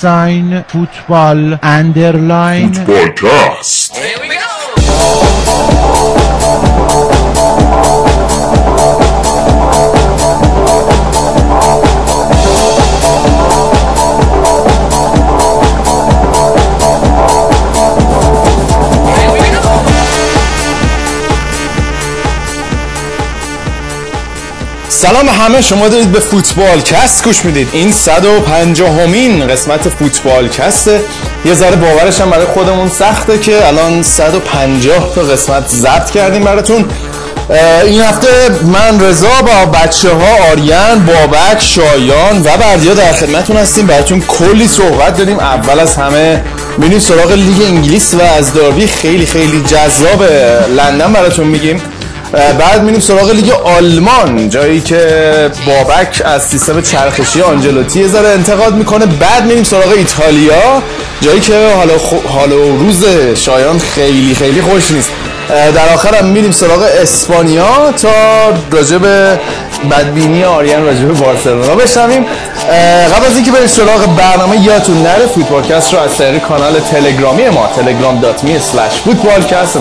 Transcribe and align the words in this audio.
at 0.00 0.21
sign 0.21 0.62
football 0.68 1.58
underline 1.62 2.72
فوتبالکست 2.72 3.89
سلام 25.00 25.28
همه 25.28 25.60
شما 25.60 25.88
دارید 25.88 26.12
به 26.12 26.20
فوتبال 26.20 26.80
کست 26.80 27.24
گوش 27.24 27.44
می‌دید. 27.44 27.68
این 27.72 27.92
150 27.92 29.00
همین 29.00 29.48
قسمت 29.48 29.88
فوتبال 29.88 30.48
کسته 30.48 31.00
یه 31.44 31.54
ذره 31.54 31.76
باورش 31.76 32.20
هم 32.20 32.30
برای 32.30 32.46
خودمون 32.46 32.88
سخته 32.88 33.38
که 33.38 33.66
الان 33.66 34.02
150 34.02 35.14
تا 35.14 35.20
قسمت 35.20 35.68
ضبط 35.68 36.10
کردیم 36.10 36.44
براتون. 36.44 36.84
این 37.84 38.00
هفته 38.02 38.28
من 38.62 39.00
رضا 39.00 39.42
با 39.42 39.78
بچه 39.78 40.08
ها 40.08 40.50
آریان 40.52 41.06
بابک 41.06 41.60
شایان 41.62 42.40
و 42.44 42.56
بردیا 42.56 42.94
در 42.94 43.12
خدمتون 43.12 43.56
هستیم. 43.56 43.86
براتون 43.86 44.20
کلی 44.20 44.68
صحبت 44.68 45.16
داریم. 45.16 45.38
اول 45.38 45.80
از 45.80 45.96
همه 45.96 46.44
میریم 46.78 46.98
سراغ 46.98 47.32
لیگ 47.32 47.62
انگلیس 47.62 48.14
و 48.14 48.22
از 48.22 48.52
داربی 48.52 48.86
خیلی 48.86 49.26
خیلی 49.26 49.62
جذاب 49.62 50.22
لندن 50.76 51.12
براتون 51.12 51.46
میگیم. 51.46 51.82
بعد 52.32 52.82
میریم 52.82 53.00
سراغ 53.00 53.30
لیگ 53.30 53.50
آلمان 53.50 54.48
جایی 54.48 54.80
که 54.80 55.50
بابک 55.66 56.22
از 56.24 56.42
سیستم 56.42 56.80
چرخشی 56.80 57.42
آنجلوتی 57.42 58.08
ذره 58.08 58.28
انتقاد 58.28 58.74
می‌کنه. 58.74 59.06
بعد 59.06 59.44
میریم 59.44 59.64
سراغ 59.64 59.92
ایتالیا 59.96 60.82
جایی 61.20 61.40
که 61.40 61.72
حالا, 61.76 61.94
حالا 62.28 62.56
روز 62.56 63.04
شایان 63.34 63.78
خیلی 63.78 64.34
خیلی 64.34 64.62
خوش 64.62 64.90
نیست. 64.90 65.10
در 65.48 65.94
آخر 65.94 66.14
هم 66.14 66.26
میریم 66.26 66.50
سراغ 66.50 66.82
اسپانیا 67.02 67.92
تا 68.02 68.10
راجب 68.72 69.06
بدبینی 69.90 70.44
آریان 70.44 70.86
راجب 70.86 71.18
بارسلونا 71.18 71.74
بشنویم. 71.74 72.24
قبل 73.16 73.26
از 73.26 73.36
اینکه 73.36 73.50
بریم 73.50 73.66
سراغ 73.66 74.16
برنامه 74.16 74.66
یادتون 74.66 75.02
نره 75.02 75.26
فوتبالکست 75.26 75.94
رو 75.94 76.00
از 76.00 76.18
طریق 76.18 76.42
کانال 76.42 76.80
تلگرامی 76.80 77.48
ما 77.48 77.68
telegram.me 77.76 78.76
slash 78.76 79.08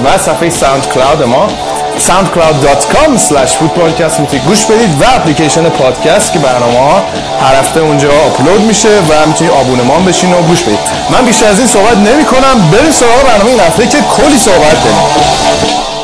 و 0.06 0.18
صفحه 0.18 0.50
ساوند 0.50 0.88
کلاود 0.94 1.24
ما 1.24 1.50
soundcloud.com 1.98 3.18
slash 3.18 3.52
footballcast 3.60 4.20
می‌تونید 4.20 4.46
گوش 4.46 4.66
بدید 4.66 5.02
و 5.02 5.06
اپلیکیشن 5.16 5.70
پادکست 5.70 6.34
که 6.34 6.40
برنامه 6.40 7.02
هر 7.42 7.56
هفته 7.60 7.80
اونجا 7.80 8.10
آپلود 8.28 8.62
میشه 8.62 8.90
و 8.90 9.28
می‌تونید 9.28 9.54
آبونمان 9.54 10.06
بشین 10.06 10.34
و 10.34 10.42
گوش 10.42 10.62
بدید. 10.62 10.80
من 11.10 11.26
بیشتر 11.26 11.46
از 11.46 11.60
این 11.60 11.68
صحبت 11.68 11.98
نمی 11.98 12.26
کنم 12.26 12.72
بریم 12.72 12.92
سراغ 12.92 13.24
برنامه 13.28 13.50
این 13.50 13.60
هفته 13.60 13.88
که 13.88 13.98
کلی 13.98 14.38
صحبت 14.38 14.84
داریم. 14.84 15.99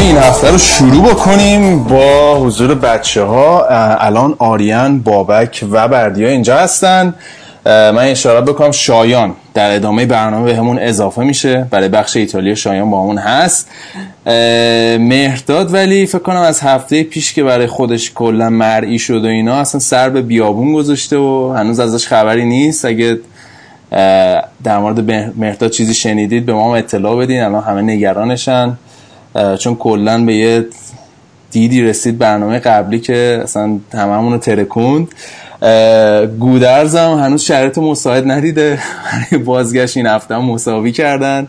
این 0.00 0.16
هفته 0.16 0.50
رو 0.50 0.58
شروع 0.58 1.10
بکنیم 1.10 1.84
با 1.84 2.36
حضور 2.36 2.74
بچه 2.74 3.22
ها 3.22 3.66
الان 3.96 4.34
آریان 4.38 5.00
بابک 5.00 5.64
و 5.70 5.88
بردیا 5.88 6.28
اینجا 6.28 6.56
هستن. 6.56 7.14
من 7.66 7.98
اشاره 7.98 8.40
بکنم 8.40 8.70
شایان 8.70 9.32
در 9.54 9.74
ادامه 9.74 10.06
برنامه 10.06 10.44
به 10.44 10.56
همون 10.56 10.78
اضافه 10.78 11.22
میشه. 11.22 11.66
برای 11.70 11.88
بخش 11.88 12.16
ایتالیا 12.16 12.54
شایان 12.54 12.90
با 12.90 13.02
همون 13.02 13.18
هست. 13.18 13.68
مهرداد 14.98 15.74
ولی 15.74 16.06
فکر 16.06 16.18
کنم 16.18 16.40
از 16.40 16.60
هفته 16.60 17.02
پیش 17.02 17.32
که 17.32 17.44
برای 17.44 17.66
خودش 17.66 18.12
کلا 18.14 18.50
مرئی 18.50 18.98
شد 18.98 19.24
و 19.24 19.28
اینا 19.28 19.54
اصلا 19.54 19.80
سر 19.80 20.08
به 20.08 20.22
بیابون 20.22 20.72
گذاشته 20.72 21.16
و 21.16 21.54
هنوز 21.56 21.80
ازش 21.80 22.06
خبری 22.06 22.44
نیست. 22.44 22.84
اگه 22.84 23.18
در 24.64 24.78
مورد 24.78 25.10
مهرداد 25.38 25.70
چیزی 25.70 25.94
شنیدید 25.94 26.46
به 26.46 26.52
ما 26.52 26.76
اطلاع 26.76 27.16
بدین. 27.16 27.42
الان 27.42 27.62
همه 27.62 27.82
نگرانشن. 27.82 28.78
چون 29.58 29.76
کلا 29.76 30.24
به 30.24 30.34
یه 30.34 30.66
دیدی 31.50 31.82
رسید 31.82 32.18
برنامه 32.18 32.58
قبلی 32.58 33.00
که 33.00 33.40
اصلا 33.42 33.78
هممون 33.94 34.32
رو 34.32 34.38
ترکوند 34.38 35.08
گودرزم 36.38 37.18
هنوز 37.24 37.42
شرط 37.42 37.78
مساعد 37.78 38.30
ندیده. 38.30 38.78
بازگشت 39.44 39.96
این 39.96 40.06
هفته 40.06 40.34
هم 40.34 40.44
مساوی 40.44 40.92
کردن. 40.92 41.48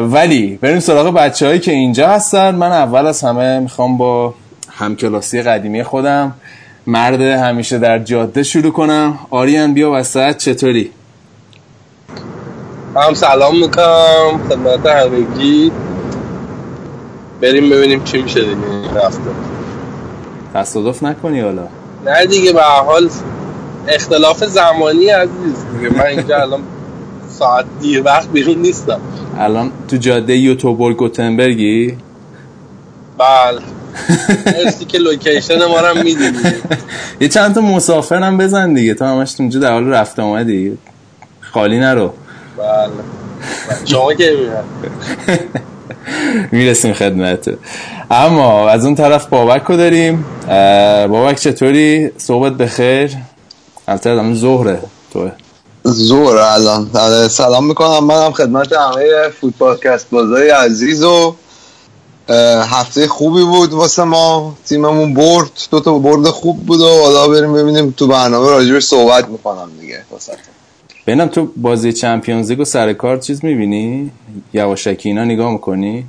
ولی 0.00 0.58
بریم 0.62 0.80
سراغ 0.80 1.14
بچه 1.14 1.46
هایی 1.46 1.58
که 1.58 1.72
اینجا 1.72 2.08
هستن. 2.08 2.54
من 2.54 2.72
اول 2.72 3.06
از 3.06 3.22
همه 3.22 3.58
می‌خوام 3.60 3.96
با 3.96 4.34
همکلاسی 4.70 5.42
قدیمی 5.42 5.82
خودم 5.82 6.34
مرد 6.86 7.20
همیشه 7.20 7.78
در 7.78 7.98
جاده 7.98 8.42
شروع 8.42 8.72
کنم. 8.72 9.18
آریان 9.30 9.74
بیا 9.74 9.92
وسط. 9.92 10.36
چطوری؟ 10.36 10.90
هم 12.96 13.14
سلام 13.14 13.58
می‌کنم. 13.60 14.40
خدمت 14.48 14.86
همگی. 14.86 15.72
بریم 17.40 17.70
ببینیم 17.70 18.04
چی 18.04 18.22
میشه 18.22 18.40
دیگه. 18.40 18.56
این 18.70 18.96
هفته 19.04 19.20
تصادف 20.54 21.02
نکنی 21.02 21.40
حالا. 21.40 21.68
نه 22.06 22.26
دیگه 22.26 22.52
به 22.52 22.62
حال 22.62 23.10
اختلاف 23.88 24.44
زمانی 24.44 25.08
عزیز. 25.08 25.54
دیگه 25.78 25.94
من 25.94 26.06
اینجا 26.06 26.36
الان 26.40 26.60
ساعت 27.38 27.64
دیر 27.80 28.02
وقت 28.04 28.28
بیرون 28.28 28.56
نیستم. 28.58 29.00
الان 29.38 29.70
تو 29.88 29.96
جاده 29.96 30.36
یوتوبر 30.36 30.92
گوتنبرگی 30.92 31.96
بله. 33.18 33.60
مرسی 34.64 34.84
که 34.84 34.98
لوکیشن 34.98 35.64
ما 35.64 35.80
رو 35.80 36.02
می‌دونی 36.02 36.38
یه 37.20 37.28
چند 37.28 37.54
تا 37.54 37.60
مسافرم 37.60 38.38
بزن 38.38 38.74
دیگه. 38.74 38.94
تو 38.94 39.04
همش 39.04 39.34
اونجا 39.38 39.60
در 39.60 39.72
حال 39.72 39.88
رفت 39.88 40.18
آمدی. 40.18 40.78
خالی 41.40 41.78
نرو. 41.78 42.12
بله. 42.58 42.90
شما 43.84 44.14
که 44.14 44.36
می‌رسیم 46.52 46.92
خدمت 46.92 47.50
اما 48.10 48.68
از 48.68 48.84
اون 48.84 48.94
طرف 48.94 49.26
بابک 49.26 49.62
رو 49.62 49.76
داریم. 49.76 50.24
بابک 51.08 51.36
چطوری؟ 51.36 52.10
صحبت 52.16 52.52
بخیر. 52.52 53.16
البته 53.88 54.10
الان 54.10 54.34
ظهره. 54.34 54.78
توه. 55.12 55.32
ظهر 55.88 56.36
الان. 56.36 56.88
سلام 57.28 57.66
می‌کنم. 57.66 58.04
منم 58.04 58.32
خدمت 58.32 58.72
همه 58.72 59.28
فوتبالکست 59.40 60.10
بازای 60.10 60.50
عزیز 60.50 61.02
و 61.02 61.34
هفته 62.70 63.08
خوبی 63.08 63.44
بود 63.44 63.72
واسه 63.72 64.04
ما. 64.04 64.54
تیممون 64.66 65.14
برد. 65.14 65.50
دو 65.70 65.80
تا 65.80 65.98
برد 65.98 66.26
خوب 66.26 66.66
بود 66.66 66.80
و 66.80 66.88
حالا 66.88 67.28
بریم 67.28 67.52
ببینیم 67.52 67.94
تو 67.96 68.06
برنامه 68.06 68.50
راجبش 68.50 68.82
صحبت 68.82 69.28
می‌کنم 69.28 69.70
دیگه. 69.80 69.98
واسه. 70.10 70.32
ببینم 71.06 71.26
تو 71.26 71.48
بازی 71.56 71.92
چمپیونز 71.92 72.50
لیگو 72.50 72.64
سر 72.64 72.92
کار 72.92 73.18
چیز 73.18 73.44
می‌بینی؟ 73.44 74.10
یواشکی 74.52 75.08
اینا 75.08 75.24
نگاه 75.24 75.52
می‌کنی؟ 75.52 76.04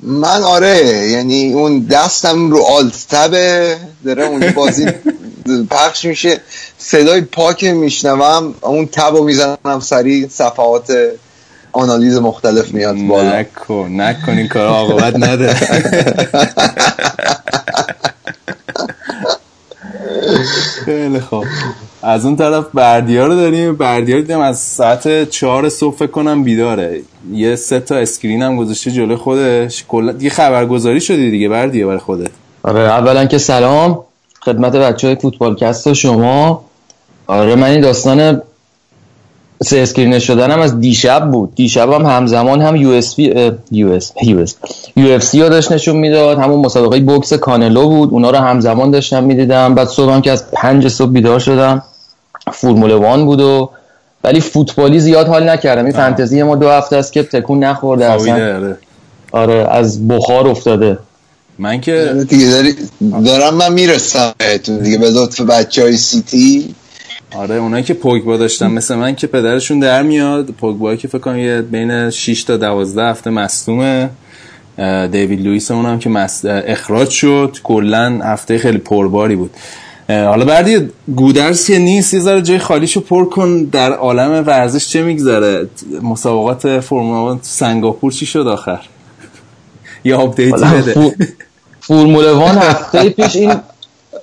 من 0.00 0.42
آره 0.42 0.86
یعنی 1.10 1.52
اون 1.52 1.78
دستم 1.80 2.50
رو 2.50 2.62
آلتبه 2.62 3.76
داره 4.04 4.24
اون 4.24 4.50
بازی 4.50 4.86
پخش 5.70 6.04
میشه. 6.04 6.40
صدای 6.78 7.20
پاک 7.20 7.64
میشنوم 7.64 8.54
اون 8.60 8.86
تب 8.86 9.16
رو 9.16 9.24
می‌زنم 9.24 9.80
سریع 9.80 10.28
صفحات 10.28 10.92
آنالیز 11.72 12.18
مختلف 12.18 12.72
میاد 12.72 12.96
بالا. 13.08 13.38
نکن 13.38 14.00
نکن 14.00 14.38
این 14.38 14.48
کار 14.48 14.66
عاقبت 14.68 15.16
نده. 15.16 15.56
خیلی 20.88 21.20
خوب. 21.20 21.44
از 22.02 22.24
اون 22.24 22.36
طرف 22.36 22.64
بردیا 22.74 23.26
رو 23.26 23.34
داریم. 23.34 23.76
بردیا 23.76 24.16
دیدم 24.16 24.40
از 24.40 24.58
ساعت 24.58 25.30
چهار 25.30 25.68
صبح 25.68 26.06
کنم 26.06 26.44
بیداره. 26.44 27.00
یه 27.32 27.56
سه 27.56 27.80
تا 27.80 27.96
screen 27.96 28.42
هم 28.42 28.56
گذاشته 28.56 28.90
جلوی 28.90 29.16
خودش. 29.16 29.84
کلا 29.88 30.12
دیگه 30.12 30.30
خبرگزاری 30.30 31.00
شدی 31.00 31.30
دیگه 31.30 31.48
بردیا 31.48 31.86
برای 31.86 31.98
خودت. 31.98 32.30
آره 32.62 32.80
اولا 32.80 33.26
که 33.26 33.38
سلام. 33.38 33.98
خدمت 34.40 34.76
بچه 34.76 35.06
های 35.06 35.16
فوتبالکست 35.16 35.86
و 35.86 35.94
شما. 35.94 36.64
آره 37.26 37.54
من 37.54 37.70
این 37.70 37.80
داستان 37.80 38.42
سه 39.62 39.78
screen 39.78 40.18
شدن 40.18 40.50
هم 40.50 40.60
از 40.60 40.80
دیشب 40.80 41.30
بود. 41.30 41.54
دیشب 41.54 41.92
هم 41.92 42.06
همزمان 42.06 42.60
هم 42.60 42.76
یو 42.76 42.90
اس 42.90 43.18
یو 43.18 43.92
اس 43.92 44.12
یو 44.22 44.38
اس 44.38 44.54
یو 44.96 45.10
اف 45.10 45.22
سی 45.22 45.38
داشت 45.38 45.72
نشون 45.72 45.96
می‌داد. 45.96 46.38
همون 46.38 46.66
مسابقه 46.66 47.00
بوکس 47.00 47.32
کانلو 47.32 47.88
بود. 47.88 48.10
اونا 48.10 48.30
رو 48.30 48.38
همزمان 48.38 48.90
داشتم 48.90 49.24
می‌دیدم. 49.24 49.74
بعد 49.74 49.88
صبح 49.88 50.20
که 50.20 50.30
از 50.30 50.50
پنج 50.50 50.88
صبح 50.88 51.10
بیدار 51.10 51.38
شدم. 51.38 51.82
فرمول 52.52 52.92
وان 52.92 53.24
بود 53.24 53.40
و 53.40 53.70
ولی 54.24 54.40
فوتبالی 54.40 55.00
زیاد 55.00 55.28
حال 55.28 55.48
نکردم. 55.48 55.84
این 55.84 55.92
فانتزی 55.92 56.42
ما 56.42 56.56
دو 56.56 56.68
هفته 56.68 56.96
است 56.96 57.12
که 57.12 57.22
تکون 57.22 57.64
نخورده 57.64 58.06
اصلا. 58.06 58.56
آره. 58.56 58.76
آره 59.32 59.68
از 59.70 60.08
بخار 60.08 60.48
افتاده. 60.48 60.98
من 61.58 61.80
که 61.80 62.14
دیگه 62.28 62.50
داری 62.50 62.74
دارم 63.24 63.54
من 63.54 63.72
می‌رسم 63.72 64.32
بهتون 64.38 64.78
دیگه 64.78 64.98
به 64.98 65.10
لطف 65.10 65.40
بچه 65.40 65.82
های 65.82 65.96
سیتی. 65.96 66.74
آره 67.36 67.54
اونایی 67.54 67.84
که 67.84 67.94
پوگبا 67.94 68.36
داشتن 68.36 68.70
مثل 68.70 68.94
من 68.94 69.14
که 69.14 69.26
پدرشون 69.26 69.78
در 69.78 70.02
میاد. 70.02 70.46
پوگبا 70.46 70.96
که 70.96 71.08
فکر 71.08 71.18
کنم 71.18 71.38
یه 71.38 71.62
بین 71.62 72.10
6 72.10 72.42
تا 72.42 72.56
12 72.56 73.02
هفته 73.02 73.30
مصدومه. 73.30 74.10
دیوید 75.12 75.40
لوئیس 75.40 75.70
اونم 75.70 75.98
که 75.98 76.26
اخراج 76.44 77.10
شد. 77.10 77.56
کلا 77.62 78.20
هفته 78.22 78.58
خیلی 78.58 78.78
پرباری 78.78 79.36
بود. 79.36 79.50
حالا 80.08 80.44
بعدی 80.44 80.88
گودرز 81.16 81.66
که 81.66 81.78
نیست 81.78 82.14
یه 82.14 82.20
ذره 82.20 82.42
جای 82.42 82.58
خالیشو 82.58 83.00
پر 83.00 83.24
کن. 83.24 83.64
در 83.64 83.92
عالم 83.92 84.44
ورزش 84.46 84.88
چه 84.88 85.02
میگذره؟ 85.02 85.68
مسابقات 86.02 86.80
فرمول 86.80 87.32
1 87.34 87.38
تو 87.38 87.48
سنگاپور 87.48 88.12
چی 88.12 88.26
شد 88.26 88.46
آخر؟ 88.46 88.80
یه 90.04 90.18
update 90.18 90.64
بده. 90.64 91.14
فرمول 91.80 92.30
one 92.30 92.58
هفته 92.58 93.10
پیش 93.10 93.36
این 93.36 93.52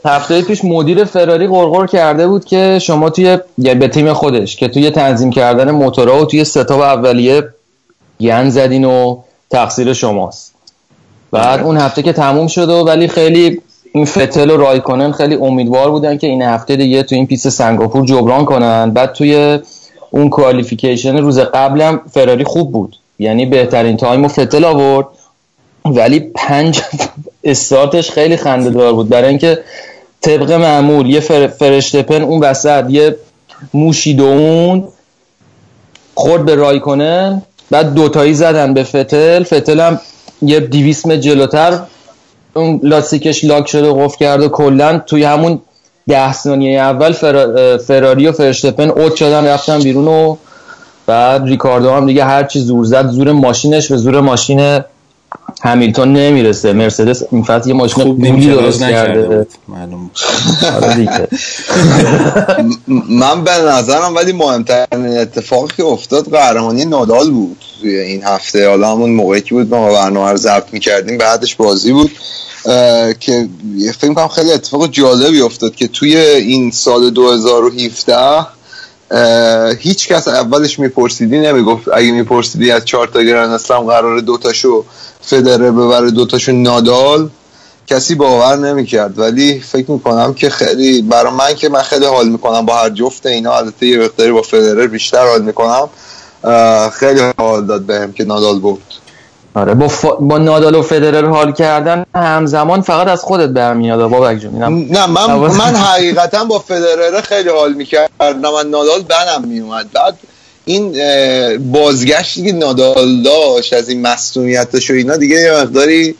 هفته 0.06 0.42
پیش 0.42 0.66
مدیر 0.66 1.04
فراری 1.04 1.48
غرغر 1.48 1.86
کرده 1.88 2.28
بود 2.28 2.46
که 2.46 2.80
شما 2.82 3.10
توی 3.10 3.38
یعنی 3.58 3.80
به 3.80 3.88
تیم 3.88 4.14
خودش 4.14 4.56
که 4.56 4.68
توی 4.68 4.90
تنظیم 4.90 5.30
کردن 5.30 5.72
موتورها 5.72 6.22
و 6.22 6.26
توی 6.26 6.44
setup 6.44 6.82
اولیه 6.82 7.44
گند 8.20 8.50
زدین 8.50 8.86
و 8.86 9.18
تقصیر 9.50 9.94
شماست. 9.94 10.56
بعد 11.32 11.64
اون 11.64 11.78
هفته 11.78 12.02
که 12.02 12.14
تموم 12.14 12.48
شد 12.48 12.70
و 12.70 12.74
ولی 12.74 13.08
خیلی 13.08 13.62
این 13.94 14.06
وتل 14.06 14.50
و 14.50 14.58
رایکونن 14.58 15.12
خیلی 15.12 15.36
امیدوار 15.36 15.92
بودن 15.92 16.18
که 16.18 16.28
این 16.28 16.42
هفته 16.42 16.76
دیگه 16.76 17.04
تو 17.04 17.16
این 17.16 17.28
پیست 17.28 17.50
سنگاپور 17.50 18.06
جبران 18.06 18.46
کنن. 18.46 18.92
بعد 18.92 19.14
توی 19.14 19.60
اون 20.12 20.30
qualification 20.30 21.18
روز 21.18 21.40
قبلم 21.40 22.02
فراری 22.12 22.44
خوب 22.44 22.72
بود. 22.72 22.96
یعنی 23.20 23.46
بهترین 23.46 23.98
time 23.98 24.26
و 24.26 24.28
وتل 24.28 24.66
آورد. 24.66 25.08
ولی 25.86 26.20
پنج 26.20 26.82
استارتش 27.44 28.12
خیلی 28.12 28.38
خنده 28.38 28.70
دار 28.70 28.94
بود. 28.94 29.10
برای 29.10 29.30
اینکه 29.30 29.60
طبق 30.26 30.52
معمول 30.52 31.10
یه 31.10 31.20
فر... 31.20 31.48
ورشتپن 31.48 32.22
اون 32.22 32.40
وسط 32.40 32.86
یه 32.90 33.16
موشی 33.74 34.20
اون 34.20 34.88
خورد 36.16 36.46
به 36.46 36.56
رایکنن 36.56 37.42
بعد 37.72 37.94
دوتایی 37.94 38.34
زدن 38.34 38.74
به 38.74 38.84
فتل 38.84 39.44
فتل 39.44 39.80
هم 39.80 40.00
یه 40.42 40.60
دیویس 40.60 41.06
متر 41.06 41.16
جلوتر 41.16 41.80
اون 42.54 42.80
لاستیکش 42.84 43.44
لاک 43.44 43.68
شده 43.68 43.90
و 43.90 44.06
قفل 44.06 44.18
کرد 44.18 44.42
و 44.42 44.50
کلا 44.50 45.00
توی 45.00 45.24
همون 45.24 45.62
ده 46.08 46.34
ثانیه 46.34 46.80
اول 46.80 47.12
فرا... 47.12 47.78
فراری 47.78 48.28
و 48.28 48.32
فرشتپن 48.32 48.90
اوت 48.90 49.16
شدن 49.16 49.48
رفتن 49.48 49.80
بیرون 49.80 50.08
و 50.08 50.36
بعد 51.08 51.44
ریکاردو 51.46 51.92
هم 51.92 52.06
دیگه 52.06 52.26
هرچی 52.26 52.60
زور 52.60 52.86
زد 52.86 53.10
زور 53.10 53.32
ماشینش 53.32 53.92
به 53.92 53.98
زور 53.98 54.20
ماشین 54.20 54.80
همیلتون 55.66 56.14
نمی‌رسه. 56.14 56.74
مرسدس 56.74 57.24
این 57.32 57.44
فصل 57.44 57.70
یه 57.70 57.76
ماشین 57.76 58.16
نیم 58.22 58.40
درست 58.40 58.84
نکرده 58.84 59.22
کرده. 59.22 59.48
آره 60.76 61.28
من 63.10 63.44
به 63.44 63.52
نظرم 63.52 64.16
ولی 64.16 64.34
مهمترین 64.34 65.18
اتفاقی 65.18 65.74
که 65.78 65.84
افتاد 65.84 66.30
قهرمانی 66.30 66.86
نادال 66.86 67.32
بود 67.32 67.58
توی 67.82 67.98
این 68.00 68.24
هفته. 68.24 68.70
حالا 68.70 68.92
همون 68.92 69.10
موقعی 69.10 69.42
که 69.42 69.56
بود 69.56 69.70
ما 69.70 69.94
برنامه 69.94 70.32
رو 70.32 70.38
ضبط 70.38 70.74
می‌کردیم 70.74 71.18
بعدش 71.18 71.56
بازی 71.56 71.92
بود 71.92 72.12
که 73.20 73.48
فکر 74.00 74.14
کنم 74.14 74.28
خیلی 74.28 74.52
اتفاق 74.52 74.92
جالبی 74.92 75.42
افتاد 75.42 75.76
که 75.76 75.88
توی 75.88 76.18
این 76.18 76.72
سال 76.72 77.10
2017 77.10 78.46
اه، 79.12 79.76
هیچ 79.80 80.08
کس 80.08 80.28
اولش 80.28 80.80
میپرسیدی 80.80 81.40
نمی‌گفت. 81.40 81.88
اگه 81.94 82.12
میپرسیدی 82.12 82.72
از 82.72 82.86
چهار 82.86 83.08
تا 83.08 83.22
گرند 83.22 83.50
اسلم 83.50 83.80
قراره 83.80 84.22
دوتاشو 84.22 84.86
فدرر 85.26 85.72
ببره 85.72 86.12
دوتاشو 86.12 86.52
نادال 86.52 87.30
کسی 87.88 88.16
باور 88.16 88.56
نمی‌کرد. 88.56 89.20
ولی 89.20 89.60
فکر 89.60 89.92
می‌کنم 89.92 90.34
که 90.34 90.50
خیلی 90.50 91.02
برای 91.02 91.34
من 91.34 91.54
که 91.56 91.70
من 91.70 91.82
خیلی 91.82 92.06
حال 92.06 92.30
می‌کنم 92.30 92.66
با 92.66 92.76
هر 92.76 92.90
جفت 92.90 93.26
اینا 93.26 93.58
البته 93.58 93.86
یه 93.86 94.00
مقداری 94.00 94.32
با 94.32 94.42
فدرر 94.42 94.88
بیشتر 94.88 95.28
حال 95.28 95.42
می‌کنم. 95.42 95.90
خیلی 96.90 97.22
حال 97.38 97.66
داد 97.66 97.82
بهم 97.82 98.14
که 98.14 98.24
نادال 98.24 98.60
برد. 98.60 98.82
آره 99.56 99.74
با, 99.74 99.88
ف... 99.88 100.06
با 100.20 100.38
نادال 100.38 100.76
و 100.76 100.82
فدرر 100.82 101.26
حال 101.26 101.52
کردن 101.52 102.06
همزمان 102.16 102.82
فقط 102.82 103.08
از 103.08 103.22
خودت 103.22 103.50
برمیاد 103.50 104.10
بابک 104.10 104.38
جون. 104.38 104.64
نه 104.64 105.06
من 105.06 105.36
من 105.36 105.76
حقیقتا 105.76 106.46
با 106.46 106.60
فدرر 106.60 107.22
خیلی 107.22 107.50
حال 107.50 107.74
می‌کردم. 107.74 108.10
من 108.20 108.70
نادال 108.70 109.02
بنم 109.02 109.48
میومد 109.48 109.92
بعد 109.92 110.18
این 110.66 110.92
بازگشتی 111.72 112.44
که 112.44 112.52
نادال 112.54 113.22
داشت 113.24 113.74
از 113.74 113.90
این 113.90 114.02
مصونیتش 114.02 114.92
و 114.92 114.94
اینا 114.94 115.18
دیگه 115.18 115.36
یه 115.36 115.52
مقداری 115.52 116.16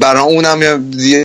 برای 0.00 0.22
اونم 0.22 0.62
یه- 0.62 1.08
یه 1.08 1.24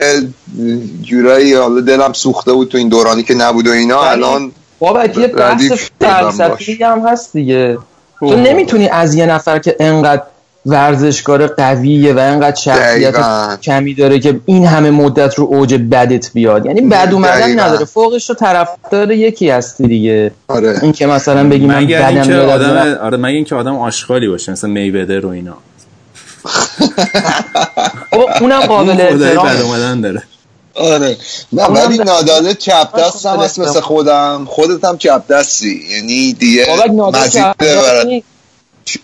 جورایی 1.01 1.53
حالا 1.53 1.81
دلم 1.81 2.13
سوخته 2.13 2.53
بود 2.53 2.67
تو 2.69 2.77
این 2.77 2.89
دورانی 2.89 3.23
که 3.23 3.33
نبود 3.33 3.67
و 3.67 3.71
اینا 3.71 4.01
ولی 4.01 4.09
الان 4.09 4.51
بابک 4.79 5.17
یه 5.17 5.27
بحث. 5.27 5.61
فلسفی 6.01 6.83
هم 6.83 7.07
هست 7.07 7.33
دیگه 7.33 7.77
تو. 8.19 8.35
نمی‌تونی 8.35 8.87
از 8.89 9.15
یه 9.15 9.25
نفر 9.25 9.59
که 9.59 9.75
انقدر 9.79 10.21
ورزشکار 10.65 11.47
قویه 11.47 12.13
و 12.13 12.17
انقدر 12.19 12.55
شخصیت. 12.55 13.15
کمی 13.61 13.93
داره 13.93 14.19
که 14.19 14.39
این 14.45 14.65
همه 14.65 14.91
مدت 14.91 15.35
رو 15.35 15.45
اوج 15.45 15.73
بدت 15.91 16.33
بیاد. 16.33 16.65
یعنی 16.65 16.81
بد 16.81 17.09
اومدن 17.13 17.39
دقیقاً. 17.39 17.63
نداره. 17.63 17.85
فوقش 17.85 18.29
رو 18.29 18.35
طرفدار 18.35 19.11
یکی 19.11 19.49
هستی 19.49 19.87
دیگه. 19.87 20.31
آره. 20.47 20.79
این 20.81 20.91
که 20.91 21.07
مثلا 21.07 21.49
بگی 21.49 21.65
من 21.65 21.85
بدم 21.87 22.27
میاد 22.27 22.49
از 22.49 22.61
آدم 22.61 22.77
این- 22.77 22.93
آره 22.93 23.17
مگر 23.17 23.27
اینکه 23.27 23.55
آدم 23.55 23.75
آشغالی 23.75 24.27
باشه 24.27 24.51
مثل 24.51 24.69
میوده 24.69 25.19
رو 25.19 25.29
اینا. 25.29 25.57
اونم 28.41 28.59
قابل 28.59 29.01
احترام 29.01 29.45
بد 29.47 29.61
اومدن 29.61 30.01
داره. 30.01 30.23
آره. 30.75 31.17
نه 31.53 31.63
ولی 31.65 31.97
ناداله 31.97 32.53
چپ 32.53 32.99
دست 32.99 33.25
هم 33.25 33.39
مثل 33.39 33.79
خودم. 33.79 34.45
خودت 34.47 34.85
هم 34.85 34.97
چپ 34.97 35.27
دستی. 35.27 35.81
یعنی 35.91 36.33
دیگه 36.33 36.65
بابک 36.97 37.31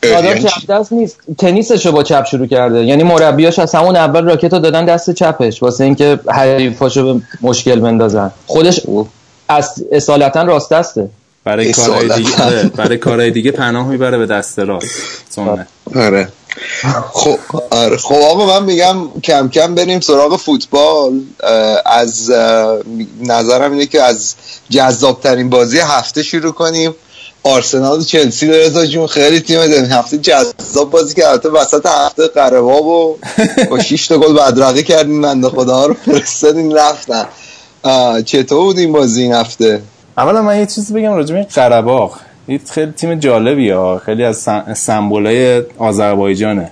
مزید 0.03 0.47
چپ 0.47 0.65
دست 0.69 0.93
نیست. 0.93 1.17
نیست 1.27 1.37
تنیسشو 1.37 1.91
با 1.91 2.03
چپ 2.03 2.25
شروع 2.25 2.47
کرده. 2.47 2.85
یعنی 2.85 3.03
مربیاش 3.03 3.59
از 3.59 3.75
همون 3.75 3.95
اول 3.95 4.25
راکت 4.25 4.53
رو 4.53 4.59
دادن 4.59 4.85
دست 4.85 5.11
چپش 5.11 5.63
واسه 5.63 5.83
اینکه 5.83 6.19
حریفاشو 6.27 7.13
به 7.13 7.21
مشکل 7.41 7.79
بندازن. 7.79 8.31
خودش 8.45 8.81
از 9.47 9.83
اصالتا 9.91 10.43
راست 10.43 10.71
دسته. 10.71 11.09
برای. 11.43 11.71
کارهای 11.71 12.09
دیگه 12.09 12.43
آره، 12.43 12.63
برای 12.63 12.97
کارهای 12.97 13.31
دیگه 13.31 13.51
پناه 13.51 13.87
می‌بره 13.87 14.17
به 14.17 14.25
دست 14.25 14.59
راست. 14.59 14.89
آره. 15.95 16.27
خب 17.13 17.39
آره. 17.71 17.97
خب 17.97 18.15
آقا 18.15 18.45
من 18.45 18.65
میگم 18.65 18.95
کم 19.23 19.49
کم 19.49 19.75
بریم 19.75 19.99
سراغ 19.99 20.35
فوتبال. 20.35 21.19
از 21.85 22.31
نظرم 23.21 23.71
اینه 23.71 23.85
که 23.85 24.01
از 24.01 24.35
جذاب 24.69 25.21
ترین 25.21 25.49
بازی 25.49 25.79
هفته 25.79 26.23
شروع 26.23 26.51
کنیم. 26.51 26.95
آرسنال 27.45 28.01
چلسی 28.03 28.47
رو 28.47 28.53
رضا 28.53 28.85
جون 28.85 29.07
خیلی 29.07 29.39
تیم 29.39 29.67
داریم. 29.67 29.85
هفته 29.85 30.17
جذاب 30.17 30.89
بازی 30.91 31.15
که 31.15 31.27
البته 31.27 31.49
وسط 31.49 31.85
هفته 31.85 32.27
قرباب 32.27 32.85
و 32.85 33.17
با 33.69 33.79
6 33.79 34.07
تا 34.07 34.17
گل 34.17 34.33
بدرقه 34.33 34.83
کردیم. 34.83 35.21
بنده 35.21 35.49
خدا 35.49 35.85
رو 35.85 35.93
فرستادیم 35.93 36.73
رفتن 36.73 37.25
چطور 38.25 38.63
بود 38.63 38.77
این 38.79 38.91
بازی 38.91 39.21
این 39.23 39.33
هفته؟ 39.33 39.81
اولا 40.17 40.41
من 40.41 40.59
یه 40.59 40.65
چیزی 40.65 40.93
بگم 40.93 41.13
راجع 41.13 41.35
به 41.35 41.43
قره‌باغ 41.43 42.17
این 42.47 42.59
خیلی 42.71 42.91
تیم 42.91 43.15
جالبی 43.15 43.69
ها. 43.69 44.01
خیلی 44.05 44.23
از 44.23 44.37
سم- 44.37 44.73
سمبولای 44.73 45.63
آذربایجانه. 45.77 46.71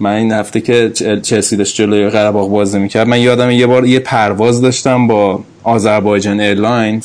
من 0.00 0.10
این 0.14 0.32
هفته 0.32 0.60
که 0.60 0.90
چل- 0.94 1.20
چلسی 1.20 1.56
داشت 1.56 1.76
جلوی 1.76 2.08
قره‌باغ 2.10 2.50
بازی 2.50 2.78
می‌کرد 2.78 3.06
من 3.08 3.20
یادم 3.20 3.50
یه 3.50 3.66
بار 3.66 3.86
یه 3.86 3.98
پرواز 3.98 4.60
داشتم 4.60 5.06
با 5.06 5.40
آذربایجان 5.64 6.40
ایرلاینز. 6.40 7.04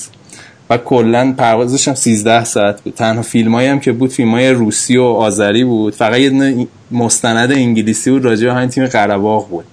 و 0.69 0.77
کلا 0.77 1.33
پرواز 1.37 1.71
داشتم 1.71 1.93
13 1.93 2.43
ساعت 2.43 2.81
بود. 2.81 2.93
تنها 2.93 3.21
فیلمایی 3.21 3.67
هم 3.67 3.79
که 3.79 3.91
بود 3.91 4.11
فیلمای 4.11 4.49
روسی 4.49 4.97
و 4.97 5.03
آذری 5.03 5.63
بود. 5.63 5.95
فقط 5.95 6.19
یه 6.19 6.67
مستند 6.91 7.51
انگلیسی 7.51 8.11
بود 8.11 8.25
راجع 8.25 8.47
به 8.47 8.53
همین 8.53 8.69
تیم 8.69 8.85
قره‌باغ 8.85 9.49
بود. 9.49 9.65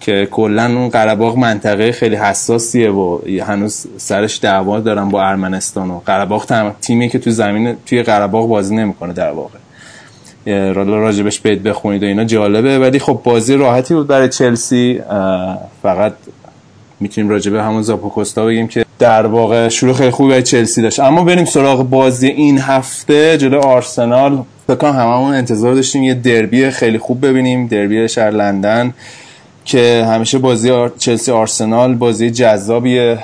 که 0.00 0.28
کلا 0.30 0.64
اون 0.64 0.88
قره‌باغ 0.88 1.38
منطقه 1.38 1.92
خیلی 1.92 2.16
حساسیه 2.16 2.90
و 2.90 3.18
هنوز 3.46 3.86
سرش 3.96 4.40
دعوا 4.42 4.80
دارن 4.80 5.08
با 5.08 5.22
ارمنستان 5.22 5.90
و 5.90 6.00
تنها 6.48 6.74
تیمی 6.80 7.08
که 7.08 7.18
تو 7.18 7.30
زمین 7.30 7.76
توی 7.86 8.02
قره‌باغ 8.02 8.48
بازی 8.48 8.76
نمی‌کنه 8.76 9.12
در 9.12 9.30
واقع. 9.30 9.58
راجبش 10.74 11.40
بهت 11.40 11.58
بخونید 11.58 12.02
و 12.02 12.06
اینا 12.06 12.24
جالبه. 12.24 12.78
ولی 12.78 12.98
خب 12.98 13.20
بازی 13.24 13.56
راحتی 13.56 13.94
بود 13.94 14.06
برای 14.06 14.28
چلسی. 14.28 15.00
فقط 15.82 16.12
می‌تونیم 17.00 17.30
راجع 17.30 17.52
به 17.52 17.62
همون 17.62 17.82
زاپاکوستا 17.82 18.44
بگیم 18.44 18.68
که 18.68 18.84
در 19.00 19.26
واقع 19.26 19.68
شروع 19.68 19.94
خیلی 19.94 20.10
خوبی 20.10 20.28
برای 20.28 20.42
چلسی 20.42 20.82
داشت. 20.82 21.00
اما 21.00 21.24
بریم 21.24 21.44
سراغ 21.44 21.82
بازی 21.82 22.26
این 22.26 22.58
هفته 22.58 23.38
جلو 23.38 23.60
آرسنال. 23.60 24.42
فکر 24.66 24.86
هممون 24.86 25.34
انتظار 25.34 25.74
داشتیم 25.74 26.02
یه 26.02 26.14
دربی 26.14 26.70
خیلی 26.70 26.98
خوب 26.98 27.26
ببینیم 27.26 27.66
دربی 27.66 28.08
شهر 28.08 28.30
لندن 28.30 28.94
که 29.64 30.06
همیشه 30.08 30.38
بازی. 30.38 30.72
چلسی 30.98 31.32
آرسنال 31.32 31.94
بازی 31.94 32.30
جذابیه 32.30 33.18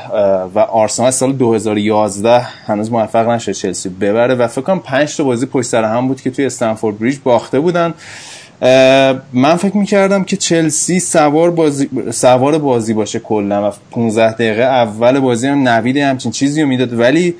و 0.54 0.58
آرسنال 0.58 1.10
سال 1.10 1.32
2011 1.32 2.40
هنوز 2.40 2.92
موفق 2.92 3.28
نشد 3.28 3.52
چلسی 3.52 3.88
ببره. 3.88 4.34
و 4.34 4.46
فکر 4.48 4.60
کنم 4.60 4.78
5 4.78 5.16
تا 5.16 5.24
بازی 5.24 5.46
پشت 5.46 5.68
سر 5.68 5.84
هم 5.84 6.08
بود 6.08 6.20
که 6.20 6.30
توی 6.30 6.46
استنفورد 6.46 6.98
بریج 6.98 7.16
باخته 7.24 7.60
بودن. 7.60 7.94
من 9.32 9.56
فکر 9.56 9.76
می‌کردم 9.76 10.24
که 10.24 10.36
چلسی 10.36 11.00
سوار 11.00 11.50
بازی 11.50 11.88
سوار 12.10 12.58
بازی 12.58 12.94
باشه 12.94 13.18
کلا 13.18 13.68
و 13.68 13.72
15 13.90 14.32
دقیقه 14.32 14.62
اول 14.62 15.20
بازی 15.20 15.48
هم 15.48 15.68
نوید 15.68 15.96
همچین 15.96 16.32
چیزی 16.32 16.62
رو 16.62 16.68
می‌داد. 16.68 16.98
ولی 16.98 17.34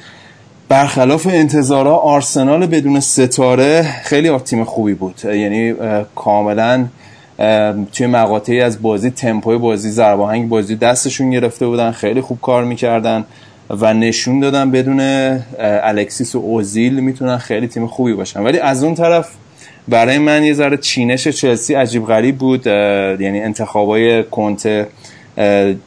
برخلاف 0.69 1.27
انتظارها 1.27 1.97
آرسنال 1.97 2.67
بدون 2.67 3.01
ستاره 3.01 3.83
خیلی 4.03 4.39
تیم 4.39 4.65
خوبی 4.65 4.95
بود. 4.95 5.21
یعنی 5.25 5.75
کاملا 6.15 6.87
توی 7.93 8.07
مقاطعی 8.07 8.61
از 8.61 8.83
بازی 8.83 9.11
تمپوی 9.11 9.59
بازی 9.59 9.91
زرباهنگ 9.91 10.49
بازی 10.49 10.77
دستشون 10.77 11.31
گرفته 11.31 11.67
بودن 11.67 11.91
خیلی 11.91 12.21
خوب 12.21 12.39
کار 12.43 12.65
می‌کردن 12.65 13.25
و 13.71 13.95
نشون 13.95 14.41
دادن 14.41 14.71
بدون 14.71 15.01
الکسیس 15.61 16.35
و 16.35 16.39
اوزیل 16.39 17.01
می‌تونن 17.01 17.37
خیلی 17.37 17.69
تیم 17.69 17.87
خوبی 17.87 18.13
باشن. 18.13 18.43
ولی 18.43 18.59
از 18.59 18.85
اون 18.85 18.95
طرف 18.95 19.29
برای 19.89 20.19
من 20.19 20.45
یه 20.45 20.55
ذره 20.55 20.77
چینش 20.77 21.29
چلسی 21.29 21.75
عجیب 21.75 22.07
غریب 22.07 22.39
بود 22.39 22.67
یعنی 22.67 23.41
انتخابای 23.41 24.25
کنته 24.25 24.87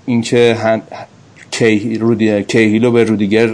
اینکه 0.06 0.58
کیهیلو 2.48 2.92
به 2.92 3.04
رودیگر 3.04 3.50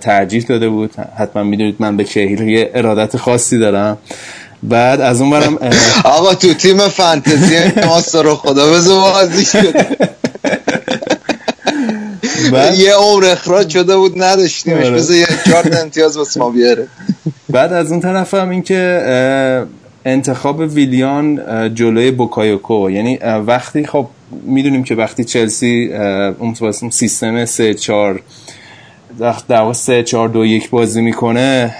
ترجیح 0.00 0.42
داده 0.42 0.68
بود. 0.68 0.94
حتما 1.18 1.42
می‌دونید 1.42 1.76
من 1.78 1.96
به 1.96 2.04
کیهیل 2.04 2.40
یه 2.40 2.70
ارادت 2.74 3.16
خاصی 3.16 3.58
دارم. 3.58 3.98
بعد 4.62 5.00
از 5.00 5.20
اون 5.20 5.30
برم 5.30 5.58
آقا 6.04 6.34
تو 6.34 6.54
تیم 6.54 6.78
فانتزی 6.78 7.56
ما 7.86 8.22
رو 8.22 8.34
خدا 8.34 8.72
بزو 8.72 9.00
بازی 9.00 9.44
شده 9.44 9.86
یه 12.78 12.94
عمر 12.94 13.24
اخراج 13.24 13.70
شده 13.70 13.96
بود 13.96 14.22
نداشتیمش. 14.22 14.86
آره. 14.86 14.90
بذار 14.90 15.16
یه 15.16 15.26
چارت 15.50 15.76
امتیاز 15.76 16.16
واسه 16.16 16.40
ما 16.40 16.50
بیاره. 16.50 16.88
بعد 17.48 17.72
از 17.72 17.90
اون 17.90 18.00
طرف 18.00 18.34
هم 18.34 18.50
این 18.50 18.62
که 18.62 19.66
انتخاب 20.06 20.60
ویلیان 20.60 21.40
جلوی 21.74 22.10
بوکایوکو. 22.10 22.90
یعنی 22.90 23.16
وقتی 23.46 23.86
خب 23.86 24.06
می‌دونیم 24.42 24.84
که 24.84 24.94
وقتی 24.94 25.24
چلسی 25.24 25.90
اون 26.38 26.54
سیستم 26.90 27.44
3 27.44 27.74
4 27.74 28.20
در 29.48 29.72
3 29.72 30.02
4 30.02 30.28
2 30.28 30.44
1 30.44 30.70
بازی 30.70 31.00
می‌کنه 31.02 31.74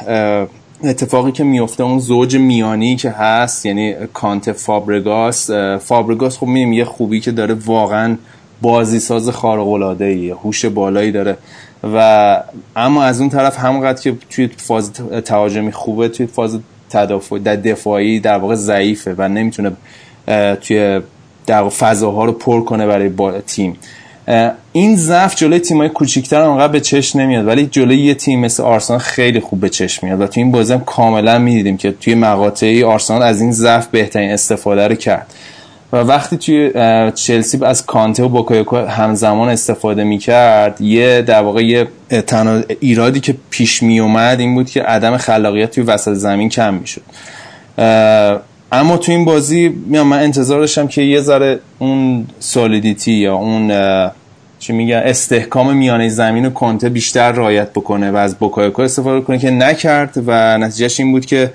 اتفاقی 0.85 1.33
که 1.33 1.45
میفته 1.45 1.83
اون 1.83 1.99
زوج 1.99 2.37
میانی 2.37 2.97
که 2.97 3.11
هست 3.11 3.67
یعنی 3.67 3.95
کانت 4.13 4.53
فابرگاس. 4.53 5.51
فابرگاس 5.81 6.39
خب 6.39 6.47
می‌دونیم 6.47 6.73
یه 6.73 6.85
خوبی 6.85 7.21
که 7.21 7.31
داره 7.31 7.55
واقعا 7.55 8.17
بازی 8.63 8.99
ساز 8.99 9.29
خارق 9.29 9.69
العاده 9.69 10.05
ای 10.05 10.31
هوش 10.31 10.65
بالایی 10.65 11.13
داره. 11.13 11.37
و 11.95 12.43
اما 12.77 13.05
از 13.05 13.21
اون 13.21 13.31
طرف 13.31 13.59
همونقدر 13.59 14.03
که 14.03 14.17
توی 14.31 14.51
فاز 14.57 14.93
تهاجمی 15.25 15.73
خوبه 15.73 16.09
توی 16.09 16.27
فاز 16.27 16.59
تدافع 16.91 17.39
در 17.39 17.57
دفاعی 17.57 18.21
در 18.21 18.39
واقع 18.39 18.55
ضعیفه 18.55 19.15
و 19.19 19.29
نمی‌تونه 19.29 19.73
توی 20.61 21.01
در 21.47 21.69
فضاها 21.69 22.25
رو 22.25 22.33
پر 22.33 22.65
کنه 22.65 22.87
برای 22.87 23.09
با 23.09 23.41
تیم. 23.41 23.77
این 24.73 24.97
ضعف 24.97 25.37
جلوی 25.37 25.59
تیمای 25.59 25.89
کوچیک‌تر 25.89 26.41
اونقدر 26.41 26.73
به 26.73 26.81
چشم 26.81 27.21
نمیاد 27.21 27.47
ولی 27.47 27.67
جلوی 27.67 27.99
یه 27.99 28.15
تیم 28.15 28.41
مثل 28.41 28.63
آرسنال 28.63 28.99
خیلی 28.99 29.41
خوب 29.41 29.61
به 29.61 29.69
چشم 29.69 30.07
میاد 30.07 30.21
و 30.21 30.27
توی 30.27 30.43
این 30.43 30.53
بازی 30.53 30.73
هم 30.73 30.81
کاملا 30.81 31.39
می‌دیدیم 31.39 31.77
که 31.77 31.93
توی 31.93 32.15
مقاطعی 32.15 32.85
آرسنال 32.85 33.23
از 33.23 33.41
این 33.41 33.53
ضعف 33.53 33.87
بهترین 33.87 34.31
استفاده 34.31 34.89
رو 34.89 34.95
کرد. 34.95 35.33
و 35.93 35.97
وقتی 35.97 36.37
توی 36.37 36.73
چلسی 37.15 37.65
از 37.65 37.87
کانته 37.87 38.23
و 38.23 38.29
باکایوکو 38.29 38.77
همزمان 38.77 39.49
استفاده 39.49 40.05
می‌کرد 40.05 40.81
یه 40.81 41.23
در 41.23 41.43
واقع 41.43 41.65
یه 41.65 41.89
تنها 42.27 42.63
ایرادی 42.81 43.21
که 43.21 43.35
پیش 43.51 43.83
می 43.83 44.01
اومد 44.01 44.41
این 44.41 44.55
بود 44.55 44.71
که 44.71 44.83
عدم 44.83 45.17
خلاقیت 45.17 45.71
توی 45.71 45.85
وسط 45.85 46.13
زمین 46.13 46.49
کم 46.49 46.75
می‌شد. 46.75 47.03
اما 48.73 48.97
تو 48.97 49.13
این 49.13 49.25
بازی 49.25 49.69
من 49.89 50.13
انتظار 50.13 50.61
داشتم 50.61 50.87
که 50.87 51.03
یه 51.03 51.21
ذره 51.21 51.59
اون 51.79 52.27
solidity 52.41 53.13
یا 53.13 53.35
اون 53.35 53.73
چی 54.59 54.73
میگن 54.73 54.97
استحکام 54.97 55.77
میانه 55.77 56.09
زمین 56.09 56.47
و 56.47 56.51
کنته 56.51 56.89
بیشتر 56.89 57.33
رعایت 57.33 57.71
بکنه 57.71 58.11
و 58.11 58.17
از 58.17 58.37
باکایوکو 58.37 58.83
استفاده 58.83 59.21
کنه 59.21 59.39
که 59.39 59.51
نکرد 59.51 60.23
و 60.27 60.59
نتیجهش 60.59 61.01
این 61.01 61.13
بود 61.13 61.27
که 61.27 61.53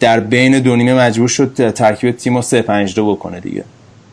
در 0.00 0.20
بین 0.20 0.58
دو 0.58 0.76
نیمه 0.76 0.94
مجبور 0.94 1.28
شد 1.28 1.70
ترکیب 1.70 2.16
تیم 2.16 2.36
رو 2.36 2.42
3 2.42 2.62
5 2.62 2.94
2 2.94 3.14
بکنه 3.14 3.40
دیگه. 3.40 3.64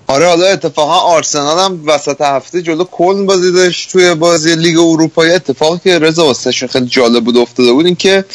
آره 0.08 0.28
حالا 0.28 0.46
اتفاقا 0.46 0.94
آرسنال 0.94 1.60
هم 1.60 1.80
وسط 1.86 2.22
هفته 2.22 2.62
جلو 2.62 2.84
کلن 2.84 3.26
بازی 3.26 3.52
داشت 3.52 3.92
توی 3.92 4.16
بازی 4.16 4.56
لیگ 4.56 4.80
اروپایی. 4.80 5.32
اتفاقی 5.32 5.80
که 5.84 6.00
رضا 6.00 6.26
واسهشون 6.26 6.70
خیلی 6.70 6.86
جالب 6.86 7.24
بود 7.24 7.38
افتاده 7.38 7.72
بود 7.72 7.86
این 7.86 7.96
که 7.96 8.26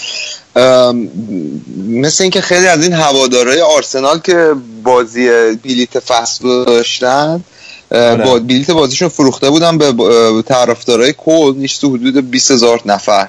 مثل 1.89 2.25
اینکه 2.25 2.41
خیلی 2.41 2.67
از 2.67 2.83
این 2.83 2.93
هوادارهای 2.93 3.61
آرسنال 3.61 4.19
که 4.19 4.55
بازی 4.83 5.55
بیلیت 5.63 5.99
فصل 5.99 6.65
داشتن 6.65 7.45
آره. 7.93 8.25
با 8.25 8.39
بیلیت 8.39 8.71
بازیشون 8.71 9.09
فروخته 9.09 9.51
بودن 9.51 9.79
به 9.79 10.43
طرفدارای 10.47 11.15
کل 11.19 11.55
نیست 11.57 11.85
حدود 11.85 12.31
20 12.31 12.51
هزار 12.51 12.81
نفر. 12.87 13.29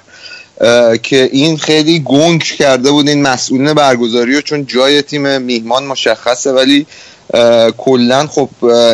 که 1.03 1.29
این 1.31 1.57
خیلی 1.57 1.99
گنگ 1.99 2.43
کرده 2.43 2.91
بود 2.91 3.07
این 3.07 3.21
مسئولین 3.21 3.73
برگزاری 3.73 4.35
و 4.35 4.41
چون 4.41 4.65
جای 4.65 5.01
تیم 5.01 5.41
میهمان 5.41 5.85
مشخصه 5.85 6.51
ولی 6.51 6.85
کلا 7.77 8.27
خب 8.27 8.49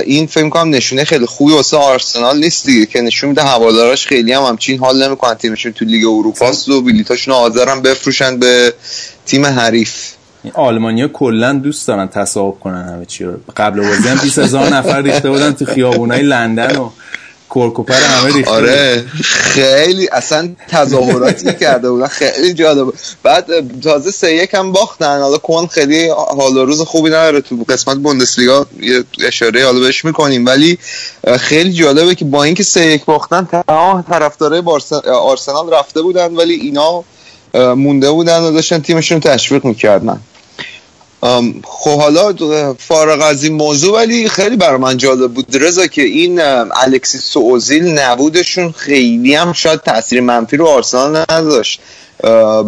این 0.06 0.28
فکر 0.28 0.50
کنم 0.50 0.70
نشونه 0.70 1.04
خیلی 1.04 1.26
خوبی 1.26 1.54
واسه 1.54 1.78
آرسنال 1.78 2.40
نیست 2.40 2.66
دیگه 2.66 2.86
که 2.86 3.02
نشون 3.02 3.30
میده 3.30 3.44
هواداراش 3.44 4.08
خیلی 4.08 4.34
هم 4.34 4.44
همچین 4.44 4.80
حال 4.80 5.08
نمی‌کنن. 5.08 5.34
تیمشون 5.34 5.72
تو 5.72 5.86
لیگ 5.86 6.06
اروپا 6.06 6.50
است 6.50 6.70
و 6.70 6.82
بلیتاشون 6.82 7.34
حاضرن 7.34 7.82
بفروشن 7.82 8.40
به 8.40 8.74
تیم 9.26 9.46
حریف. 9.46 10.12
آلمانیا 10.54 11.08
کلا 11.08 11.54
دوست 11.54 11.88
دارن 11.88 12.08
تصاحب 12.08 12.60
کنن 12.60 12.90
همه 12.90 13.06
چی 13.06 13.24
رو. 13.24 13.34
قبل 13.58 13.88
بازی 13.88 14.08
هم 14.08 14.18
20000 14.18 14.74
نفر 14.74 15.02
ریخته 15.02 15.30
بودن 15.30 15.52
تو 15.52 15.66
خیابونای 15.66 16.22
لندن 16.22 16.76
و 16.76 16.90
کورکوپر 17.54 17.94
همه 17.94 18.34
ریخته 18.34 18.52
آره 18.52 19.06
خیلی 19.24 20.10
اصلا 20.12 20.50
تظاهراتی 20.70 21.54
کرده 21.54 21.90
بودن 21.90 22.08
خیلی 22.08 22.54
جالب 22.54 22.94
بعد 23.24 23.46
تازه 23.82 24.12
سه 24.12 24.36
یک 24.36 24.54
هم 24.54 24.72
باختن. 24.72 25.22
حالا 25.22 25.38
کن 25.38 25.68
خیلی 25.68 26.08
حال 26.08 26.58
روز 26.58 26.82
خوبی 26.82 27.10
نداره 27.10 27.42
تو 27.42 27.66
قسمت 27.70 27.98
بوندسلیگا. 27.98 28.66
یه 28.82 29.04
اشاره 29.20 29.66
حالا 29.66 29.80
بهش 29.80 30.06
می‌کنیم. 30.06 30.46
ولی 30.46 30.78
خیلی 31.40 31.74
جالبه 31.74 32.16
که 32.16 32.26
با 32.26 32.44
اینکه 32.44 32.64
سه 32.64 32.86
یک 32.86 33.06
باختن 33.06 33.48
تمام 33.68 34.02
طرفدارای 34.02 34.64
آرسنال 35.06 35.74
رفته 35.74 36.02
بودن 36.02 36.36
ولی 36.36 36.54
اینا 36.54 37.04
مونده 37.54 38.12
بودن 38.12 38.42
و 38.42 38.52
داشتن 38.52 38.80
تیمشون 38.80 39.20
تشویق 39.20 39.66
می‌کردن. 39.66 40.20
خب 41.64 42.00
حالا 42.00 42.34
فارغ 42.80 43.22
از 43.22 43.44
این 43.44 43.54
موضوع 43.54 43.96
ولی 43.96 44.30
خیلی 44.30 44.58
برای 44.58 44.78
من 44.78 44.98
جالب 44.98 45.34
بود 45.34 45.46
رضا 45.52 45.88
که 45.88 46.02
این 46.02 46.42
الکسیس 46.76 47.38
و 47.38 47.40
اوزیل 47.40 48.00
نبودشون 48.00 48.72
خیلی 48.72 49.36
هم 49.36 49.54
شاید 49.54 49.80
تاثیر 49.80 50.22
منفی 50.22 50.58
رو 50.58 50.68
آرسنال 50.68 51.26
نداشت. 51.30 51.82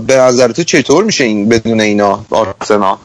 به 0.07 0.17
نظر 0.17 0.51
تو 0.51 0.63
چطور 0.63 1.03
میشه 1.03 1.24
این 1.24 1.50
بدون 1.50 1.81
اینا 1.81 2.25
آرسنال؟ 2.29 2.97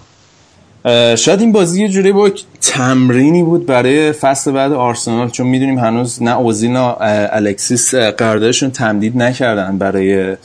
شاید 1.17 1.41
این 1.41 1.53
بازی 1.53 1.83
یه 1.83 1.89
جوری 1.89 2.13
با 2.13 2.31
تمرینی 2.61 3.43
بود 3.43 3.67
برای 3.67 4.13
فصل 4.13 4.53
بعد 4.53 4.73
آرسنال 4.73 5.31
چون 5.31 5.47
می‌دونیم 5.47 5.79
هنوز 5.79 6.23
نه 6.23 6.37
اوزیل 6.37 6.71
نه 6.71 6.97
الکسیس 7.33 7.95
قراردادشون 7.95 8.71
تمدید 8.71 9.17
نکردن 9.17 9.79
برای 9.79 10.37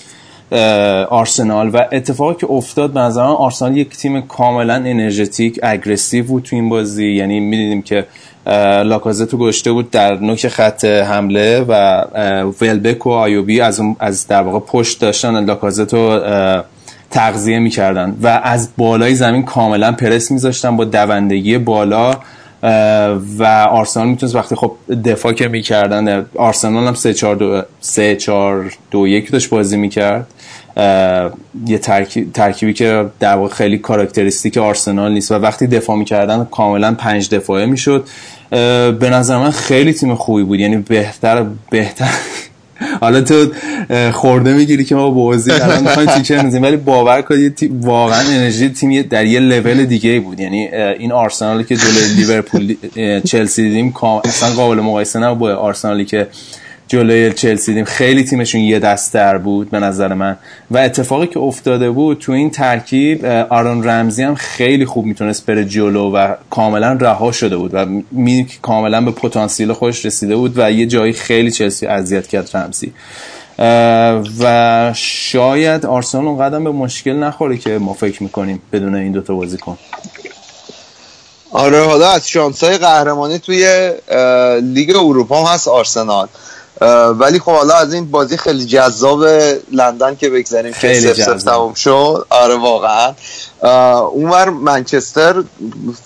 آرسنال 1.10 1.70
و 1.74 1.86
اتفاقی 1.92 2.36
که 2.36 2.48
افتاد 2.52 2.92
به 2.94 3.00
نظر 3.00 3.22
آرسنال 3.22 3.78
یک 3.78 3.90
تیم 3.90 4.22
کاملا 4.22 4.74
energetic 4.74 5.60
aggressive 5.64 6.26
بود 6.26 6.44
تو 6.44 6.56
این 6.56 6.70
بازی. 6.70 7.12
یعنی 7.12 7.40
می‌دیدیم 7.40 7.82
که 7.82 8.06
لاکازتو 8.84 9.38
گشته 9.38 9.72
بود 9.72 9.92
در 9.92 10.16
نوک 10.20 10.48
خط 10.48 10.86
حمله 10.86 11.66
و 11.68 12.04
ولبک 12.62 13.08
و 13.08 13.10
آیوبی 13.10 13.62
از 13.62 13.82
از 14.00 14.28
در 14.28 14.42
واقع 14.42 14.60
پشت 14.60 15.02
داشتن 15.02 15.46
لاکازتو 15.46 16.20
تغذیه 17.12 17.60
می‌کردن 17.60 18.16
و 18.22 18.42
از 18.44 18.70
بالای 18.78 19.16
زمین 19.16 19.44
کاملا 19.44 19.92
پرس 19.92 20.32
میذاشتن 20.32 20.78
با 20.78 20.86
دوندگی 20.86 21.58
بالا. 21.58 22.16
و 23.40 23.68
آرسنال 23.72 24.08
می‌تونست 24.08 24.36
وقتی 24.36 24.56
خب 24.56 24.72
دفاع 25.06 25.34
که 25.34 25.48
می‌کردن 25.48 26.26
آرسنال 26.36 26.88
هم 26.88 26.94
3 26.94 27.14
4 27.14 27.36
2 27.36 27.62
3 27.82 28.16
4 28.16 28.72
2 28.92 29.08
1 29.08 29.32
داشت 29.32 29.50
بازی 29.50 29.78
می‌کرد. 29.78 30.28
یه 31.68 31.78
ترکیبی 32.34 32.74
که 32.74 33.06
در 33.20 33.36
واقع 33.36 33.54
خیلی 33.54 33.78
کاراکتریستیک 33.78 34.58
آرسنال 34.58 35.12
نیست 35.12 35.32
و 35.32 35.36
وقتی 35.36 35.68
دفاع 35.68 35.98
می‌کردن 35.98 36.48
کاملا 36.52 36.94
پنج 36.94 37.30
دفاعه 37.30 37.66
می‌شد. 37.66 38.08
به 39.00 39.10
نظر 39.12 39.38
من 39.38 39.52
خیلی 39.52 39.94
تیم 39.94 40.16
خوبی 40.16 40.44
بود. 40.44 40.60
یعنی 40.60 40.78
بهتر 40.78 41.46
بهتر 41.70 42.10
حالا 43.02 43.22
تو 43.22 43.52
خورده 44.12 44.54
می‌گیری 44.54 44.84
که 44.84 44.96
ما 44.96 45.10
بازی 45.10 45.52
الان 45.52 45.84
می‌خوایم 45.84 46.10
تیکر 46.10 46.42
نزیم 46.42 46.62
ولی 46.62 46.78
باور 46.78 47.22
کنید 47.22 47.70
واقعا 47.82 48.20
انرژی 48.20 48.70
تیم 48.70 49.02
در 49.02 49.26
یه 49.26 49.40
لول 49.40 49.86
دیگه 49.86 50.20
بود. 50.20 50.40
یعنی 50.40 50.68
این 51.00 51.12
آرسنالی 51.12 51.64
که 51.64 51.76
جلوی 51.76 52.16
لیورپول 52.16 52.76
چلسی 53.24 53.64
دیدیم 53.64 53.94
اصلا 54.26 54.50
قابل 54.50 54.80
مقایسه 54.80 55.20
نه 55.20 55.36
با 55.36 55.56
آرسنالی 55.56 56.06
که 56.06 56.28
جلوی 56.88 57.34
چلسی 57.34 57.72
دیدیم. 57.72 57.86
خیلی 57.86 58.24
تیمشون 58.24 58.62
یه 58.62 58.80
دستر 58.80 59.38
بود 59.38 59.70
به 59.72 59.80
نظر 59.80 60.14
من. 60.14 60.38
و 60.72 60.78
اتفاقی 60.78 61.28
که 61.28 61.40
افتاده 61.40 61.90
بود 61.90 62.20
تو 62.20 62.32
این 62.32 62.50
ترکیب 62.50 63.26
آرون 63.26 63.88
رمزی 63.88 64.24
هم 64.24 64.36
خیلی 64.36 64.86
خوب 64.86 65.06
می‌تونست 65.06 65.46
بره 65.46 65.66
جلو 65.66 66.12
و 66.12 66.36
کاملا 66.50 66.94
رها 66.94 67.32
شده 67.32 67.58
بود 67.58 67.72
و 67.74 67.86
می 68.12 68.48
کاملا 68.62 69.02
به 69.02 69.12
پتانسیل 69.12 69.74
خودش 69.74 70.06
رسیده 70.06 70.36
بود 70.36 70.54
و 70.56 70.72
یه 70.72 70.86
جایی 70.86 71.14
خیلی 71.14 71.52
چلسی 71.52 71.88
اذیت 71.88 72.28
کرد 72.28 72.58
رمزی. 72.58 72.94
و 74.40 74.94
شاید 74.96 75.86
آرسنال 75.86 76.28
اون 76.28 76.38
قدم 76.38 76.64
به 76.64 76.72
مشکل 76.72 77.14
نخوره 77.14 77.58
که 77.58 77.78
ما 77.78 77.94
فکر 77.94 78.24
می‌کنیم 78.24 78.62
بدون 78.72 78.96
این 78.96 79.12
دوتا 79.12 79.34
بازیکن 79.34 79.78
آره 81.52 81.86
حالا 81.86 82.12
از 82.12 82.30
شانسای 82.30 82.78
قهرمانی 82.78 83.40
توی 83.40 83.92
لیگ 84.62 84.96
اروپا 84.96 85.46
هست 85.46 85.68
آرسنال. 85.68 86.28
ولی 87.20 87.40
خب 87.40 87.52
حالا 87.52 87.74
از 87.74 87.94
این 87.94 88.12
بازی 88.12 88.38
خیلی 88.38 88.66
جذاب 88.66 89.24
لندن 89.72 90.16
که 90.16 90.30
بگذاریم 90.30 90.74
که 90.74 91.00
سف 91.00 91.22
سف 91.22 91.44
تموم 91.44 91.74
شد. 91.74 92.26
آره 92.30 92.56
واقعا. 92.56 93.14
اونور 94.08 94.50
منچستر 94.50 95.44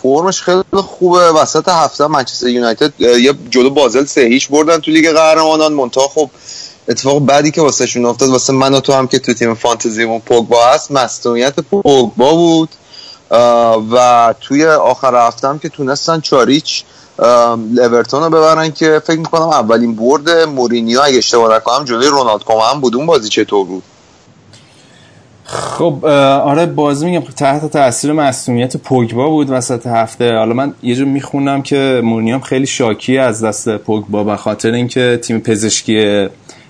فرمش 0.01 0.41
خیلی 0.41 0.63
خوبه. 0.73 1.19
وسط 1.19 1.69
هفته 1.69 2.07
منچستر 2.07 2.47
یونایتد 2.47 3.01
یه 3.01 3.33
جلو 3.49 3.69
بازل 3.69 4.05
سه 4.05 4.21
هیچ 4.21 4.49
بردن 4.49 4.79
تو 4.79 4.91
لیگ 4.91 5.11
قهرمانان. 5.11 5.73
منتها 5.73 6.07
خب 6.07 6.29
اتفاق 6.89 7.19
بعدی 7.19 7.51
که 7.51 7.61
واسه 7.61 7.85
شون 7.85 8.05
افتاد 8.05 8.29
واسه 8.29 8.53
من 8.53 8.73
و 8.73 8.79
تو 8.79 8.93
هم 8.93 9.07
که 9.07 9.19
تو 9.19 9.33
تیم 9.33 9.53
فانتزیمون 9.53 10.19
پوگبا 10.19 10.65
هست 10.65 10.91
مصدومیت 10.91 11.59
پوگبا 11.59 12.33
بود. 12.33 12.69
و 13.91 14.33
توی 14.41 14.65
آخر 14.65 15.27
هفته 15.27 15.47
هم 15.47 15.59
که 15.59 15.69
تونستن 15.69 16.21
چاریچ 16.21 16.83
اورتون 17.23 18.23
رو 18.23 18.29
ببرن 18.29 18.71
که 18.71 19.01
فکر 19.05 19.19
می‌کنم 19.19 19.41
اولین 19.41 19.95
برد 19.95 20.29
مورینیو 20.29 21.01
اگه 21.01 21.17
اشتباه 21.17 21.55
نکنم 21.55 21.85
جلوی 21.85 22.07
رونالد 22.07 22.43
کومن 22.43 22.81
بود. 22.81 22.95
اون 22.95 23.05
بازی 23.05 23.29
چطور 23.29 23.65
بود؟ 23.65 23.83
خب 25.45 26.05
آره 26.05 26.65
بازی 26.65 27.05
میگم 27.05 27.25
تحت 27.37 27.71
تاثیر 27.71 28.13
مسئولیت 28.13 28.77
پوگبا 28.77 29.29
بود 29.29 29.49
وسط 29.49 29.87
هفته. 29.87 30.37
حالا 30.37 30.53
من 30.53 30.73
یه 30.83 30.95
جور 30.95 31.07
می‌خونم 31.07 31.61
که 31.61 32.01
مورینیو 32.03 32.39
خیلی 32.39 32.67
شاکی 32.67 33.17
از 33.17 33.43
دست 33.43 33.77
پوگبا 33.77 34.23
به 34.23 34.35
خاطر 34.35 34.71
اینکه 34.71 35.19
تیم 35.23 35.39
پزشکی 35.39 36.27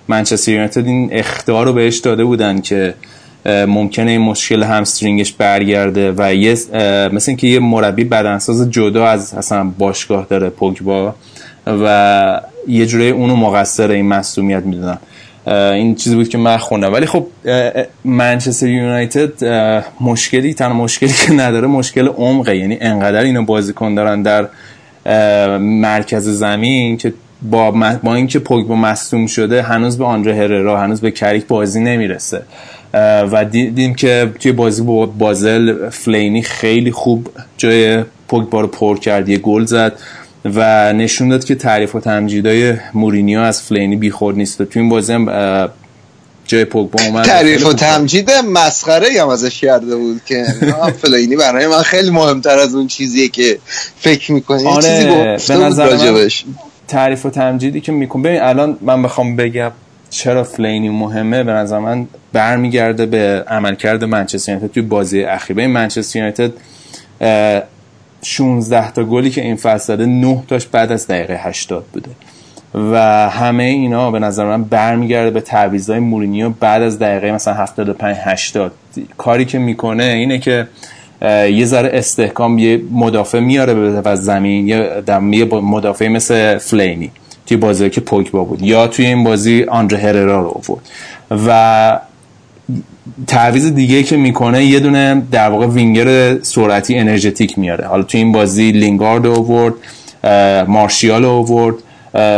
منچستر 0.07 0.51
یونایتد 0.51 0.85
این 0.85 1.09
اختیار 1.11 1.65
رو 1.65 1.73
بهش 1.73 1.97
داده 1.97 2.23
بودن 2.23 2.61
که 2.61 2.93
ممکنه 3.45 4.11
این 4.11 4.21
مشکل 4.21 4.63
همسترینگش 4.63 5.33
برگرده 5.33 6.13
و 6.17 6.33
یه 6.33 6.53
مثل 7.13 7.31
اینکه 7.31 7.47
یه 7.47 7.59
مربی 7.59 8.03
بدنساز 8.03 8.71
جدا 8.71 9.07
از 9.07 9.33
اصلا 9.33 9.63
باشگاه 9.77 10.27
داره 10.29 10.49
پوگبا. 10.49 11.15
و 11.67 12.41
یه 12.67 12.85
جوری 12.85 13.09
اونو 13.09 13.35
مقصر 13.35 13.91
این 13.91 14.05
مسئولیت 14.05 14.63
می‌دونن. 14.63 14.97
این 15.47 15.95
چیزی 15.95 16.15
بود 16.15 16.29
که 16.29 16.37
من 16.37 16.57
خوندم. 16.57 16.93
ولی 16.93 17.05
خب 17.05 17.27
منچستر 18.05 18.67
یونایتد 18.67 19.45
مشکلی 20.01 20.53
تنها 20.53 20.73
مشکلی 20.73 21.13
که 21.25 21.33
نداره 21.33 21.67
مشکل 21.67 22.07
عمقه. 22.07 22.57
یعنی 22.57 22.77
انقدر 22.81 23.21
اینو 23.23 23.43
بازیکن 23.45 23.95
دارن 23.95 24.21
در 24.21 24.47
مرکز 25.57 26.29
زمین 26.29 26.97
که 26.97 27.13
با, 27.41 27.71
با 28.03 28.15
اینکه 28.15 28.39
پوگبا 28.39 28.75
مصدوم 28.75 29.27
شده 29.27 29.61
هنوز 29.61 29.97
به 29.97 30.05
آندره 30.05 30.35
هررا 30.35 30.81
هنوز 30.81 31.01
به 31.01 31.11
کریک 31.11 31.47
بازی 31.47 31.79
نمی‌رسه. 31.79 32.41
و 32.93 33.45
دیدیم 33.45 33.95
که 33.95 34.31
توی 34.39 34.51
بازی 34.51 34.81
با 34.81 35.05
بازل 35.05 35.89
فلینی 35.89 36.41
خیلی 36.41 36.91
خوب 36.91 37.29
جای 37.57 38.03
پوگبا 38.27 38.61
رو 38.61 38.67
پر 38.67 38.97
کرد 38.97 39.29
یه 39.29 39.37
گل 39.37 39.65
زد 39.65 39.93
و 40.45 40.93
نشون 40.93 41.29
داد 41.29 41.43
که 41.43 41.55
تعریف 41.55 41.95
و 41.95 41.99
تمجیدای 41.99 42.73
مورینیو 42.93 43.39
از 43.39 43.61
فلینی 43.61 43.95
بیخورد 43.95 44.37
نیست. 44.37 44.61
توی 44.63 44.81
این 44.81 44.89
بازی 44.89 45.13
هم 45.13 45.69
جای 46.45 46.65
پوگبا 46.65 47.03
اومد 47.03 47.25
تعریف 47.25 47.65
و 47.65 47.73
تمجید 47.73 48.31
مسخره 48.31 49.07
هم 49.21 49.27
ازش 49.27 49.59
کرده 49.61 49.95
بود 49.95 50.21
که 50.25 50.45
فلینی 51.01 51.35
برای 51.35 51.67
من 51.67 51.81
خیلی 51.81 52.09
مهمتر 52.09 52.59
از 52.59 52.75
اون 52.75 52.87
چیزیه 52.87 53.27
که 53.27 53.59
فکر 53.97 54.31
می‌کنی. 54.31 54.65
آره 54.65 55.37
به 55.47 55.57
نظر 55.57 56.29
تعریف 56.87 57.25
و 57.25 57.29
تمجیدی 57.29 57.81
که 57.81 57.91
میکن 57.91 58.21
ببین 58.21 58.41
الان 58.41 58.77
من 58.81 59.03
بخوام 59.03 59.35
بگم 59.35 59.71
چرا 60.09 60.43
فلینی 60.43 60.89
مهمه؟ 60.89 61.43
به 61.43 61.51
نظر 61.51 61.79
من 61.79 62.07
برمیگرده 62.33 63.05
به 63.05 63.43
عملکرد 63.47 64.03
منچستر 64.03 64.51
یونایتد 64.51 64.73
توی 64.73 64.83
بازی 64.83 65.23
اخیر. 65.23 65.55
به 65.55 65.67
منچستر 65.67 66.19
یونایتد 66.19 66.51
16 68.21 68.91
تا 68.91 69.03
گلی 69.03 69.29
که 69.29 69.41
این 69.41 69.55
فصل 69.55 69.93
داده 69.93 70.05
9 70.05 70.43
تاش 70.47 70.67
بعد 70.67 70.91
از 70.91 71.07
دقیقه 71.07 71.39
80 71.43 71.85
بوده. 71.93 72.09
و 72.73 73.29
همه 73.29 73.63
اینا 73.63 74.11
به 74.11 74.19
نظر 74.19 74.45
من 74.45 74.63
برمیگرده 74.63 75.31
به 75.31 75.41
تعویضای 75.41 75.99
مورینیو 75.99 76.49
بعد 76.49 76.81
از 76.81 76.99
دقیقه 76.99 77.31
مثلا 77.31 77.53
75 77.53 78.17
80 78.19 78.71
کاری 79.17 79.45
که 79.45 79.59
می‌کنه 79.59 80.03
اینه 80.03 80.39
که 80.39 80.67
یه 81.21 81.65
ذره 81.65 81.89
استحکام 81.93 82.59
یه 82.59 82.81
مدافع 82.91 83.39
میاره 83.39 84.01
به 84.01 84.15
زمین 84.15 84.67
یه 84.67 85.45
مدافع 85.45 86.07
مثل 86.07 86.57
فلینی. 86.57 87.11
توی 87.49 87.57
بازی 87.57 87.89
که 87.89 88.01
پوگبا 88.01 88.43
بود 88.43 88.61
یا 88.61 88.87
توی 88.87 89.05
این 89.05 89.23
بازی 89.23 89.63
آندره 89.63 89.99
هررا 89.99 90.41
رو 90.41 90.47
آورد. 90.47 90.81
و 91.47 91.99
تعویض 93.27 93.71
دیگه 93.71 94.03
که 94.03 94.17
می‌کنه 94.17 94.65
یه 94.65 94.79
دونه 94.79 95.21
در 95.31 95.49
واقع 95.49 95.67
وینگر 95.67 96.39
سرعتی 96.41 96.95
انرژتیک 96.95 97.59
میاره. 97.59 97.87
حالا 97.87 98.03
توی 98.03 98.19
این 98.21 98.31
بازی 98.31 98.71
لینگارد 98.71 99.25
آورد 99.25 99.73
مارشیال 100.67 101.25
آورد 101.25 101.75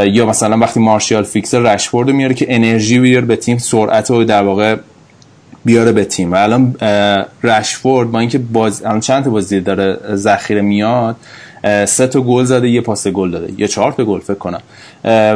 یا 0.08 0.26
مثلا 0.26 0.58
وقتی 0.58 0.80
مارشیال 0.80 1.24
فیکسر 1.24 1.60
رشفورد 1.60 2.10
میاره 2.10 2.34
که 2.34 2.46
انرژی 2.50 3.00
بیاره 3.00 3.26
به 3.26 3.36
تیم 3.36 3.58
سرعت 3.58 4.10
رو 4.10 4.24
در 4.24 4.44
واقع 4.44 4.76
بیاره 5.66 5.92
به 5.92 6.06
تیم. 6.06 6.32
و 6.32 6.36
الان 6.36 6.76
رشفورد 7.44 8.12
با 8.12 8.20
اینکه 8.20 8.38
باز 8.38 8.84
الان 8.86 9.00
چند 9.00 9.24
تا 9.24 9.30
بازی 9.30 9.60
داره 9.60 9.98
ذخیره 10.16 10.62
میاد 10.62 11.16
سه 11.86 12.08
تا 12.08 12.22
گل 12.22 12.44
زده 12.44 12.70
یه 12.70 12.82
پاس 12.82 13.08
گل 13.08 13.32
داده. 13.32 13.54
یه 13.58 13.68
چهار 13.68 13.92
تا 13.92 14.06
گل 14.06 14.20
فکر 14.20 14.34
کنم. 14.34 14.62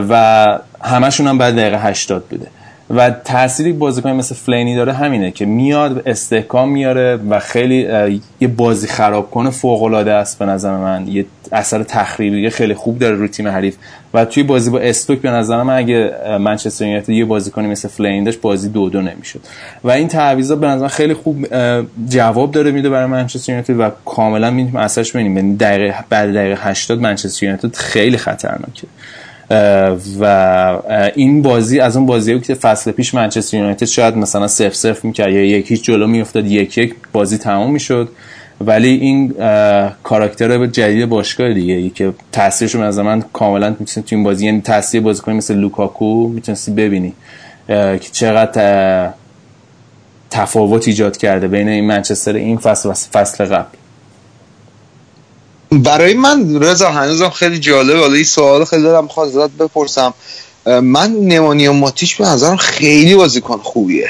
و 0.09 0.59
همشون 0.81 1.27
هم 1.27 1.37
بعد 1.37 1.55
دقیقه 1.55 1.81
80 1.81 2.23
بوده. 2.29 2.47
و 2.89 3.09
تأثیری 3.09 3.73
بازیکن 3.73 4.11
مثل 4.11 4.35
فلینی 4.35 4.75
داره 4.75 4.93
همینه 4.93 5.31
که 5.31 5.45
میاد 5.45 6.01
استحکام 6.05 6.69
میاره 6.69 7.19
و 7.29 7.39
خیلی 7.39 7.87
یه 8.39 8.47
بازی 8.47 8.87
خراب 8.87 9.31
کنه 9.31 9.49
فوق 9.49 9.83
العاده 9.83 10.11
است 10.11 10.39
به 10.39 10.45
نظر 10.45 10.77
من. 10.77 11.07
یه 11.07 11.25
اثر 11.51 11.83
تخریبی 11.83 12.49
خیلی 12.49 12.73
خوب 12.73 12.99
داره 12.99 13.15
رو 13.15 13.27
تیم 13.27 13.47
حریف. 13.47 13.75
و 14.13 14.25
توی 14.25 14.43
بازی 14.43 14.69
با 14.69 14.79
استوک 14.79 15.21
به 15.21 15.29
نظر 15.29 15.63
من 15.63 15.77
اگه 15.77 16.11
منچستر 16.39 16.85
یونایتد 16.85 17.09
یه 17.09 17.25
بازیکنی 17.25 17.67
مثل 17.67 17.87
فلین 17.87 18.23
داشت 18.23 18.41
بازی 18.41 18.69
دو 18.69 18.89
دو 18.89 19.01
نمی‌شد. 19.01 19.39
و 19.83 19.91
این 19.91 20.07
تعویضا 20.07 20.55
به 20.55 20.67
نظر 20.67 20.87
خیلی 20.87 21.13
خوب 21.13 21.47
جواب 22.09 22.51
داره 22.51 22.71
میده 22.71 22.89
برای 22.89 23.05
منچستر 23.05 23.51
یونایتد 23.51 23.79
و 23.79 23.89
کاملا 24.05 24.51
می‌تونیم 24.51 24.75
اثرش 24.75 25.11
ببینیم. 25.11 25.37
یعنی 25.37 25.55
دقیقه 25.55 25.95
بعد 26.09 26.33
دقیقه 26.33 26.69
80 26.69 26.99
منچستر 26.99 27.45
یونایتد 27.45 27.75
خیلی 27.75 28.17
خطرناکه. 28.17 28.87
و 30.19 30.77
این 31.15 31.41
بازی 31.41 31.79
از 31.79 31.97
اون 31.97 32.05
بازی 32.05 32.39
که 32.39 32.53
فصل 32.53 32.91
پیش 32.91 33.13
منچستر 33.13 33.57
یونایتد 33.57 33.85
شاید 33.85 34.17
مثلا 34.17 34.47
سف 34.47 34.75
سف 34.75 35.05
می‌کرد 35.05 35.33
یا 35.33 35.45
یک 35.45 35.71
هیچ 35.71 35.83
جلو 35.83 36.07
میافتاد 36.07 36.45
یک 36.45 36.77
یک 36.77 36.95
بازی 37.13 37.37
تمام 37.37 37.71
می‌شد. 37.71 38.09
ولی 38.61 38.89
این 38.89 39.33
کاراکتر 40.03 40.65
جدید 40.65 41.09
باشگاه 41.09 41.53
دیگه 41.53 41.73
ای 41.73 41.89
که 41.89 42.13
تاثیرش 42.31 42.75
از 42.75 42.99
من 42.99 43.23
کاملا 43.33 43.75
می‌تونی 43.79 44.05
تو 44.07 44.15
این 44.15 44.23
بازی 44.23 44.45
یعنی 44.45 44.61
تاثیر 44.61 45.01
بازیکن 45.01 45.31
مثل 45.31 45.55
لوکاکو 45.55 46.27
می‌تونستی 46.27 46.71
ببینی 46.71 47.13
که 47.67 47.99
چقدر 48.11 49.09
تفاوت 50.29 50.87
ایجاد 50.87 51.17
کرده 51.17 51.47
بین 51.47 51.69
این 51.69 51.85
منچستر 51.85 52.33
این 52.33 52.57
فصل 52.57 52.89
و 52.89 52.93
فصل 52.93 53.45
قبل. 53.45 53.77
برای 55.83 56.13
من 56.13 56.61
رضا 56.61 56.89
هنوزم 56.89 57.29
خیلی 57.29 57.59
جالب 57.59 57.97
حالا 57.99 58.13
این 58.13 58.23
سوال 58.23 58.65
خیلی 58.65 58.83
دارم 58.83 59.03
می‌خواد 59.03 59.27
ازت 59.27 59.51
بپرسم. 59.51 60.13
من 60.65 61.11
نمانیا 61.11 61.73
ماتیش 61.73 62.15
به 62.15 62.25
نظرم 62.25 62.57
خیلی 62.57 63.15
بازیکن 63.15 63.57
خوبیه. 63.57 64.09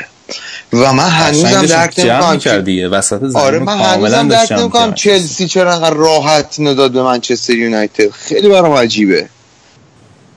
و 0.73 0.93
من 0.93 1.09
هنوزم 1.09 1.65
درک 1.65 1.99
نمی‌کنم 1.99 2.91
وسط 2.91 3.35
آره 3.35 3.59
من 3.59 3.77
هنوزم 3.77 4.27
درک 4.27 4.51
نمی‌کنم 4.51 4.93
چلسی 4.93 5.47
چرا 5.47 5.73
انقدر 5.73 5.93
راحت 5.93 6.59
نداد 6.59 6.91
به 6.91 7.03
منچستر 7.03 7.53
یونایتد. 7.53 8.11
خیلی 8.11 8.49
برام 8.49 8.73
عجیبه. 8.73 9.29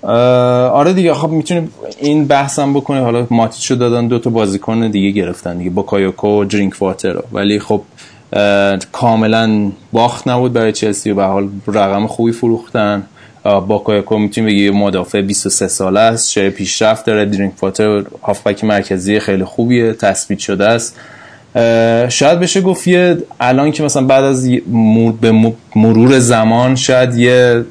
آره 0.02 0.92
دیگه 0.92 1.14
خب 1.14 1.28
می‌تونیم 1.28 1.72
این 1.98 2.26
بحثم 2.26 2.74
بکنیم. 2.74 3.02
حالا 3.02 3.26
ماتیچو 3.30 3.74
دادن 3.74 4.08
دو 4.08 4.18
تا 4.18 4.30
بازیکن 4.30 4.90
دیگه 4.90 5.10
گرفتن 5.10 5.58
دیگه 5.58 5.70
باکایوکو 5.70 6.40
و 6.40 6.44
درینک 6.44 6.82
واتر 6.82 7.22
ولی 7.32 7.60
خب 7.60 7.82
کاملا 8.92 9.70
باخت 9.92 10.28
نبود 10.28 10.52
برای 10.52 10.72
چلسی 10.72 11.10
و 11.10 11.14
به 11.14 11.24
حال 11.24 11.48
رقم 11.66 12.06
خوبی 12.06 12.32
فروختن. 12.32 13.02
باکایوکو 13.44 14.18
می‌تونیم 14.18 14.50
بگی 14.50 14.70
مدافع 14.70 15.20
23 15.20 15.68
ساله 15.68 16.00
است 16.00 16.30
چه 16.30 16.50
پیشرفت 16.50 17.06
داره 17.06 17.24
درینک 17.24 17.52
واتر 17.56 18.04
هافبک 18.22 18.64
مرکزی 18.64 19.20
خیلی 19.20 19.44
خوبیه 19.44 19.92
تثبیت 19.92 20.38
شده 20.38 20.66
است. 20.66 20.96
شاید 22.08 22.40
بشه 22.40 22.60
گفت 22.60 22.88
یه 22.88 23.18
الان 23.40 23.72
که 23.72 23.82
مثلا 23.82 24.06
بعد 24.06 24.24
از 24.24 24.48
به 25.20 25.52
مرور 25.76 26.18
زمان 26.18 26.76
شاید 26.76 27.14
یه 27.14 27.64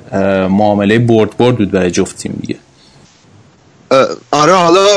معامله 0.49 0.99
برد 0.99 1.37
برد 1.37 1.57
بود 1.57 1.71
برای 1.71 1.91
جفت 1.91 2.17
تیم 2.17 2.37
دیگه. 2.41 2.55
آره 4.31 4.53
حالا 4.53 4.87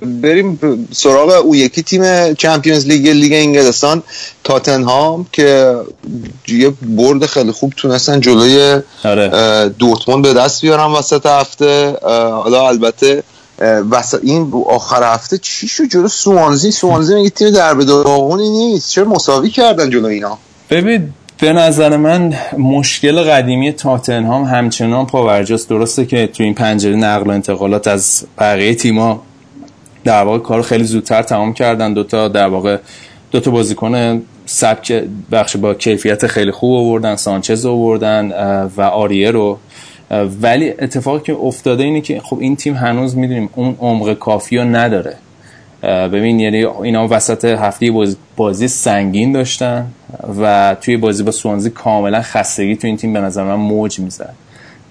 بریم 0.00 0.58
سراغ 0.92 1.30
او 1.44 1.56
یکی 1.56 1.82
تیم 1.82 2.34
چمپیونز 2.34 2.86
لیگ 2.86 3.08
لیگ 3.08 3.32
انگلستان 3.32 4.02
تاتنهام 4.44 5.26
که 5.32 5.76
یه 6.48 6.72
برد 6.82 7.26
خیلی 7.26 7.52
خوب 7.52 7.72
تونستن 7.76 8.20
جلوی 8.20 8.82
آره. 9.04 9.68
دورتموند 9.68 10.22
به 10.22 10.34
دست 10.34 10.60
بیارن 10.60 10.92
وسط 10.92 11.26
هفته. 11.26 11.96
حالا 12.42 12.68
البته 12.68 13.22
وسط 13.90 14.20
این 14.22 14.52
آخر 14.66 15.14
هفته 15.14 15.38
چی 15.38 15.68
شد؟ 15.68 15.84
جلو 15.84 16.08
سوانزی 16.08 16.70
سوانزی 16.70 17.20
یه 17.20 17.30
تیم 17.30 17.50
در 17.50 17.74
به 17.74 17.84
نیست؟ 18.36 18.90
چرا 18.90 19.04
مساوی 19.04 19.50
کردن 19.50 19.90
جلو 19.90 20.06
اینا؟ 20.06 20.38
ببین 20.70 21.12
به 21.42 21.52
نظر 21.52 21.96
من 21.96 22.34
مشکل 22.58 23.20
قدیمی 23.20 23.72
تاتنهام 23.72 24.44
همچنان 24.44 25.06
پاورجاست. 25.06 25.68
درسته 25.68 26.06
که 26.06 26.26
تو 26.26 26.42
این 26.42 26.54
پنجره 26.54 26.96
نقل 26.96 27.26
و 27.26 27.30
انتقالات 27.30 27.88
از 27.88 28.26
بقیه 28.38 28.74
تیما 28.74 29.22
در 30.04 30.22
واقع 30.22 30.38
کار 30.38 30.62
خیلی 30.62 30.84
زودتر 30.84 31.22
تمام 31.22 31.52
کردن. 31.52 31.94
دوتا 31.94 32.28
در 32.28 32.46
واقع 32.46 32.76
دوتا 33.30 33.50
بازیکن 33.50 34.22
سبک 34.46 35.04
بخش 35.32 35.56
با 35.56 35.74
کیفیت 35.74 36.26
خیلی 36.26 36.50
خوب 36.50 36.74
آوردن 36.74 37.16
سانچز 37.16 37.66
آوردن 37.66 38.32
و 38.76 38.80
آریه 38.82 39.30
رو. 39.30 39.58
ولی 40.42 40.70
اتفاقی 40.70 41.20
که 41.20 41.32
افتاده 41.32 41.84
اینه 41.84 42.00
که 42.00 42.20
خب 42.20 42.38
این 42.40 42.56
تیم 42.56 42.74
هنوز 42.74 43.16
می‌دونیم 43.16 43.48
اون 43.54 43.76
عمق 43.80 44.12
کافی 44.12 44.56
رو 44.56 44.64
نداره. 44.64 45.16
ببین 45.82 46.40
یعنی 46.40 46.64
اینا 46.64 47.08
وسط 47.10 47.44
هفته 47.44 47.92
بازی, 48.36 48.68
سنگین 48.68 49.32
داشتن 49.32 49.86
و 50.40 50.76
توی 50.80 50.96
بازی 50.96 51.22
با 51.22 51.30
سوانزی 51.30 51.70
کاملا 51.70 52.22
خستگی 52.22 52.76
تو 52.76 52.86
این 52.86 52.96
تیم 52.96 53.12
به 53.12 53.20
نظر 53.20 53.44
من 53.44 53.54
موج 53.54 53.98
می‌زد. 54.00 54.34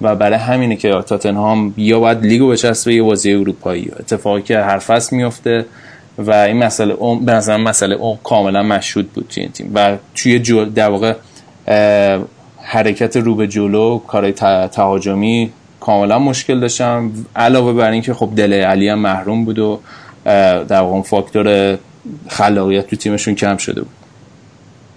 و 0.01 0.15
برای 0.15 0.37
همینه 0.37 0.75
که 0.75 0.91
تاتنهام 1.07 1.73
یا 1.77 1.99
باید 1.99 2.25
لیگو 2.25 2.49
بچسبه 2.49 2.93
یا 2.93 3.03
بازی 3.03 3.33
اروپایی. 3.33 3.91
اتفاقی 3.99 4.41
که 4.41 4.59
هر 4.59 4.77
فصل 4.77 5.15
میفته 5.15 5.65
و 6.17 6.31
این 6.31 6.57
مسئله 6.57 6.93
اون 6.93 7.25
به 7.25 7.31
نظر 7.31 7.57
مسئله 7.57 7.95
اون 7.95 8.17
کاملا 8.23 8.63
مشهود 8.63 9.11
بود 9.11 9.25
توی 9.29 9.43
این 9.43 9.51
تیم. 9.51 9.71
و 9.75 9.97
توی 10.15 10.39
جو 10.39 10.65
در 10.65 10.89
واقع 10.89 11.13
حرکت 12.61 13.17
رو 13.17 13.35
به 13.35 13.47
جلو 13.47 13.99
کارهای 13.99 14.33
تهاجمی 14.67 15.51
کاملا 15.79 16.19
مشکل 16.19 16.59
داشتم 16.59 17.11
علاوه 17.35 17.73
بر 17.73 17.91
اینکه 17.91 18.13
خب 18.13 18.29
دل 18.35 18.53
علی 18.53 18.89
هم 18.89 18.99
محروم 18.99 19.45
بود 19.45 19.59
و 19.59 19.79
در 20.25 20.81
واقع 20.81 21.01
فاکتور 21.01 21.77
خلاقیت 22.29 22.87
تو 22.87 22.95
تیمشون 22.95 23.35
کم 23.35 23.57
شده 23.57 23.81
بود. 23.81 23.91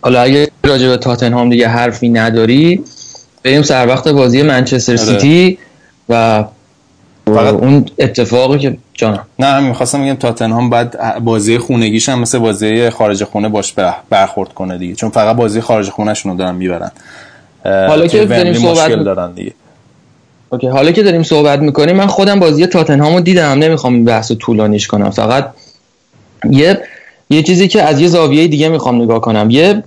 حالا 0.02 0.20
اگه 0.20 0.48
راجع 0.64 0.88
به 0.88 0.96
تاتنهام 0.96 1.50
دیگه 1.50 1.68
حرفی 1.68 2.08
نداری 2.08 2.84
بریم 3.42 3.62
سر 3.62 3.88
وقت 3.88 4.08
بازی 4.08 4.42
منچستر 4.42 4.92
آره. 4.92 5.02
سیتی 5.02 5.58
و 6.08 6.44
فقط 7.26 7.54
اون 7.54 7.86
اتفاقی 7.98 8.58
که 8.58 8.76
جانم. 8.92 9.26
نه 9.38 9.46
هم 9.46 9.64
می‌خواستم 9.64 10.02
بگم 10.02 10.14
تاتنهام 10.14 10.70
بعد 10.70 11.18
بازی 11.24 11.58
خونگیش 11.58 12.08
هم 12.08 12.20
مثل 12.20 12.38
بازی 12.38 12.90
خارج 12.90 13.24
خونه 13.24 13.48
باش 13.48 13.74
برخورد 14.10 14.54
کنه 14.54 14.78
دیگه. 14.78 14.94
چون 14.94 15.10
فقط 15.10 15.36
بازی 15.36 15.60
خارج 15.60 15.88
خونه 15.90 16.12
رو 16.24 16.34
دارن 16.34 16.54
می‌برن. 16.54 16.90
حالا 17.64 18.06
که 18.06 18.24
داریم 18.24 18.54
صحبت 18.54 18.90
دارن 18.90 19.32
دیگه. 19.32 19.52
اوکی 20.54 20.66
حالا 20.66 20.92
که 20.92 21.02
داریم 21.02 21.22
صحبت 21.22 21.58
می‌کنیم 21.58 21.96
من 21.96 22.06
خودم 22.06 22.40
بازی 22.40 22.66
تاتنهامو 22.66 23.20
دیدم 23.20 23.58
نمی‌خوام 23.58 23.94
این 23.94 24.04
بحث 24.04 24.32
طولانیش 24.32 24.86
کنم 24.86 25.10
فقط 25.10 25.50
یه 26.50 26.80
یه 27.30 27.42
چیزی 27.42 27.68
که 27.68 27.82
از 27.82 28.00
یه 28.00 28.08
زاویه 28.08 28.48
دیگه 28.48 28.68
می‌خوام 28.68 29.02
نگاه 29.02 29.20
کنم. 29.20 29.50
یه 29.50 29.82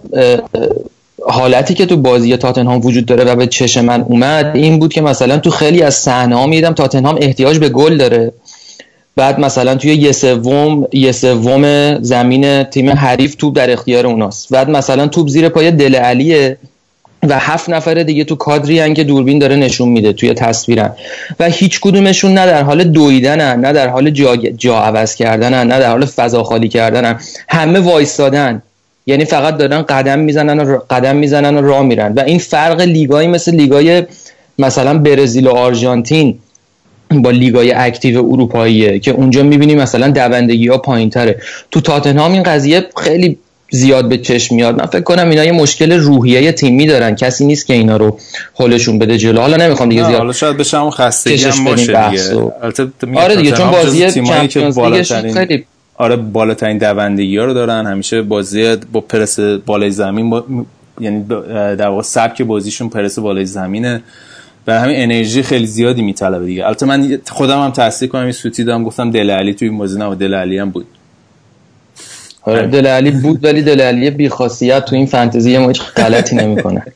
حالتی 1.27 1.73
که 1.73 1.85
تو 1.85 1.97
بازی 1.97 2.37
تاتنهام 2.37 2.85
وجود 2.85 3.05
داره 3.05 3.23
و 3.23 3.35
به 3.35 3.47
چش 3.47 3.77
من 3.77 4.01
اومد 4.01 4.51
این 4.55 4.79
بود 4.79 4.93
که 4.93 5.01
مثلا 5.01 5.37
تو 5.37 5.49
خیلی 5.49 5.81
از 5.81 5.95
صحنه 5.95 6.35
ها 6.35 6.47
میدم 6.47 6.73
تاتنهام 6.73 7.17
احتیاج 7.21 7.57
به 7.57 7.69
گل 7.69 7.97
داره. 7.97 8.33
بعد 9.15 9.39
مثلا 9.39 9.75
توی 9.75 9.93
یه 9.93 10.11
سوم 10.11 10.87
یه 10.93 11.11
سوم 11.11 11.95
زمین 12.01 12.63
تیم 12.63 12.89
حریف 12.89 13.35
توپ 13.35 13.55
در 13.55 13.71
اختیار 13.71 14.07
اوناست. 14.07 14.53
بعد 14.53 14.69
مثلا 14.69 15.07
توپ 15.07 15.27
زیر 15.27 15.49
پای 15.49 15.71
دل 15.71 15.95
علیه. 15.95 16.57
و 17.23 17.39
هفت 17.39 17.69
نفر 17.69 17.93
دیگه 17.93 18.23
تو 18.23 18.35
کادری 18.35 18.93
که 18.93 19.03
دوربین 19.03 19.39
داره 19.39 19.55
نشون 19.55 19.89
میده 19.89 20.13
توی 20.13 20.33
تصویرن. 20.33 20.91
و 21.39 21.49
هیچ 21.49 21.79
کدومشون 21.79 22.33
نه 22.33 22.45
در 22.45 22.63
حال 22.63 22.83
دویدنن 22.83 23.59
نه 23.59 23.73
در 23.73 23.87
حال 23.87 24.09
جا, 24.09 24.35
جا 24.35 24.79
عوض 24.79 25.15
کردنن 25.15 25.67
نه 25.67 25.79
در 25.79 25.89
حال 25.89 26.05
فضا 26.05 26.43
خالی 26.43 26.67
کردنن. 26.67 27.19
همه 27.49 27.79
وایستادن. 27.79 28.61
یعنی 29.05 29.25
فقط 29.25 29.57
دارن 29.57 29.81
قدم 29.81 30.19
می‌زنن 30.19 30.59
و 30.59 30.79
قدم 30.89 31.15
می‌زنن 31.15 31.57
و 31.57 31.61
راه 31.61 31.81
میرن. 31.81 32.13
و 32.13 32.19
این 32.19 32.39
فرق 32.39 32.81
لیگایی 32.81 33.27
مثل 33.27 33.55
لیگای 33.55 34.03
مثلا 34.59 34.97
برزیل 34.97 35.47
و 35.47 35.51
آرژانتین 35.51 36.39
با 37.11 37.29
لیگای 37.29 37.71
اکتیو 37.71 38.17
اروپاییه 38.17 38.99
که 38.99 39.11
اونجا 39.11 39.43
می‌بینی 39.43 39.75
مثلا 39.75 40.07
دوندگی 40.07 40.67
ها 40.67 40.77
پایین 40.77 41.09
تره 41.09 41.41
تو 41.71 41.81
تاتنهام 41.81 42.31
این 42.31 42.43
قضیه 42.43 42.85
خیلی 42.97 43.37
زیاد 43.69 44.09
به 44.09 44.17
چشم 44.17 44.55
میاد. 44.55 44.79
من 44.79 44.85
فکر 44.85 45.01
کنم 45.01 45.29
اینا 45.29 45.43
یه 45.43 45.51
مشکل 45.51 45.91
روحیه 45.91 46.51
تیمی 46.51 46.85
دارن. 46.85 47.15
کسی 47.15 47.45
نیست 47.45 47.67
که 47.67 47.73
اینا 47.73 47.97
رو 47.97 48.19
حلشون 48.55 48.99
بده 48.99 49.17
جلو. 49.17 49.41
حالا 49.41 49.57
نمی‌خوام 49.57 49.89
دیگه 49.89 50.05
زیاد 50.05 50.17
حالا 50.17 50.33
شاید 50.33 50.57
بشه 50.57 50.77
همون 50.77 50.91
خستگی 50.91 51.43
هم 51.43 51.65
باشه 51.65 52.09
دیگه. 52.09 52.53
آره 53.15 53.35
دیگه 53.35 53.51
چون 53.51 53.71
بازی 53.71 54.11
چمپیونز 54.11 54.79
خیلی 55.11 55.65
آره 55.95 56.15
بالاترین 56.15 56.77
دوندگی 56.77 57.37
ها 57.37 57.45
رو 57.45 57.53
دارن. 57.53 57.85
همیشه 57.85 58.21
بازی 58.21 58.75
با 58.75 59.01
پرس 59.01 59.39
بالای 59.39 59.91
زمین 59.91 60.29
با... 60.29 60.43
یعنی 60.99 61.25
در 61.49 61.87
واقع 61.87 62.01
سبک 62.01 62.41
بازیشون 62.41 62.89
پرس 62.89 63.19
بالای 63.19 63.45
زمینه. 63.45 64.01
و 64.67 64.79
همین 64.79 64.95
انرژی 65.03 65.43
خیلی 65.43 65.65
زیادی 65.65 66.01
میطلبه 66.01 66.45
دیگه. 66.45 66.65
البته 66.65 66.85
من 66.85 67.19
خودم 67.29 67.61
هم 67.61 67.71
تاثیر 67.71 68.09
کنم. 68.09 68.23
این 68.23 68.31
سوتی 68.31 68.63
دادم 68.63 68.83
گفتم 68.83 69.11
دل 69.11 69.29
علی 69.29 69.53
توی 69.53 69.69
این 69.69 69.77
بازی 69.77 69.99
نه 69.99 70.15
دل 70.15 70.33
علی 70.33 70.57
هم 70.57 70.69
بود. 70.69 70.85
آره. 72.47 72.67
دل 72.67 72.87
علی 72.87 73.11
بود 73.11 73.43
ولی 73.45 73.61
دل 73.61 73.81
علی 73.81 74.09
بیخاصیت 74.09 74.85
تو 74.85 74.95
این 74.95 75.05
فانتزی 75.05 75.57
ما 75.57 75.67
هیچ 75.67 75.81
غلطی 75.81 76.35
نمی‌کنه. 76.35 76.83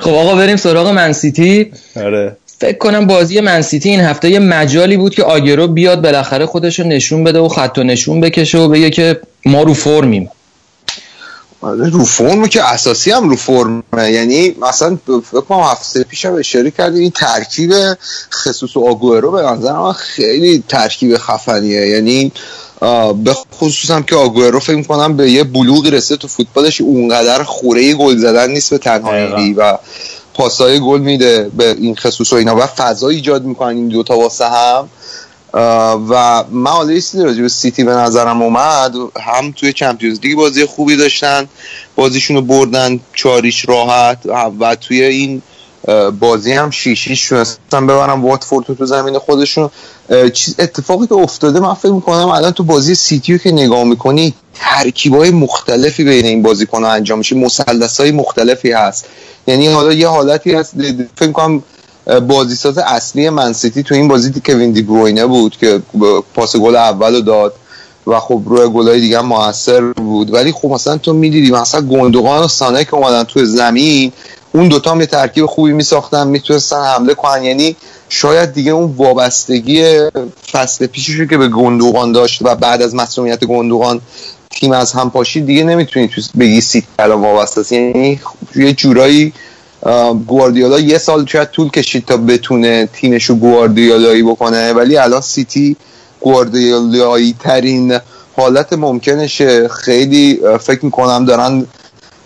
خب 0.00 0.10
آقا 0.10 0.34
بریم 0.34 0.56
سراغ 0.56 0.88
منسیتی 0.88 1.70
آره. 1.96 2.36
فکر 2.58 2.78
کنم 2.78 3.06
بازی 3.06 3.40
منسیتی 3.40 3.88
این 3.88 4.00
هفته 4.00 4.30
یه 4.30 4.38
مجالی 4.38 4.96
بود 4.96 5.14
که 5.14 5.22
آگرو 5.22 5.68
بیاد 5.68 6.02
بالاخره 6.02 6.46
خودش 6.46 6.80
رو 6.80 6.86
نشون 6.86 7.24
بده 7.24 7.38
و 7.38 7.48
خط 7.48 7.78
و 7.78 7.82
نشون 7.82 8.20
بکشه 8.20 8.58
و 8.58 8.68
بگه 8.68 8.90
که 8.90 9.20
ما 9.46 9.62
رو 9.62 9.74
فرمیم. 9.74 10.22
آره، 10.22 10.32
رو 11.62 12.04
فرم 12.04 12.46
که 12.46 12.64
اساسی 12.64 13.10
هم 13.10 13.28
رو 13.28 13.36
فرم 13.36 13.82
یعنی 13.92 14.56
مثلا 14.60 14.98
فکر 15.06 15.40
کنم 15.40 15.60
هفته 15.60 16.04
پیش 16.04 16.24
هم 16.24 16.34
اشاره 16.34 16.70
کردیم 16.70 17.00
این 17.00 17.10
ترکیب 17.10 17.72
خصوص 18.34 18.76
و 18.76 18.88
آگورو 18.88 19.30
به 19.30 19.42
نظر 19.42 19.72
من 19.72 19.92
خیلی 19.92 20.64
ترکیب 20.68 21.16
خفنیه. 21.16 21.86
یعنی 21.86 22.32
به 23.24 23.36
خصوص 23.54 23.90
هم 23.90 24.02
که 24.02 24.16
آگورو 24.16 24.60
فکر 24.60 24.82
کنم 24.82 25.16
به 25.16 25.30
یه 25.30 25.44
بلوغی 25.44 25.90
رسه 25.90 26.16
تو 26.16 26.28
فوتبالش 26.28 26.80
اونقدر 26.80 27.42
خوره 27.42 27.94
گل 27.94 28.16
زدن 28.16 28.50
نیست 28.50 28.70
به 28.70 28.78
تنهایی 28.78 29.52
و 29.52 29.78
پاسای 30.34 30.80
گل 30.80 31.00
میده 31.00 31.50
به 31.56 31.68
این 31.78 31.96
خصوص 31.96 32.32
و 32.32 32.36
اینا. 32.36 32.56
و 32.56 32.66
فضا 32.66 33.08
ایجاد 33.08 33.44
می‌کنن 33.44 33.76
این 33.76 33.88
دوتا 33.88 34.18
واسه 34.18 34.48
هم. 34.48 34.88
و 35.54 36.44
من 36.50 36.70
حالا 36.70 36.92
یه 36.92 37.02
راجع 37.14 37.42
به 37.42 37.48
سیتی 37.48 37.84
به 37.84 37.92
نظرم 37.92 38.42
اومد. 38.42 38.94
هم 39.20 39.52
توی 39.56 39.72
چمپیونز 39.72 40.20
لیگ 40.20 40.36
بازی 40.36 40.64
خوبی 40.64 40.96
داشتن. 40.96 41.48
بازیشون 41.96 42.36
رو 42.36 42.42
بردن 42.42 43.00
چاریش 43.14 43.68
راحت. 43.68 44.18
و 44.60 44.74
توی 44.74 45.02
این 45.02 45.42
بازی 46.20 46.52
هم 46.52 46.70
شیشیش 46.70 47.28
تونستن 47.28 47.86
ببرن 47.86 48.20
واتفورد 48.20 48.66
تو 48.66 48.86
زمین 48.86 49.18
خودشون. 49.18 49.70
چیز 50.32 50.54
اتفاقی 50.58 51.06
که 51.06 51.14
افتاده 51.14 51.60
من 51.60 51.74
فکر 51.74 51.92
می‌کنم 51.92 52.28
الان 52.28 52.50
تو 52.50 52.64
بازی 52.64 52.94
سیتی 52.94 53.38
که 53.38 53.52
نگاه 53.52 53.84
می‌کنی 53.84 54.34
ترکیب 54.54 55.14
های 55.14 55.30
مختلفی 55.30 56.04
بین 56.04 56.24
این 56.24 56.42
بازیکن 56.42 56.84
انجام 56.84 57.18
میشه. 57.18 57.36
مسلس 57.36 58.00
های 58.00 58.12
مختلفی 58.12 58.72
هست. 58.72 59.06
یعنی 59.46 59.66
حالا 59.66 59.92
یه 59.92 60.08
حالتی 60.08 60.52
هست 60.54 60.74
فکر 61.16 61.26
می‌کنم 61.26 61.62
بازیساز 62.06 62.78
اصلی 62.78 63.30
منسیتی 63.30 63.82
تو 63.82 63.94
این 63.94 64.08
بازی 64.08 64.32
کوین 64.46 64.72
دی 64.72 64.82
بروینه 64.82 65.26
بود 65.26 65.56
که 65.56 65.82
پاس 66.34 66.56
گل 66.56 66.76
اول 66.76 67.20
داد 67.20 67.54
و 68.06 68.20
خب 68.20 68.42
روی 68.46 68.68
گلای 68.68 69.00
دیگه 69.00 69.18
هم 69.18 69.26
موثر 69.26 69.80
بود. 69.80 70.34
ولی 70.34 70.52
خب 70.52 70.68
مثلا 70.68 70.96
تو 70.96 71.12
می‌دیدی 71.12 71.50
مثلا 71.50 71.80
گندوقان 71.80 72.44
و 72.44 72.48
سانه 72.48 72.84
که 72.84 72.94
اومدن 72.94 73.24
تو 73.24 73.44
زمین 73.44 74.12
اون 74.54 74.68
دوتا 74.68 74.90
هم 74.90 75.00
یه 75.00 75.06
ترکیب 75.06 75.46
خوبی 75.46 75.72
میساختن 75.72 76.28
می‌تونستن 76.28 76.84
حمله 76.84 77.14
کنن. 77.14 77.42
یعنی 77.42 77.76
شاید 78.08 78.52
دیگه 78.52 78.72
اون 78.72 78.94
وابستگی 78.96 79.98
فصل 80.52 80.86
پیشش 80.86 81.20
که 81.30 81.38
به 81.38 81.48
گندوقان 81.48 82.12
داشت 82.12 82.42
و 82.42 82.54
بعد 82.54 82.82
از 82.82 82.94
مسئولیت 82.94 83.44
گندوقان 83.44 84.00
تیم 84.50 84.72
از 84.72 84.92
هم 84.92 85.10
پاشید 85.10 85.46
دیگه 85.46 85.64
نمی‌تونی 85.64 86.08
تو 86.08 86.22
بگی 86.38 86.60
سیتی 86.60 86.86
الان 86.98 87.20
وابسته 87.20 87.76
یعنی 87.76 88.20
یه 88.56 88.72
جورایی 88.72 89.32
گواردیولا 90.26 90.80
یه 90.80 90.98
سال 90.98 91.26
شاید 91.26 91.50
طول 91.50 91.70
کشید 91.70 92.04
تا 92.04 92.16
بتونه 92.16 92.88
تیمش 92.92 93.24
رو 93.24 93.34
گواردیولایی 93.34 94.22
بکنه 94.22 94.72
ولی 94.72 94.96
الان 94.96 95.20
سیتی 95.20 95.76
گواردیولایی 96.20 97.34
ترین 97.40 97.98
حالت 98.36 98.72
ممکنشه. 98.72 99.68
خیلی 99.68 100.40
فکر 100.60 100.84
می‌کنم 100.84 101.24
دارن 101.24 101.66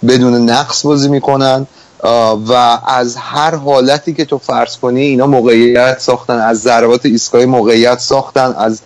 بدون 0.09 0.51
نقص 0.51 0.87
بازی 0.87 1.09
می‌کنن 1.09 1.66
و 2.49 2.79
از 2.87 3.16
هر 3.16 3.55
حالتی 3.55 4.14
که 4.14 4.25
تو 4.25 4.38
فرض 4.38 4.77
کنی 4.77 5.01
اینا 5.01 5.27
موقعیت 5.27 5.99
ساختن 5.99 6.38
از 6.38 6.61
ضربات 6.61 7.07
ایستگاهی 7.07 7.45
موقعیت 7.45 7.99
ساختن 7.99 8.55
از 8.59 8.81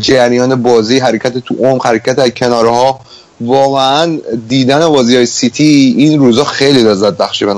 جریان 0.00 0.62
بازی 0.62 0.98
حرکت 0.98 1.38
تو 1.38 1.54
عمق 1.54 1.86
حرکت 1.86 2.18
از 2.18 2.30
کنارها 2.30 3.00
واقعا 3.40 4.18
دیدن 4.48 4.88
بازی 4.88 5.16
های 5.16 5.26
سیتی 5.26 5.94
این 5.98 6.18
روزا 6.18 6.44
خیلی 6.44 6.82
لذت 6.82 7.16
بخشی 7.16 7.44
به 7.44 7.54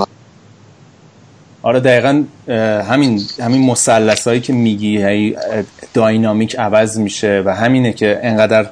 آره 1.63 1.81
دقیقا 1.81 2.25
همین 2.91 3.21
همین 3.41 3.67
مسلس 3.67 4.29
هایی 4.29 4.41
که 4.41 4.53
میگی 4.53 5.35
داینامیک 5.95 6.59
عوض 6.59 6.99
میشه 6.99 7.43
و 7.47 7.55
همینه 7.55 7.93
که 7.93 8.21
انقدر 8.23 8.67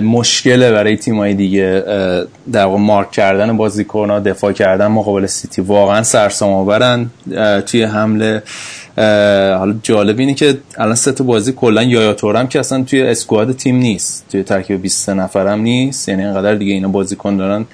مشکله 0.00 0.72
برای 0.72 0.96
تیمای 0.96 1.34
دیگه 1.34 1.82
در 2.52 2.64
واقع 2.64 2.78
مارک 2.78 3.10
کردن 3.10 3.56
بازیکن 3.56 4.10
ها 4.10 4.20
دفاع 4.20 4.52
کردن 4.52 4.86
مقابل 4.86 5.26
سیتی. 5.26 5.62
واقعا 5.62 6.02
سرسام 6.02 6.52
آورن 6.52 7.10
توی 7.66 7.82
حمله. 7.82 8.42
حالا 9.58 9.74
جالب 9.82 10.18
اینه 10.18 10.34
که 10.34 10.58
الان 10.78 10.94
سه 10.94 11.12
تا 11.12 11.24
بازی 11.24 11.52
کلا 11.52 11.82
یایا 11.82 12.14
تورم 12.14 12.46
که 12.46 12.58
اصلا 12.58 12.82
توی 12.82 13.02
اسکواد 13.02 13.56
تیم 13.56 13.76
نیست. 13.76 14.24
توی 14.32 14.42
ترکیب 14.42 14.82
20 14.82 15.10
نفرم 15.10 15.60
نیست. 15.60 16.08
یعنی 16.08 16.24
انقدر 16.24 16.54
دیگه 16.54 16.72
اینا 16.72 16.88
بازیکن 16.88 17.36
دارن 17.36 17.66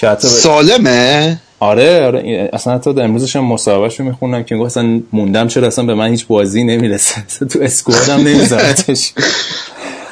که 0.00 0.08
حتی 0.08 0.28
سالمه؟ 0.28 1.40
آره 1.60 2.06
آره 2.06 2.50
اصلا 2.52 2.74
حتی 2.74 2.92
در 2.92 3.02
امروزش 3.02 3.36
هم 3.36 3.44
مصاحبهشو 3.44 4.04
می‌خونم 4.04 4.44
که 4.44 4.56
اصلا 4.56 5.00
موندم 5.12 5.48
چرا 5.48 5.66
اصلا 5.66 5.84
به 5.84 5.94
من 5.94 6.10
هیچ 6.10 6.26
بازی 6.26 6.64
نمی‌رسه 6.64 7.22
تو 7.50 7.58
اسکوادم 7.62 8.16
نمیذارتش. 8.16 9.12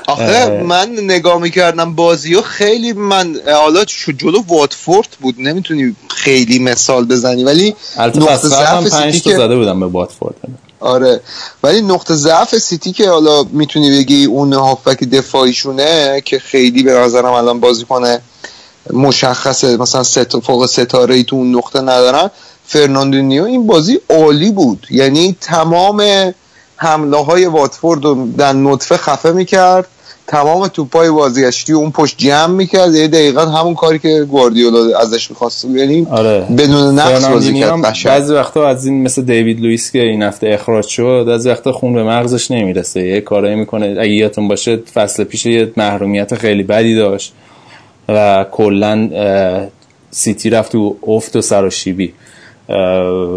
آخه 0.09 0.63
من 0.63 0.91
نگاه 1.03 1.39
می‌کردم 1.39 1.95
بازی 1.95 2.35
و 2.35 2.43
خیلی 2.43 2.93
من 2.93 3.37
حالا 3.47 3.85
جلو 4.19 4.43
واتفورد 4.49 5.09
بود 5.21 5.35
نمی‌تونی 5.39 5.97
خیلی 6.09 6.59
مثال 6.59 7.05
بزنی 7.05 7.45
ولی 7.45 7.75
نقطه 7.99 8.49
ضعف 8.49 8.89
سیتی 8.89 9.21
که 9.21 9.37
زده 9.37 9.57
بودم 9.57 9.81
به 9.81 9.87
واتفورد. 9.87 10.35
آره 10.81 11.21
ولی 11.63 11.83
نقطه 11.83 12.15
ضعف 12.15 12.59
سیتی 12.59 12.93
که 12.93 13.09
حالا 13.09 13.43
می‌تونی 13.43 13.91
بگی 13.91 14.25
اون 14.25 14.53
هافبک 14.53 15.05
دفاعیشونه 15.05 16.23
که 16.25 16.39
خیلی 16.39 16.83
به 16.83 16.93
نظرم 16.93 17.33
الان 17.33 17.61
بازی 17.61 17.85
کنه. 17.85 18.21
مشخصه 18.93 19.77
مثلا 19.77 20.03
ست 20.03 20.41
فوق 20.41 20.67
ستاره 20.67 21.15
ای 21.15 21.25
تو 21.25 21.37
اون 21.37 21.57
نقطه 21.57 21.81
ندارن. 21.81 22.31
فرناندینیو 22.65 23.45
این 23.45 23.67
بازی 23.67 23.99
عالی 24.11 24.51
بود. 24.51 24.87
یعنی 24.91 25.37
تمام 25.41 26.03
حمله 26.77 27.17
های 27.17 27.47
واتفورد 27.47 28.05
رو 28.05 28.29
در 28.39 28.53
نطفه 28.53 28.97
خفه 28.97 29.33
می‌کرد. 29.33 29.87
تمام 30.27 30.69
توپای 30.69 31.11
بازیگشتی 31.11 31.73
اون 31.73 31.91
پشت 31.91 32.19
جمع 32.19 32.47
می‌کرد. 32.47 32.95
یه 32.95 33.09
دقیقا 33.09 33.41
همون 33.41 33.75
کاری 33.75 33.99
که 33.99 34.27
گواردیولا 34.31 34.99
ازش 34.99 35.31
می‌خواست. 35.31 35.65
یعنی 35.65 36.07
آره. 36.11 36.47
بدون 36.59 36.99
نقص 36.99 37.25
بازی 37.25 37.61
کرد. 37.61 37.83
بعضی 38.05 38.35
وقتا 38.35 38.69
از 38.69 38.87
این 38.87 39.03
مثل 39.03 39.23
دیوید 39.23 39.61
لوئیس 39.61 39.91
که 39.91 40.03
این 40.03 40.23
هفته 40.23 40.49
اخراج 40.49 40.87
شد 40.87 41.29
از 41.33 41.47
وقتا 41.47 41.73
خون 41.73 41.95
به 41.95 42.03
مغزش 42.03 42.51
نمی‌رسه. 42.51 43.03
یه 43.03 43.21
کارایی 43.21 43.55
می‌کنه. 43.55 43.97
اگه 44.01 44.11
یادتون 44.11 44.49
باشه 44.49 44.77
فصل 44.95 45.25
پیش 45.25 45.47
یه 45.47 45.73
محرومیت 45.77 46.35
خیلی 46.35 46.63
بدی 46.63 46.95
داشت. 46.97 47.33
و 48.09 48.47
کلا 48.51 49.09
سیتی 50.11 50.51
رفت 50.51 50.73
تو 50.73 50.97
افت 51.07 51.37
و 51.37 51.41
سراشیبی 51.41 52.13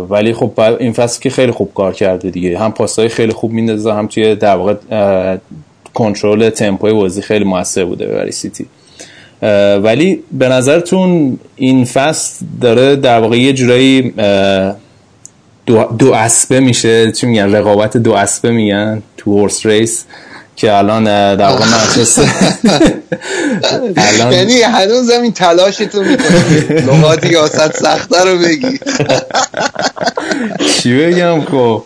ولی 0.10 0.34
خب 0.34 0.60
این 0.60 0.94
فصل 0.94 1.22
که 1.22 1.30
خیلی 1.30 1.52
خوب 1.52 1.74
کار 1.74 1.94
کرده 1.94 2.30
دیگه. 2.30 2.60
هم 2.60 2.72
پاسای 2.72 3.10
خیلی 3.10 3.34
خوب 3.34 3.52
میندازه 3.52 3.94
هم 3.94 4.08
توی 4.08 4.36
در 4.36 4.56
واقع 4.56 4.76
کنترل 5.94 6.50
تمپوی 6.50 6.94
بازی 6.94 7.22
خیلی 7.22 7.46
موثر 7.46 7.86
بوده 7.86 8.08
برای 8.08 8.32
سیتی. 8.32 8.66
ولی 9.84 10.24
به 10.32 10.50
نظرتون 10.50 11.40
این 11.56 11.86
فصل 11.86 12.46
داره 12.62 12.96
در 12.96 13.20
واقع 13.20 13.38
یه 13.38 13.54
جورایی 13.54 14.14
دو, 15.66 15.84
دو 15.98 16.14
اسبه 16.14 16.60
میشه؟ 16.60 17.12
چی 17.12 17.28
میگن؟ 17.28 17.56
رقابت 17.56 17.98
دو 17.98 18.14
اسبه 18.14 18.52
میگن 18.52 19.04
تو 19.18 19.32
هورس 19.32 19.66
ریس 19.66 20.06
که 20.60 20.74
الان 20.74 21.04
در 21.36 21.50
واقع 21.50 21.66
منچستر 21.66 22.28
الان 23.98 24.34
یعنی 24.34 24.62
هنوز 24.62 25.10
این 25.10 25.32
تلاشتون 25.32 26.08
می‌کنی. 26.08 26.82
لغات 26.82 27.32
یاست 27.32 27.78
سخته 27.84 28.24
رو 28.24 28.38
بگی. 28.38 28.80
چی 30.74 30.98
بگم 30.98 31.42
خب؟ 31.42 31.84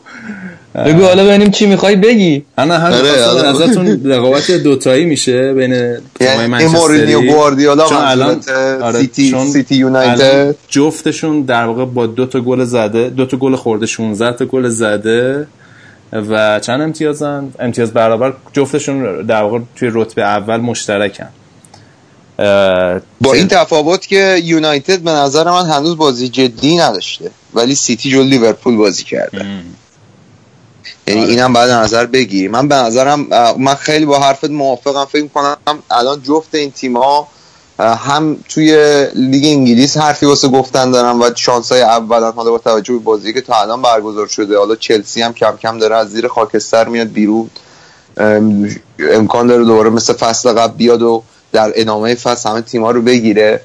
بگو 0.85 1.03
حالا 1.03 1.25
ببینیم 1.25 1.51
چی 1.51 1.65
می‌خوای 1.65 1.95
بگی. 1.95 2.45
انا 2.57 2.77
هم 2.77 2.93
آره 2.93 3.09
ازتون 3.47 4.01
رقابت 4.05 4.51
دوتایی 4.51 5.05
میشه 5.05 5.53
بین 5.53 5.97
تیمای 6.19 6.47
منچستر 6.47 7.17
و 7.17 7.21
گواردیولا 7.21 7.89
چون 7.89 7.97
الان 7.97 8.41
آره 8.81 8.99
سیتی 8.99 9.35
سیتی 9.53 9.75
یونایتد. 9.75 10.55
جفتشون 10.67 11.41
در 11.41 11.65
واقع 11.65 11.85
با 11.85 12.07
دو 12.07 12.25
تا 12.25 12.41
گل 12.41 12.63
زده 12.63 13.09
دو 13.09 13.25
تا 13.25 13.37
گل 13.37 13.55
خورده 13.55 13.85
16 13.85 14.37
تا 14.37 14.45
گل 14.45 14.69
زده. 14.69 15.47
و 16.13 16.59
چند 16.59 16.81
امتیازن؟ 16.81 17.53
امتیاز 17.59 17.93
برابر 17.93 18.33
جفتشون 18.53 19.25
در 19.25 19.43
واقع 19.43 19.59
توی 19.75 19.91
رتبه 19.93 20.21
اول 20.21 20.57
مشترکن. 20.57 21.29
با 23.21 23.33
این 23.33 23.47
تفاوت 23.47 24.07
که 24.07 24.41
یونایتد 24.43 24.99
به 24.99 25.11
نظر 25.11 25.51
من 25.51 25.65
هنوز 25.65 25.97
بازی 25.97 26.29
جدی 26.29 26.77
نداشته 26.77 27.31
ولی 27.53 27.75
سیتی 27.75 28.09
جلو 28.09 28.23
لیورپول 28.23 28.77
بازی 28.77 29.03
کرده. 29.03 29.45
یعنی 31.07 31.21
آره. 31.21 31.29
اینم 31.29 31.53
بعد 31.53 31.69
نظر 31.69 32.05
بگی. 32.05 32.47
من 32.47 32.67
به 32.67 32.75
نظرم 32.75 33.27
من 33.57 33.75
خیلی 33.75 34.05
با 34.05 34.19
حرفت 34.19 34.49
موافقم. 34.49 35.05
فکر 35.05 35.27
کنم 35.27 35.57
الان 35.91 36.21
جفت 36.21 36.55
این 36.55 36.71
تیم 36.71 36.97
ها 36.97 37.27
هم 37.79 38.37
توی 38.49 39.07
لیگ 39.15 39.45
انگلیس 39.45 39.97
حرفی 39.97 40.25
واسه 40.25 40.47
گفتن 40.47 40.91
دارن 40.91 41.19
و 41.19 41.29
شانس 41.35 41.71
های 41.71 41.81
اولن 41.81 42.31
حالا 42.31 42.51
با 42.51 42.57
توجه 42.57 42.93
به 42.93 42.99
بازی 42.99 43.33
که 43.33 43.41
تا 43.41 43.61
الان 43.61 43.81
برگزار 43.81 44.27
شده. 44.27 44.57
حالا 44.57 44.75
چلسی 44.75 45.21
هم 45.21 45.33
کم 45.33 45.57
کم 45.61 45.77
داره 45.77 45.95
از 45.95 46.09
زیر 46.09 46.27
خاکستر 46.27 46.87
میاد 46.87 47.07
بیرون. 47.07 47.49
امکان 48.99 49.47
داره 49.47 49.63
دوباره 49.63 49.89
مثل 49.89 50.13
فصل 50.13 50.53
قبل 50.53 50.77
بیاد 50.77 51.01
و 51.01 51.23
در 51.51 51.71
ادامه 51.75 52.15
فصل 52.15 52.49
همه 52.49 52.61
تیم 52.61 52.83
ها 52.83 52.91
رو 52.91 53.01
بگیره. 53.01 53.61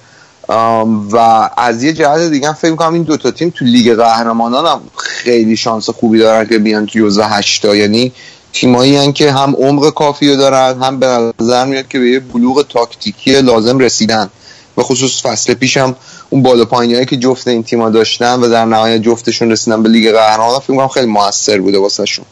و 1.12 1.50
از 1.56 1.82
یه 1.82 1.92
جهت 1.92 2.20
دیگه 2.20 2.52
فکر 2.52 2.74
کنم 2.74 2.94
این 2.94 3.02
دوتا 3.02 3.30
تیم 3.30 3.50
تو 3.50 3.64
لیگ 3.64 3.94
قهرمانان 3.94 4.66
هم 4.66 4.80
خیلی 4.96 5.56
شانس 5.56 5.90
خوبی 5.90 6.18
دارن 6.18 6.48
که 6.48 6.58
بیان 6.58 6.86
تو 6.86 6.98
جزو 6.98 7.22
هشتا. 7.22 7.76
یعنی 7.76 8.12
تیمایی 8.52 9.12
که 9.12 9.32
هم 9.32 9.56
عمق 9.58 9.90
کافی 9.90 10.28
رو 10.28 10.36
دارن 10.36 10.82
هم 10.82 11.00
به 11.00 11.32
نظر 11.40 11.64
میاد 11.64 11.88
که 11.88 11.98
به 11.98 12.10
یه 12.10 12.20
بلوغ 12.20 12.66
تاکتیکی 12.68 13.40
لازم 13.40 13.78
رسیدن. 13.78 14.30
به 14.76 14.84
خصوص 14.84 15.22
فصل 15.22 15.54
پیش 15.54 15.76
هم 15.76 15.96
اون 16.30 16.42
بالا 16.42 16.64
پایینی 16.64 17.06
که 17.06 17.16
جفت 17.16 17.48
این 17.48 17.62
تیما 17.62 17.90
داشتن 17.90 18.40
و 18.40 18.48
در 18.48 18.64
نهایت 18.64 19.02
جفتشون 19.02 19.50
رسیدن 19.50 19.82
به 19.82 19.88
لیگ 19.88 20.12
قهرمانان 20.12 20.60
فکر 20.60 20.76
کنم 20.76 20.88
خیلی 20.88 21.06
موثر 21.06 21.60
بوده 21.60 21.78
واسهشون 21.78 22.24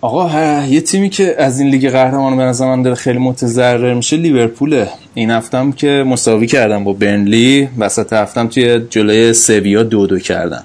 آقا 0.00 0.64
یه 0.64 0.80
تیمی 0.80 1.10
که 1.10 1.34
از 1.38 1.60
این 1.60 1.70
لیگ 1.70 1.90
قهرمان 1.90 2.36
به 2.36 2.42
نظر 2.42 2.66
من 2.66 2.82
داره 2.82 2.96
خیلی 2.96 3.18
متضرر 3.18 3.94
میشه 3.94 4.16
لیورپوله. 4.16 4.88
این 5.14 5.30
هفتم 5.30 5.72
که 5.72 6.04
مساوی 6.06 6.46
کردن 6.46 6.84
با 6.84 6.92
برنلی 6.92 7.68
وسط 7.78 8.12
هفتم 8.12 8.48
توی 8.48 8.80
جلوی 8.90 9.32
سویا 9.32 9.82
دو 9.82 10.06
دو 10.06 10.18
کردن. 10.18 10.64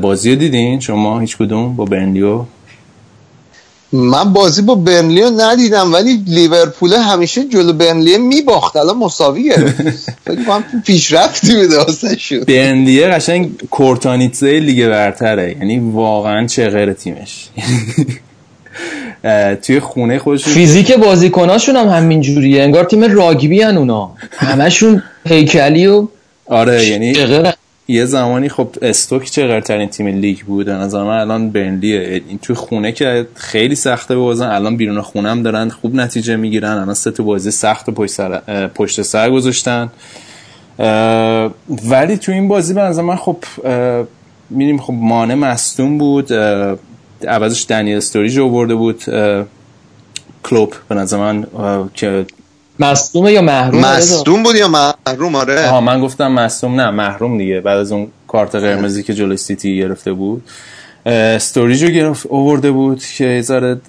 بازی 0.00 0.30
رو 0.30 0.36
دیدین؟ 0.36 0.80
شما 0.80 1.20
هیچ 1.20 1.36
کدوم 1.36 1.76
با 1.76 1.84
برنلیو؟ 1.84 2.44
من 3.92 4.32
بازی 4.32 4.62
با 4.62 4.74
برنلی 4.74 5.22
رو 5.22 5.30
ندیدم 5.40 5.92
ولی 5.92 6.24
لیورپول 6.26 6.92
همیشه 6.92 7.44
جلو 7.44 7.72
برنلی 7.72 8.18
میباخت. 8.18 8.76
الان 8.76 8.96
مساوی 8.96 9.44
گرفت. 9.44 9.82
فکر 10.26 10.44
کنم 10.44 10.64
پیشرفتی 10.86 11.54
به 11.54 11.66
داستان 11.66 12.16
شد 12.16 12.46
برنلی 12.46 13.06
قشنگ 13.06 13.50
کورتانیتزه 13.70 14.60
لیگ 14.60 14.88
برتره. 14.88 15.56
یعنی 15.60 15.78
واقعا 15.78 16.46
چه 16.46 16.68
غیر 16.68 16.92
تیمش. 16.92 17.48
توی 19.62 19.80
خونه 19.80 20.18
خودشون 20.18 20.54
فیزیک 20.54 20.92
بازیکناشون 20.92 21.76
هم 21.76 21.88
همین 21.88 22.20
جوریه 22.20 22.62
انگار 22.62 22.84
تیم 22.84 23.02
راگبی 23.02 23.62
هن 23.62 23.76
اونا. 23.76 24.10
همشون 24.30 25.02
هیکلی 25.28 25.86
و 25.86 26.08
آره 26.46 26.86
یعنی 26.86 27.14
یه 27.88 28.04
زمانی 28.04 28.48
خب 28.48 28.68
استوک 28.82 29.30
چه 29.30 29.60
ترین 29.60 29.88
تیم 29.88 30.06
لیگ 30.06 30.38
بود؟ 30.40 30.70
نظر 30.70 31.02
من 31.02 31.18
الان 31.18 31.50
برنلیه. 31.50 32.22
این 32.28 32.38
توی 32.38 32.56
خونه 32.56 32.92
که 32.92 33.26
خیلی 33.34 33.74
سخته 33.74 34.16
بازن. 34.16 34.46
الان 34.46 34.76
بیرون 34.76 35.00
خونه 35.00 35.30
هم 35.30 35.42
دارن 35.42 35.68
خوب 35.68 35.94
نتیجه 35.94 36.36
می‌گیرن. 36.36 36.70
الان 36.70 36.94
سه 36.94 37.10
بازی 37.10 37.50
سخت 37.50 37.90
پشت 37.90 38.12
سر, 38.12 38.66
پشت 38.68 39.02
سر 39.02 39.30
گذاشتن. 39.30 39.90
ولی 41.90 42.16
تو 42.20 42.32
این 42.32 42.48
بازی 42.48 42.74
به 42.74 42.80
نظر 42.80 43.02
من 43.02 43.16
خب 43.16 43.36
میریم 44.50 44.78
خب 44.78 44.92
مانع 44.92 45.34
مستون 45.34 45.98
بود. 45.98 46.32
عوضش 47.28 47.66
دنیل 47.68 47.96
استوریج 47.96 48.38
برده 48.38 48.74
بود. 48.74 49.04
کلوپ 50.44 50.74
به 50.88 50.94
نظر 50.94 51.16
من 51.16 51.46
که 51.94 52.26
مصدوم 52.78 53.28
یا 53.28 53.42
محروم؟ 53.42 53.80
مصدوم 53.80 54.42
بود 54.42 54.56
یا 54.56 54.68
محروم؟ 54.68 55.34
آره. 55.34 55.68
آها 55.68 55.80
من 55.80 56.00
گفتم 56.00 56.32
مصدوم. 56.32 56.80
نه 56.80 56.90
محروم 56.90 57.38
دیگه. 57.38 57.60
بعد 57.60 57.78
از 57.78 57.92
اون 57.92 58.08
کارت 58.28 58.54
قرمزی 58.54 59.02
که 59.02 59.14
جلوی 59.14 59.36
سیتی 59.36 59.76
گرفته 59.76 60.12
بود 60.12 60.42
استوریج 61.06 61.84
رو 61.84 61.90
گرفت 61.90 62.26
اوورده 62.26 62.70
بود 62.70 63.02
که 63.18 63.24
یه 63.24 63.42
ذره 63.42 63.80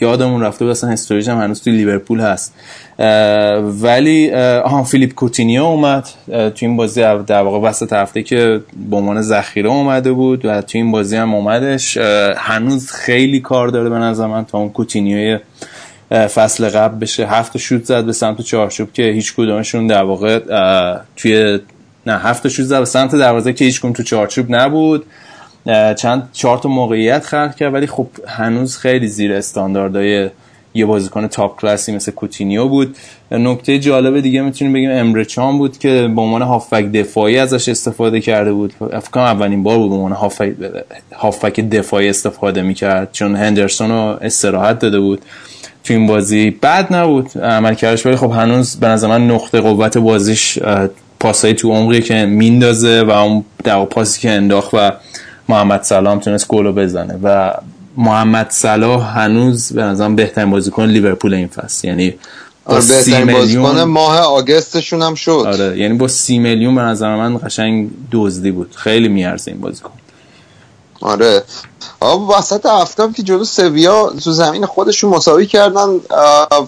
یادمون 0.00 0.42
رفته 0.42 0.64
بود 0.64 0.70
اصلا 0.70 0.90
استوریج 0.90 1.30
هم 1.30 1.40
هنوز 1.40 1.62
توی 1.62 1.72
لیورپول 1.72 2.20
هست. 2.20 2.54
اه، 2.98 3.58
ولی 3.58 4.32
آها 4.34 4.84
فیلیپ 4.84 5.14
کوتینیو 5.14 5.62
اومد. 5.62 6.08
توی 6.26 6.52
این 6.60 6.76
بازی 6.76 7.00
در 7.00 7.42
واقع 7.42 7.68
وسط 7.68 7.92
هفته 7.92 8.22
که 8.22 8.60
به 8.90 8.96
عنوان 8.96 9.22
ذخیره 9.22 9.68
اومده 9.68 10.12
بود 10.12 10.44
و 10.44 10.62
توی 10.62 10.80
این 10.80 10.90
بازی 10.90 11.16
هم 11.16 11.34
اومدش. 11.34 11.96
هنوز 12.36 12.90
خیلی 12.90 13.40
کار 13.40 13.68
داره 13.68 13.88
به 13.90 13.98
نظر 13.98 14.26
من 14.26 14.44
تا 14.44 14.58
اون 14.58 14.70
کوتینیوی 14.70 15.38
فصل 16.10 16.68
قبل 16.68 16.98
بشه 16.98 17.26
هفت 17.26 17.58
شوت 17.58 17.84
زد 17.84 18.04
به 18.04 18.12
سمت 18.12 18.40
چارچوب 18.40 18.92
که 18.92 19.02
هیچ 19.02 19.34
کدومشون 19.34 19.86
در 19.86 20.02
واقع 20.02 20.38
توی 21.16 21.58
نه 22.06 22.18
هفت 22.18 22.48
شوت 22.48 22.66
زد 22.66 22.78
به 22.78 22.84
سمت 22.84 23.14
دروازه 23.14 23.52
که 23.52 23.64
هیچ 23.64 23.80
کدوم 23.80 23.92
تو 23.92 24.02
چارچوب 24.02 24.46
نبود. 24.48 25.06
چند 25.96 26.28
چهار 26.32 26.58
تا 26.58 26.68
موقعیت 26.68 27.26
خلق 27.26 27.54
کرد 27.54 27.74
ولی 27.74 27.86
خب 27.86 28.06
هنوز 28.28 28.76
خیلی 28.76 29.06
زیر 29.06 29.32
استانداردهای 29.32 30.30
یه 30.74 30.86
بازیکن 30.86 31.26
تاپ 31.26 31.60
کلاسی 31.60 31.92
مثل 31.92 32.12
کوتینیو 32.12 32.68
بود. 32.68 32.96
نکته 33.30 33.78
جالب 33.78 34.20
دیگه 34.20 34.42
می‌تونیم 34.42 34.72
بگیم 34.74 34.90
امرچان 34.90 35.58
بود 35.58 35.78
که 35.78 35.88
به 35.88 36.20
عنوان 36.20 36.42
هافبک 36.42 36.84
دفاعی 36.84 37.38
ازش 37.38 37.68
استفاده 37.68 38.20
کرده 38.20 38.52
بود. 38.52 38.72
کنم 39.12 39.24
اولین 39.24 39.62
بار 39.62 39.78
بود 39.78 39.88
به 39.88 39.94
عنوان 39.94 40.12
هافبک 41.16 41.60
دفاعی 41.60 42.08
استفاده 42.08 42.62
می‌کرد 42.62 43.12
چون 43.12 43.36
هندرسون 43.36 43.90
رو 43.90 44.18
استراحت 44.20 44.78
داده 44.78 45.00
بود. 45.00 45.22
تو 45.84 45.94
این 45.94 46.06
بازی 46.06 46.50
بد 46.50 46.94
نبود 46.94 47.38
عملکردش 47.38 48.06
ولی 48.06 48.16
خب 48.16 48.30
هنوز 48.30 48.76
به 48.76 48.86
نظر 48.88 49.08
من 49.08 49.30
نقطه 49.30 49.60
قوت 49.60 49.98
بازیش 49.98 50.58
پاسایی 51.20 51.54
تو 51.54 51.72
عمقی 51.72 52.02
که 52.02 52.26
میندازه 52.26 53.02
و 53.02 53.10
اون 53.10 53.44
واقع 53.66 53.84
پاسی 53.84 54.20
که 54.20 54.30
انداخت 54.30 54.74
و 54.74 54.92
محمد 55.48 55.82
سلام 55.82 56.18
تونست 56.18 56.48
گلو 56.48 56.72
بزنه. 56.72 57.18
و 57.22 57.54
محمد 57.96 58.50
صلاح 58.50 59.18
هنوز 59.18 59.72
به 59.72 59.82
نظرم 59.82 60.16
بهترین 60.16 60.50
بازیکن 60.50 60.84
لیورپول 60.84 61.34
این 61.34 61.48
فصل. 61.48 61.88
یعنی 61.88 62.10
با 62.64 62.74
آره 62.74 62.80
سی 62.80 63.10
بهترین 63.10 63.32
بازیکن 63.32 63.68
میلیون 63.68 63.84
ماه 63.84 64.18
آگستشون 64.18 65.02
هم 65.02 65.14
شد. 65.14 65.44
آره 65.46 65.78
یعنی 65.78 65.94
با 65.94 66.08
سی 66.08 66.38
میلیون 66.38 66.74
به 66.74 66.80
نظر 66.80 67.16
من 67.16 67.38
قشنگ 67.38 67.90
دزدی 68.12 68.50
بود. 68.50 68.74
خیلی 68.76 69.08
میارزه 69.08 69.50
این 69.50 69.60
بازیکن. 69.60 69.90
آره. 71.00 71.42
آقا 72.00 72.38
وسط 72.38 72.66
هفته 72.66 73.02
هم 73.02 73.12
که 73.12 73.22
جلو 73.22 73.44
سویا 73.44 74.12
تو 74.24 74.32
زمین 74.32 74.66
خودشون 74.66 75.10
مساوی 75.10 75.46
کردن 75.46 76.00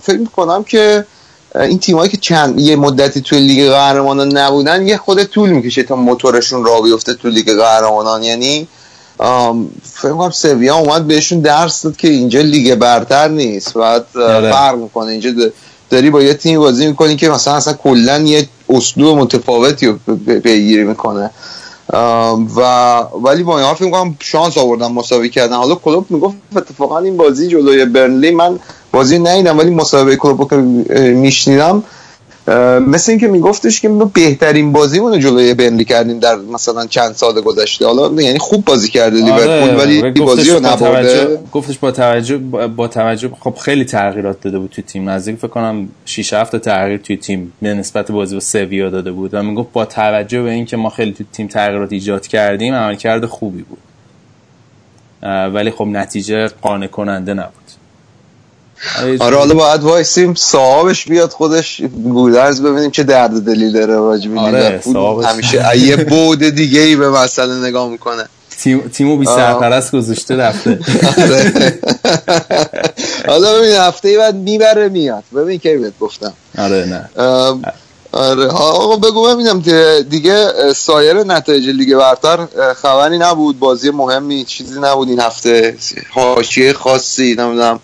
فکر 0.03 0.18
می‌کنم 0.18 0.64
که 0.64 1.07
این 1.55 1.79
تیمایی 1.79 2.11
که 2.11 2.16
چند 2.16 2.61
یه 2.61 2.77
مدتی 2.77 3.21
توی 3.21 3.38
لیگ 3.38 3.71
قهرمانان 3.71 4.38
نبودن 4.38 4.88
یه 4.88 4.97
خود 4.97 5.23
طول 5.25 5.51
می‌کشه 5.51 5.83
تا 5.83 5.97
موتورشون 5.97 6.64
را 6.64 6.81
بیفته 6.81 7.14
تو 7.14 7.29
لیگ 7.29 7.51
قهرمانان. 7.51 8.23
یعنی 8.23 8.68
فکر 9.83 10.12
کنم 10.12 10.31
سویا 10.31 10.77
اومد 10.77 11.07
بهشون 11.07 11.40
درس 11.40 11.83
داد 11.83 11.97
که 11.97 12.09
اینجا 12.09 12.40
لیگ 12.40 12.75
برتر 12.75 13.29
نیست. 13.29 13.77
اه، 13.77 14.01
آره. 14.14 14.53
فرق 14.53 14.77
می‌کنه. 14.77 15.11
اینجا 15.11 15.31
داری 15.90 16.11
با 16.11 16.23
یه 16.23 16.35
تیمی 16.35 16.59
بازی 16.59 16.87
می‌کنی 16.87 17.16
که 17.16 17.29
مثلا 17.29 17.55
اصلا 17.55 17.75
کلا 17.75 18.18
یه 18.18 18.49
اسلوب 18.68 19.18
متفاوتی 19.18 19.87
رو 19.87 20.16
پیگیری 20.40 20.85
می‌کنه. 20.85 21.31
و 22.57 22.61
ولی 23.23 23.42
با 23.42 23.59
این 23.59 23.77
می‌کنم 23.81 24.16
شانس 24.21 24.59
آوردن 24.59 24.92
مساوی 24.92 25.29
کردن. 25.29 25.57
حالا 25.57 25.75
کلوب 25.75 26.07
می‌گفت 26.11 26.37
اتفاقا 26.57 26.99
این 26.99 27.16
بازی 27.16 27.49
جلوی 27.49 27.85
برنلی 27.85 28.31
من 28.31 28.59
بازی 28.92 29.18
ندیدم 29.18 29.59
ولی 29.59 29.71
مسابقه 29.71 30.16
کلوب 30.16 30.51
که 30.51 30.57
میشنیدم 30.57 31.83
مثل 32.87 33.12
اینکه 33.12 33.28
میگفتش 33.28 33.81
که 33.81 33.88
ما 33.88 34.05
بهترین 34.14 34.72
بازیمون 34.72 35.12
رو 35.12 35.18
جلوی 35.18 35.55
برنلی 35.55 35.85
کردیم 35.85 36.18
در 36.18 36.37
مثلا 36.37 36.87
چند 36.87 37.12
سال 37.12 37.40
گذشته. 37.40 37.87
حالا 37.87 38.22
یعنی 38.22 38.38
خوب 38.38 38.64
بازی 38.64 38.88
کرده 38.88 39.16
لیورپول 39.16 39.76
ولی 39.76 39.98
آره، 39.98 40.12
این 40.14 40.24
بازی 40.24 40.50
رو 40.50 40.61
نبرده. 40.61 41.40
گفتش 41.52 41.78
با 41.78 41.90
توجه 41.90 42.37
با 42.76 42.88
توجه 42.88 43.31
خب 43.40 43.55
خیلی 43.55 43.85
تغییرات 43.85 44.40
داده 44.40 44.59
بود 44.59 44.70
توی 44.70 44.85
تیم. 44.85 45.11
نزدیک 45.11 45.37
فکر 45.37 45.48
کنم 45.48 45.88
6 46.05 46.33
7 46.33 46.57
تغییر 46.57 46.98
توی 46.98 47.16
تیم 47.16 47.52
به 47.62 47.74
نسبت 47.74 48.11
بازی 48.11 48.35
با 48.35 48.40
سویا 48.40 48.90
داده 48.90 49.12
بود. 49.12 49.35
و 49.35 49.42
می‌گفت 49.42 49.72
با 49.72 49.85
توجه 49.85 50.42
به 50.42 50.50
اینکه 50.50 50.76
ما 50.76 50.90
خیلی 50.90 51.12
توی 51.12 51.26
تیم 51.33 51.46
تغییرات 51.46 51.92
ایجاد 51.92 52.26
کردیم 52.26 52.74
عملکرد 52.74 53.26
خوبی 53.26 53.62
بود. 53.62 53.78
ولی 55.55 55.70
خب 55.70 55.85
نتیجه 55.85 56.46
قانع 56.46 56.87
کننده 56.87 57.35
نبود. 57.35 57.62
آره 59.21 59.37
حالا 59.37 59.55
باید 59.55 59.83
وایسیم 59.83 60.35
صاحبش 60.35 61.05
بیاد 61.05 61.31
خودش. 61.31 61.81
گودرز 62.05 62.62
ببینیم 62.62 62.90
چه 62.90 63.03
درد 63.03 63.45
دلی 63.45 63.73
داره 63.73 63.95
راجب 63.95 64.38
آره،. 64.38 64.81
همیشه 65.25 65.79
یه 65.79 65.97
بود 65.97 66.42
دیگه 66.49 66.81
ای 66.81 66.97
به 66.97 67.11
مسئله 67.11 67.55
نگاه 67.55 67.88
می‌کنه. 67.88 68.25
تیم 68.59 68.81
تیمو 68.81 69.16
بی. 69.16 69.27
سرپرست 69.27 69.92
گذاشته 69.92 70.37
رفته. 70.37 70.79
آره. 71.18 71.79
حالا 73.27 73.59
ببین 73.59 73.75
هفته 73.75 74.18
بعد 74.18 74.35
می‌بره 74.35 74.88
میاد. 74.88 75.25
ببین 75.37 75.59
کی 75.59 75.77
بهت 75.77 75.99
گفتم. 76.01 76.33
آره 76.59 76.85
نه. 76.85 77.11
آره. 78.12 78.47
آقا 78.47 78.97
بگو 78.97 79.35
ببینم 79.35 79.61
دیگه 80.11 80.49
سایر 80.77 81.23
نتایج 81.23 81.68
لیگ 81.68 81.97
برتر 81.97 82.47
خبری 82.83 83.18
نبود 83.18 83.59
بازی 83.59 83.90
مهمی 83.90 84.45
چیزی 84.45 84.81
نبود 84.81 85.09
این 85.09 85.21
هفته. 85.21 85.77
حاشیه 86.11 86.73
خاصی 86.73 87.35
نمی‌دونم. 87.38 87.81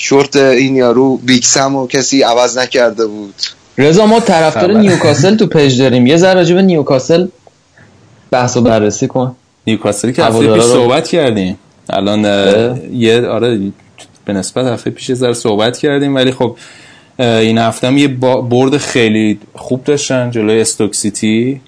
شورت 0.00 0.36
این 0.36 0.76
یارو 0.76 1.16
بیکسم 1.16 1.76
و 1.76 1.86
کسی 1.86 2.22
عوض 2.22 2.58
نکرده 2.58 3.06
بود. 3.06 3.34
رضا 3.78 4.06
ما 4.06 4.20
طرفدار. 4.20 4.72
نیوکاسل 4.72 5.36
تو 5.36 5.46
پیج 5.46 5.78
داریم. 5.80 6.06
یه 6.06 6.16
ذره 6.16 6.34
راجع 6.34 6.54
به 6.54 6.62
نیوکاسل 6.62 7.26
بحث 8.30 8.56
و 8.56 8.60
بررسی 8.60 9.06
کن. 9.08 9.36
نیوکاسل 9.66 10.10
که 10.12 10.24
هفته 10.24 10.38
پیش 10.38 10.48
رو- 10.48 10.60
صحبت 10.72 11.08
کردیم. 11.08 11.58
الان. 11.90 12.24
یه 12.92 13.26
آره 13.26 13.60
به 14.24 14.32
نسبت 14.32 14.66
هفته 14.66 14.90
پیش 14.90 15.12
ذره 15.12 15.32
صحبت 15.32 15.78
کردیم 15.78 16.14
ولی 16.14 16.32
خب 16.32 16.56
این 17.18 17.58
هفته 17.58 17.86
هم 17.86 17.98
یه 17.98 18.08
برد 18.50 18.76
خیلی 18.76 19.38
خوب 19.54 19.84
داشتن 19.84 20.30
جلوی 20.30 20.60
استوک 20.60 20.94
سیتی. 20.94 21.60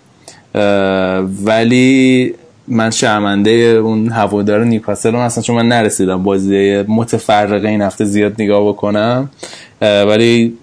اه، 0.54 1.18
ولی 1.44 2.34
من 2.70 2.90
شرمنده 2.90 3.50
اون 3.50 4.08
هوادار 4.08 4.64
نیوکاسل 4.64 5.14
هم 5.14 5.20
هستم 5.20 5.40
چون 5.40 5.56
من 5.56 5.68
نرسیدم 5.68 6.22
بازی 6.22 6.82
متفرقه 6.88 7.68
این 7.68 7.82
هفته 7.82 8.04
زیاد 8.04 8.42
نگاه 8.42 8.68
بکنم 8.68 9.30
ولی 9.80 10.58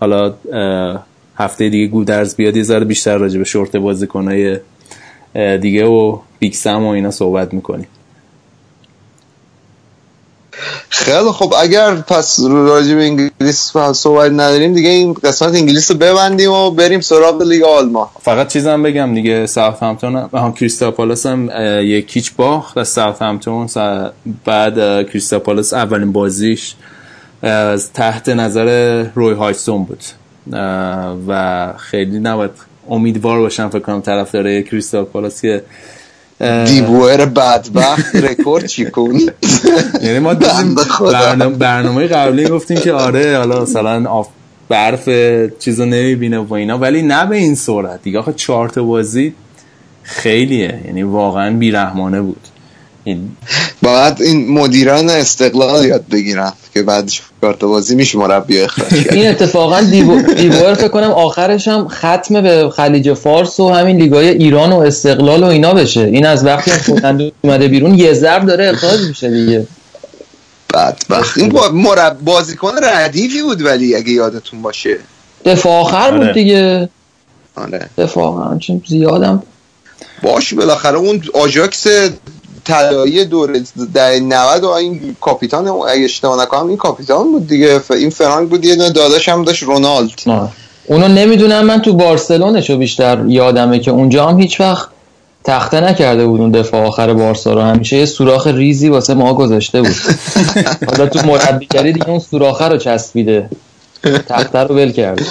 حالا 0.00 0.34
هفته 1.36 1.68
دیگه 1.68 1.86
گودرز 1.86 2.36
بیاد 2.36 2.56
یه 2.56 2.62
ذره 2.62 2.84
بیشتر 2.84 3.16
راجع 3.16 3.38
به 3.38 3.44
شورت 3.44 3.76
بازیکنای 3.76 4.58
دیگه 5.60 5.86
و 5.86 6.18
بیکسم 6.38 6.84
و 6.84 6.88
اینا 6.88 7.10
صحبت 7.10 7.54
می‌کنیم. 7.54 7.86
خیلی 10.88 11.30
خب 11.32 11.54
اگر 11.60 11.94
پس 11.94 12.40
راجع 12.40 12.94
انگلیس 12.94 13.72
صحبت 13.92 14.30
نداریم 14.32 14.74
دیگه 14.74 14.88
این 14.88 15.12
قسمت 15.12 15.54
انگلیس 15.54 15.90
رو 15.90 15.96
ببندیم 15.96 16.50
و 16.50 16.70
بریم 16.70 17.00
سراغ 17.00 17.42
لیگ 17.42 17.62
آلمان. 17.62 18.08
فقط 18.22 18.52
چیزم 18.52 18.82
بگم 18.82 19.14
دیگه 19.14 19.46
ساوت 19.46 19.82
همتون 19.82 20.16
هم 20.16 20.52
کریستال 20.52 20.90
پالاس 20.90 21.26
هم 21.26 21.48
اه، 21.52 21.84
یک 21.84 22.06
کیچ 22.06 22.32
باخت 22.36 22.78
از 22.78 22.88
ساوت 22.88 23.22
همتون 23.22 23.68
بعد 24.44 24.78
اه، 24.78 25.04
کریستال 25.04 25.38
پالاس 25.38 25.72
اولین 25.72 26.12
بازیش 26.12 26.74
از 27.42 27.92
تحت 27.92 28.28
نظر 28.28 29.02
روی 29.14 29.34
هایستون 29.34 29.84
بود. 29.84 30.02
و 31.28 31.72
خیلی 31.76 32.18
نباید 32.18 32.50
امیدوار 32.90 33.38
باشم 33.38 33.68
فکر 33.68 33.78
کنم 33.78 34.00
طرفدار 34.00 34.60
کریستال 34.60 35.04
پالاس 35.04 35.42
که 35.42 35.62
اه، 36.40 36.64
دیبوئر 36.64 37.24
بدبخت 37.24 38.16
رکورد 38.16 38.66
شکوند 38.66 39.30
یعنی 40.02 40.18
ما. 40.18 40.34
برنامه, 40.34 41.56
برنامه 41.56 42.06
قبلی 42.06 42.48
گفتیم 42.48 42.76
که 42.76 42.92
آره 42.92 43.38
حالا 43.38 43.62
مثلا 43.62 44.10
آف 44.10 44.28
برف 44.68 45.08
چیزو 45.58 45.84
نمی‌بینه 45.84 46.38
و 46.38 46.54
اینا 46.54 46.78
ولی 46.78 47.02
نه 47.02 47.26
به 47.26 47.36
این 47.36 47.54
صورت 47.54 48.02
دیگه 48.02 48.18
آخه 48.18 48.32
چهار 48.32 48.68
تا 48.68 48.82
بازی 48.82 49.34
خیلیه. 50.02 50.80
یعنی 50.86 51.02
واقعا 51.02 51.56
بیرحمانه 51.56 52.20
بود. 52.20 52.40
این 53.04 53.30
باید 53.82 54.22
این 54.22 54.52
مدیران 54.52 55.10
استقلال 55.10 55.84
یاد 55.84 56.04
بگیرن 56.08 56.52
که 56.74 56.82
بعد 56.82 57.10
چهار 57.44 57.55
تا 57.55 57.58
بازی 57.60 57.94
میشه 57.94 58.18
مربی 58.18 58.60
اخراج 58.60 59.02
کرد 59.04 59.14
این 59.14 59.28
اتفاقا. 59.28 59.80
دیبوئر 59.80 60.74
فکر 60.74 60.88
کنم 60.88 61.10
آخرش 61.10 61.68
هم 61.68 61.88
ختم 61.88 62.40
به 62.42 62.70
خلیج 62.76 63.12
فارس 63.12 63.60
و 63.60 63.68
همین 63.68 63.96
لیگای 63.96 64.28
ایران 64.28 64.72
و 64.72 64.78
استقلال 64.78 65.42
و 65.42 65.46
اینا 65.46 65.74
بشه. 65.74 66.00
این 66.00 66.26
از 66.26 66.44
وقتی 66.44 66.70
هم 67.04 67.30
اومده 67.42 67.68
بیرون 67.68 67.94
یه 67.94 68.12
ضرب 68.12 68.46
داره 68.46 68.70
اخراج 68.70 69.00
میشه 69.00 69.30
دیگه. 69.30 69.66
بدبخت. 70.74 71.38
این 71.38 71.48
با- 71.48 71.68
مرب 71.68 72.18
بازیکن 72.20 72.72
ردیفی 72.82 73.42
بود 73.42 73.62
ولی 73.64 73.94
اگه 73.94 74.10
یادتون 74.10 74.62
باشه. 74.62 74.96
دفاع 75.44 75.80
آخر 75.80 75.96
آره. 75.96 76.18
بود 76.18 76.32
دیگه. 76.34 76.88
آره. 77.56 77.88
دفاع 77.98 78.50
همچین 78.50 78.82
زیادم. 78.88 79.42
باش 80.22 80.54
بالاخره 80.54 80.96
اون 80.96 81.22
آژاکس 81.34 81.86
طلایی 82.64 83.24
دور 83.24 83.60
در 83.94 84.10
90 84.10 84.64
و 84.64 84.68
این 84.68 85.16
کاپیتان 85.20 85.68
اگه 85.68 86.04
اشتباه 86.04 86.42
نکنم 86.42 86.68
این 86.68 86.76
کاپیتان 86.76 87.32
بود 87.32 87.46
دیگه. 87.46 87.80
این 87.90 88.10
فرانک 88.10 88.48
بود 88.50 88.64
یه 88.64 88.76
داداش 88.76 89.28
هم 89.28 89.44
داشت 89.44 89.62
رونالد. 89.62 90.10
آه. 90.26 90.52
اونو 90.86 91.08
نمی‌دونم 91.08 91.64
من 91.64 91.82
تو 91.82 91.92
بارسلونشو 91.92 92.76
بیشتر 92.76 93.24
یادمه 93.28 93.78
که 93.78 93.90
اونجا 93.90 94.26
هم 94.26 94.40
هیچ 94.40 94.60
وقت 94.60 94.88
تخته 95.44 95.80
نکرده 95.80 96.26
بود 96.26 96.40
اون 96.40 96.50
دفاع 96.50 96.86
آخر 96.86 97.14
بارسا 97.14 97.54
رو. 97.54 97.60
همیشه 97.60 97.96
یه 97.96 98.06
سوراخ 98.06 98.46
ریزی 98.46 98.88
واسه 98.88 99.14
ما 99.14 99.34
گذاشته 99.34 99.82
بود. 99.82 99.96
حالا 100.88 101.06
تو 101.06 101.26
مربیگری 101.26 101.92
دیگه 101.92 102.08
اون 102.08 102.18
سوراخه 102.18 102.68
رو 102.68 102.76
چسبیده. 102.76 103.50
تخته 104.28 104.58
رو 104.58 104.76
ول 104.76 104.92
کرده. 104.92 105.24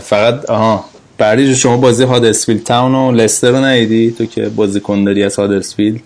فقط 0.00 0.50
آها. 0.50 0.84
بری 1.20 1.56
شما 1.56 1.76
بازی 1.76 2.04
هادرسفیلد 2.04 2.64
تاون 2.64 2.94
و 2.94 3.12
لستر 3.12 3.50
رو 3.50 3.56
ندیدی؟ 3.56 4.10
تو 4.18 4.26
که 4.26 4.48
بازیکن 4.48 5.04
داری 5.04 5.24
از 5.24 5.36
هادرسفیلد. 5.36 6.00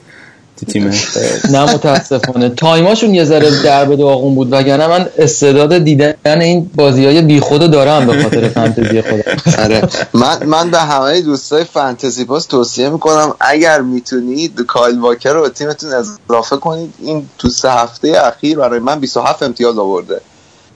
تو 0.60 0.66
تیم 0.66 0.84
نه 1.52 1.74
متاسفانه. 1.74 2.48
تایماشون 2.48 3.14
یه 3.14 3.24
ذره 3.24 3.62
درب 3.62 3.94
داغون 3.94 4.34
بود 4.34 4.52
وگرنه 4.52 4.86
من 4.86 5.06
استعداد 5.18 5.78
دیدن 5.78 6.40
این 6.40 6.70
بازی 6.74 7.06
های 7.06 7.22
بی 7.22 7.40
خود 7.40 7.70
دارم 7.70 8.06
به 8.06 8.22
خاطر 8.22 8.48
فانتزی 8.48 9.02
خودم. 9.02 9.22
آره. 9.64 9.88
من 10.14 10.46
من 10.46 10.70
به 10.70 10.78
همه 10.78 11.20
دوستای 11.20 11.64
فانتزی 11.64 12.24
پاس 12.24 12.46
توصیه 12.46 12.88
می‌کنم 12.88 13.34
اگر 13.40 13.80
می‌تونید 13.80 14.60
کایل 14.66 14.98
واکر 14.98 15.32
رو 15.32 15.42
به 15.42 15.48
تیمتون 15.48 15.90
اضافه 15.92 16.56
کنید 16.56 16.94
این 17.02 17.28
تو 17.38 17.48
سه 17.48 17.70
هفته 17.70 18.12
اخیر 18.24 18.58
برای 18.58 18.80
من 18.80 19.00
27 19.00 19.42
امتیاز 19.42 19.78
آورده. 19.78 20.20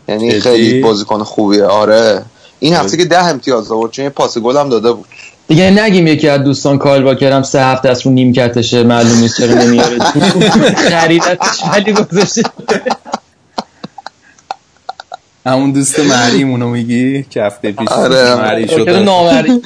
یعنی؟ 0.08 0.40
خیلی 0.40 0.80
بازیکن 0.80 1.22
خوبیه. 1.22 1.64
آره. 1.64 2.22
این 2.60 2.74
هفته 2.74 2.96
که 2.96 3.04
ده 3.04 3.24
امتیاز 3.24 3.72
آورد 3.72 3.90
چون 3.90 4.04
یه 4.04 4.10
پاس 4.10 4.38
گل 4.38 4.56
هم 4.56 4.68
داده 4.68 4.92
بود. 4.92 5.06
دیگه 5.48 5.70
نگیم 5.70 6.06
یکی 6.06 6.28
از 6.28 6.44
دوستان 6.44 6.78
کایل 6.78 7.02
واکرم 7.02 7.42
سه 7.42 7.64
هفته 7.64 7.88
از 7.88 8.06
رو 8.06 8.12
نیم 8.12 8.32
کتشه 8.32 8.82
معلوم 8.82 9.18
نیست 9.18 9.36
چرا 9.36 9.54
نمیاره. 9.54 9.98
خریدتش 10.90 11.60
ولی 11.72 11.92
گذاشته. 11.92 12.42
همون 15.46 15.72
دوست 15.72 16.00
مریمونو 16.00 16.68
میگی 16.68 17.22
که 17.22 17.42
هفته 17.42 17.72
پیش 17.72 17.88
آره. 17.88 18.34
مری 18.34 18.64
واکر 18.64 18.76
شده 18.76 19.00
نامری 19.00 19.62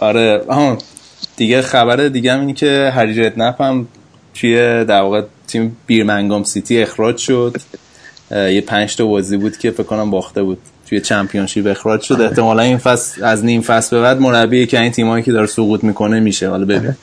آره 0.00 0.42
دیگه 1.36 1.62
خبر 1.62 2.08
دیگه 2.08 2.32
هم 2.32 2.40
اینه 2.40 2.52
که 2.52 2.92
هری 2.94 3.24
ردنپ 3.24 3.62
هم 3.62 3.88
توی 4.34 4.84
در 4.84 5.00
واقع 5.00 5.22
تیم 5.50 5.76
بیرمنگام 5.86 6.44
سیتی 6.44 6.82
اخراج 6.82 7.16
شد. 7.16 7.56
یه 8.30 8.60
پنج 8.60 8.96
تا 8.96 9.06
بازی 9.06 9.36
بود 9.36 9.56
که 9.56 9.70
فکر 9.70 9.82
کنم 9.82 10.10
باخته 10.10 10.42
بود. 10.42 10.58
توی 10.86 11.00
چمپیونشیپ 11.00 11.66
اخراج 11.66 12.02
شد. 12.02 12.20
احتمالا 12.20 12.62
این 12.62 12.78
فصل 12.78 13.24
از 13.24 13.44
نیم 13.44 13.62
فصل 13.62 13.96
به 13.96 14.02
بعد 14.02 14.20
مربی 14.20 14.66
که 14.66 14.80
این 14.80 14.92
تیمایی 14.92 15.24
که 15.24 15.32
داره 15.32 15.46
سقوط 15.46 15.84
می‌کنه 15.84 16.20
میشه. 16.20 16.48
حالا 16.48 16.64
ببین. 16.64 16.94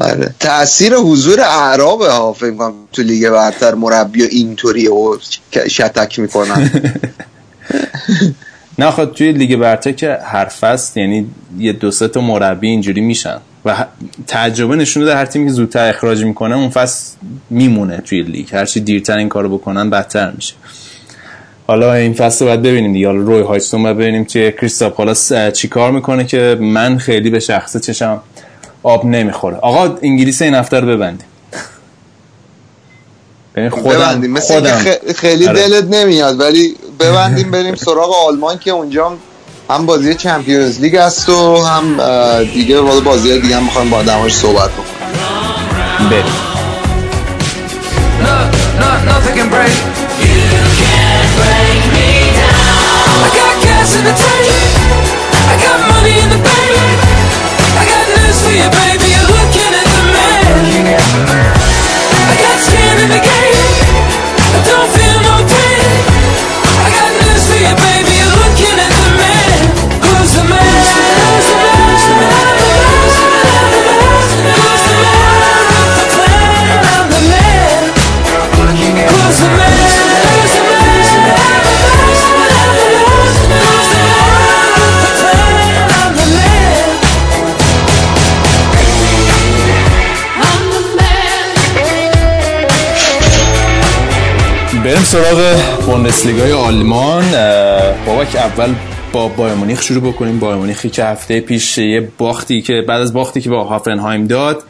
آره. 0.00 0.34
تاثیر 0.40 0.94
حضور 0.94 1.40
اعرابه 1.40 2.10
ها 2.10 2.32
فکر 2.32 2.54
کنم 2.54 2.74
تو 2.92 3.02
لیگ 3.02 3.30
برتر 3.30 3.74
مربی 3.74 4.22
و 4.22 4.26
اینطوری 4.30 4.88
و 4.88 5.16
شتک 5.68 6.18
می‌کنن. 6.18 6.70
نه 8.78 8.90
خب 8.90 9.04
توی 9.04 9.32
لیگ 9.32 9.56
برتر 9.56 9.92
که 9.92 10.18
هر 10.24 10.44
فصل 10.44 11.00
یعنی 11.00 11.26
یه 11.58 11.72
دو 11.72 11.90
سه 11.90 12.08
تا 12.08 12.20
مربی 12.20 12.68
اینجوری 12.68 13.00
میشن. 13.00 13.38
و 13.64 13.86
تجربه 14.26 14.76
نشون 14.76 15.02
داده 15.04 15.16
هر 15.16 15.24
تیمی 15.26 15.46
که 15.46 15.52
زودتر 15.52 15.88
اخراج 15.88 16.24
می‌کنه 16.24 16.56
اون 16.56 16.68
فصل 16.70 17.16
میمونه 17.50 17.96
توی 17.96 18.22
لیگ. 18.22 18.54
هرچی 18.54 18.80
دیرتر 18.80 19.18
این 19.18 19.28
کارو 19.28 19.58
بکنن 19.58 19.90
بدتر 19.90 20.30
میشه. 20.30 20.54
حالا 21.66 21.94
این 21.94 22.14
فصل 22.14 22.44
رو 22.44 22.48
باید 22.50 22.62
ببینیم 22.62 22.92
دیگه. 22.92 23.06
حالا 23.06 23.18
روی 23.18 23.42
هایستون 23.42 23.82
باید 23.82 23.96
ببینیم 23.96 24.24
توی 24.24 24.52
کریستال 24.52 24.90
پالاس 24.90 25.32
اه، 25.32 25.50
چی 25.50 25.68
کار 25.68 25.92
می‌کنه 25.92 26.24
که 26.24 26.58
من 26.60 26.98
خیلی 26.98 27.30
به 27.30 27.40
شخصه 27.40 27.80
چشم 27.80 28.20
آب 28.82 29.06
نمی‌خوره. 29.06 29.56
آقا 29.56 29.98
انگلیس 30.02 30.42
این 30.42 30.54
هفته 30.54 30.80
رو 30.80 30.88
ببندیم. 30.88 31.26
ببین 33.54 33.70
خودم 33.70 33.98
ببندیم. 33.98 34.30
مثل 34.30 34.54
خودم. 34.54 34.78
خیلی 35.14 35.48
آره. 35.48 35.68
دلت 35.68 35.84
نمیاد 35.84 36.40
ولی 36.40 36.76
ببندیم 37.00 37.50
بریم 37.56 37.74
سراغ 37.74 38.14
آلمان 38.28 38.58
که 38.58 38.70
اونجا 38.70 39.16
هم- 39.70 39.86
بازی 39.86 40.14
چمپیونز 40.14 40.80
لیگ 40.80 40.94
است 40.94 41.28
و 41.28 41.56
هم 41.64 41.96
دیگه 42.44 42.80
والا 42.80 43.00
بازی 43.00 43.40
دیگه 43.40 43.56
هم 43.56 43.64
می‌خوایم 43.64 43.90
با 43.90 43.96
آدماش 43.96 44.34
صحبت 44.34 44.70
بکنیم. 44.70 45.08
بریم. 46.10 46.43
سراغ 95.14 95.60
بوندسلیگای 95.86 96.52
آلمان. 96.52 97.30
بابک 98.06 98.36
اول 98.36 98.74
با 99.12 99.28
بایر 99.28 99.54
مونیخ 99.54 99.82
شروع 99.82 100.12
بکنیم. 100.12 100.38
بایر 100.38 100.56
مونیخی 100.56 100.90
که 100.90 101.04
هفته 101.04 101.40
پیش 101.40 101.78
یه 101.78 102.08
باختی 102.18 102.62
که 102.62 102.84
بعد 102.88 103.00
از 103.00 103.12
باختی 103.12 103.40
که 103.40 103.50
با 103.50 103.64
هافنهایم 103.64 104.26
داد 104.26 104.62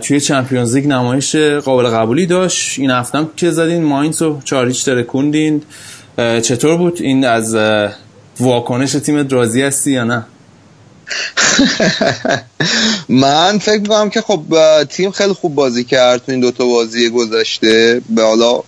توی 0.00 0.20
چمپیونز 0.20 0.76
لیگ 0.76 0.86
نمایش 0.86 1.36
قابل 1.36 1.88
قبولی 1.88 2.26
داشت. 2.26 2.78
این 2.78 2.90
هفته 2.90 3.18
هم 3.18 3.30
که 3.36 3.50
زدین 3.50 3.84
ماینز 3.84 4.22
رو 4.22 4.40
چهار 4.44 4.66
هیچ 4.66 4.84
ترکوندین 4.84 5.62
چطور 6.16 6.76
بود 6.76 6.98
این 7.02 7.24
از 7.24 7.56
واکنش 8.40 8.92
تیم 8.92 9.28
راضی 9.28 9.62
هستی 9.62 9.92
یا 9.92 10.04
نه؟ 10.04 10.26
من 13.08 13.58
فکر 13.58 13.80
می‌کنم 13.80 14.10
که 14.10 14.20
خب 14.20 14.42
تیم 14.84 15.10
خیلی 15.10 15.32
خوب 15.32 15.54
بازی 15.54 15.84
کرد 15.84 16.24
تو 16.26 16.32
این 16.32 16.40
دوتا 16.40 16.66
بازی 16.66 17.10
گذشته. 17.10 18.00
به 18.08 18.22
حالا 18.22 18.62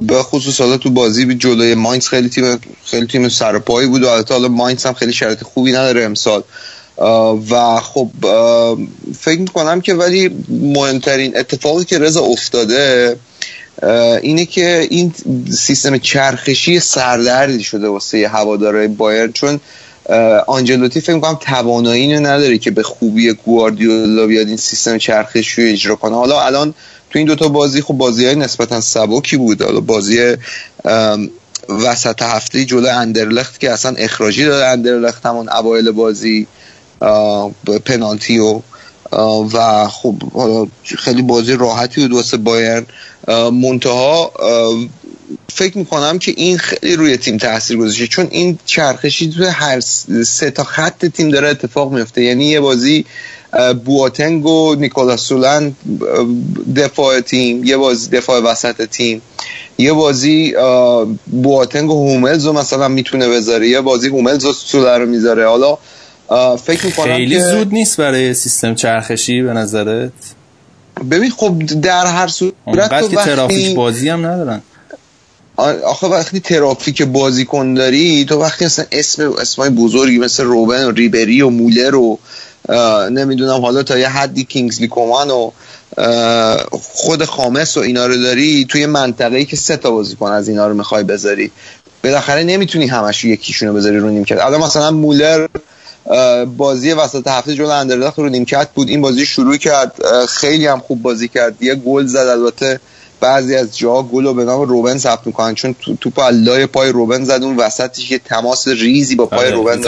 به 0.00 0.22
خصوص 0.22 0.60
حالا 0.60 0.76
تو 0.76 0.90
بازی 0.90 1.34
جلوی 1.34 1.74
ماینز 1.74 2.08
خیلی 2.08 2.28
تیم 2.28 2.58
خیلی 2.84 3.06
تیم 3.06 3.28
سرپایی 3.28 3.88
بود 3.88 4.02
و 4.02 4.08
البته 4.08 4.34
حالا 4.34 4.48
ماینز 4.48 4.86
هم 4.86 4.92
خیلی 4.92 5.12
شرایط 5.12 5.42
خوبی 5.42 5.72
نداره 5.72 6.04
امسال. 6.04 6.42
و 7.50 7.80
خب 7.80 8.10
فکر 9.18 9.40
می‌کنم 9.40 9.80
که 9.80 9.94
ولی 9.94 10.44
مهمترین 10.48 11.38
اتفاقی 11.38 11.84
که 11.84 11.98
رضا 11.98 12.20
افتاده 12.20 13.16
اینه 14.22 14.46
که 14.46 14.86
این 14.90 15.14
سیستم 15.50 15.98
چرخشی 15.98 16.80
سردردی 16.80 17.64
شده 17.64 17.88
واسه 17.88 18.28
هوادارهای 18.28 18.88
بایر 18.88 19.30
چون 19.30 19.60
آنجلوتی 20.46 21.00
فکر 21.00 21.14
می‌کنم 21.14 21.38
توانایی 21.40 22.02
اینو 22.02 22.26
نداره 22.26 22.58
که 22.58 22.70
به 22.70 22.82
خوبی 22.82 23.32
گواردیولا 23.32 24.26
بیاد 24.26 24.48
این 24.48 24.56
سیستم 24.56 24.98
چرخشی 24.98 25.62
رو 25.62 25.68
اجرا 25.68 25.96
کنه. 25.96 26.16
حالا 26.16 26.42
الان 26.42 26.74
تو 27.10 27.18
این 27.18 27.28
دوتا 27.28 27.48
بازی 27.48 27.82
خب 27.82 27.94
بازی 27.94 28.26
های 28.26 28.34
نسبتا 28.34 28.80
سبکی 28.80 29.36
بود. 29.36 29.62
حالا 29.62 29.80
بازی 29.80 30.36
وسط 31.68 32.22
هفته 32.22 32.64
جلو 32.64 32.88
اندرلخت 32.88 33.60
که 33.60 33.70
اصلا 33.70 33.94
اخراجی 33.98 34.44
داده 34.44 34.66
اندرلخت 34.66 35.26
همون 35.26 35.48
اوایل 35.48 35.90
بازی 35.90 36.46
پنالتی 37.84 38.38
و 38.38 38.60
و 39.52 39.88
خب 39.88 40.14
حالا 40.32 40.66
خیلی 40.84 41.22
بازی 41.22 41.56
راحتی 41.56 42.00
بود 42.00 42.12
واسه 42.12 42.36
بایرن. 42.36 42.86
منتها 43.52 44.32
فکر 45.52 45.78
می‌کنم 45.78 46.18
که 46.18 46.34
این 46.36 46.58
خیلی 46.58 46.96
روی 46.96 47.16
تیم 47.16 47.36
تاثیر 47.36 47.76
گذاشته. 47.76 48.06
چون 48.06 48.28
این 48.30 48.58
چرخشی 48.66 49.30
توی 49.30 49.46
هر 49.46 49.80
سه 50.24 50.50
تا 50.50 50.64
خط 50.64 51.06
تیم 51.06 51.30
داره 51.30 51.48
اتفاق 51.48 51.92
میفته 51.92 52.22
یعنی 52.22 52.46
یه 52.46 52.60
بازی 52.60 53.04
بواتنگ 53.84 54.46
و 54.46 54.74
نیکولاس 54.74 55.20
سولن 55.20 55.66
اه، 55.66 55.74
دفاع 56.76 57.20
تیم 57.20 57.64
یه 57.64 57.76
بازی 57.76 58.10
دفاع 58.10 58.40
وسط 58.40 58.88
تیم 58.88 59.22
یه 59.78 59.92
بازی 59.92 60.54
بواتنگ 61.26 61.90
و 61.90 61.94
هوملز 61.94 62.46
رو 62.46 62.52
مثلا 62.52 62.88
می‌تونه 62.88 63.28
بذاره 63.28 63.68
یه 63.68 63.80
بازی 63.80 64.08
هوملز 64.08 64.44
و 64.44 64.52
سولر 64.52 64.98
رو 64.98 65.06
می‌ذاره. 65.06 65.48
حالا 65.48 65.78
فکر 66.56 66.86
می‌کنم 66.86 67.16
خیلی 67.16 67.34
که 67.34 67.42
زود 67.42 67.72
نیست 67.72 67.96
برای 67.96 68.34
سیستم 68.34 68.74
چرخشی 68.74 69.42
به 69.42 69.52
نظرت؟ 69.52 70.12
ببین 71.10 71.30
خب 71.30 71.62
در 71.82 72.06
هر 72.06 72.26
صورت 72.26 72.54
تو 73.00 73.08
که 73.08 73.16
ترافیک 73.16 73.58
وقتی 73.58 73.74
بازی 73.74 74.08
هم 74.08 74.26
ندارن. 74.26 74.62
آخه 75.84 76.06
وقتی 76.06 76.40
ترافیک 76.40 77.02
بازیکن 77.02 77.74
داری 77.74 78.24
تو 78.24 78.40
وقتی 78.40 78.64
مثلا 78.64 78.84
اسم 78.92 79.32
اسمای 79.32 79.70
بزرگی 79.70 80.18
مثل 80.18 80.44
روبن 80.44 80.84
و 80.84 80.90
ریبری 80.90 81.42
و 81.42 81.50
مولر 81.50 81.94
و 81.94 82.18
نمی‌دونم 83.10 83.60
حالا 83.60 83.82
تا 83.82 83.98
یه 83.98 84.08
حدی 84.08 84.44
کینگزلی 84.44 84.88
کومان 84.88 85.30
و 85.30 85.50
خود 86.72 87.24
خامس 87.24 87.76
و 87.76 87.80
اینا 87.80 88.06
رو 88.06 88.16
داری 88.16 88.66
توی 88.68 88.86
منطقه‌ای 88.86 89.44
که 89.44 89.56
سه 89.56 89.76
تا 89.76 89.90
بازیکن 89.90 90.30
از 90.30 90.48
اینا 90.48 90.68
رو 90.68 90.74
می‌خوای 90.74 91.02
بذاری. 91.02 91.50
بالاخره 92.04 92.44
نمی‌تونی 92.44 92.86
همش 92.86 93.24
یکیشون 93.24 93.68
رو 93.68 93.74
بذاری 93.74 93.98
رو 93.98 94.10
نیمکت. 94.10 94.38
الان 94.38 94.60
مثلا 94.60 94.90
مولر 94.90 95.46
بازی 96.56 96.92
وسط 96.92 97.28
هفته 97.28 97.54
جلو 97.54 97.68
اندرلخت 97.68 98.18
رو 98.18 98.28
نیمکت 98.28 98.68
بود. 98.74 98.88
این 98.88 99.00
بازی 99.00 99.26
شروع 99.26 99.56
کرد. 99.56 99.92
خیلی 100.28 100.66
هم 100.66 100.80
خوب 100.80 101.02
بازی 101.02 101.28
کرد. 101.28 101.62
یه 101.62 101.74
گل 101.74 102.06
زد. 102.06 102.18
البته 102.18 102.80
بعضی 103.20 103.56
از 103.56 103.78
جاها 103.78 104.02
گل 104.02 104.24
رو 104.24 104.34
به 104.34 104.44
نام 104.44 104.60
روبن 104.60 104.98
ثبت 104.98 105.26
می‌کنن 105.26 105.54
چون 105.54 105.74
تو- 105.80 105.96
توپ 105.96 106.14
تو 106.14 106.30
لای 106.30 106.66
پای 106.66 106.92
روبن 106.92 107.24
زد 107.24 107.42
اون 107.42 107.56
وسطش 107.56 108.10
یه 108.10 108.18
تماس 108.18 108.68
ریزی 108.68 109.14
با 109.14 109.26
پای 109.26 109.38
آره، 109.38 109.50
روبن. 109.50 109.82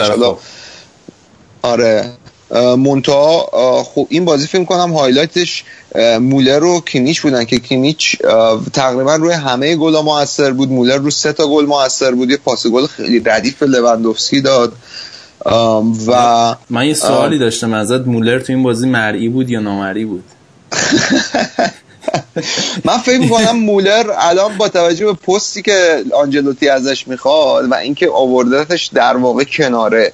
آره. 1.61 2.11
اه، 2.51 3.83
خب 3.83 4.07
این 4.09 4.25
بازی 4.25 4.47
فکر 4.47 4.63
کنم 4.63 4.93
highlight 4.93 5.50
ش 5.50 5.63
مولر 6.19 6.63
و 6.63 6.81
کیمیچ 6.81 7.21
بودن 7.21 7.43
که 7.45 7.59
کیمیچ 7.59 8.17
تقریبا 8.73 9.15
روی 9.15 9.33
همه 9.33 9.75
گل 9.75 10.01
موثر 10.01 10.51
بود. 10.51 10.69
مولر 10.71 10.97
رو 10.97 11.11
سه 11.11 11.33
تا 11.33 11.47
گل 11.47 11.65
موثر 11.65 12.11
بود. 12.11 12.29
یه 12.31 12.37
پاس 12.37 12.67
گل 12.67 12.85
خیلی 12.87 13.19
ردیف 13.25 13.63
لوندوفسکی 13.63 14.41
داد. 14.41 14.73
و 16.07 16.55
من 16.69 16.87
یه 16.87 16.93
سوالی 16.93 17.37
داشتم 17.37 17.73
ازت. 17.73 18.07
مولر 18.07 18.39
تو 18.39 18.53
این 18.53 18.63
بازی 18.63 18.89
مرئی 18.89 19.29
بود 19.29 19.49
یا 19.49 19.59
نامرئی 19.59 20.05
بود؟ 20.05 20.23
من 22.85 22.97
فکر 22.97 23.19
می‌کنم 23.19 23.59
مولر 23.59 24.11
الان 24.17 24.57
با 24.57 24.69
توجه 24.69 25.05
به 25.05 25.13
پستی 25.13 25.61
که 25.61 26.03
آنجلوتی 26.13 26.69
ازش 26.69 27.07
می‌خواد 27.07 27.71
و 27.71 27.73
اینکه 27.73 28.09
آوردتش 28.09 28.85
در 28.85 29.17
واقع 29.17 29.43
کناره 29.43 30.13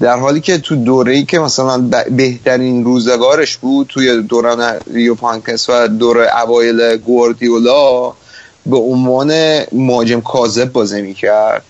در 0.00 0.16
حالی 0.16 0.40
که 0.40 0.58
تو 0.58 0.76
دوره 0.76 1.12
ای 1.12 1.24
که 1.24 1.38
مثلا 1.38 1.90
بهترین 2.10 2.84
روزگارش 2.84 3.56
بود 3.56 3.86
توی 3.86 4.22
دوران 4.22 4.80
ریو 4.92 5.14
پانکس 5.14 5.70
و 5.70 5.88
دوره 5.88 6.42
اوایل 6.42 6.96
گواردیولا 6.96 8.12
به 8.66 8.76
عنوان 8.76 9.60
مهاجم 9.72 10.20
کاذب 10.20 10.72
بازی 10.72 11.02
می‌کرد. 11.02 11.62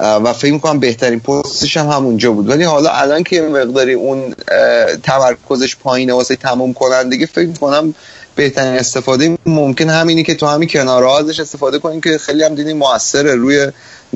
و 0.00 0.32
فکر 0.32 0.52
می‌کنم 0.52 0.80
بهترین 0.80 1.20
پستش 1.20 1.76
هم 1.76 1.88
همونجا 1.88 2.32
بود. 2.32 2.48
ولی 2.48 2.64
حالا 2.64 2.90
الان 2.90 3.22
که 3.22 3.42
مقداری 3.42 3.92
اون 3.92 4.34
تمرکزش 5.02 5.76
پایینه 5.76 6.14
واسه 6.14 6.36
تموم 6.36 6.72
کنندگی 6.72 7.26
فکر 7.26 7.46
می‌کنم 7.46 7.94
بهترین 8.34 8.78
استفاده 8.78 9.38
ممکن 9.46 9.88
همینی 9.90 10.22
که 10.22 10.34
تو 10.34 10.46
همین 10.46 10.68
کنارها 10.68 11.18
ازش 11.18 11.40
استفاده 11.40 11.78
کنیم 11.78 12.00
که 12.00 12.18
خیلی 12.18 12.42
هم 12.42 12.54
دیدیم 12.54 12.76
موثره. 12.76 13.34
روی 13.34 13.66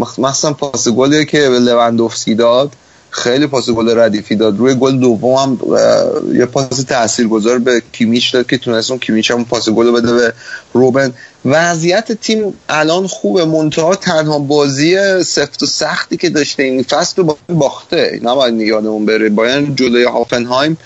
مخ- 0.01 0.19
مخصوصا 0.19 0.53
پاس 0.53 0.89
گلی 0.89 1.25
که 1.25 1.49
به 1.49 1.59
لوندوفسکی 1.59 2.35
داد 2.35 2.73
خیلی 3.11 3.47
پاس 3.47 3.71
گل 3.71 3.99
ردیفی 3.99 4.37
داد. 4.37 4.59
روی 4.59 4.75
گل 4.75 4.99
دوم 4.99 5.35
هم 5.37 5.59
یه 6.35 6.47
پاس 6.47 6.69
تاثیرگذار 6.83 7.59
به 7.59 7.83
کیمیچ 7.93 8.33
داد 8.33 8.47
که 8.47 8.59
تونست 8.59 8.91
اون 8.91 9.01
کیمیچ 9.01 9.31
هم 9.31 9.45
پاس 9.45 9.69
گل 9.69 9.91
بده 9.91 10.13
به 10.13 10.33
روبن. 10.73 11.13
وضعیت 11.45 12.13
تیم 12.13 12.55
الان 12.69 13.07
خوبه. 13.07 13.45
منتها 13.45 13.95
تنها 13.95 14.39
بازی 14.39 15.23
سفت 15.25 15.63
و 15.63 15.67
سختی 15.67 16.17
که 16.17 16.31
داشته 16.31 16.63
این 16.63 16.83
فصل 16.83 17.15
رو 17.17 17.25
با- 17.25 17.37
باخته. 17.49 18.21
نباید 18.23 18.61
یادمون 18.61 19.07
بره. 19.07 19.29
باید 19.29 19.77
جلوی 19.77 20.05
هافنهایم 20.05 20.79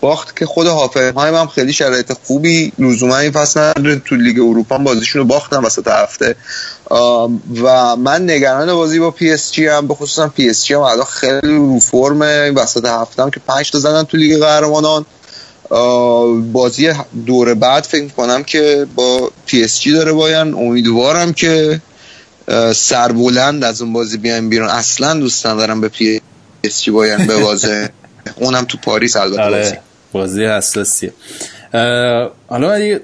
باخت 0.00 0.36
که 0.36 0.46
خود 0.46 0.66
هافنهایم 0.66 1.34
هم 1.34 1.46
خیلی 1.46 1.72
شرایط 1.72 2.12
خوبی 2.12 2.72
لزوما 2.78 3.18
این 3.18 3.30
فصل 3.30 3.60
نداره. 3.60 4.02
تو 4.04 4.14
لیگ 4.16 4.38
اروپا 4.40 4.78
بازیشون 4.78 5.22
رو 5.22 5.28
باختن 5.28 5.56
وسط 5.56 5.88
هفته. 5.88 6.36
و 7.62 7.96
من 7.96 8.30
نگران 8.30 8.74
بازی 8.74 8.98
با 8.98 9.10
پی 9.10 9.30
اس 9.30 9.52
جی 9.52 9.66
هم 9.66 9.86
به 9.86 9.94
خصوصا 9.94 10.28
پی 10.28 10.48
اس 10.48 10.64
جی 10.64 10.74
هم 10.74 10.80
الان 10.80 11.04
خیلی 11.04 11.56
رو 11.56 11.80
فرم 11.80 12.20
وسط 12.56 12.84
هفته 12.84 13.22
هم 13.22 13.30
که 13.30 13.40
پنج 13.48 13.70
تا 13.70 13.78
زدن 13.78 14.02
تو 14.02 14.16
لیگ 14.16 14.38
قهرمانان. 14.38 15.06
بازی 16.52 16.92
دور 17.26 17.54
بعد 17.54 17.84
فکر 17.84 18.08
کنم 18.08 18.42
که 18.44 18.86
با 18.94 19.30
پی 19.46 19.64
اس 19.64 19.80
جی 19.80 19.92
داره 19.92 20.12
باین 20.12 20.54
امیدوارم 20.54 21.32
که 21.32 21.80
سربلند 22.74 23.64
از 23.64 23.82
اون 23.82 23.92
بازی 23.92 24.16
بیایم 24.16 24.48
بیرون. 24.48 24.68
اصلا 24.68 25.14
دوست 25.14 25.46
ندارم 25.46 25.80
به 25.80 25.88
پی 25.88 26.20
اس 26.64 26.82
جی 26.82 26.90
باین 26.90 27.26
ببازه. 27.26 27.90
اونم 28.36 28.64
تو 28.64 28.78
پاریس 28.78 29.16
البته 29.16 29.42
آره 29.42 29.80
بازی. 30.12 30.44
حساسیه. 30.44 31.12
حالا 32.48 32.68
من 32.68 32.82
یه 32.82 33.00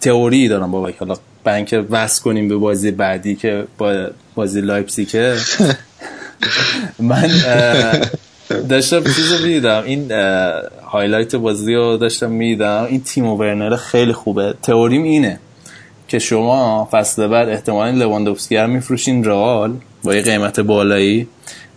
تئوری 0.00 0.48
دارم 0.48 0.70
بابا 0.70 0.90
حالا 0.98 1.14
برای 1.44 1.56
اینکه 1.56 1.78
وصل 1.78 2.22
کنیم 2.22 2.48
به 2.48 2.56
بازی 2.56 2.90
بعدی 2.90 3.34
که 3.34 3.66
با 3.78 4.06
بازی 4.34 4.60
لایپزیگه. 4.60 5.36
من 6.98 7.30
داشتم 8.68 9.04
چیز 9.04 9.32
رو 9.32 9.38
می‌دیدم. 9.38 9.82
این 9.84 10.12
هایلایت 10.84 11.36
بازی 11.36 11.74
رو 11.74 11.96
داشتم 11.96 12.30
می‌دیدم. 12.30 12.86
این 12.90 13.02
تیم 13.02 13.26
ورنر 13.26 13.76
خیلی 13.76 14.12
خوبه. 14.12 14.54
تئوریم 14.62 15.02
اینه 15.02 15.40
که 16.08 16.18
شما 16.18 16.88
فصل 16.92 17.26
بعد 17.26 17.48
احتمالا 17.48 17.90
لواندوفسکی 17.90 18.56
رو 18.56 18.66
میفروشین 18.66 19.24
رئال 19.24 19.76
با 20.02 20.14
یه 20.14 20.22
قیمت 20.22 20.60
بالایی. 20.60 21.28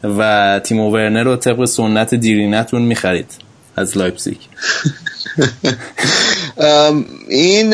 و 0.03 0.61
تیم 0.63 0.79
ورنر 0.79 1.23
رو 1.23 1.35
طبق 1.35 1.65
سنت 1.65 2.15
دیرینتون 2.15 2.81
می‌خرید 2.81 3.31
از 3.75 3.97
لایپزیگ 3.97 4.37
ام، 6.57 7.05
این 7.29 7.73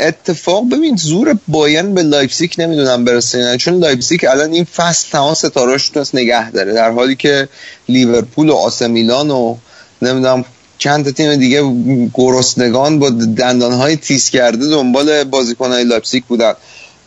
اتفاق 0.00 0.68
ببین 0.68 0.96
زور 0.96 1.38
باین 1.48 1.94
به 1.94 2.02
لایپزیگ 2.02 2.52
نمی‌دونم 2.58 3.04
برسه 3.04 3.38
نه. 3.38 3.56
چون 3.56 3.74
لایپزیگ 3.74 4.24
الان 4.24 4.52
این 4.52 4.64
فصل 4.64 5.10
تمام 5.12 5.34
ستارهاش 5.34 5.88
تونست 5.88 6.14
نگه 6.14 6.50
داره 6.50 6.72
در 6.72 6.90
حالی 6.90 7.16
که 7.16 7.48
لیورپول 7.88 8.50
و 8.50 8.54
آ 8.54 8.65
ث 8.65 8.86
میلان 8.86 9.30
و 9.30 9.56
نمی‌دونم 10.02 10.44
چند 10.78 11.14
تیم 11.14 11.36
دیگه 11.36 11.62
گرسنگان 12.14 12.98
با 12.98 13.10
دندانهای 13.10 13.96
تیز 13.96 14.30
کرده 14.30 14.68
دنبال 14.68 15.24
بازیکنهای 15.24 15.84
لایپزیگ 15.84 16.24
بودن 16.24 16.52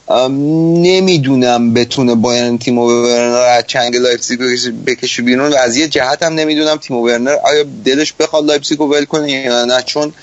نمی‌دونم 0.09 1.73
بتونه 1.73 2.15
باین 2.15 2.57
تیم 2.57 2.77
ورنر 2.77 3.35
از 3.57 3.63
چنگ 3.67 3.95
لایپزیگ 3.95 4.39
بکشه- 4.85 5.21
بیرون. 5.21 5.53
و 5.53 5.55
از 5.55 5.77
یه 5.77 5.87
جهت 5.87 6.23
هم 6.23 6.33
نمی‌دونم 6.33 6.77
تیم 6.77 6.97
ورنر 6.97 7.35
آیا 7.43 7.65
دلش 7.85 8.13
بخواد 8.13 8.45
لایپزیگ 8.45 8.79
رو 8.79 8.85
ول 8.87 9.05
کنه 9.05 9.31
یا 9.31 9.65
نه. 9.65 9.81
چون 9.85 10.13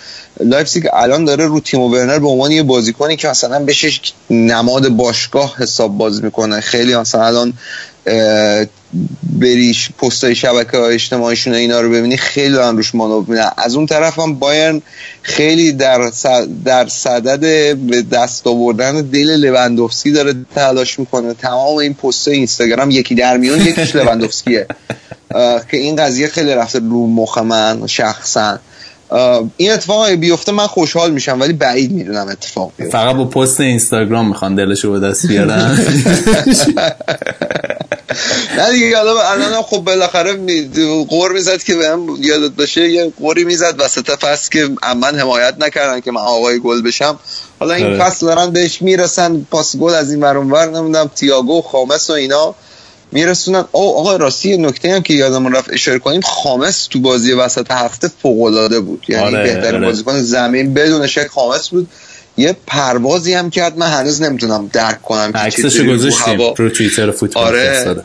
لایپزیگ 0.41 0.87
الان 0.93 1.25
داره 1.25 1.47
رو 1.47 1.61
تیم 1.61 1.81
ورنر 1.81 2.19
به 2.19 2.29
عنوان 2.29 2.53
یه 2.53 2.63
بازیکنی 2.63 3.17
که 3.17 3.29
مثلا 3.29 3.65
بشه 3.65 3.91
نماد 4.31 4.89
باشگاه 4.89 5.57
حساب 5.59 5.99
باز 5.99 6.25
می‌کنه. 6.25 6.61
خیلی 6.61 6.97
مثلا 6.97 7.27
الان 7.27 7.53
بریش 9.41 9.91
پستای 9.99 10.35
شبکه 10.35 10.79
های 10.79 10.95
اجتماعیشون 10.95 11.55
اینا 11.55 11.81
رو 11.81 11.91
ببینی 11.91 12.17
خیلی 12.17 12.53
دارن 12.55 12.77
روش 12.77 12.95
مانور 12.95 13.25
میدن 13.29 13.51
از 13.57 13.75
اون 13.75 13.87
طرف 13.87 14.19
هم 14.19 14.35
بایرن 14.35 14.83
خیلی 15.23 15.73
در 15.73 16.11
در 16.65 16.89
صدد 16.89 17.41
به 17.77 18.03
دست 18.03 18.47
آوردن 18.47 19.01
دل 19.01 19.37
لوندوفسکی 19.37 20.11
داره 20.11 20.35
تلاش 20.55 20.99
می‌کنه. 20.99 21.35
تمام 21.35 21.77
این 21.77 21.95
پست 21.95 22.29
اینستاگرام 22.29 22.91
یکی 22.91 23.15
در 23.15 23.37
میون 23.37 23.61
یکیش 23.61 23.97
لوندوفسکیه 23.97 24.67
که 25.71 25.77
این 25.77 25.97
قضیه 25.97 26.29
خیلی 26.29 26.55
رفته 26.55 26.79
رو 26.79 27.07
مخ 27.07 27.39
من 27.39 27.87
شخصا. 27.87 28.59
این 29.57 29.73
اتفاق 29.73 30.11
بیفته 30.11 30.53
من 30.53 30.67
خوشحال 30.67 31.11
میشم 31.11 31.41
ولی 31.41 31.53
بعید 31.53 31.93
می‌دونم 31.93 32.29
اتفاق 32.29 32.73
بیفته. 32.77 32.99
فقط 32.99 33.17
با 33.17 33.25
پست 33.25 33.61
اینستاگرام 33.61 34.29
می‌خوان 34.29 34.55
دلشو 34.55 34.93
به 34.93 35.01
دست 35.01 35.27
بیارن. 35.27 35.79
نه 38.57 38.73
دیگه 38.73 38.97
حالا 38.97 39.31
الان 39.31 39.63
خب 39.63 39.79
بالاخره 39.79 40.39
قور 41.09 41.33
می‌زد 41.33 41.63
که 41.63 41.75
بهم 41.75 42.17
یادت 42.21 42.53
باشه 42.53 42.91
یه 42.91 43.13
قوری 43.21 43.45
می‌زد 43.45 43.75
وسط 43.79 44.11
فصل 44.11 44.51
که 44.51 44.69
من 44.97 45.19
حمایت 45.19 45.55
نکردن 45.59 46.01
که 46.01 46.11
من 46.11 46.21
آقای 46.21 46.61
گل 46.61 46.83
بشم 46.83 47.19
حالا 47.61 47.75
این 47.75 47.87
آره. 47.87 47.99
فصل 47.99 48.27
دارن 48.27 48.51
بهش 48.51 48.83
می‌رسن 48.83 49.47
پاس 49.51 49.77
گل 49.77 49.95
از 49.95 50.11
این 50.11 50.21
ور 50.21 50.37
اون 50.37 50.51
ور 50.51 50.67
نمی‌دونم 50.67 51.11
تییاگو 51.15 51.59
و 51.59 51.63
خامس 51.63 52.11
و 52.11 52.13
اینا 52.13 52.55
میرسونن 53.13 53.65
او 53.73 53.99
آقا 53.99 54.17
راستی 54.17 54.57
نکته 54.57 54.95
هم 54.95 55.03
که 55.03 55.15
یادمون 55.15 55.53
رفت 55.53 55.73
اشاره 55.73 55.99
کنیم 55.99 56.21
خامس 56.21 56.87
تو 56.87 57.01
بازی 57.01 57.33
وسط 57.33 57.71
هفته 57.71 58.11
فوق 58.23 58.43
العاده 58.43 58.81
بود 58.81 59.05
یعنی 59.09 59.25
آره، 59.25 59.43
بهترین 59.43 59.75
آره. 59.75 59.87
بازیکن 59.87 60.21
زمین 60.21 60.75
بدون 60.75 61.07
شک 61.07 61.27
خامس 61.27 61.69
بود 61.69 61.89
یه 62.41 62.57
پروازی 62.67 63.35
هم 63.35 63.51
کرد 63.51 63.79
من 63.79 63.91
هنوز 63.91 64.23
نمی‌تونم 64.23 64.71
درک 64.73 65.03
کنم 65.03 65.31
رو 65.35 65.93
گذاشتیم 65.93 66.35
هوا- 66.35 66.55
رو 66.59 66.69
توییتر 66.71 67.11
فوتبال 67.11 67.45
آره. 67.45 68.05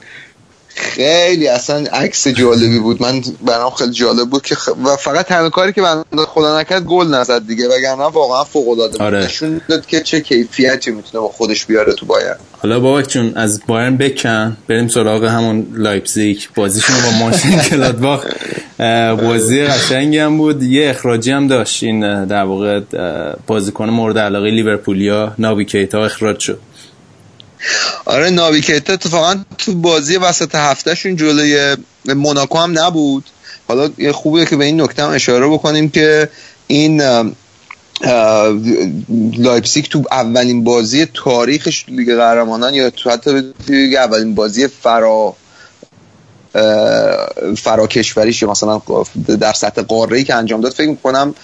خیلی 0.75 1.47
اصلا 1.47 1.83
عکس 1.93 2.27
جالبی 2.27 2.79
بود. 2.79 3.01
من 3.01 3.21
برام 3.45 3.71
خیلی 3.71 3.91
جالب 3.91 4.29
بود 4.29 4.41
که 4.41 4.55
خ... 4.55 4.69
و 4.85 4.95
فقط 4.95 5.25
تنها 5.25 5.49
کاری 5.49 5.73
که 5.73 5.81
بنده 5.81 6.25
خدا 6.27 6.59
نکرد 6.59 6.83
گل 6.83 7.07
نزد 7.07 7.47
دیگه. 7.47 7.67
وگرنه 7.67 8.03
واقعا 8.03 8.43
فوق 8.43 8.69
العاده 8.69 8.91
بود. 8.91 9.01
آره. 9.01 9.25
نشون 9.25 9.61
داد 9.69 9.85
که 9.85 10.01
چه 10.01 10.21
کیفیتی 10.21 10.91
می‌تونه 10.91 11.21
با 11.21 11.29
خودش 11.29 11.65
بیاره 11.65 11.93
تو 11.93 12.05
بایر 12.05 12.33
حالا 12.51 12.79
بابک 12.79 13.07
جون 13.09 13.31
از 13.35 13.61
بایرن 13.67 13.97
بکن. 13.97 14.57
بریم 14.69 14.87
سراغ 14.87 15.23
همون 15.23 15.67
لایپزیگ. 15.73 16.37
بازیشون 16.55 16.95
با 17.03 17.25
مونشن 17.25 17.61
گلادباخ 17.71 18.25
اه، 18.79 19.15
بازی 19.15 19.63
قشنگی 19.63 20.17
هم 20.17 20.37
بود. 20.37 20.63
یه 20.63 20.89
اخراجی 20.89 21.31
هم 21.31 21.47
داشت. 21.47 21.83
این 21.83 22.25
در 22.25 22.43
واقع 22.43 22.81
بازیکن 23.47 23.89
مورد 23.89 24.17
علاقه 24.17 24.49
لیورپولیا 24.49 25.33
نابی 25.37 25.65
کیتا 25.65 26.05
اخراج 26.05 26.39
شد. 26.39 26.59
آره 28.05 28.29
نابی 28.29 28.57
کیتا 28.57 28.93
اتفاقا 28.93 29.35
تو 29.57 29.75
بازی 29.75 30.17
وسط 30.17 30.55
هفتهشون 30.55 31.15
جلوی 31.15 31.75
موناکو 32.05 32.57
هم 32.57 32.79
نبود. 32.79 33.23
حالا 33.67 33.89
خوبه 34.13 34.45
که 34.45 34.55
به 34.55 34.65
این 34.65 34.81
نکته 34.81 35.03
هم 35.03 35.09
اشاره 35.09 35.47
بکنیم 35.47 35.89
که 35.89 36.29
این 36.67 37.01
لایپزیگ 39.37 39.85
تو 39.85 40.03
اولین 40.11 40.63
بازی 40.63 41.05
تاریخش 41.05 41.85
لیگ 41.87 42.15
قهرمانان 42.15 42.73
یا 42.73 42.89
تو 42.89 43.09
حتی 43.09 43.53
اولین 43.97 44.35
بازی 44.35 44.67
فرا 44.67 45.35
اه، 46.55 47.53
فرا 47.57 47.87
کشوریش 47.87 48.41
یا 48.41 48.51
مثلا 48.51 48.81
در 49.39 49.53
سطح 49.53 49.81
قاره 49.81 50.23
که 50.23 50.35
انجام 50.35 50.61
داد 50.61 50.71
فکر 50.71 50.89
می‌کنم 50.89 51.35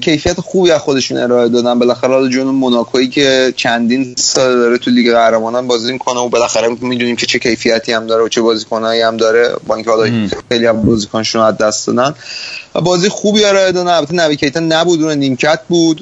کیفیت 0.00 0.40
خوبی 0.40 0.70
از 0.70 0.80
خودشون 0.80 1.18
ارائه 1.18 1.48
دادن. 1.48 1.78
بالاخره 1.78 2.14
حالا 2.14 2.28
جلو 2.28 2.46
موناکویی 2.46 3.08
که 3.08 3.54
چندین 3.56 4.14
سال 4.18 4.56
داره 4.56 4.78
تو 4.78 4.90
لیگ 4.90 5.12
قهرمانان 5.12 5.66
بازی 5.66 5.92
می‌کنه 5.92 6.20
و 6.20 6.28
بالاخره 6.28 6.68
می‌دونیم 6.80 7.16
که 7.16 7.26
چه 7.26 7.38
کیفیتی 7.38 7.92
هم 7.92 8.06
داره 8.06 8.24
و 8.24 8.28
چه 8.28 8.40
بازیکنایی 8.40 9.00
هم 9.00 9.16
داره. 9.16 9.50
با 9.66 9.74
اینکه 9.74 9.90
حالا 9.90 10.28
خیلی 10.48 10.66
از 10.66 10.86
بازیکنشون 10.86 11.42
از 11.42 11.58
دست 11.58 11.86
دادن. 11.86 12.14
و 12.74 12.80
بازی 12.80 13.08
خوبی 13.08 13.44
ارائه 13.44 13.72
دادن 13.72 13.90
البته 13.90 14.14
نابی 14.14 14.36
کیتا 14.36 14.60
نبود 14.60 15.02
اون 15.02 15.12
نیمکت 15.12 15.60
بود. 15.68 16.00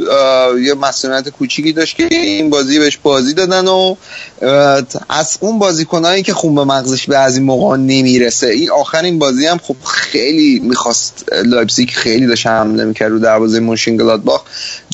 یه 0.62 0.74
مسئولیت 0.74 1.28
کوچیکی 1.28 1.72
داشت 1.72 1.96
که 1.96 2.04
این 2.10 2.50
بازی 2.50 2.78
بهش 2.78 2.98
بازی 3.02 3.34
دادن 3.34 3.68
و 3.68 3.94
از 5.08 5.38
اون 5.40 5.58
بازیکنایی 5.58 6.22
که 6.22 6.34
خون 6.34 6.54
به 6.54 6.64
مغزش 6.64 7.06
به 7.06 7.18
از 7.18 7.36
این 7.36 7.46
موقع 7.46 7.76
نمی‌رسه. 7.76 8.46
این 8.46 8.70
آخرین 8.70 9.18
بازی 9.18 9.46
هم 9.46 9.58
خب 9.58 9.76
خیلی 9.84 10.60
می‌خواست 10.64 11.24
لایپزیگ 11.44 11.90
خیلی 11.90 12.26
داشت 12.26 12.46
حمله 12.46 12.84
می‌کرد 12.84 13.10
رو 13.10 13.18
دروازه 13.18 13.60
مونشن 13.60 14.01
گلادباخ 14.01 14.42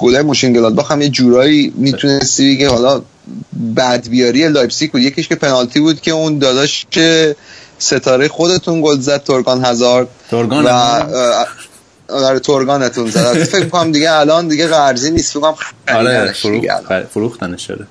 گل 0.00 0.22
مونشن 0.22 0.57
گلادباخ 0.57 0.92
هم 0.92 1.02
یه 1.02 1.08
جورایی 1.08 1.72
می‌تونستی 1.76 2.54
بگی 2.54 2.64
حالا 2.64 3.02
بدبیاری 3.76 4.48
لایپزیگ 4.48 4.90
بود. 4.90 5.00
یکیش 5.00 5.28
که 5.28 5.34
پنالتی 5.34 5.80
بود 5.80 6.00
که 6.00 6.10
اون 6.10 6.38
داداش 6.38 6.86
که 6.90 7.36
ستاره 7.78 8.28
خودتون 8.28 8.82
گل 8.82 9.00
زد 9.00 9.24
تورگان 9.24 9.64
هازارد 9.64 10.08
تورگان 10.30 10.64
و 10.64 11.00
آره 12.08 12.38
تورگانتون 12.38 13.10
زد. 13.10 13.44
فکر 13.44 13.68
کنم 13.68 13.92
دیگه 13.92 14.12
الان 14.12 14.48
دیگه 14.48 14.66
قرضی 14.66 15.10
نیست. 15.10 15.30
فکر 15.30 15.40
کنم 15.40 15.54
آره 16.90 17.06
فروختنش 17.14 17.66
شده 17.66 17.86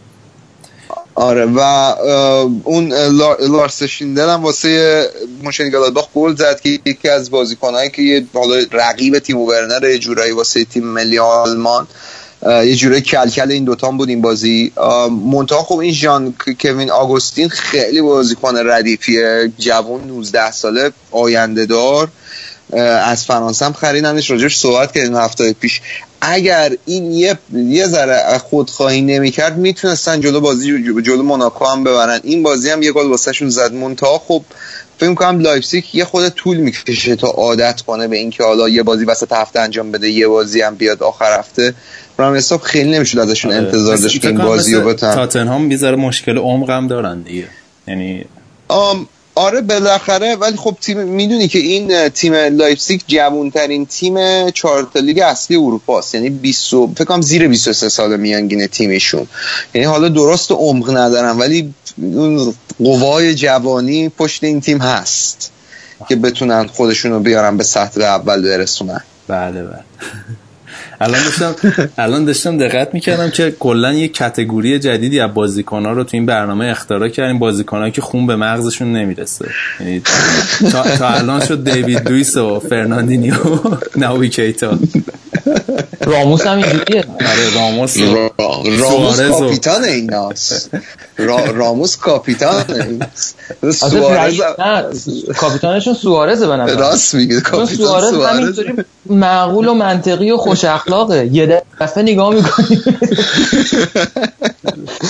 آره 1.15 1.45
و 1.45 1.59
اه، 1.59 2.49
اون 2.63 2.93
لارس 3.41 3.83
شیندل 3.83 4.29
هم 4.29 4.43
واسه 4.43 5.03
مونشن 5.43 5.74
گلادباخ 5.74 6.05
گل 6.15 6.35
زد 6.35 6.59
که 6.61 6.79
یکی 6.85 7.09
از 7.09 7.29
بازیکنایی 7.31 7.89
که 7.89 8.01
یه 8.01 8.25
حالا 8.33 8.65
رقیب 8.71 9.19
تیم 9.19 9.37
ورنر 9.37 9.83
یه 9.83 9.99
جورایی 9.99 10.31
واسه 10.31 10.65
تیم 10.65 10.83
ملی 10.83 11.19
آلمان 11.19 11.87
یه 12.45 12.75
جورایی 12.75 13.01
کلکل 13.01 13.51
این 13.51 13.63
دوتا 13.63 13.91
بود 13.91 14.09
این 14.09 14.21
بازی. 14.21 14.71
منتها 15.31 15.63
خب 15.63 15.77
این 15.77 15.93
ژان 15.93 16.33
کوین 16.61 16.91
آگوستین 16.91 17.49
خیلی 17.49 18.01
بازیکن 18.01 18.57
ردیفیه 18.57 19.51
جوان 19.57 20.03
19 20.07 20.51
ساله 20.51 20.91
آینده 21.11 21.65
دار 21.65 22.07
از 23.05 23.25
فرانسه 23.25 23.65
هم 23.65 23.73
خریدنش 23.73 24.31
راجعش 24.31 24.57
صحبت 24.57 24.91
کردیم 24.91 25.15
هفته 25.15 25.53
پیش. 25.53 25.81
اگر 26.21 26.71
این 26.85 27.11
یه 27.11 27.37
یه 27.53 27.87
ذره 27.87 28.37
خودخواهی 28.37 29.01
نمی‌کرد 29.01 29.57
می‌تونستن 29.57 30.21
جلو 30.21 30.39
بازی 30.39 30.83
جلو 31.03 31.23
موناکو 31.23 31.65
هم 31.65 31.83
ببرن. 31.83 32.19
این 32.23 32.43
بازی 32.43 32.69
هم 32.69 32.81
یه 32.83 32.91
گل 32.91 33.07
واسهشون 33.07 33.49
زد. 33.49 33.73
منتها 33.73 34.21
خب 34.27 34.43
فکر 34.99 35.13
کنم 35.13 35.39
لایپزیگ 35.39 35.83
یه 35.93 36.05
خرده 36.05 36.29
طول 36.29 36.57
می‌کشه 36.57 37.15
تا 37.15 37.27
عادت 37.27 37.81
کنه 37.81 38.07
به 38.07 38.17
اینکه 38.17 38.43
حالا 38.43 38.69
یه 38.69 38.83
بازی 38.83 39.05
وسط 39.05 39.33
هفته 39.33 39.59
انجام 39.59 39.91
بده 39.91 40.09
یه 40.09 40.27
بازی 40.27 40.61
هم 40.61 40.75
بیاد 40.75 41.03
آخر 41.03 41.39
هفته. 41.39 41.73
برام 42.17 42.35
حساب 42.35 42.61
خیلی 42.61 42.91
نمی‌شد 42.91 43.19
ازشون 43.19 43.51
انتظار 43.51 43.93
مثل- 43.93 44.03
داشت 44.03 44.25
این 44.25 44.37
بازی 44.37 44.75
رو 44.75 44.87
بتونن 44.89 45.15
تاتنهام 45.15 45.67
مشکل 45.95 46.37
عمق 46.37 46.69
هم 46.69 46.87
دارن 46.87 47.21
دیگه. 47.21 47.47
یعنی 47.87 48.25
آم 48.67 49.07
آره 49.37 49.61
بالاخره. 49.61 50.35
ولی 50.35 50.57
خب 50.57 50.77
تیم 50.81 50.97
می‌دونی 51.03 51.47
که 51.47 51.59
این 51.59 52.09
تیم 52.09 52.33
لایپزیگ 52.33 53.01
جوانترین 53.07 53.85
تیم 53.85 54.49
چهارتا 54.49 54.99
لیگ 54.99 55.19
اصلی 55.19 55.57
اروپا 55.57 55.99
است. 55.99 56.15
یعنی 56.15 56.29
20 56.29 56.73
و- 56.73 56.93
فکر 56.95 57.03
کنم 57.05 57.21
زیر 57.21 57.47
23 57.47 57.89
سال 57.89 58.17
میانگین 58.17 58.67
تیمشون. 58.67 59.27
یعنی 59.73 59.87
حالا 59.87 60.09
درست 60.09 60.51
عمق 60.51 60.97
ندارن 60.97 61.37
ولی 61.37 61.73
اون 61.97 62.53
قوای 62.79 63.35
جوانی 63.35 64.09
پشت 64.09 64.43
این 64.43 64.61
تیم 64.61 64.77
هست 64.77 65.51
که 66.09 66.15
بتونن 66.15 66.67
خودشون 66.67 67.11
رو 67.11 67.19
بیارن 67.19 67.57
به 67.57 67.63
سطح 67.63 68.01
اول 68.01 68.41
برسونن. 68.41 69.01
بله 69.27 69.63
بله. 69.63 69.83
الان 71.01 71.23
داشتم 71.23 71.55
الان 72.03 72.25
داشتم 72.25 72.57
دقت 72.57 72.93
می‌کردم 72.93 73.29
که 73.29 73.55
کلا 73.59 73.93
یه 73.93 74.07
category 74.07 74.79
جدیدی 74.79 75.19
از 75.19 75.33
بازیکن‌ها 75.33 75.91
رو 75.91 76.03
تو 76.03 76.09
این 76.17 76.25
برنامه 76.25 76.65
اختراع 76.65 77.09
کردیم. 77.09 77.39
بازیکنایی 77.39 77.91
که 77.91 78.01
خون 78.01 78.27
به 78.27 78.35
مغزشون 78.35 78.93
نمی‌رسه. 78.93 79.45
یعنی 79.79 80.01
تا, 80.71 80.83
تا 80.83 81.07
الان 81.09 81.45
شد 81.45 81.71
دیوید 81.71 82.09
لوئیس 82.09 82.37
و 82.37 82.59
فرناندینیو 82.59 83.33
نابی 83.95 84.29
کیتا. 84.29 84.79
راموس 86.05 86.47
هم 86.47 86.57
اینجوریه. 86.57 87.03
آره 87.19 87.55
راموس 87.55 87.97
را- 87.97 88.31
راموس 88.79 89.19
کاپیتان 89.19 89.83
را- 91.17 91.45
راموس 91.51 91.97
کاپیتان 91.97 92.63
سوارز 93.71 94.41
کاپیتانشون 95.37 95.93
سوارزه 95.93 96.47
به 96.47 96.55
نظر 96.55 96.77
راست 96.79 97.15
میگه 97.15 97.41
کاپیتان 97.41 97.75
سوارز 97.87 98.09
سوارز. 98.09 98.37
همینطوری 98.39 98.73
معقول 99.09 99.67
و 99.67 99.73
منطقی 99.73 100.31
و 100.31 100.37
خوش 100.37 100.65
اخلاقه. 100.65 101.29
یه 101.31 101.63
دفعه 101.81 102.03
نگاه 102.03 102.33
می‌کنی. 102.33 102.83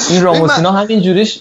این 0.09 0.21
راموسینا 0.21 0.71
همینجوریش 0.71 1.39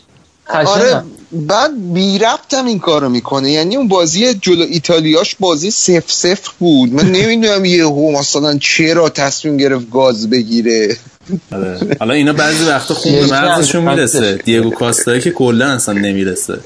آره 0.49 0.65
قشنگن 0.65 1.05
بعد 1.33 1.93
بی 1.95 2.19
ربط 2.19 2.55
هم 2.55 2.67
این 2.67 2.79
کارو 2.79 3.09
می‌کنه. 3.09 3.51
یعنی 3.51 3.77
اون 3.77 3.89
بازی 3.89 4.35
جلو 4.35 4.65
ایتالیاش 4.69 5.37
بازی 5.41 5.71
سف 5.71 6.13
سفر 6.13 6.51
بود. 6.59 6.93
من 6.93 7.13
نمی‌دونم 7.13 7.65
یهو 7.65 8.19
مثلا 8.19 8.59
چرا 8.59 9.09
تصمیم 9.09 9.57
گرفت 9.57 9.91
گاز 9.91 10.31
بگیره. 10.31 10.97
آره. 11.53 11.97
حالا 12.01 12.15
اینا 12.15 12.33
بعضی 12.33 12.65
وقتا 12.65 12.95
خون 12.95 13.13
به 13.13 13.27
مغزشون 13.27 13.89
می‌رسه. 13.89 14.37
دیگو 14.45 14.71
کاستایی 14.71 15.21
که 15.21 15.31
کلا 15.31 15.67
اصلا 15.67 15.95
نمی‌رسه. 15.95 16.59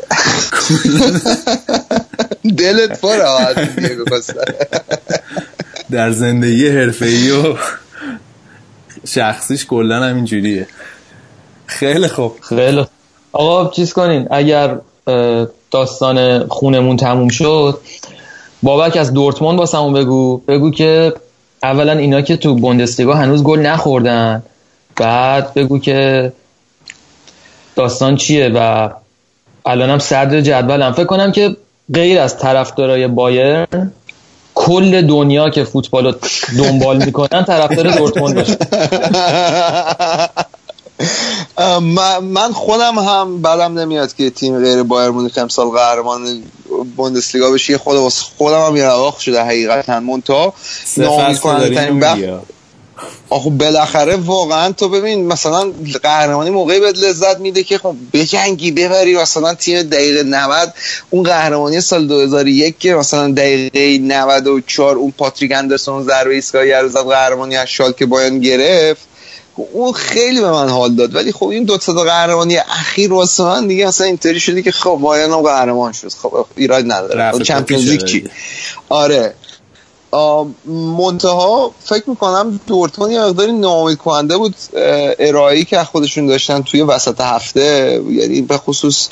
دلت 2.59 3.01
پر 3.01 3.53
دیگو 3.77 4.05
کاستا. 4.05 4.41
در 5.91 6.11
زندگی 6.11 6.69
حرفه‌ای 6.69 7.31
و 7.31 7.57
شخصیش 9.07 9.67
کلا 9.67 10.03
همینجوریه 10.03 10.67
خیلی 11.67 12.09
خوب. 12.09 12.33
خیلی. 12.49 12.87
آقا 13.33 13.71
چیز 13.71 13.93
کنین 13.93 14.29
اگر 14.31 14.79
داستان 15.71 16.49
خونمون 16.49 16.97
تموم 16.97 17.29
شد 17.29 17.81
بابک 18.63 18.97
از 18.97 19.13
دورتموند 19.13 19.59
واسمون 19.59 19.93
بگو. 19.93 20.37
بگو 20.37 20.71
که 20.71 21.13
اولا 21.63 21.93
اینا 21.93 22.21
که 22.21 22.37
تو 22.37 22.55
بوندسلیگا 22.55 23.15
هنوز 23.15 23.43
گل 23.43 23.59
نخوردن. 23.59 24.43
بعد 24.97 25.55
بگو 25.55 25.79
که 25.79 26.33
داستان 27.77 28.17
چیه 28.17 28.51
و 28.55 28.91
الانم 29.67 29.99
صدر 29.99 30.41
جدولم. 30.41 30.93
فکر 30.93 31.05
کنم 31.05 31.33
که 31.33 31.57
غیر 31.95 32.21
از 32.21 32.39
طرفدارای 32.39 33.09
بایرن 33.09 33.93
کل 34.61 35.07
دنیا 35.07 35.51
که 35.51 35.65
فوتبال 35.65 36.05
رو 36.07 36.15
دنبال 36.59 37.05
می‌کنن 37.05 37.45
طرفدار 37.45 37.91
دورتموند 37.91 38.35
باشه. 38.35 38.57
من 41.81 42.19
من 42.25 42.53
خودم 42.53 42.99
هم 42.99 43.43
بعدم 43.43 43.79
نمیاد 43.79 44.15
که 44.15 44.31
تیم 44.31 44.59
غیر 44.59 44.83
بایر 44.83 45.11
مونیخ 45.11 45.39
امسال 45.39 45.67
قهرمان 45.67 46.43
بوندسلیگا 46.97 47.51
بشه. 47.51 47.79
خود 47.79 47.97
واسه 47.97 48.25
خودم 48.39 48.67
هم 48.67 48.77
یه 48.77 48.91
شده 49.21 49.43
حقیقتا. 49.43 50.01
مونتا 50.01 50.53
ناامید 50.97 51.41
کننده 51.41 51.75
ترین 51.75 52.01
آخه 53.31 53.51
بالاخره 53.51 54.17
واقعا 54.17 54.73
تو 54.73 54.89
ببین 54.89 55.27
مثلا 55.27 55.73
قهرمانی 56.03 56.51
موقعی 56.51 56.81
بهت 56.81 56.99
لذت 56.99 57.39
میده 57.39 57.63
که 57.63 57.79
خب 57.79 57.95
بجنگی 58.13 58.71
ببری 58.71 59.17
مثلا 59.17 59.55
تیم 59.55 59.83
دقیقه 59.83 60.23
90 60.23 60.75
اون 61.11 61.23
قهرمانی 61.23 61.81
سال 61.81 62.07
2001 62.07 62.79
که 62.79 62.95
مثلا 62.95 63.33
دقیقه 63.33 63.99
94 63.99 64.97
اون 64.97 65.11
پاتریک 65.19 65.53
اندرسون 65.53 66.05
ضربه 66.05 66.35
ایستگاهی 66.35 66.73
رو 66.73 66.89
زد 66.89 66.99
قهرمانی 66.99 67.57
از 67.57 67.69
شالکه 67.69 68.07
بایان 68.07 68.41
گرفت. 68.41 69.11
اون 69.73 69.93
خیلی 69.93 70.41
به 70.41 70.51
من 70.51 70.69
حال 70.69 70.95
داد. 70.95 71.15
ولی 71.15 71.33
خب 71.33 71.47
این 71.47 71.65
دو 71.65 71.79
تا 71.79 71.93
قهرمانی 71.93 72.57
اخیر 72.57 73.13
واسه 73.13 73.43
من 73.43 73.67
دیگه 73.67 73.89
اصلا 73.89 74.07
اینطوری 74.07 74.41
شدی 74.41 74.63
که 74.63 74.73
خب 74.73 74.99
بایان 75.03 75.31
هم 75.31 75.43
قهرمان 75.43 75.93
شد. 75.93 76.09
خب 76.09 76.47
ایراد 76.57 76.85
نداره. 76.93 77.45
چمپیونز 77.45 77.89
لیگ 77.89 78.05
چی. 78.05 78.31
آره. 78.89 79.35
منتها 80.67 81.75
فکر 81.85 82.11
می‌کنم 82.11 82.61
دورتموند 82.67 83.13
یه 83.13 83.21
مقداری 83.21 83.53
ناامید 83.53 83.99
کننده 83.99 84.37
بود 84.37 84.55
اه، 84.75 85.15
ارائه‌ای 85.19 85.65
که 85.65 85.79
خودشون 85.79 86.27
داشتن 86.27 86.63
توی 86.63 86.83
وسط 86.83 87.21
هفته 87.21 88.01
یعنی 88.11 88.43
به 88.43 88.57
خصوص 88.57 89.09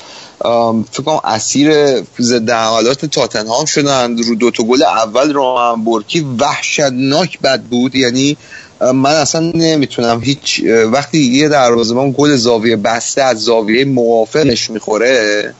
فکر 0.93 1.03
کنم 1.05 1.21
اسیر 1.25 2.01
ضد 2.21 2.51
حملات 2.51 3.07
تاتنهام 3.07 3.65
شدن 3.65 4.19
رو 4.19 4.35
دو 4.35 4.51
تا 4.51 4.63
گل 4.63 4.83
اول 4.83 5.33
رو 5.33 5.77
بورکی 5.85 6.27
وحشتناک 6.39 7.41
بد 7.41 7.63
بود. 7.63 7.95
یعنی 7.95 8.37
من 8.81 9.15
اصلا 9.15 9.53
نمی‌تونم 9.55 10.21
هیچ 10.21 10.63
وقتی 10.93 11.19
یه 11.19 11.49
دروازه‌بان 11.49 12.15
گل 12.19 12.37
زاویه 12.37 12.77
بسته 12.77 13.23
از 13.23 13.39
زاویه 13.39 13.85
موافقش 13.85 14.71
می‌خوره 14.71 15.55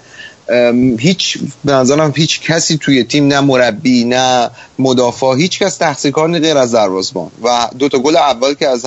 هیچ 0.99 1.39
به 1.65 1.73
نظرم 1.73 2.13
هیچ 2.17 2.41
کسی 2.41 2.79
توی 2.79 3.05
تیم 3.05 3.27
نه 3.27 3.41
مربی 3.41 4.05
نه 4.05 4.51
مدافع 4.79 5.37
هیچ 5.37 5.59
کس 5.59 5.77
تحصیل 5.77 6.11
کار 6.11 6.29
نیست 6.29 6.45
غیر 6.45 6.57
از 6.57 6.73
دروازه‌بان. 6.73 7.31
و 7.43 7.69
دو 7.79 7.89
تا 7.89 7.99
گل 7.99 8.17
اول 8.17 8.55
که 8.55 8.69
از 8.69 8.87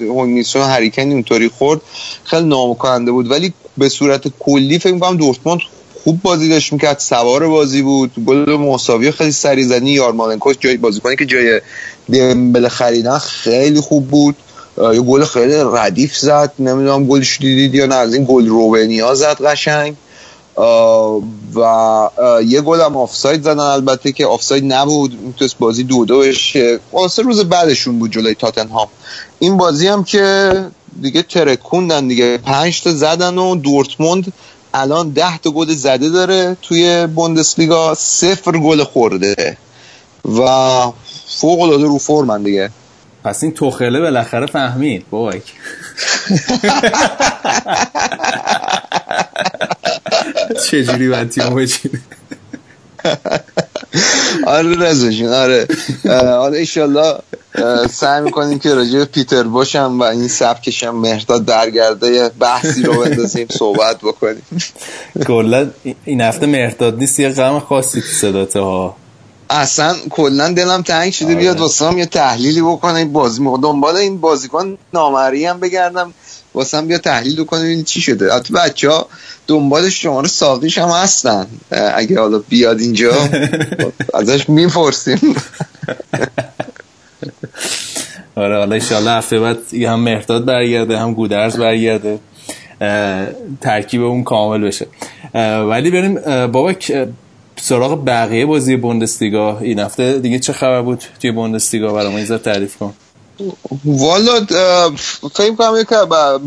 هونیسون 0.00 0.62
هریکن 0.62 1.02
اونطوری 1.12 1.48
خورد 1.48 1.80
خیلی 2.24 2.46
نامکننده 2.46 3.12
بود. 3.12 3.30
ولی 3.30 3.52
به 3.78 3.88
صورت 3.88 4.22
کلی 4.38 4.78
فکر 4.78 4.92
می‌کنم 4.92 5.16
دورتموند 5.16 5.60
خوب 6.04 6.22
بازی 6.22 6.48
داشت 6.48 6.72
می‌کرد 6.72 6.98
سوار 6.98 7.48
بازی 7.48 7.82
بود. 7.82 8.12
گل 8.26 8.56
مساوی 8.56 9.10
خیلی 9.10 9.32
سری 9.32 9.64
زنی 9.64 9.90
یارمالنکوس 9.90 10.56
جای 10.60 10.76
بازیکنی 10.76 11.16
که 11.16 11.26
جای 11.26 11.60
دمبله 12.12 12.68
خریدن 12.68 13.18
خیلی 13.18 13.80
خوب 13.80 14.08
بود. 14.08 14.36
یه 14.78 15.00
گل 15.00 15.24
خیلی 15.24 15.54
ردیف 15.74 16.16
زد. 16.16 16.52
نمی‌دونم 16.58 17.06
گلش 17.06 17.38
دیدید 17.38 17.74
یا 17.74 17.86
نه. 17.86 17.94
از 17.94 18.14
این 18.14 18.24
گل 18.28 18.46
روبنیا 18.46 19.14
زد 19.14 19.42
قشنگ. 19.44 19.94
و 20.56 22.08
یه 22.46 22.60
گل 22.60 22.80
هم 22.80 22.96
آفساید 22.96 23.42
زدن. 23.42 23.58
البته 23.58 24.12
که 24.12 24.26
آفساید 24.26 24.72
نبود. 24.72 25.20
می‌تونست 25.20 25.58
بازی 25.58 25.84
دو 25.84 26.04
دو 26.04 26.18
بشه. 26.18 26.80
واسه 26.92 27.22
روز 27.22 27.44
بعدشون 27.44 27.98
بود 27.98 28.12
جلوی 28.12 28.34
تاتنهام. 28.34 28.88
این 29.38 29.56
بازی 29.56 29.88
هم 29.88 30.04
که 30.04 30.52
دیگه 31.02 31.22
ترکوندن 31.22 32.08
دیگه. 32.08 32.38
پنج 32.38 32.82
تا 32.82 32.92
زدن 32.92 33.38
و 33.38 33.56
دورتموند 33.56 34.32
الان 34.74 35.10
ده 35.10 35.38
تا 35.38 35.50
گل 35.50 35.74
زده 35.74 36.08
داره 36.08 36.56
توی 36.62 37.06
بوندسلیگا. 37.06 37.94
صفر 37.94 38.52
گل 38.58 38.84
خورده. 38.84 39.56
و 40.24 40.46
فوق 41.26 41.60
العاده 41.60 41.84
رو 41.84 41.98
فرمن 41.98 42.42
دیگه. 42.42 42.70
پس 43.24 43.42
این 43.42 43.52
توخله 43.52 44.00
بالاخره 44.00 44.46
فهمید 44.46 45.04
بابک 45.10 45.42
چجوری 50.70 51.08
باید 51.08 51.28
تیم 51.28 51.54
بچینه؟ 51.54 52.00
آره 54.46 54.76
رضا 54.76 55.10
جون 55.10 55.32
آره. 55.32 55.66
حالا 56.10 56.56
ایشالله 56.56 57.18
سعی 57.90 58.20
می‌کنیم 58.20 58.58
که 58.58 58.74
راجع 58.74 58.98
به 58.98 59.04
پیتر 59.04 59.42
باشم 59.42 60.00
و 60.00 60.02
این 60.02 60.28
سبکشم 60.28 60.94
مهرداد 60.94 61.44
برگرده 61.44 62.12
یه 62.12 62.30
بحثی 62.40 62.82
رو 62.82 63.04
بندازیم 63.04 63.46
صحبت 63.50 63.98
بکنیم. 63.98 64.42
کلا 65.26 65.70
این 66.04 66.20
هفته 66.20 66.46
مهرداد 66.46 66.98
نیست 66.98 67.20
یه 67.20 67.28
غم 67.28 67.60
خاصی 67.60 68.00
تو 68.00 68.06
صداته 68.06 68.60
ها 68.60 68.96
اصلا 69.50 69.96
کلا 70.10 70.52
دلم 70.52 70.82
تنگ 70.82 71.12
شده 71.12 71.34
بیاد 71.34 71.60
واسه 71.60 71.86
هم 71.86 71.98
یه 71.98 72.06
تحلیلی 72.06 72.62
بکنه. 72.62 72.94
این 72.94 73.12
بازی 73.12 73.44
دنبال 73.62 73.96
این 73.96 74.20
بازیکن 74.20 74.78
نامری 74.94 75.46
هم 75.46 75.60
بگردم. 75.60 76.14
واسه 76.54 76.76
هم 76.78 76.86
بیا 76.86 76.98
تحلیل 76.98 77.44
کنیم 77.44 77.64
این 77.66 77.84
چی 77.84 78.00
شده. 78.00 78.34
حتی 78.34 78.54
بچه 78.54 78.90
ها 78.90 79.08
دنبال 79.46 79.88
شماره 79.88 80.28
ساقیش 80.28 80.78
هم 80.78 80.88
هستن. 80.88 81.46
اگه 81.94 82.20
حالا 82.20 82.38
بیاد 82.38 82.80
اینجا 82.80 83.12
ازش 84.14 84.48
می‌پرسیم. 84.48 85.18
آره 88.36 88.58
حالا 88.58 88.74
ایشالله 88.74 89.10
هفته 89.10 89.40
بعد 89.40 89.74
هم 89.74 90.00
مهرداد 90.00 90.44
برگرده 90.44 90.98
هم 90.98 91.14
گودرز 91.14 91.56
برگرده. 91.56 92.18
ترکیب 93.60 94.02
اون 94.02 94.24
کامل 94.24 94.60
بشه. 94.66 94.86
ولی 95.70 95.90
بریم 95.90 96.14
بابک 96.46 96.92
اه، 96.94 97.06
سراغ 97.56 98.04
بقیه 98.06 98.46
بازی 98.46 98.76
بوندسلیگا. 98.76 99.58
این 99.58 99.78
هفته 99.78 100.18
دیگه 100.18 100.38
چه 100.38 100.52
خبر 100.52 100.82
بود 100.82 101.04
توی 101.20 101.30
بوندسلیگا؟ 101.30 101.92
برام 101.92 102.18
یه 102.18 102.38
تعریف 102.38 102.76
کن. 102.76 102.94
والا 103.84 104.46
فکر 105.34 105.54
کنم 105.54 105.80
یک 105.80 105.88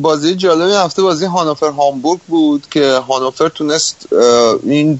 بازی 0.02 0.36
جالب 0.36 0.62
این 0.62 0.76
هفته 0.76 1.02
بازی 1.02 1.26
هانوفر 1.26 1.70
هامبورگ 1.70 2.20
بود 2.28 2.64
که 2.72 2.92
هانوفر 2.92 3.50
تونست 3.50 4.08
این 4.64 5.00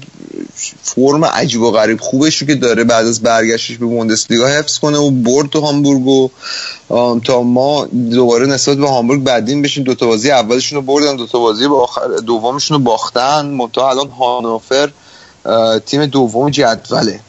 فرم 0.82 1.24
عجیب 1.24 1.62
و 1.62 1.70
غریب 1.70 2.00
خوبش 2.00 2.38
رو 2.38 2.46
که 2.46 2.54
داره 2.54 2.84
بعد 2.84 3.06
از 3.06 3.22
برگشتش 3.22 3.78
به 3.78 3.86
بوندسلیگا 3.86 4.46
حفظ 4.46 4.78
کنه 4.78 4.98
و 4.98 5.10
برد 5.10 5.50
تو 5.50 5.60
هامبورگ 5.60 6.06
و 6.06 6.28
تا 7.24 7.42
ما 7.42 7.84
دوباره 8.10 8.46
نسبت 8.46 8.76
به 8.76 8.88
هامبورگ 8.88 9.24
بدین 9.24 9.62
بشیم 9.62 9.84
دوتا 9.84 10.06
بازی 10.06 10.30
اولشون 10.30 10.76
رو 10.76 10.82
بردن 10.82 11.16
دوتا 11.16 11.38
بازی 11.38 11.68
دومشون 12.26 12.78
رو 12.78 12.84
باختن. 12.84 13.46
منتها 13.46 13.90
الان 13.90 14.08
هانوفر 14.08 14.90
تیم 15.86 16.06
دوم 16.06 16.50
جدوله. 16.50 17.20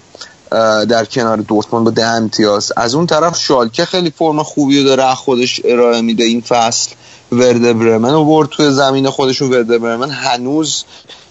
در 0.89 1.05
کنار 1.05 1.37
دورتموند 1.37 1.85
با 1.85 1.91
ده 1.91 2.07
امتیاز. 2.07 2.71
از 2.77 2.95
اون 2.95 3.07
طرف 3.07 3.37
شالکه 3.37 3.85
خیلی 3.85 4.13
فرم 4.17 4.43
خوبی 4.43 4.79
رو 4.79 4.85
داره 4.85 5.15
خودش 5.15 5.61
ارائه 5.63 6.01
میده 6.01 6.23
این 6.23 6.41
فصل. 6.41 6.91
ورده 7.31 7.73
برمن 7.73 8.25
برد 8.25 8.49
توی 8.49 8.71
زمین 8.71 9.09
خودشون 9.09 9.49
ورده 9.49 9.77
برمن. 9.77 10.09
هنوز 10.09 10.83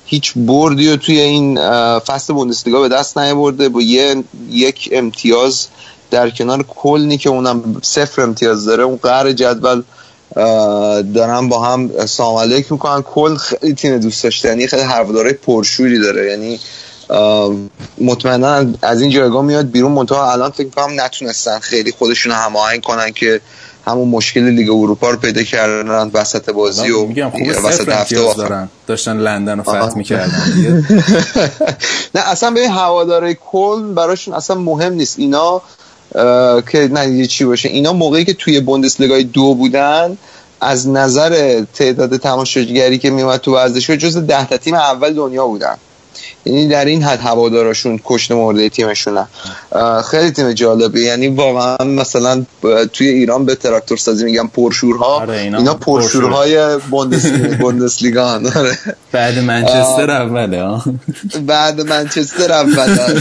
هیچ 0.07 0.33
بردی 0.37 0.91
رو 0.91 0.97
توی 0.97 1.21
این 1.21 1.59
فصل 1.99 2.33
بوندسلیگا 2.33 2.81
به 2.81 2.89
دست 2.89 3.19
نیاورده. 3.19 3.69
با 3.69 3.83
یه 3.83 4.25
یک 4.51 4.89
امتیاز 4.93 5.67
در 6.11 6.31
کنار 6.31 6.63
کلنی 6.63 7.19
که 7.19 7.29
اونم 7.29 7.81
صفر 7.83 8.23
امتیاز 8.23 8.65
داره. 8.65 8.85
اون 8.85 8.97
قهر 9.03 9.33
جدول 9.33 9.83
دارن 11.15 11.49
با 11.49 11.61
هم 11.61 12.07
سلام 12.07 12.37
علیک 12.37 12.73
می‌کنن. 12.73 13.03
کل 13.03 13.35
خیلی 13.35 13.75
تیم 13.75 13.99
دوست 13.99 14.25
داشتنی 14.25 14.67
خیلی 14.67 14.83
هواداره 14.83 15.33
پرشوری 15.33 15.99
داره. 15.99 16.31
یعنی 16.31 16.61
مطمئنا 18.01 18.67
از 18.83 19.01
این 19.01 19.11
جایگاه 19.11 19.45
میاد 19.45 19.71
بیرون. 19.71 19.93
منتها 19.93 20.33
الان 20.33 20.51
فکر 20.51 20.69
کنم 20.69 21.01
نتونستن 21.01 21.59
خیلی 21.59 21.93
خودشون 21.93 22.33
هماهنگ 22.33 22.83
کنن 22.83 23.13
که 23.13 23.41
همون 23.87 24.09
مشکل 24.09 24.41
لیگ 24.41 24.71
اروپا 24.71 25.11
رو 25.11 25.17
پیدا 25.17 25.43
کردن 25.43 26.11
وسط 26.15 26.51
بازی 26.51 26.91
و 26.91 27.07
وسط 27.65 27.89
هفته 27.89 28.35
دارن. 28.35 28.69
داشتن 28.87 29.17
لندن 29.17 29.57
رو. 29.57 29.63
فتح 29.63 29.97
می‌کردن. 29.97 30.85
نه 32.15 32.31
اصلا 32.31 32.51
به 32.51 32.69
هواداره 32.69 33.35
کل 33.35 33.93
براشون 33.93 34.35
اصلا 34.35 34.57
مهم 34.57 34.93
نیست. 34.93 35.19
اینا 35.19 35.63
که 36.73 36.89
نه 36.93 37.09
یه 37.09 37.27
چی 37.27 37.45
باشه. 37.45 37.69
اینا 37.69 37.93
موقعی 37.93 38.25
که 38.25 38.35
توی 38.35 38.61
بوندسلیگای 38.61 39.25
دو 39.25 39.55
بودن 39.55 40.19
از 40.61 40.89
نظر 40.89 41.63
تعداد 41.75 42.17
تماشاگری 42.17 42.99
که 42.99 43.11
میومد 43.11 43.41
تو 43.41 43.55
ورزشگاه 43.55 43.97
جز 43.97 44.17
ده 44.17 44.47
تا 44.47 44.57
تیم 44.57 44.75
اول 44.75 45.15
دنیا 45.15 45.47
بودن. 45.47 45.77
یعنی 46.45 46.69
در 46.69 46.85
این 46.85 47.03
حد 47.03 47.21
هواداراشون 47.21 48.01
کشته 48.05 48.35
مرده 48.35 48.69
تیمشونن 48.69 49.29
خیلی 50.11 50.31
تیم 50.31 50.53
جالبه 50.53 51.01
یعنی 51.01 51.29
واقعا 51.29 51.77
مثلا 51.85 52.45
توی 52.93 53.09
ایران 53.09 53.45
به 53.45 53.55
تراکتور 53.55 53.99
سازی 53.99 54.25
میگن 54.25 54.47
پرشورها. 54.47 55.07
آره، 55.07 55.39
اینا 55.39 55.59
اینا 55.59 55.75
پرشورهای 55.75 56.79
بوندسلیگا 57.61 58.41
آره. 58.57 58.79
بعد 59.13 59.39
منچستر 59.39 60.11
اوله 60.11 60.81
بعد 61.47 61.81
منچستر 61.81 62.53
اول 62.53 63.21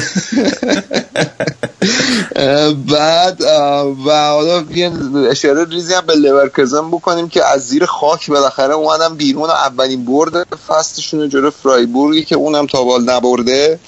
بعد 2.90 3.44
اه، 3.44 3.88
و 4.06 4.12
حالا 4.12 4.64
یه 4.76 4.92
اشاره 5.30 5.66
ریزی 5.66 5.94
هم 5.94 6.06
به 6.06 6.16
لورکوزن 6.16 6.88
بکنیم 6.92 7.30
که 7.30 7.46
از 7.46 7.68
زیر 7.68 7.86
خاک 7.86 8.30
بالاخره 8.30 8.74
اومدن 8.74 9.16
بیرون 9.16 9.50
اولین 9.50 10.06
برد 10.06 10.58
فصلشون 10.68 11.20
رو 11.20 11.28
جلو 11.28 11.52
فرایبورگی 11.52 12.24
که 12.24 12.36
اونم 12.36 12.68
تا 12.68 12.84
بال 12.88 13.04
نبرده 13.04 13.80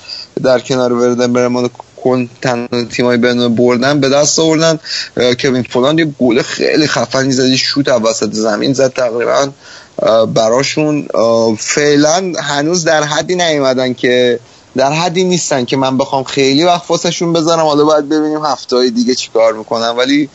در 0.44 0.60
کنار 0.60 0.94
وردن 0.94 1.34
برمان 1.34 1.70
کن 2.04 2.30
تنها 2.42 2.84
تیمای 2.84 3.18
بین 3.18 3.56
بردن 3.56 4.00
به 4.00 4.10
دست 4.10 4.40
آوردن. 4.40 4.80
کوین 5.40 5.64
فولان 5.64 6.00
یه 6.00 6.06
گل 6.20 6.42
خیلی 6.42 6.88
خفنی 6.88 7.32
زد 7.32 7.46
یه 7.46 7.58
شوت 7.58 7.88
وسط 7.88 8.32
زمین 8.32 8.74
زد 8.74 8.94
تقریبا 8.94 9.50
براشون. 10.34 11.08
فعلا 11.60 12.34
هنوز 12.42 12.84
در 12.84 13.04
حدی 13.04 13.36
نیومدن 13.36 13.94
که 13.94 14.40
در 14.76 14.92
حدی 14.92 15.24
نیستن 15.24 15.66
که 15.66 15.78
من 15.78 15.98
بخوام 15.98 16.24
خیلی 16.24 16.64
وقت 16.64 16.90
واسهشون 16.90 17.34
بذارم. 17.34 17.66
حالا 17.66 17.84
باید 17.84 18.10
ببینیم 18.10 18.46
هفته 18.46 18.76
های 18.76 18.92
دیگه 18.92 19.16
چیکار 19.16 19.54
می‌کنن. 19.54 19.90
ولی 19.90 20.30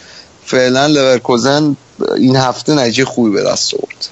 فعلا 0.45 0.87
لورکوزن 0.87 1.77
این 2.17 2.37
هفته 2.37 2.75
نتیجه 2.75 3.05
خوبی 3.05 3.31
به 3.31 3.43
دست 3.43 3.75
آورد. 3.75 4.09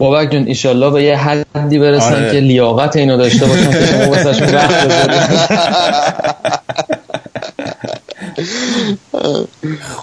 بابک 0.00 0.30
جون 0.30 0.46
ایشالله 0.46 0.90
به 0.90 1.02
یه 1.02 1.16
حدی 1.16 1.78
برسن 1.78 2.14
آره. 2.14 2.32
که 2.32 2.40
لیاقت 2.40 2.96
اینو 2.96 3.16
داشته 3.16 3.46
باشن 3.46 3.70
که 3.70 3.86
شما 3.86 4.10
واسهشون 4.10 4.54
وقت 4.54 4.90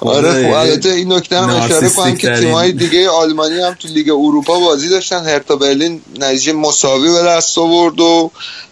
آره 0.02 0.48
خب 0.48 0.54
البته 0.54 0.89
این 0.89 1.14
نکته 1.14 1.39
هم 1.39 1.50
اشاره 1.50 1.89
کنم 1.89 2.16
که. 2.16 2.36
تیمای 2.36 2.72
دیگه 2.72 3.10
آلمانی 3.10 3.60
هم 3.60 3.74
تو 3.80 3.88
لیگ 3.88 4.10
اروپا 4.10 4.60
بازی 4.60 4.89
داشتن 4.89 5.26
هرتا 5.26 5.56
برلین 5.56 6.02
نتیجه 6.20 6.54
مساوی 6.54 7.12
به 7.12 7.24
دست 7.24 7.58
آورد 7.58 8.00
و 8.00 8.32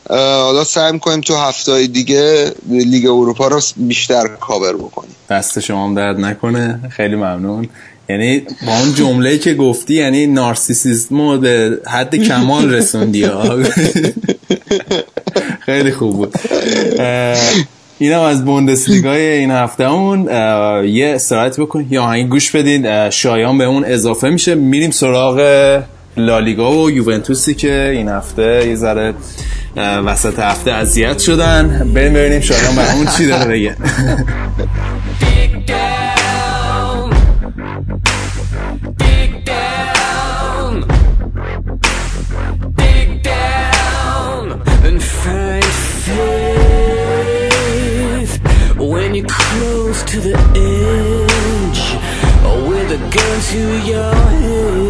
حالا 0.10 0.64
سعی 0.64 0.92
می‌کنیم 0.92 1.22
تو 1.22 1.36
هفته 1.36 1.88
دیگه 1.88 2.52
لیگ 2.70 3.06
اروپا 3.06 3.48
رو 3.48 3.62
بیشتر 3.78 4.28
کاور 4.28 4.74
بکنیم 4.74 5.16
دست 5.30 5.60
شما 5.60 5.86
هم 5.86 5.96
درد 5.96 6.20
نکنه 6.20 6.80
خیلی 6.92 7.16
ممنون 7.16 7.70
یعنی 8.10 8.40
با 8.40 8.80
اون 8.80 8.94
جمله 8.94 9.38
که 9.38 9.54
گفتی 9.54 9.94
یعنی 9.94 10.28
نارسیسیسم 10.28 11.22
رو 11.22 11.38
به 11.38 11.80
حد 11.88 12.16
کمال 12.16 12.74
رسوندی. 12.74 13.24
ها. 13.26 13.60
خیلی 15.60 15.92
خوب 15.92 16.16
بود. 16.16 16.36
اینم 18.00 18.22
از 18.22 18.46
بوندسلیگای 18.46 19.22
این 19.22 19.52
هفتهمون. 19.52 20.28
اه، 20.30 20.88
یه 20.88 21.16
استراحت 21.16 21.60
بکن 21.60 21.88
یا 21.90 22.04
آهنگ 22.04 22.30
گوش 22.30 22.52
بدین. 22.52 23.10
شایان 23.10 23.58
به 23.58 23.64
اون 23.64 23.86
اضافه 23.86 24.30
میشه. 24.30 24.56
میریم 24.56 24.92
سراغ 24.92 25.40
لالیگا 26.18 26.84
و 26.84 26.92
یوونتوسی 26.92 27.54
که 27.54 27.90
این 27.94 28.10
هفته 28.10 28.68
یه 28.68 28.76
ذره 28.76 29.14
وسط 29.78 30.40
هفته 30.40 30.72
اذیت 30.72 31.20
شدن. 31.20 31.92
بریم 31.94 32.14
ببینیم 32.14 32.40
شایان 32.40 32.76
برامون 32.76 33.08
چی 33.18 33.28
داره 33.28 33.52
بگه. 33.52 33.76
To 53.56 53.62
your 53.88 54.14
head. 54.14 54.85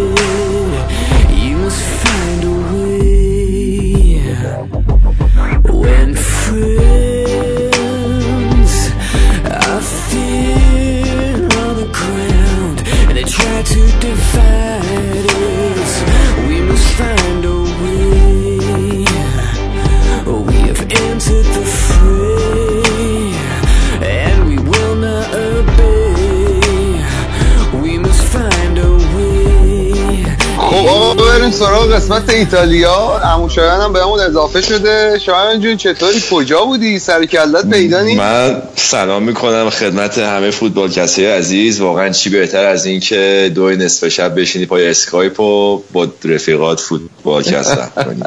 سراغ 31.55 31.93
قسمت 31.93 32.29
ایتالیا. 32.29 33.21
عمو 33.23 33.49
شایان 33.49 33.81
هم 33.81 33.93
بهمون 33.93 34.19
اضافه 34.19 34.61
شده. 34.61 35.19
شایان 35.19 35.61
جون 35.61 35.77
چطوری؟ 35.77 36.23
کجا 36.31 36.65
بودی؟ 36.65 36.99
سر 36.99 37.16
و 37.16 37.25
کلت 37.25 37.69
پیدا 37.69 38.03
من 38.03 38.61
سلام 38.75 39.23
می‌کنم 39.23 39.69
خدمت 39.69 40.17
همه 40.17 40.51
فوتبال 40.51 40.91
کستی 40.91 41.25
عزیز. 41.25 41.81
واقعا 41.81 42.09
چی 42.09 42.29
بهتر 42.29 42.65
از 42.65 42.85
این 42.85 42.99
که 42.99 43.51
دو 43.55 43.69
نصف 43.69 44.07
شب 44.07 44.39
بشینی 44.39 44.65
پای 44.65 44.89
اسکایپ 44.89 45.39
و 45.39 45.81
با 45.93 46.07
رفیقات 46.25 46.79
فوتبال 46.79 47.43
کست 47.43 47.77
کنی. 47.95 48.23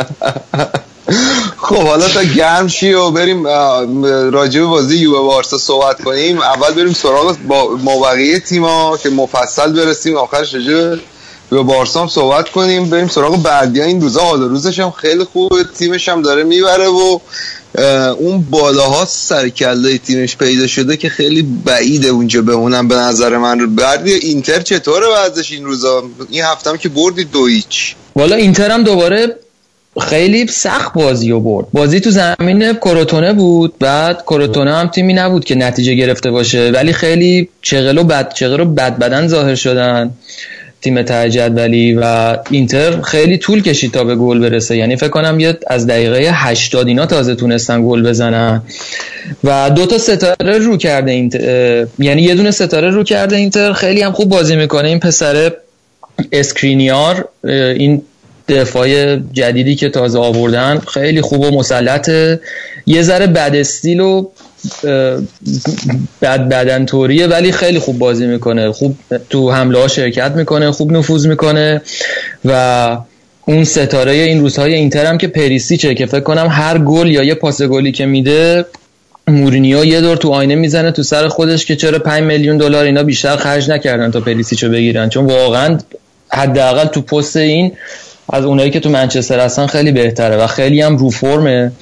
خب 1.57 1.83
حالا 1.87 2.09
تا 2.09 2.23
گرم 2.23 2.69
شی 2.69 2.93
و 2.93 3.11
بریم 3.11 3.47
راجع 4.31 4.61
به 4.61 4.67
بازی 4.67 4.97
یووه 4.97 5.21
بارسا 5.21 5.59
صحبت 5.59 6.03
کنیم. 6.03 6.41
اول 6.41 6.73
بریم 6.73 6.93
سراغ 6.93 7.37
با 7.49 7.77
ما 7.85 8.01
بقیه 8.01 8.41
تیما 8.41 8.99
که 9.03 9.11
مفصل 9.11 9.73
برسیم. 9.73 10.17
آخرش 10.17 10.55
راجع 10.55 10.97
به 11.51 11.65
هم 11.95 12.09
صحبت 12.09 12.49
کنیم 12.49 12.91
بریم 12.91 13.09
سراغ 13.09 13.43
بردیا. 13.43 13.85
این 13.85 14.01
روزا 14.01 14.21
حال 14.21 14.41
روزش 14.41 14.81
هم 14.81 14.91
خیلی 14.91 15.25
خوبه 15.25 15.65
تیمش 15.79 16.09
هم 16.09 16.23
داره 16.23 16.45
می‌بره 16.45 16.87
و 16.87 17.19
اون 18.19 18.45
بالاها 18.51 19.05
سر 19.05 19.49
کله 19.49 19.99
تیمش 19.99 20.37
پیدا 20.37 20.67
شده 20.67 20.97
که 20.97 21.09
خیلی 21.09 21.43
بعیده 21.43 22.09
اونجا 22.09 22.43
بمونم 22.43 22.89
به 22.89 22.95
نظر 22.95 23.37
من. 23.37 23.75
بردیا 23.75 24.17
اینتر 24.17 24.61
چطوره 24.61 25.07
وضعش 25.17 25.53
این 25.53 25.65
روزا؟ 25.65 26.03
این 26.31 26.43
هفتم 26.43 26.77
که 26.77 26.89
بردی 26.89 27.25
دو 27.25 27.47
هیچ. 27.47 27.95
والا 28.17 28.37
اینتر 28.37 28.71
هم 28.71 28.83
دوباره 28.83 29.37
خیلی 30.01 30.47
سخت 30.47 30.95
بازی 30.95 31.31
رو 31.31 31.41
برد. 31.41 31.67
بازی 31.73 32.01
تو 32.01 32.11
زمین 32.11 32.73
کروتونه 32.73 33.33
بود 33.33 33.75
بعد 33.79 34.23
کروتونه 34.23 34.77
هم 34.77 34.89
تیمی 34.89 35.15
نبود 35.15 35.45
که 35.45 35.55
نتیجه 35.55 35.95
گرفته 35.95 36.31
باشه. 36.31 36.71
ولی 36.71 36.93
خیلی 36.93 37.49
چغل 37.63 37.99
و 37.99 38.05
بد 38.05 38.35
چغل 38.35 38.61
و 38.61 38.65
بد 38.65 38.99
بدن 38.99 39.29
ظاهر 39.29 39.55
شدن. 39.55 40.15
تیم 40.83 41.03
ته 41.03 41.31
جدولی 41.31 41.95
و 41.95 42.37
اینتر 42.51 43.01
خیلی 43.01 43.39
طول 43.39 43.63
کشید 43.63 43.93
تا 43.93 44.05
به 44.05 44.17
گل 44.17 44.39
برسه. 44.39 44.77
یعنی 44.77 44.97
فکر 44.97 45.09
کنم 45.09 45.41
یه 45.41 45.59
از 45.67 45.87
دقیقه 45.87 46.31
80 46.33 46.89
اینا 46.89 47.07
تازه 47.07 47.35
تونستن 47.35 47.89
گل 47.89 48.03
بزنن. 48.03 48.63
و 49.45 49.71
دو 49.71 49.87
تا 49.87 49.99
ستاره 49.99 50.59
رو 50.59 50.77
کرده 50.77 51.11
اینتر 51.11 51.87
یعنی 51.99 52.23
یه 52.23 52.35
دونه 52.35 52.51
ستاره 52.51 52.91
رو 52.91 53.05
کرده 53.05 53.37
اینتر. 53.37 53.73
خیلی 53.73 54.03
هم 54.03 54.13
خوب 54.13 54.29
بازی 54.29 54.57
می‌کنه. 54.57 54.89
این 54.89 55.01
پسر 55.01 55.53
اسکرینیار 56.33 57.29
این 57.45 58.03
دفاع 58.49 59.17
جدیدی 59.17 59.75
که 59.75 59.89
تازه 59.89 60.19
آوردن 60.19 60.79
خیلی 60.79 61.21
خوب 61.21 61.41
و 61.41 61.51
مسلطه. 61.51 62.41
یه 62.87 63.03
ذره 63.03 63.27
بد 63.27 63.51
استیل 63.55 64.01
و 64.01 64.29
بد 66.23 66.49
بدن 66.49 66.87
طوریه 66.87 67.27
ولی 67.27 67.53
خیلی 67.53 67.79
خوب 67.79 67.99
بازی 67.99 68.27
می‌کنه. 68.27 68.73
خوب 68.73 68.97
تو 69.31 69.51
حمله 69.51 69.79
ها 69.79 69.89
شرکت 69.89 70.33
می‌کنه 70.33 70.71
خوب 70.71 70.93
نفوذ 70.93 71.27
می‌کنه 71.27 71.83
و 72.45 72.97
اون 73.47 73.65
ستاره 73.65 74.13
این 74.13 74.41
روزهای 74.41 74.75
اینتر 74.75 75.07
هم 75.07 75.19
که 75.19 75.29
پریسیچه 75.29 75.95
که 75.95 76.07
فکر 76.07 76.21
کنم 76.21 76.49
هر 76.51 76.79
گل 76.79 77.07
یا 77.07 77.23
یه 77.23 77.35
پاس 77.35 77.63
گلی 77.63 77.93
که 77.93 78.07
میده 78.07 78.65
مورینیو 79.29 79.85
یه 79.85 80.01
دور 80.01 80.17
تو 80.17 80.31
آینه 80.31 80.55
می‌زنه 80.55 80.91
تو 80.91 81.03
سر 81.03 81.29
خودش 81.29 81.67
که 81.67 81.77
چرا 81.77 81.99
5 81.99 82.23
میلیون 82.23 82.57
دلار 82.57 82.85
اینا 82.85 83.03
بیشتر 83.03 83.37
خرج 83.37 83.71
نکردن 83.71 84.11
تا 84.11 84.21
پریسیچو 84.21 84.69
بگیرن. 84.69 85.09
چون 85.09 85.27
واقعا 85.27 85.79
حداقل 86.29 86.85
تو 86.85 87.03
پست 87.03 87.37
این 87.37 87.73
از 88.33 88.45
اونایی 88.45 88.71
که 88.71 88.81
تو 88.81 88.91
منچستر 88.91 89.41
هستن 89.41 89.67
خیلی 89.67 89.93
بهتره 89.93 90.37
و 90.37 90.47
خیلی 90.47 90.81
هم 90.81 90.97
رو 90.97 91.11
فرمه 91.11 91.73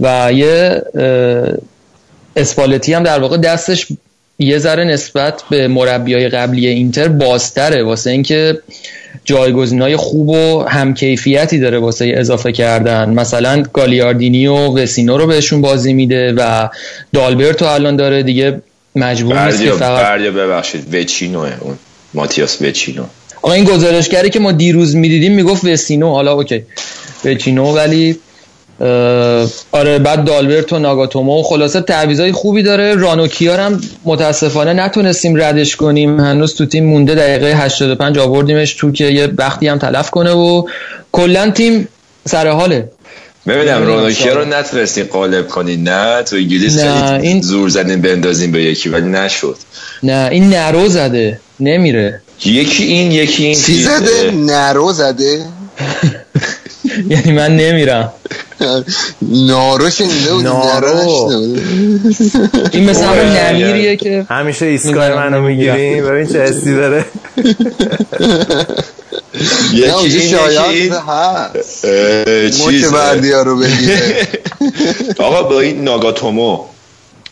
و 0.00 0.32
یه 0.32 0.82
اسپالتی 2.36 2.92
هم 2.92 3.02
در 3.02 3.18
واقع 3.20 3.36
دستش 3.36 3.86
یه 4.38 4.58
ذره 4.58 4.84
نسبت 4.84 5.42
به 5.50 5.68
مربیای 5.68 6.28
قبلی 6.28 6.66
اینتر 6.66 7.08
بازتره. 7.08 7.82
واسه 7.82 8.10
اینکه 8.10 8.58
جایگزینای 9.24 9.96
خوب 9.96 10.28
و 10.28 10.64
همکیفیتی 10.68 11.58
داره 11.58 11.78
واسه 11.78 12.14
اضافه 12.16 12.52
کردن. 12.52 13.10
مثلا 13.10 13.62
گالیاردینی 13.72 14.46
و 14.46 14.56
وسینو 14.56 15.18
رو 15.18 15.26
بهشون 15.26 15.60
بازی 15.60 15.92
میده 15.92 16.32
و 16.32 16.68
دالبرتو 17.12 17.64
الان 17.64 17.96
داره. 17.96 18.22
دیگه 18.22 18.62
مجبور 18.96 19.46
نیست 19.46 19.62
که 19.62 19.70
فقط 19.70 20.20
ببخشید. 20.20 20.94
وچینوه 20.94 21.52
اون 21.60 21.78
ماتیاس 22.14 22.62
وچینو 22.62 23.04
آقا 23.42 23.52
این 23.52 23.64
گزارشگری 23.64 24.30
که 24.30 24.40
ما 24.40 24.52
دیروز 24.52 24.96
می‌دیدیم 24.96 25.34
می‌گفت 25.34 25.64
وسینو 25.64 26.10
حالا 26.10 26.32
اوکی. 26.32 26.62
وچینو 27.24 27.72
ولی 27.72 28.18
آره 29.72 29.98
بعد 29.98 30.24
دالبرت 30.24 30.72
و 30.72 30.78
ناگاتومو. 30.78 31.40
و 31.40 31.42
خلاصه 31.42 31.80
تعویضای 31.80 32.32
خوبی 32.32 32.62
داره. 32.62 32.94
رانوکیار 32.94 33.60
هم 33.60 33.80
متاسفانه 34.04 34.72
نتونستیم 34.72 35.42
ردش 35.42 35.76
کنیم. 35.76 36.20
هنوز 36.20 36.54
تو 36.54 36.66
تیم 36.66 36.84
مونده 36.86 37.14
دقیقه 37.14 37.54
85 37.64 38.18
آوردیمش 38.18 38.74
تو 38.74 38.92
که 38.92 39.04
یه 39.04 39.28
وقتی 39.38 39.68
هم 39.68 39.78
تلف 39.78 40.10
کنه 40.10 40.30
و 40.32 40.62
کلا 41.12 41.50
تیم 41.50 41.88
سر 42.28 42.48
حاله. 42.48 42.88
ببینم 43.46 43.82
رونوکیا 43.86 44.32
رو. 44.34 44.44
نتونستین 44.44 45.04
قالب 45.04 45.48
کنین 45.48 45.88
نه؟ 45.88 46.22
تو 46.22 46.36
انگلیس 46.36 46.78
نه، 46.78 47.06
خیلی 47.10 47.28
این- 47.28 47.42
زور 47.42 47.68
زدین 47.68 48.00
بندازین 48.02 48.52
به 48.52 48.62
یکی 48.62 48.88
ولی 48.88 49.06
نشد. 49.08 49.56
نه 50.02 50.28
این 50.32 50.48
نرو 50.50 50.88
زده. 50.88 51.40
نمیره. 51.60 52.20
یکی 52.44 52.84
این 52.84 53.12
یکی 53.12 53.44
این 53.44 53.54
چی 53.54 53.62
چیز، 53.76 53.88
زده؟ 53.88 54.30
نرو 54.30 54.92
زده؟ 54.92 55.38
یعنی 57.10 57.32
من 57.32 57.56
نمیرم. 57.56 58.12
نارو 59.22 59.90
شنیده 59.90 60.32
بود 60.32 60.44
نارو. 60.44 61.30
این 62.72 62.90
مثل 62.90 63.04
همون 63.04 63.26
نمیریه 63.26 63.96
که 63.96 64.26
همیشه 64.30 64.66
ایستگاه 64.66 65.08
می‌زنم، 65.08 65.28
منو. 65.28 65.42
می‌گیریم 65.42 66.06
ببین 66.06 66.26
چه 66.26 66.42
حسی 66.42 66.74
داره. 66.74 67.04
یکی 69.72 69.90
اونجا 69.90 69.98
این 69.98 70.06
یکی 70.06 70.28
شایان 70.28 70.70
این. 70.70 70.92
هست. 70.92 71.84
مچ 71.84 72.70
چیز 72.70 72.92
بردیا 72.92 73.42
رو 73.42 73.56
بگیره. 73.56 74.28
آقا 75.18 75.42
با 75.42 75.60
این 75.60 75.84
ناگاتومو 75.84 76.64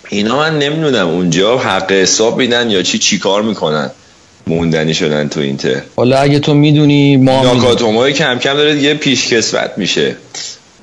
اینا 0.09 0.37
من 0.37 0.59
نمی‌دونم 0.59 1.09
اونجا 1.09 1.59
حق 1.59 1.93
حساب 1.93 2.39
میدن 2.39 2.71
یا 2.71 2.83
چی 2.83 2.99
چیکار 2.99 3.43
می‌کنن. 3.43 3.91
موندنی 4.49 4.95
شدن 4.95 5.29
تو 5.29 5.41
اینتر. 5.41 5.83
حالا 5.97 6.19
اگه 6.19 6.39
تو 6.39 6.55
می‌دونی 6.55 7.17
ما. 7.17 7.43
ناگاتومو 7.43 8.11
کم 8.11 8.39
کم 8.39 8.55
داره 8.55 8.75
دیگه 8.75 8.95
پیشکسوت 8.95 9.71
میشه. 9.77 10.17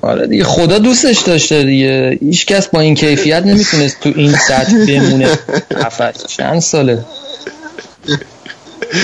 آره 0.02 0.26
دیگه 0.26 0.44
خدا 0.44 0.78
دوستش 0.78 1.18
داشته 1.20 1.62
دیگه. 1.62 2.18
هیچ 2.20 2.46
کس 2.46 2.68
با 2.68 2.80
این 2.80 2.94
کیفیت 2.94 3.42
نمی‌تونست 3.42 3.96
تو 4.00 4.12
این 4.16 4.32
سطح 4.32 4.86
بمونه. 4.86 5.38
هفت 5.84 6.26
چند 6.26 6.60
ساله؟ 6.60 7.04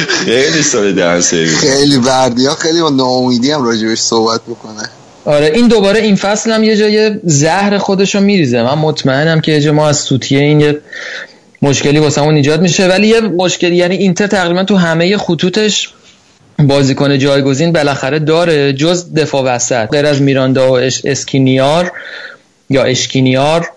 خیلی 0.08 0.62
سال 0.62 1.20
سرویس. 1.20 1.58
خیلی 1.58 1.98
بردیا 1.98 2.54
خیلی 2.54 2.82
با 2.82 2.90
ناامیدی 2.90 3.50
هم 3.50 3.64
راجبش 3.64 3.98
صحبت 3.98 4.40
می‌کنه. 4.46 4.82
آره 5.24 5.52
این 5.54 5.68
دوباره 5.68 6.00
این 6.00 6.16
فصل 6.16 6.50
هم 6.50 6.64
یه 6.64 6.76
جای 6.76 7.10
زهر 7.24 7.78
خودشو 7.78 8.20
میریزه. 8.20 8.62
من 8.62 8.74
مطمئنم 8.74 9.40
که 9.40 9.52
یه 9.52 9.60
جا 9.60 9.72
ما 9.72 9.88
از 9.88 9.98
سوتیه 9.98 10.40
این 10.40 10.60
یه 10.60 10.78
مشکلی 11.62 11.98
واسمون 11.98 12.34
ایجاد 12.34 12.60
میشه. 12.60 12.88
ولی 12.88 13.06
یه 13.08 13.20
مشکلی 13.20 13.76
یعنی 13.76 13.96
اینتر 13.96 14.26
تقریبا 14.26 14.64
تو 14.64 14.76
همه 14.76 15.16
خطوطش 15.16 15.88
بازیکن 16.58 17.18
جایگزین 17.18 17.72
بالاخره 17.72 18.18
داره 18.18 18.72
جز 18.72 19.14
دفاع 19.14 19.42
وسط. 19.42 19.88
غیر 19.90 20.06
از 20.06 20.22
میراندا 20.22 20.70
و 20.70 20.72
اش 20.72 21.00
اسکینیار 21.04 21.92
یا 22.70 22.82
اشکینیار 22.82 23.70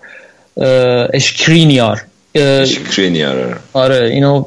اشکرینیار. 1.14 2.04
اه، 2.34 2.64
شکرینیاره 2.64 3.56
آره 3.72 4.08
اینا 4.08 4.46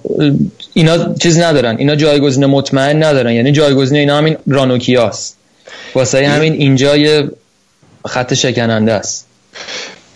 اینا 0.73 1.13
چیز 1.13 1.39
ندارن. 1.39 1.77
اینا 1.77 1.95
جایگزین 1.95 2.45
مطمئن 2.45 3.03
ندارن. 3.03 3.33
یعنی 3.33 3.51
جایگزین 3.51 3.97
اینا 3.97 4.17
همین 4.17 4.37
رانوکیاست. 4.47 5.37
واسه 5.95 6.27
همین 6.27 6.53
اینجا 6.53 6.97
یه 6.97 7.29
خط 8.07 8.33
شکننده 8.33 8.93
است. 8.93 9.28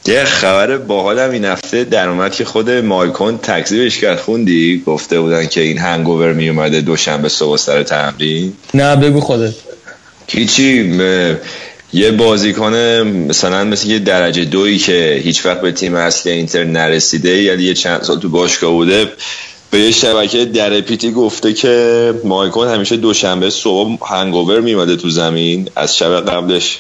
یه 0.08 0.24
خبر 0.24 0.78
باحالم 0.78 1.32
این 1.32 1.46
هفته 1.46 1.84
در 1.84 2.10
اومد 2.10 2.36
که 2.36 2.46
خود 2.46 2.70
مایکون 2.70 3.38
تکذیبش 3.38 3.98
کرد. 4.00 4.20
خوندی؟ 4.20 4.84
گفته 4.86 5.20
بودن 5.20 5.46
که 5.48 5.62
این 5.62 5.78
هنگوور 5.78 6.34
می 6.34 6.50
اومده 6.50 6.82
دوشنبه 6.82 7.30
صبح 7.30 7.58
سر 7.58 7.84
تمرین. 7.84 8.54
نه 8.74 8.96
بگو 8.96 9.20
خودت. 9.20 9.54
هیچی 10.28 10.84
م- 10.84 11.38
یه 11.94 12.12
بازیکن 12.12 12.74
مثلا 13.30 13.64
مثل 13.64 13.90
یه 13.90 14.00
درجه 14.00 14.46
دویی 14.46 14.78
که 14.78 15.22
هیچ 15.24 15.46
وقت 15.46 15.62
به 15.62 15.72
تیم 15.72 15.96
اصلی 15.96 16.32
اینتر 16.32 16.64
نرسیده 16.64 17.42
یعنی 17.44 17.64
یه 17.64 17.74
چند 17.74 18.02
سال 18.04 18.20
تو 18.20 18.30
باشگاه 18.30 18.72
بوده 18.72 19.12
به 19.72 19.80
یه 19.80 19.92
شبکه 19.92 20.46
در 20.46 20.82
پیتی 20.82 21.12
گفته 21.12 21.54
که 21.54 22.14
مایکون 22.24 22.68
همیشه 22.68 22.98
دوشنبه 22.98 23.50
صبح 23.50 23.98
هنگوور 24.14 24.60
میومده 24.60 24.96
تو 24.96 25.10
زمین 25.10 25.70
از 25.76 25.98
شب 25.98 26.26
قبلش. 26.30 26.80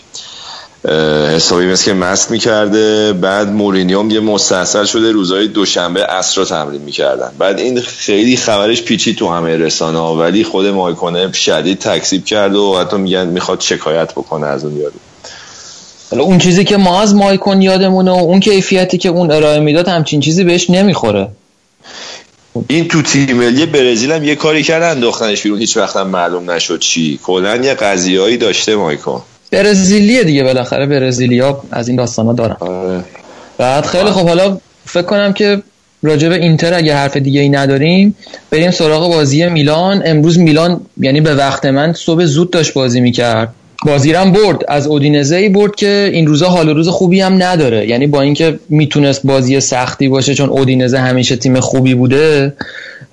حسابی 1.35 1.65
مثل 1.65 1.85
که 1.85 1.93
مست 1.93 2.31
می‌کرده. 2.31 3.13
بعد 3.13 3.49
مورینیوم 3.49 4.09
یه 4.09 4.19
مستحصل 4.19 4.85
شده 4.85 5.11
روزهای 5.11 5.47
دوشنبه 5.47 6.03
اصرا 6.03 6.45
تمرین 6.45 6.81
می‌کردن. 6.81 7.31
بعد 7.39 7.59
این 7.59 7.81
خیلی 7.81 8.37
خبرش 8.37 8.81
پیچی 8.81 9.15
تو 9.15 9.29
همه 9.29 9.57
رسانه 9.57 9.99
ها 9.99 10.15
ولی 10.15 10.43
خود 10.43 10.65
مایکونه 10.65 11.31
شدید 11.31 11.79
تکذیب 11.79 12.25
کرد 12.25 12.55
و 12.55 12.77
حتی 12.79 12.97
میگن 12.97 13.27
می‌خواد 13.27 13.61
شکایت 13.61 14.11
بکنه 14.11 14.47
از 14.47 14.65
اون 14.65 14.77
یارو. 14.77 14.93
حالا 16.11 16.23
اون 16.23 16.37
چیزی 16.37 16.63
که 16.63 16.77
ما 16.77 17.01
از 17.01 17.15
مایکون 17.15 17.61
یادمونه 17.61 18.11
و 18.11 18.13
اون 18.13 18.39
کیفیتی 18.39 18.97
که 18.97 19.09
اون 19.09 19.31
ارائه 19.31 19.59
می‌داد 19.59 19.87
همچین 19.87 20.19
چیزی 20.19 20.43
بهش 20.43 20.69
نمی‌خوره. 20.69 21.27
این 22.67 22.87
تو 22.87 23.01
تیم 23.01 23.37
ملی 23.37 23.65
برزیل 23.65 24.11
هم 24.11 24.23
یه 24.23 24.35
کاری 24.35 24.63
کردن 24.63 24.89
انداختنش 24.91 25.41
بیرون. 25.41 25.59
هیچ 25.59 25.77
وقت 25.77 25.97
هم 25.97 26.07
معلوم 26.07 26.51
نشد 26.51 26.79
چی. 26.79 27.19
کلا 27.23 27.55
یه 27.55 27.73
قضیه‌ای 27.73 28.37
داشته 28.37 28.75
مایکون. 28.75 29.21
برزیلیه 29.53 30.23
دیگه 30.23 30.43
بالاخره. 30.43 30.85
برزیلیا 30.85 31.63
از 31.71 31.87
این 31.87 31.97
داستانا 31.97 32.33
دارن. 32.33 32.57
آره. 32.59 33.03
بعد 33.57 33.85
خیلی 33.85 34.11
خب 34.11 34.27
حالا 34.27 34.57
فکر 34.85 35.01
کنم 35.01 35.33
که 35.33 35.61
راجع 36.03 36.29
به 36.29 36.35
اینتر 36.35 36.73
اگه 36.73 36.95
حرف 36.95 37.17
دیگه 37.17 37.41
ای 37.41 37.49
نداریم 37.49 38.15
بریم 38.49 38.71
سراغ 38.71 39.09
بازی 39.09 39.45
میلان. 39.49 40.01
امروز 40.05 40.39
میلان 40.39 40.81
یعنی 40.99 41.21
به 41.21 41.35
وقت 41.35 41.65
من 41.65 41.93
صبح 41.93 42.25
زود 42.25 42.51
داشت 42.51 42.73
بازی 42.73 42.99
می‌کرد. 43.01 43.49
بازی 43.85 44.13
هم 44.13 44.31
برد. 44.31 44.57
از 44.67 44.87
اودینزه 44.87 45.35
ای 45.35 45.49
برد 45.49 45.75
که 45.75 46.09
این 46.13 46.27
روزا 46.27 46.49
حال 46.49 46.69
روز 46.69 46.89
خوبی 46.89 47.21
هم 47.21 47.43
نداره. 47.43 47.87
یعنی 47.87 48.07
با 48.07 48.21
اینکه 48.21 48.59
می‌تونست 48.69 49.21
بازی 49.23 49.59
سختی 49.59 50.07
باشه 50.07 50.35
چون 50.35 50.49
اودینزه 50.49 50.99
همیشه 50.99 51.35
تیم 51.35 51.59
خوبی 51.59 51.93
بوده 51.93 52.53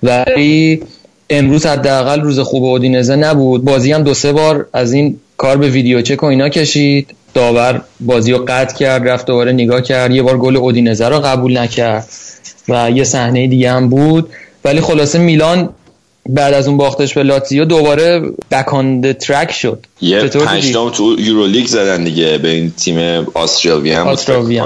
ولی 0.02 0.82
امروز 1.30 1.66
حداقل 1.66 2.20
روز 2.20 2.38
خوب 2.38 2.64
اودینزه 2.64 3.16
نبود. 3.16 3.64
بازی 3.64 3.92
هم 3.92 4.02
دو 4.02 4.14
سه 4.14 4.32
بار 4.32 4.66
از 4.72 4.92
این 4.92 5.16
کار 5.40 5.56
به 5.56 5.68
ویدیو 5.68 6.02
چک 6.02 6.22
و 6.22 6.26
اینا 6.26 6.48
کشید. 6.48 7.14
داور 7.34 7.82
بازی 8.00 8.32
رو 8.32 8.44
قطع 8.48 8.76
کرد 8.76 9.08
رفت 9.08 9.26
دوباره 9.26 9.52
نگاه 9.52 9.82
کرد. 9.82 10.10
یه 10.10 10.22
بار 10.22 10.38
گل 10.38 10.56
اودینزه 10.56 11.08
رو 11.08 11.20
قبول 11.20 11.58
نکرد 11.58 12.08
و 12.68 12.90
یه 12.90 13.04
صحنه 13.04 13.46
دیگه 13.46 13.70
هم 13.70 13.88
بود. 13.88 14.28
ولی 14.64 14.80
خلاصه 14.80 15.18
میلان 15.18 15.68
بعد 16.28 16.54
از 16.54 16.68
اون 16.68 16.76
باختش 16.76 17.14
به 17.14 17.22
لاتزیو 17.22 17.64
دوباره 17.64 18.22
بکاند 18.50 19.12
ترک 19.12 19.52
شد. 19.52 19.86
یه 20.00 20.22
چطور 20.22 20.44
پنج 20.44 20.60
دیدی؟ 20.60 20.72
تام 20.72 20.90
تو 20.90 21.16
یورولیگ 21.18 21.66
زدن 21.66 22.04
دیگه 22.04 22.38
به 22.38 22.48
این 22.48 22.70
تیم 22.70 23.26
آستراوی 23.34 23.92
هم. 23.92 24.06
آستراوی. 24.06 24.62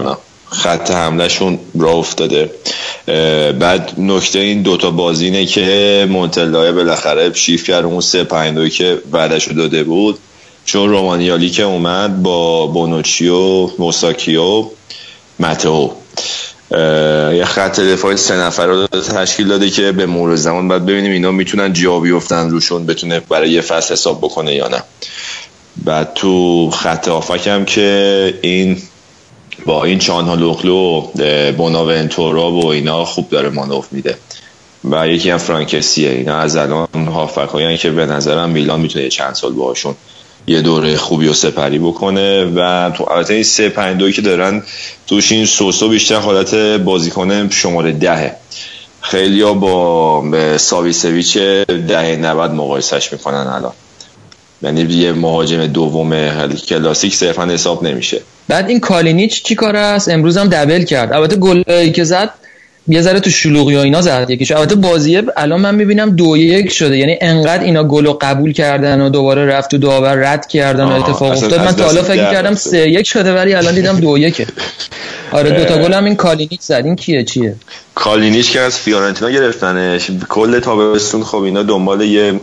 خط 0.49 0.91
حملهشون 0.91 1.59
را 1.79 1.91
افتاده. 1.91 2.51
بعد 3.61 3.93
نکته 3.99 4.39
این 4.39 4.63
دوتا 4.63 4.91
بازی 4.91 5.25
اینه 5.25 5.47
که 5.47 6.07
مونتلای 6.11 6.73
بالاخره 6.73 7.33
شیف 7.33 7.65
کرد 7.67 7.85
اون 7.85 8.01
سه 8.01 8.25
پنج 8.25 8.73
که 8.73 8.99
وعدش 9.13 9.49
داده 9.49 9.85
بود. 9.85 10.19
چون 10.65 10.89
رومانیالی 10.89 11.51
که 11.51 11.63
اومد 11.63 12.23
با 12.23 12.67
بونوچیو 12.67 13.71
موساکیو 13.79 14.65
متو 15.41 15.93
اه، 16.71 17.35
یه 17.35 17.45
خط 17.45 17.81
دفاعی 17.81 18.17
سه 18.17 18.37
نفر 18.37 18.67
رو 18.67 18.87
تشکیل 18.87 19.49
داده 19.49 19.71
که 19.71 19.93
به 19.93 20.07
مرور 20.07 20.37
زمان 20.37 20.69
بعد 20.69 20.87
ببینیم 20.87 21.13
اینا 21.13 21.31
می‌تونن 21.31 21.73
جا 21.73 22.01
بیفتن 22.01 22.51
روشون 22.51 22.87
بتونه 22.87 23.21
برای 23.21 23.51
یه 23.51 23.61
فصل 23.61 23.93
حساب 23.93 24.19
بکنه 24.19 24.55
یا 24.55 24.69
نه. 24.69 24.83
بعد 25.85 26.15
تو 26.15 26.71
خط 26.71 27.09
آفک 27.09 27.47
هم 27.47 27.65
که 27.65 28.39
این 28.43 28.83
با 29.67 29.85
این 29.85 29.99
چانها 29.99 30.35
لوخلو 30.35 31.01
بوناونتورا 31.57 32.51
و 32.51 32.67
اینا 32.67 33.05
خوب 33.05 33.29
داره 33.29 33.49
مانوف 33.49 33.93
میده. 33.93 34.19
و 34.91 35.09
یکی 35.09 35.31
هم 35.31 35.39
فرانکسیه. 35.39 36.11
اینا 36.11 36.37
از 36.37 36.57
الان 36.57 36.89
هافک 36.95 37.77
که 37.77 37.91
به 37.91 38.07
نظرم 38.07 38.51
میلان 38.51 38.81
می‌تونه 38.81 39.09
چند 39.09 39.35
سال 39.35 39.53
باهاشون 39.53 39.95
یه 40.47 40.63
دوره 40.63 40.97
خوبی 40.97 41.29
و 41.29 41.33
سپری 41.33 41.79
بکنه 41.79 42.45
و 42.45 42.91
تو 42.91 43.11
البته 43.11 43.35
این 43.35 43.43
سه 43.43 43.69
پنج 43.69 43.97
دوی 43.97 44.13
که 44.13 44.23
دارن 44.23 44.63
توش 45.07 45.33
این 45.33 45.47
سوسو 45.47 45.89
بیشتر 45.89 46.17
حالت 46.17 46.55
بازیکن 46.55 47.49
شماره 47.51 47.93
دهه. 47.93 48.37
خیلی 49.01 49.43
ها 49.43 49.55
با 49.55 50.57
ساویسویچ 50.57 51.39
دهه 51.89 52.17
90 52.17 52.51
مقایسش 52.51 53.13
می‌کنن 53.13 53.47
الان. 53.47 53.73
یعنی 54.63 54.95
یه 54.95 55.13
مهاجم 55.13 55.67
دوم 55.67 56.33
کلاسیک 56.69 57.15
صرفا 57.15 57.45
حساب 57.45 57.83
نمیشه. 57.83 58.21
بعد 58.49 58.69
این 58.69 58.81
کالینیچ 58.81 59.43
چی 59.43 59.55
کار 59.55 59.77
است؟ 59.77 60.09
امروز 60.09 60.37
هم 60.37 60.49
دبل 60.49 60.85
کرد. 60.85 61.13
البته 61.13 61.37
گلی 61.37 61.93
که 61.93 62.05
زد 62.05 62.31
یه 62.89 63.03
ذره 63.03 63.21
تو 63.21 63.31
شلوغی 63.31 63.77
و 63.77 63.79
اینا 63.79 64.01
زد 64.01 64.31
یکیش. 64.31 64.53
البته 64.53 64.75
بازیه 64.75 65.23
الان 65.37 65.61
من 65.61 65.75
می‌بینم 65.75 66.11
دو 66.11 66.37
یک 66.37 66.73
شده. 66.73 66.99
یعنی 66.99 67.19
انقدر 67.21 67.65
اینا 67.65 67.85
گلو 67.85 68.19
قبول 68.21 68.53
کردن 68.53 69.01
و 69.01 69.09
دوباره 69.09 69.47
رفت 69.47 69.71
تو 69.71 69.79
داور 69.79 70.15
رد 70.15 70.47
کردن 70.47 70.85
و 70.85 70.93
اتفاق 70.93 71.33
افتاد. 71.33 71.61
من 71.61 71.73
تا 71.73 71.85
حالا 71.85 72.03
فکر 72.03 72.31
کردم. 72.31 72.55
سه 72.55 72.91
یک 72.91 73.07
شده 73.07 73.35
ولی 73.35 73.55
الان 73.55 73.75
دیدم 73.75 74.01
دو 74.01 74.19
یکه 74.19 74.47
آره 75.33 75.51
دوتا 75.51 75.79
گل 75.79 75.93
هم 75.93 76.05
این 76.05 76.17
کالینیچ 76.17 76.61
زد. 76.61 76.83
این 76.85 76.97
کیه؟ 76.97 77.25
چیه؟ 77.25 77.55
کالینیش 77.95 78.51
که 78.51 78.61
از 78.61 78.79
فیورنتینا 78.79 79.31
گرفتنش. 79.31 80.11
کل 80.29 80.61
تابستون 80.61 81.25
خب 81.25 81.43
اینا 81.43 81.63
دنبال 81.63 82.01
یه 82.01 82.41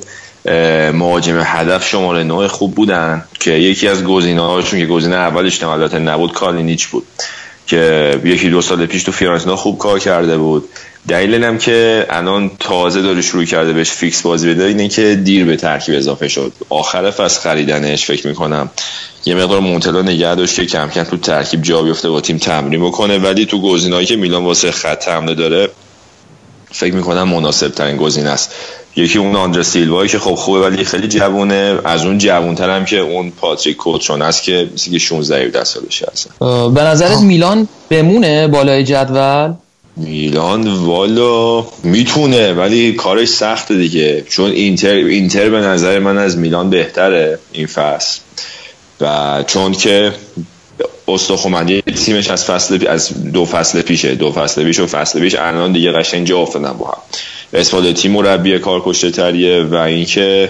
مهاجم 0.94 1.42
هدف 1.44 1.88
شماره 1.88 2.24
نه 2.24 2.47
خوب 2.48 2.76
بودن 2.76 3.24
که 3.39 3.52
یکی 3.52 3.88
از 3.88 4.04
گزینه 4.04 4.42
هاشون 4.42 4.80
که 4.80 4.86
گزینه 4.86 5.16
اولش 5.16 5.64
البته 5.64 6.00
نبود 6.00 6.34
کالینیچ 6.34 6.88
بود. 6.88 7.04
که 7.68 8.22
یکی 8.26 8.49
دو 8.49 8.62
سال 8.62 8.86
پیش 8.86 9.03
تو 9.03 9.12
فیورنتینا 9.12 9.55
خوب 9.55 9.78
کار 9.78 9.99
کرده 9.99 10.38
بود. 10.38 10.70
دلیل 11.07 11.43
هم 11.43 11.57
که 11.57 12.05
الان 12.09 12.51
تازه 12.59 13.01
داره 13.01 13.22
شروع 13.22 13.45
کرده 13.45 13.74
بهش 13.74 13.91
fix 13.91 14.22
بازی 14.22 14.49
بده 14.49 14.64
اینه 14.64 14.88
که 14.88 15.16
دیر 15.16 15.45
به 15.45 15.55
ترکیب 15.55 15.95
اضافه 15.95 16.28
شد. 16.28 16.53
آخر 16.70 17.12
فصل 17.12 17.41
خریدنش 17.41 18.05
فکر 18.05 18.28
می‌کنم 18.28 18.70
یه 19.26 19.36
مقدار 19.36 19.59
مونتلا 19.59 20.01
نگه 20.01 20.36
داشت 20.36 20.55
که 20.55 20.66
کم 20.66 20.89
کم 20.89 21.03
تو 21.03 21.18
ترکیب 21.18 21.62
جا 21.62 21.82
بیفته 21.82 22.09
با 22.09 22.22
تیم 22.22 22.38
تمرین 22.38 22.86
بکنه. 22.86 23.18
ولی 23.18 23.45
تو 23.45 23.62
گزینه‌هایی 23.62 24.07
که 24.07 24.16
میلان 24.16 24.43
واسه 24.43 24.72
خط 24.72 25.07
حمله 25.07 25.36
داره 25.36 25.70
فکر 26.72 26.93
می‌کنم 26.93 27.30
مناسب 27.30 27.68
ترین 27.68 27.97
گزینه 27.97 28.30
است. 28.30 28.55
یکی 28.96 29.20
اون 29.20 29.36
آندر 29.36 29.64
سیلوایی 29.64 30.10
که 30.10 30.20
خب 30.20 30.36
خوبه 30.36 30.60
ولی 30.60 30.84
خیلی 30.84 31.08
جوونه. 31.08 31.80
از 31.84 32.06
اون 32.06 32.18
جوونتر 32.18 32.70
هم 32.70 32.86
که 32.86 33.00
اون 33.00 33.32
پاتریک 33.32 33.78
کوترون 33.78 34.22
است 34.22 34.44
که 34.44 34.70
مثل 34.74 34.92
که 34.92 35.00
16 35.00 35.46
17 35.46 35.64
سالشه 35.64 36.08
اصلا. 36.12 36.70
به 36.70 36.82
نظرت 36.82 37.20
میلان 37.20 37.68
بمونه 37.89 38.48
بالای 38.48 38.84
جدول؟ 38.84 39.54
میلان 39.98 40.68
والا 40.68 41.66
می‌تونه 41.84 42.54
ولی 42.54 42.94
کارش 42.94 43.28
سخته 43.28 43.76
دیگه. 43.76 44.26
چون 44.30 44.52
اینتر 44.52 44.94
اینتر 44.94 45.50
به 45.50 45.60
نظر 45.60 46.00
من 46.00 46.18
از 46.18 46.38
میلان 46.38 46.70
بهتره 46.70 47.39
این 47.52 47.68
فصل. 47.68 48.20
و 49.02 49.44
چون 49.48 49.72
که 49.72 50.14
استخومندی 51.08 51.82
تیمش 51.82 52.30
از 52.30 52.46
فصل 52.46 52.88
از 52.88 53.32
دو 53.32 53.46
فصل 53.46 53.82
پیشه. 53.82 54.16
دو 54.16 54.32
فصل 54.32 54.64
پیش 54.64 54.80
و 54.80 54.88
فصل 54.88 55.20
پیش 55.20 55.36
الان 55.36 55.72
دیگه 55.72 55.92
قشنگ 55.92 56.28
جا 56.28 56.38
افتادن 56.38 56.74
با 56.74 56.88
هم. 56.88 56.98
اسپالتی 57.54 58.08
مربی 58.08 58.60
کار 58.60 58.82
کشته 58.86 59.12
تریه 59.12 59.64
و 59.64 59.76
اینکه 59.76 60.49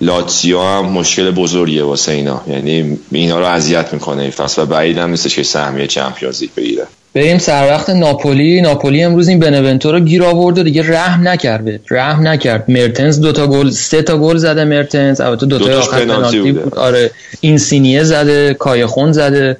لاتسیو 0.00 0.60
هم 0.60 0.86
مشکل 0.86 1.30
بزرگیه 1.30 1.82
واسه 1.82 2.12
اینا. 2.12 2.42
یعنی 2.48 2.98
اینا 3.12 3.38
رو 3.38 3.46
اذیت 3.46 3.92
می‌کنه 3.92 4.22
این 4.22 4.30
فصل 4.30 4.62
و 4.62 4.66
بعید 4.66 4.98
هم 4.98 5.10
نیستش 5.10 5.36
که 5.36 5.42
سهمیه 5.42 5.86
چمپیونز 5.86 6.40
لیگ 6.40 6.50
بگیره. 6.56 6.86
بریم 7.14 7.38
سر 7.38 7.66
وقت 7.70 7.90
ناپولی. 7.90 8.60
ناپولی 8.60 9.02
امروز 9.02 9.28
این 9.28 9.38
بنونتو 9.38 9.92
رو 9.92 10.00
گیر 10.00 10.22
آورد 10.22 10.58
و 10.58 10.62
دیگه 10.62 10.90
رحم 10.90 11.28
نکرد. 11.28 11.80
رحم 11.90 12.28
نکرد. 12.28 12.64
مرتنز 12.68 13.20
دو 13.20 13.32
تا 13.32 13.46
گل 13.46 13.70
سه 13.70 14.02
تا 14.02 14.18
گل 14.18 14.36
زده 14.36 14.64
مرتنز. 14.64 15.20
البته 15.20 15.46
دو 15.46 15.58
تا 15.58 15.78
آخر 15.78 16.04
پنالتی. 16.04 16.52
بود. 16.52 16.74
آره 16.74 17.10
اینسینیه 17.40 18.04
زده 18.04 18.54
کایخون 18.54 19.12
زده. 19.12 19.56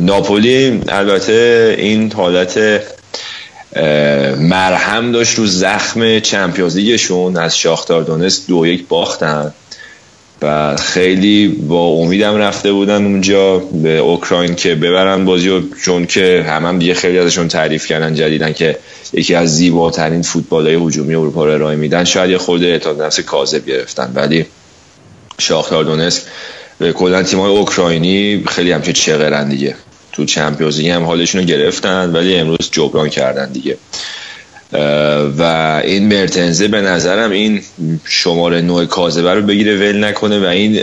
ناپولی 0.00 0.80
البته 0.88 1.76
این 1.78 2.12
حالت 2.12 2.80
مرهم 4.38 5.12
داشت 5.12 5.38
رو 5.38 5.46
زخم 5.46 6.18
چمپیونز 6.18 6.76
لیگشون 6.76 7.36
از 7.36 7.58
شاختار 7.58 8.02
دونست 8.02 8.48
دو 8.48 8.66
یک 8.66 8.88
باختن. 8.88 9.52
و 10.42 10.76
خیلی 10.76 11.48
با 11.48 11.86
امیدم 11.86 12.36
رفته 12.36 12.72
بودن 12.72 13.04
اونجا 13.04 13.58
به 13.58 13.98
اوکراین 13.98 14.54
که 14.54 14.74
ببرن 14.74 15.24
بازی 15.24 15.48
و 15.48 15.62
چون 15.84 16.06
که 16.06 16.44
هم, 16.48 16.66
هم 16.66 16.78
دیگه 16.78 16.94
خیلی 16.94 17.18
ازشون 17.18 17.48
تعریف 17.48 17.86
کردن 17.86 18.14
جدیدن 18.14 18.52
که 18.52 18.78
یکی 19.12 19.34
از 19.34 19.56
زیباترین 19.56 20.22
فوتبال 20.22 20.66
های 20.66 20.86
هجومی 20.86 21.14
اروپا 21.14 21.44
رو 21.44 21.50
ارائه 21.50 21.76
میدن. 21.76 22.04
شاید 22.04 22.30
یه 22.30 22.38
خورده 22.38 22.66
اعتماد 22.66 23.02
نفس 23.02 23.20
کاذب 23.20 23.66
گرفتن 23.66 24.12
ولی 24.14 24.46
شاختار 25.38 25.84
دونسک 25.84 26.22
کلا 26.94 27.22
تیم 27.22 27.40
های 27.40 27.56
اوکراینی 27.56 28.44
خیلی 28.48 28.72
همچه 28.72 28.92
چغرن 28.92 29.48
دیگه. 29.48 29.74
تو 30.14 30.24
چمپیونز 30.24 30.80
لیگ 30.80 30.88
هم 30.88 31.04
حالشون 31.04 31.40
رو 31.40 31.46
گرفتن 31.46 32.10
ولی 32.12 32.36
امروز 32.36 32.70
جبران 32.72 33.08
کردن 33.08 33.52
دیگه. 33.52 33.76
و 35.38 35.42
این 35.84 36.08
مرتنزه 36.08 36.68
به 36.68 36.80
نظرم 36.80 37.30
این 37.30 37.62
شماره 38.04 38.60
نوع 38.60 38.84
کازبه 38.84 39.34
رو 39.34 39.42
بگیره 39.42 39.76
ول 39.76 40.04
نکنه 40.04 40.38
و 40.40 40.44
این 40.44 40.80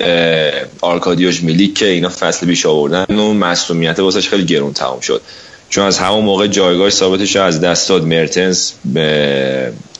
آرکادیوش 0.81 1.43
میلیک 1.43 1.75
که 1.75 1.87
اینا 1.87 2.09
فصل 2.09 2.45
بیش 2.45 2.65
آوردن 2.65 3.15
و 3.15 3.33
مسئولیت 3.33 3.99
واسش 3.99 4.29
خیلی 4.29 4.45
گرون 4.45 4.73
تمام 4.73 4.99
شد. 4.99 5.21
چون 5.69 5.85
از 5.85 5.99
همون 5.99 6.25
موقع 6.25 6.47
جایگاه 6.47 6.89
ثابتش 6.89 7.35
رو 7.35 7.41
از 7.41 7.61
دست 7.61 7.89
داد. 7.89 8.03
مرتنز 8.03 8.71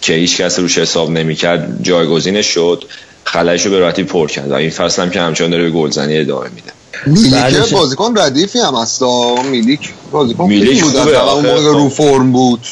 که 0.02 0.14
هیچ 0.14 0.42
کس 0.42 0.60
روش 0.60 0.78
حساب 0.78 1.12
نمی‌کرد 1.12 1.78
جایگزینش 1.82 2.46
شد 2.46 2.84
خلایشو 3.24 3.70
به 3.70 3.80
راحتی 3.80 4.04
پر 4.04 4.28
کرد. 4.28 4.52
و 4.52 4.54
این 4.54 4.70
فصل 4.70 5.02
هم 5.02 5.10
که 5.10 5.22
همچنان 5.22 5.52
داره 5.52 5.64
به 5.64 5.70
گلزنی 5.70 6.18
ادامه 6.18 6.50
میده. 6.56 6.72
میلیک 7.06 7.74
بازیکن 7.74 8.18
ردیفی 8.18 8.60
هم 8.60 8.76
هست. 8.76 9.04
میلیک 9.52 9.94
بازیکن 10.12 10.48
میلیک 10.48 10.82
خوبه، 10.82 11.32
اون 11.32 11.46
موقع 11.46 11.58
خب. 11.58 11.78
رو 11.78 11.90
فرم 11.90 12.32
بود. 12.32 12.68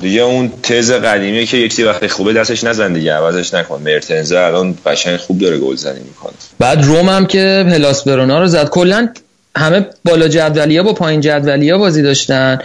دیگه 0.00 0.20
اون 0.20 0.52
تز 0.62 0.92
قدیمیه 0.92 1.46
که 1.46 1.56
یکی 1.56 1.82
وقتی 1.82 2.08
خوبه 2.08 2.32
دستش 2.32 2.64
نزن 2.64 2.92
دیگه 2.92 3.12
عوضش 3.12 3.54
نکن. 3.54 3.82
مرتنزه 3.82 4.38
الان 4.38 4.78
قشنگ 4.86 5.16
خوب 5.16 5.38
داره 5.38 5.58
گلزنی 5.58 6.00
می‌کنه. 6.00 6.32
بعد 6.58 6.84
روم 6.84 7.08
هم 7.08 7.26
که 7.26 7.66
هلاس 7.68 8.02
برونا 8.02 8.40
رو 8.40 8.46
زد. 8.46 8.68
کلا 8.68 9.08
همه 9.56 9.86
بالا 10.04 10.28
جدولیا 10.28 10.82
با 10.82 10.92
پایین 10.92 11.20
جدولیا 11.20 11.78
بازی 11.78 12.02
داشتن. 12.02 12.58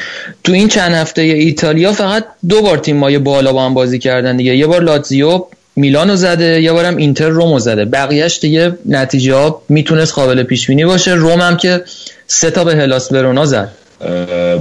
تو 0.44 0.54
این 0.54 0.68
چند 0.68 0.94
هفته 0.94 1.22
ایتالیا 1.22 1.94
فقط 1.94 2.26
دو 2.50 2.62
بار 2.62 2.78
تیم 2.78 2.98
مای 2.98 3.20
بالا 3.20 3.54
با 3.54 3.66
هم 3.66 3.74
بازی 3.74 4.00
کردن 4.00 4.38
دیگه. 4.38 4.56
یه 4.56 4.68
بار 4.68 4.84
لاتزیو 4.84 5.46
میلانو 5.78 6.16
زده 6.16 6.62
یه 6.62 6.72
بارم 6.72 6.98
اینتر 6.98 7.30
رومو 7.30 7.60
زده. 7.60 7.86
بقیهش 7.86 8.40
دیگه 8.40 8.78
نتیجه 8.86 9.34
ها 9.36 9.62
می‌تونست 9.70 10.14
قابل 10.14 10.44
پیش 10.44 10.68
بینی 10.68 10.86
باشه. 10.86 11.14
روم 11.14 11.42
هم 11.42 11.58
که 11.58 11.84
سه 12.28 12.52
تا 12.52 12.64
به 12.64 12.76
هلاس 12.76 13.12
برونا 13.12 13.46
زد. 13.46 13.72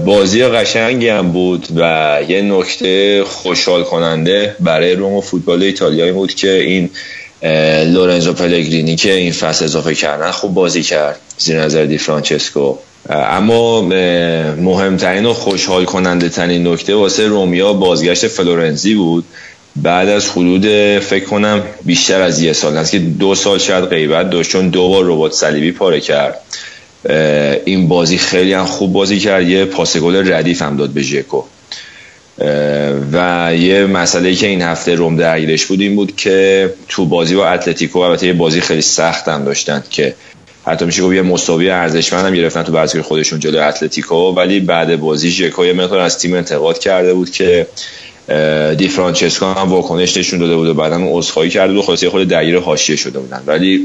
بازی 0.05 0.45
قشنگی 0.45 1.09
هم 1.09 1.33
بود 1.33 1.67
و 1.77 2.19
یه 2.29 2.43
نکته 2.43 3.25
خوشحال 3.25 3.83
کننده 3.83 4.57
برای 4.61 4.95
روم 4.95 5.13
و 5.13 5.21
فوتبال 5.21 5.63
ایتالیایی 5.63 6.13
بود 6.13 6.35
که 6.35 6.53
این 6.53 6.91
لورنزو 7.93 8.33
پلگرینی 8.33 8.97
که 8.97 9.13
این 9.13 9.33
فصل 9.33 9.65
اضافه 9.65 9.95
کردن 9.95 10.31
خوب 10.31 10.55
بازی 10.55 10.83
کرد 10.83 11.17
زیر 11.39 11.61
نظر 11.61 11.85
دی 11.85 11.99
فرانچسکو. 11.99 12.77
اما 13.11 13.83
مهمترین 14.57 15.27
و 15.27 15.33
خوشحال 15.33 15.85
کننده 15.85 16.29
ترین 16.29 16.67
نکته 16.67 16.95
واسه 16.95 17.27
رومیا 17.27 17.73
بازگشت 17.73 18.27
فلورنزی 18.27 18.95
بود. 18.95 19.25
بعد 19.83 20.09
از 20.09 20.29
حدود 20.31 20.67
فکر 20.99 21.25
کنم 21.25 21.63
بیشتر 21.85 22.21
از 22.21 22.43
یه 22.43 22.53
سال 22.53 22.77
است 22.77 22.91
که 22.91 22.99
دو 22.99 23.35
سال 23.35 23.59
شاید 23.59 23.85
غیبت 23.85 24.31
داشت 24.31 24.51
چون 24.51 24.69
دو 24.69 24.89
بار 24.89 25.05
ربات 25.05 25.33
صلیبی 25.33 25.73
پاره 25.73 26.01
کرد. 26.01 26.41
این 27.65 27.89
بازی 27.89 28.19
خیلی 28.19 28.53
هم 28.53 28.65
خوب 28.65 28.93
بازی 28.93 29.19
کرد. 29.19 29.49
یه 29.49 29.65
پاس 29.65 29.97
گل 29.97 30.33
ردیف 30.33 30.63
هم 30.63 30.77
داد 30.77 30.91
به 30.91 31.03
ژکو. 31.03 31.43
و 33.13 33.51
یه 33.59 33.87
مسئله 33.87 34.35
که 34.35 34.47
این 34.47 34.63
هفته 34.63 34.95
روم 34.95 35.17
درگیرش 35.17 35.67
بود 35.67 35.81
این 35.81 35.97
بود 35.97 36.17
که 36.17 36.71
تو 36.89 37.07
بازی 37.07 37.35
با 37.35 37.47
اتلتیکو 37.47 37.99
البته 37.99 38.27
یه 38.27 38.33
بازی 38.33 38.61
خیلی 38.61 38.83
سخت 38.83 39.29
هم 39.29 39.45
داشتن 39.45 39.85
که 39.91 40.15
حتی 40.67 40.85
میشه 40.85 41.03
گفت 41.03 41.15
یه 41.15 41.23
مساوی 41.23 41.71
ارزشمند 41.71 42.27
هم 42.27 42.35
گرفتن 42.35 42.63
تو 42.63 42.73
بازی 42.73 43.01
خودشون 43.01 43.41
جلو 43.41 43.61
اتلتیکو. 43.69 44.15
ولی 44.15 44.61
بعد 44.61 45.01
بازی 45.01 45.31
ژکو 45.31 45.65
یه 45.67 45.73
مقدار 45.73 46.01
از 46.01 46.19
تیم 46.19 46.35
انتقاد 46.35 46.79
کرده 46.79 47.15
بود 47.15 47.31
که 47.31 47.67
دی 48.79 48.89
فرانچسکو 48.89 49.47
هم 49.47 49.69
واکنش 49.69 50.17
نشون 50.17 50.39
داده 50.39 50.57
بود 50.57 50.69
و 50.69 50.81
اون 50.81 51.09
عذرخواهی 51.09 51.51
کرده 51.51 51.73
بود. 51.73 51.83
و 51.83 51.87
خلاصه 51.87 52.11
خود 52.11 52.29
درگیر 52.29 52.59
حاشیه 52.59 52.97
شده 52.97 53.19
بودن. 53.19 53.43
ولی 53.47 53.81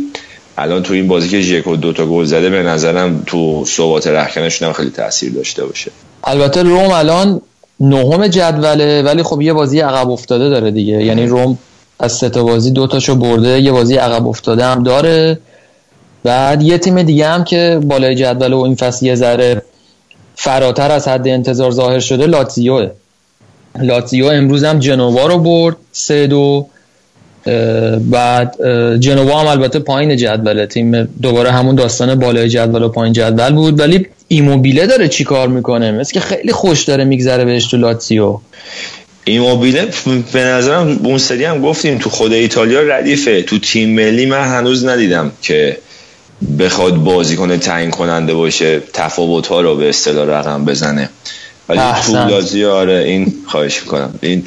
الان 0.58 0.84
تو 0.84 0.94
این 0.94 1.08
بازی 1.08 1.30
که 1.30 1.42
ژکو 1.42 1.76
دو 1.76 1.94
تا 1.94 2.06
گل 2.06 2.26
زده 2.26 2.50
به 2.50 2.64
نظرم 2.64 3.24
تو 3.26 3.66
ثبات 3.66 4.08
رخکنشون 4.08 4.68
هم 4.68 4.74
خیلی 4.74 4.90
تاثیر 4.90 5.34
داشته 5.34 5.66
باشه. 5.66 5.92
البته 6.24 6.64
روم 6.64 6.92
الان 6.92 7.42
نهم 7.80 8.28
جدوله 8.28 9.02
ولی 9.04 9.24
خب 9.24 9.42
یه 9.42 9.54
بازی 9.54 9.80
عقب 9.80 10.10
افتاده 10.10 10.50
داره 10.50 10.72
دیگه. 10.72 11.04
یعنی 11.04 11.26
روم 11.26 11.58
از 12.00 12.12
سه 12.12 12.30
تا 12.30 12.44
بازی 12.44 12.72
دو 12.72 12.88
تاشو 12.88 13.16
برده 13.16 13.62
یه 13.62 13.72
بازی 13.72 13.96
عقب 13.96 14.28
افتاده 14.28 14.66
هم 14.66 14.84
داره. 14.84 15.40
بعد 16.24 16.62
یه 16.62 16.78
تیم 16.78 17.04
دیگه 17.04 17.28
هم 17.28 17.44
که 17.44 17.80
بالای 17.84 18.16
جدول 18.16 18.54
و 18.54 18.60
این 18.60 18.76
فصل 18.76 19.06
یه 19.06 19.16
ذره 19.16 19.62
فراتر 20.36 20.92
از 20.92 21.08
حد 21.08 21.28
انتظار 21.28 21.72
ظاهر 21.72 22.00
شده 22.00 22.28
لاتزیوه. 22.28 22.90
لاتزیو 23.80 24.26
امروز 24.26 24.64
هم 24.64 24.80
جنوا 24.80 25.28
رو 25.28 25.38
برد 25.40 25.76
سه 25.92 26.28
دو 26.28 26.68
بعد 28.00 28.56
جنوا 29.00 29.40
هم 29.40 29.48
البته 29.48 29.80
پایین 29.80 30.18
جدوله 30.18 30.66
تیم 30.66 31.04
دوباره 31.22 31.52
همون 31.52 31.76
داستان 31.76 32.16
بالای 32.16 32.50
جدول 32.50 32.84
و 32.84 32.90
پایین 32.90 33.14
جدول 33.14 33.54
بود. 33.54 33.80
ولی 33.80 34.08
ایموبیله 34.28 34.88
داره 34.88 35.08
چی 35.08 35.24
کار 35.24 35.48
می‌کنه؟ 35.48 35.92
مثل 35.92 36.14
که 36.14 36.20
خیلی 36.20 36.52
خوش 36.52 36.84
داره 36.84 37.04
میگذره 37.04 37.46
بهش 37.46 37.66
تو 37.66 37.78
لاتزیو. 37.78 38.40
ایموبیله 39.24 39.88
به 40.34 40.40
نظرم 40.44 41.00
اون 41.04 41.18
سری 41.18 41.44
هم 41.44 41.62
گفتیم 41.62 41.98
تو 41.98 42.10
خود 42.10 42.34
ایتالیا 42.34 42.82
ردیفه. 42.82 43.42
تو 43.42 43.60
تیم 43.60 43.90
ملی 43.90 44.26
من 44.26 44.44
هنوز 44.44 44.86
ندیدم 44.86 45.32
که 45.42 45.78
بخواد 46.60 46.96
بازی 46.96 47.36
کنه 47.36 47.58
تعیین 47.58 47.92
کننده 47.92 48.34
باشه 48.34 48.80
تفاوت 48.94 49.48
ها 49.48 49.62
رو 49.62 49.76
به 49.76 49.90
اصطلاح 49.90 50.28
رقم 50.28 50.66
بزنه. 50.66 51.10
ولی 51.70 51.82
تو. 52.06 52.28
لازیو 52.28 52.70
آره 52.70 53.04
این 53.08 53.34
خواهش 53.48 53.82
می‌کنم. 53.82 54.14
این 54.22 54.44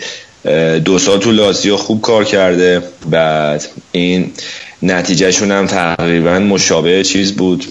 دو 0.81 0.99
سال 0.99 1.19
تو 1.19 1.33
لازیو 1.33 1.77
خوب 1.77 2.01
کار 2.01 2.25
کرده. 2.25 2.83
بعد 3.11 3.65
این 3.93 4.33
نتیجهشون 4.83 5.51
هم 5.51 5.67
تقریبا 5.67 6.39
مشابه 6.39 7.05
چیز 7.05 7.33
بود. 7.33 7.65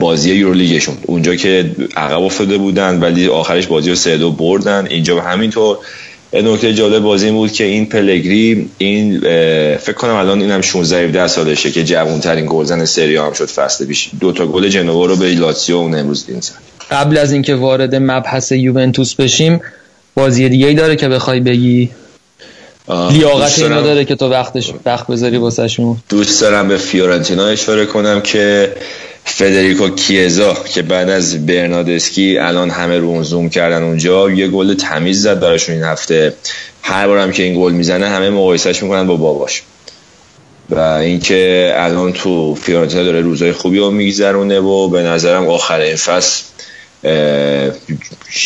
بازی 0.00 0.34
یورولیگشون 0.34 0.96
اونجا 1.06 1.34
که 1.34 1.70
عقب 1.96 2.22
افتاده 2.22 2.58
بودن 2.58 3.00
ولی 3.00 3.28
آخرش 3.28 3.66
بازی 3.66 3.90
رو 3.90 3.96
سه 3.96 4.16
دو 4.16 4.30
بردن. 4.30 4.86
اینجا 4.90 5.14
به 5.14 5.22
همینطور. 5.22 5.78
نکته 6.42 6.74
جالب 6.74 7.02
بازی 7.02 7.26
این 7.26 7.34
بود 7.34 7.52
که 7.52 7.64
این 7.64 7.86
پلگری 7.86 8.70
این 8.78 9.20
فکر 9.76 9.92
کنم 9.92 10.14
الان 10.14 10.40
اینم 10.40 10.60
16 10.60 11.04
17 11.04 11.26
سالشه 11.26 11.70
که 11.70 11.84
جوانترین 11.84 12.46
گلزن 12.48 12.84
سری 12.84 13.16
هم 13.16 13.32
شد 13.32 13.44
فصل 13.48 13.86
پیش. 13.86 14.10
دو 14.20 14.32
تا 14.32 14.46
گل 14.46 14.68
جنوا 14.68 15.06
رو 15.06 15.16
به 15.16 15.26
لاتزیو 15.34 15.76
اون 15.76 15.94
امروز 15.94 16.26
دین 16.26 16.40
زد 16.40 16.52
قبل 16.90 17.18
از 17.18 17.32
اینکه 17.32 17.54
وارد 17.54 17.94
مبحث 17.94 18.52
یوونتوس 18.52 19.14
بشیم 19.14 19.60
بازی 20.14 20.48
دیگه 20.48 20.66
ای 20.66 20.74
داره 20.74 20.96
که 20.96 21.08
بخوای 21.08 21.40
بگی؟ 21.40 21.90
لیاقت 22.88 23.58
اینا 23.58 23.68
دارم- 23.68 23.84
داره 23.84 24.04
که 24.04 24.14
تو 24.14 24.28
وقتش 24.28 24.72
وقت 24.86 25.06
بذاری 25.06 25.36
واسهشون. 25.36 25.96
دوست 26.08 26.40
دارم 26.40 26.68
به 26.68 26.76
فیورنتینا 26.76 27.46
اشاره 27.46 27.86
کنم 27.86 28.20
که 28.20 28.72
فدریکو 29.24 29.88
کیزا 29.88 30.54
که 30.54 30.82
بعد 30.82 31.10
از 31.10 31.46
برنادسکی 31.46 32.38
الان 32.38 32.70
همه 32.70 32.98
رو 32.98 33.22
زوم 33.22 33.48
کردن 33.48 33.82
اونجا 33.82 34.30
یه 34.30 34.48
گل 34.48 34.74
تمیز 34.74 35.22
زد 35.22 35.40
براشون 35.40 35.74
این 35.74 35.84
هفته. 35.84 36.34
هر 36.82 37.06
بارم 37.06 37.32
که 37.32 37.42
این 37.42 37.60
گل 37.60 37.72
می‌زنه 37.72 38.08
همه 38.08 38.30
مقایسهش 38.30 38.82
می‌کنن 38.82 39.06
با 39.06 39.16
باباش. 39.16 39.62
و 40.70 40.80
اینکه 40.80 41.72
الان 41.76 42.12
تو 42.12 42.54
فیورنتینا 42.54 43.02
داره 43.02 43.20
روزای 43.20 43.52
خوبی 43.52 43.78
رو 43.78 43.90
میگذرونه 43.90 44.60
و 44.60 44.88
به 44.88 45.02
نظرم 45.02 45.48
آخر 45.48 45.80
این 45.80 45.96
فصل 45.96 46.44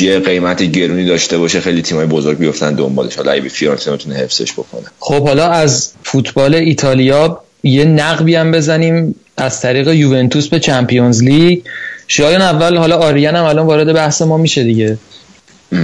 یه 0.01 0.19
قیمت 0.19 0.63
گرونی 0.63 1.05
داشته 1.05 1.39
باشه 1.39 1.61
خیلی 1.61 1.83
تیمای 1.83 2.07
بزرگ 2.07 2.39
بیفتن 2.39 2.75
دنبالش. 2.75 3.17
حالا 3.17 3.33
اگه 3.33 3.49
فیورنتینا 3.49 3.97
بتونه 3.97 4.15
حفظش 4.17 4.53
بکنه. 4.53 4.85
خب 4.99 5.27
حالا 5.27 5.49
از 5.49 5.93
فوتبال 6.03 6.55
ایتالیا 6.55 7.41
یه 7.63 7.85
نقبی 7.85 8.35
هم 8.35 8.53
بزنیم. 8.53 9.15
از 9.39 9.61
طریق 9.61 9.89
یوونتوس 9.89 10.49
به 10.49 10.61
چمپیونز 10.61 11.23
لیگ. 11.23 11.59
شایان 12.09 12.43
اول 12.43 12.77
حالا 12.77 12.97
آریان 12.97 13.37
هم 13.37 13.45
الان 13.45 13.67
وارد 13.67 13.93
بحث 13.93 14.23
ما 14.23 14.37
میشه 14.37 14.65
دیگه. 14.65 14.99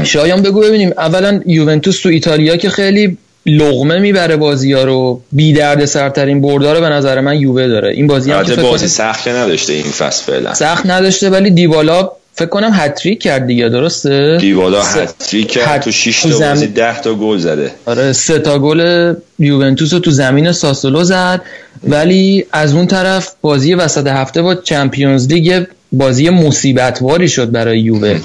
شایان 0.04 0.42
بگو 0.42 0.60
ببینیم. 0.60 0.92
اولا 0.98 1.40
یوونتوس 1.46 2.00
تو 2.00 2.08
ایتالیا 2.08 2.56
که 2.56 2.70
خیلی 2.70 3.18
لغمه 3.46 3.98
می‌بره 3.98 4.36
بازی 4.36 4.72
ها 4.72 4.84
رو. 4.84 5.20
بی 5.32 5.52
درد 5.52 5.84
سرترین 5.84 6.40
بردا 6.40 6.72
رو 6.72 6.80
به 6.80 6.88
نظر 6.88 7.20
من 7.20 7.40
یووه 7.40 7.68
داره. 7.68 7.90
این 7.90 8.06
بازی 8.06 8.32
هم 8.32 8.44
که 8.44 8.56
بازی 8.56 8.88
سخت 8.88 9.28
نداشته 9.28 9.72
این 9.72 9.82
فصل 9.82 10.24
فعلا. 10.24 10.54
سخت 10.54 10.86
نداشته 10.86 11.30
ولی 11.30 11.50
دیبالا 11.50 12.10
فکر 12.36 12.48
کنم 12.48 12.70
هتریک 12.74 13.20
کرد 13.22 13.46
دیگه 13.46 13.68
درسته؟ 13.68 14.36
دیوالا 14.40 14.82
س- 14.82 14.96
هتریک 14.96 15.48
کرد 15.48 15.80
هت- 15.80 15.84
تو 15.84 15.90
6 15.90 16.22
تو 16.22 16.28
تا 16.30 16.34
زمین- 16.36 16.50
بازی 16.54 16.66
10 16.66 17.00
تا 17.00 17.14
گل 17.14 17.38
زده. 17.38 17.70
آره 17.86 18.12
سه 18.12 18.38
تا 18.38 18.58
گل 18.58 19.14
یوونتوس 19.38 19.92
رو 19.92 19.98
تو 19.98 20.10
زمین 20.10 20.52
ساسولو 20.52 21.04
زد. 21.04 21.40
ولی 21.88 22.46
از 22.52 22.74
اون 22.74 22.86
طرف 22.86 23.34
بازی 23.40 23.74
وسط 23.74 24.06
هفته 24.06 24.42
با 24.42 24.54
چمپیونز 24.54 25.28
لیگ 25.28 25.64
بازی 25.92 26.30
مصیبتواری 26.30 27.28
شد 27.28 27.50
برای 27.50 27.80
یووه. 27.80 28.20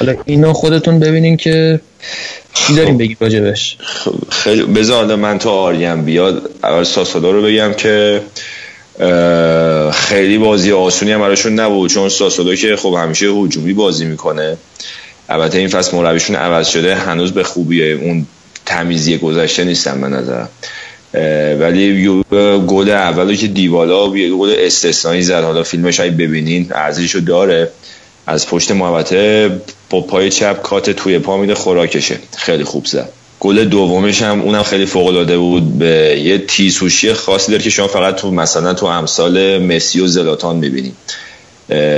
حالا 0.00 0.14
اینو 0.24 0.52
خودتون 0.52 1.00
ببینین 1.00 1.36
که 1.36 1.80
چی 2.54 2.74
داریم 2.76 2.98
بگیم 2.98 3.16
راجبش. 3.20 3.76
خیلی 4.30 4.62
بذار 4.62 5.16
من 5.16 5.38
تا 5.38 5.50
آریم 5.50 6.04
بیاد 6.04 6.50
اول 6.64 6.84
ساسالا 6.84 7.30
رو 7.30 7.42
بگم 7.42 7.72
که 7.72 8.20
خیلی 9.92 10.38
بازی 10.38 10.72
آسونی 10.72 11.12
هم 11.12 11.20
براشون 11.20 11.60
نبود 11.60 11.90
چون 11.90 12.08
ساسالا 12.08 12.54
که 12.54 12.76
خب 12.76 12.96
همیشه 12.98 13.26
هجومی 13.26 13.72
بازی 13.72 14.04
می‌کنه. 14.04 14.56
البته 15.28 15.58
این 15.58 15.68
فصل 15.68 15.96
مربیشون 15.96 16.36
عوض 16.36 16.68
شده 16.68 16.94
هنوز 16.94 17.32
به 17.32 17.42
خوبی 17.42 17.92
اون 17.92 18.26
تمیزی 18.66 19.18
گذشته 19.18 19.64
نیستن 19.64 20.00
به 20.00 20.08
نظرم. 20.08 20.48
ولی 21.60 22.08
گل 22.66 22.90
اولو 22.90 23.34
که 23.34 23.46
دیوالا 23.46 24.16
یه 24.16 24.30
گل 24.30 24.54
استثنایی 24.58 25.22
زد. 25.22 25.42
حالا 25.42 25.62
فیلمش 25.62 26.00
اگه 26.00 26.10
ببینین 26.10 26.72
ارزششو 26.74 27.18
داره. 27.18 27.70
از 28.26 28.48
پشت 28.48 28.70
محوطه 28.70 29.50
با 29.90 30.00
پای 30.00 30.30
چپ 30.30 30.62
کات 30.62 30.90
توی 30.90 31.18
پا 31.18 31.36
میده 31.36 31.54
خوراکشه. 31.54 32.18
خیلی 32.36 32.64
خوب 32.64 32.86
زد. 32.86 33.08
گل 33.40 33.64
دومش 33.64 34.22
هم 34.22 34.40
اونم 34.40 34.62
خیلی 34.62 34.86
فوق 34.86 35.06
العاده 35.06 35.38
بود. 35.38 35.78
به 35.78 36.20
یه 36.24 36.38
تیزهوشی 36.38 37.12
خاصی 37.12 37.52
داره 37.52 37.64
که 37.64 37.70
شما 37.70 37.88
فقط 37.88 38.16
تو 38.16 38.30
مثلا 38.30 38.74
تو 38.74 38.86
امثال 38.86 39.58
مسی 39.58 40.00
و 40.00 40.06
زلاتان 40.06 40.56
می‌بینید 40.56 40.94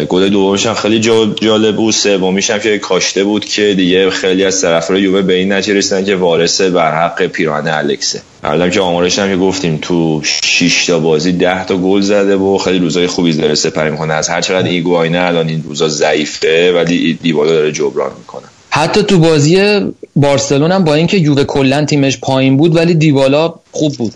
گل 0.09 0.29
دومش 0.29 0.67
هم 0.67 0.75
خیلی 0.75 1.01
جا- 1.01 1.35
جالب 1.43 1.77
بود. 1.77 1.95
سومیش 1.95 2.51
هم 2.51 2.59
که 2.59 2.79
کاشته 2.79 3.25
بود 3.25 3.45
که 3.45 3.75
دیگه 3.75 4.11
خیلی 4.11 4.45
از 4.45 4.61
طرفدارای 4.61 5.03
یووه 5.03 5.23
به 5.23 5.35
این 5.35 5.53
نتیجه 5.53 5.75
رسیدن 5.79 6.05
که 6.05 6.17
وارث 6.17 6.61
بر 6.61 7.05
حق 7.05 7.27
پیراهن 7.27 7.69
الکسه. 7.69 8.23
الان 8.45 8.71
که 8.71 8.81
آمارش 8.81 9.19
هم 9.19 9.29
که 9.29 9.37
گفتیم 9.37 9.79
تو 9.83 10.21
6 10.25 10.87
تا 10.87 10.99
بازی 10.99 11.33
10 11.33 11.65
تا 11.65 11.77
گل 11.77 12.01
زده 12.01 12.37
و 12.37 12.59
خیلی 12.59 12.79
روزای 12.79 13.07
خوبی 13.07 13.33
داره 13.33 13.55
سپری 13.55 13.91
می‌کنه. 13.91 14.15
از 14.15 14.29
هر 14.29 14.41
چقدر 14.41 14.69
ایگواینه 14.69 15.19
الان 15.21 15.49
این 15.49 15.63
روزا 15.69 15.89
ضعیفه 15.89 16.73
ولی 16.73 17.19
دیبالا 17.23 17.53
داره 17.53 17.73
جبران 17.73 18.11
می‌کنه. 18.19 18.47
حتی 18.71 19.03
تو 19.03 19.19
بازی 19.19 19.81
بارسلون 20.17 20.73
هم 20.73 20.85
با 20.85 20.95
اینکه 20.95 21.17
یووه 21.17 21.45
کلا 21.45 21.85
تیمش 21.85 22.19
پایین 22.19 22.57
بود 22.57 22.77
ولی 22.77 22.95
دیوالا 22.95 23.55
خوب 23.73 23.95
بود. 23.95 24.13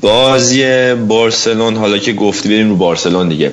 بازی 0.00 0.94
بارسلون 0.94 1.76
حالا 1.76 1.98
که 1.98 2.12
گفتی 2.12 2.48
بریم 2.48 2.68
رو 2.68 2.76
بارسلون 2.76 3.28
دیگه. 3.28 3.52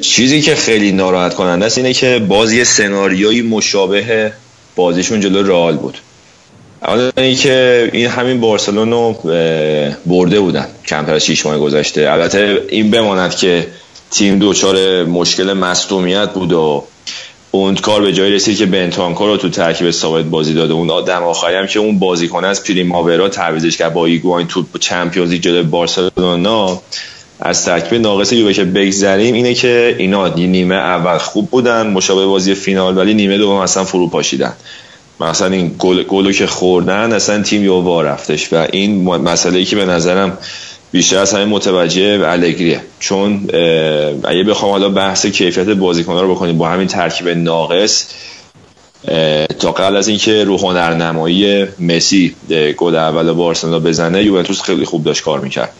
چیزی 0.00 0.40
که 0.40 0.54
خیلی 0.54 0.92
ناراحت 0.92 1.34
کننده 1.34 1.66
است 1.66 1.78
اینه 1.78 1.92
که 1.92 2.18
بازی 2.28 2.64
سناریوی 2.64 3.42
مشابه 3.42 4.32
بازیشون 4.76 5.20
جلو 5.20 5.42
رئال 5.42 5.76
بود. 5.76 5.98
اولا 6.82 7.10
اینکه 7.16 7.90
این 7.92 8.06
همین 8.06 8.40
بارسلون 8.40 8.90
رو 8.90 9.12
برده 10.06 10.40
بودن. 10.40 10.66
کمتر 10.86 11.14
از 11.14 11.24
6 11.24 11.46
ماه 11.46 11.58
گذشته. 11.58 12.10
البته 12.10 12.62
این 12.68 12.90
بماند 12.90 13.36
که 13.36 13.66
تیم 14.10 14.38
دچار 14.40 15.04
مشکل 15.04 15.52
مصدومیت 15.52 16.30
بود 16.30 16.52
و 16.52 16.84
اون 17.50 17.74
کار 17.74 18.02
به 18.02 18.12
جای 18.12 18.30
رسید 18.30 18.58
که 18.58 18.66
بنتانکو 18.66 19.26
رو 19.26 19.36
تو 19.36 19.48
ترکیب 19.48 19.90
ثابت 19.90 20.24
بازی 20.24 20.54
داده. 20.54 20.72
اون 20.74 20.90
آدم 20.90 21.22
آخری 21.22 21.56
هم 21.56 21.66
که 21.66 21.78
اون 21.78 21.98
بازیکن 21.98 22.44
از 22.44 22.64
پریماورا 22.64 23.28
تعویضش 23.28 23.76
کرد 23.76 23.94
با 23.94 24.06
ایگواین 24.06 24.46
تو 24.46 24.64
چمپیونز 24.80 25.30
لیگ 25.30 25.62
بارسلونا. 25.62 26.82
از 27.40 27.64
ترکیب 27.64 28.00
ناقص 28.00 28.32
یووه 28.32 28.52
که 28.52 28.64
بگذریم 28.64 29.34
اینه 29.34 29.54
که 29.54 29.96
اینا 29.98 30.28
نیمه 30.28 30.74
اول 30.74 31.18
خوب 31.18 31.50
بودن 31.50 31.86
مشابه 31.86 32.26
بازی 32.26 32.54
فینال 32.54 32.96
ولی 32.96 33.14
نیمه 33.14 33.38
دوم 33.38 33.56
اصلا 33.56 33.84
فرو 33.84 34.08
پاشیدن. 34.08 34.52
مثلا 35.20 35.54
این 35.54 35.74
گل 35.78 36.02
گلو 36.02 36.32
که 36.32 36.46
خوردن 36.46 37.12
اصلا 37.12 37.42
تیم 37.42 37.64
یووا 37.64 38.02
رفتش. 38.02 38.52
و 38.52 38.66
این 38.72 39.04
مسئله 39.04 39.58
ای 39.58 39.64
که 39.64 39.76
به 39.76 39.84
نظرم 39.84 40.38
بیشتر 40.92 41.18
از 41.18 41.34
همه 41.34 41.44
متوجه 41.44 42.20
الگریه. 42.24 42.80
چون 43.00 43.32
اگه 44.24 44.44
بخوام 44.48 44.72
حالا 44.72 44.88
بحث 44.88 45.26
کیفیت 45.26 45.66
بازیکن‌ها 45.66 46.20
رو 46.20 46.34
بکنیم 46.34 46.58
با 46.58 46.68
همین 46.68 46.86
ترکیب 46.86 47.28
ناقص 47.28 48.06
تا 49.58 49.72
قبل 49.72 49.96
از 49.96 50.08
اینکه 50.08 50.44
رو 50.44 50.58
هنرنمایی 50.58 51.66
مسی 51.78 52.34
گل 52.76 52.96
اول 52.96 53.32
بارسلونا 53.32 53.78
بزنه 53.78 54.22
یوونتوس 54.22 54.62
خیلی 54.62 54.84
خوب 54.84 55.04
داشت 55.04 55.22
کار 55.22 55.40
می‌کرد. 55.40 55.72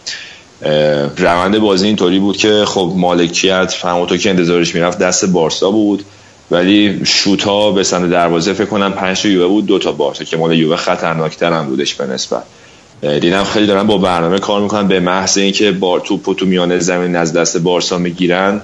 روند 1.17 1.59
بازی 1.59 1.87
اینطوری 1.87 2.19
بود 2.19 2.37
که 2.37 2.63
خب 2.65 2.93
مالکیت 2.95 3.75
همونطور 3.83 4.17
که 4.17 4.29
انتظارش 4.29 4.75
می‌رفت 4.75 4.99
دست 4.99 5.25
بارسا 5.25 5.71
بود 5.71 6.05
ولی 6.51 7.01
شوت 7.05 7.43
ها 7.43 7.71
به 7.71 7.83
سمت 7.83 8.09
دروازه 8.09 8.53
فکر 8.53 8.65
کنم 8.65 8.93
5 8.93 9.21
تا 9.21 9.29
یووه 9.29 9.47
بود 9.47 9.65
دو 9.65 9.79
تا 9.79 9.91
بارسا 9.91 10.23
که 10.23 10.37
مال 10.37 10.59
یووه 10.59 10.75
خطرناکتر 10.75 11.53
هم 11.53 11.65
بودش 11.65 11.93
به 11.93 12.05
نسبت. 12.05 12.43
دیدم 13.01 13.43
خیلی 13.43 13.67
دارن 13.67 13.87
با 13.87 13.97
برنامه 13.97 14.39
کار 14.39 14.61
می‌کنن. 14.61 14.87
به 14.87 14.99
محض 14.99 15.37
اینکه 15.37 15.71
بار 15.71 15.99
توپ 15.99 16.35
تو 16.35 16.45
میانه 16.45 16.79
زمین 16.79 17.15
از 17.15 17.33
دست 17.33 17.57
بارسا 17.57 17.97
می‌گیرن 17.97 18.61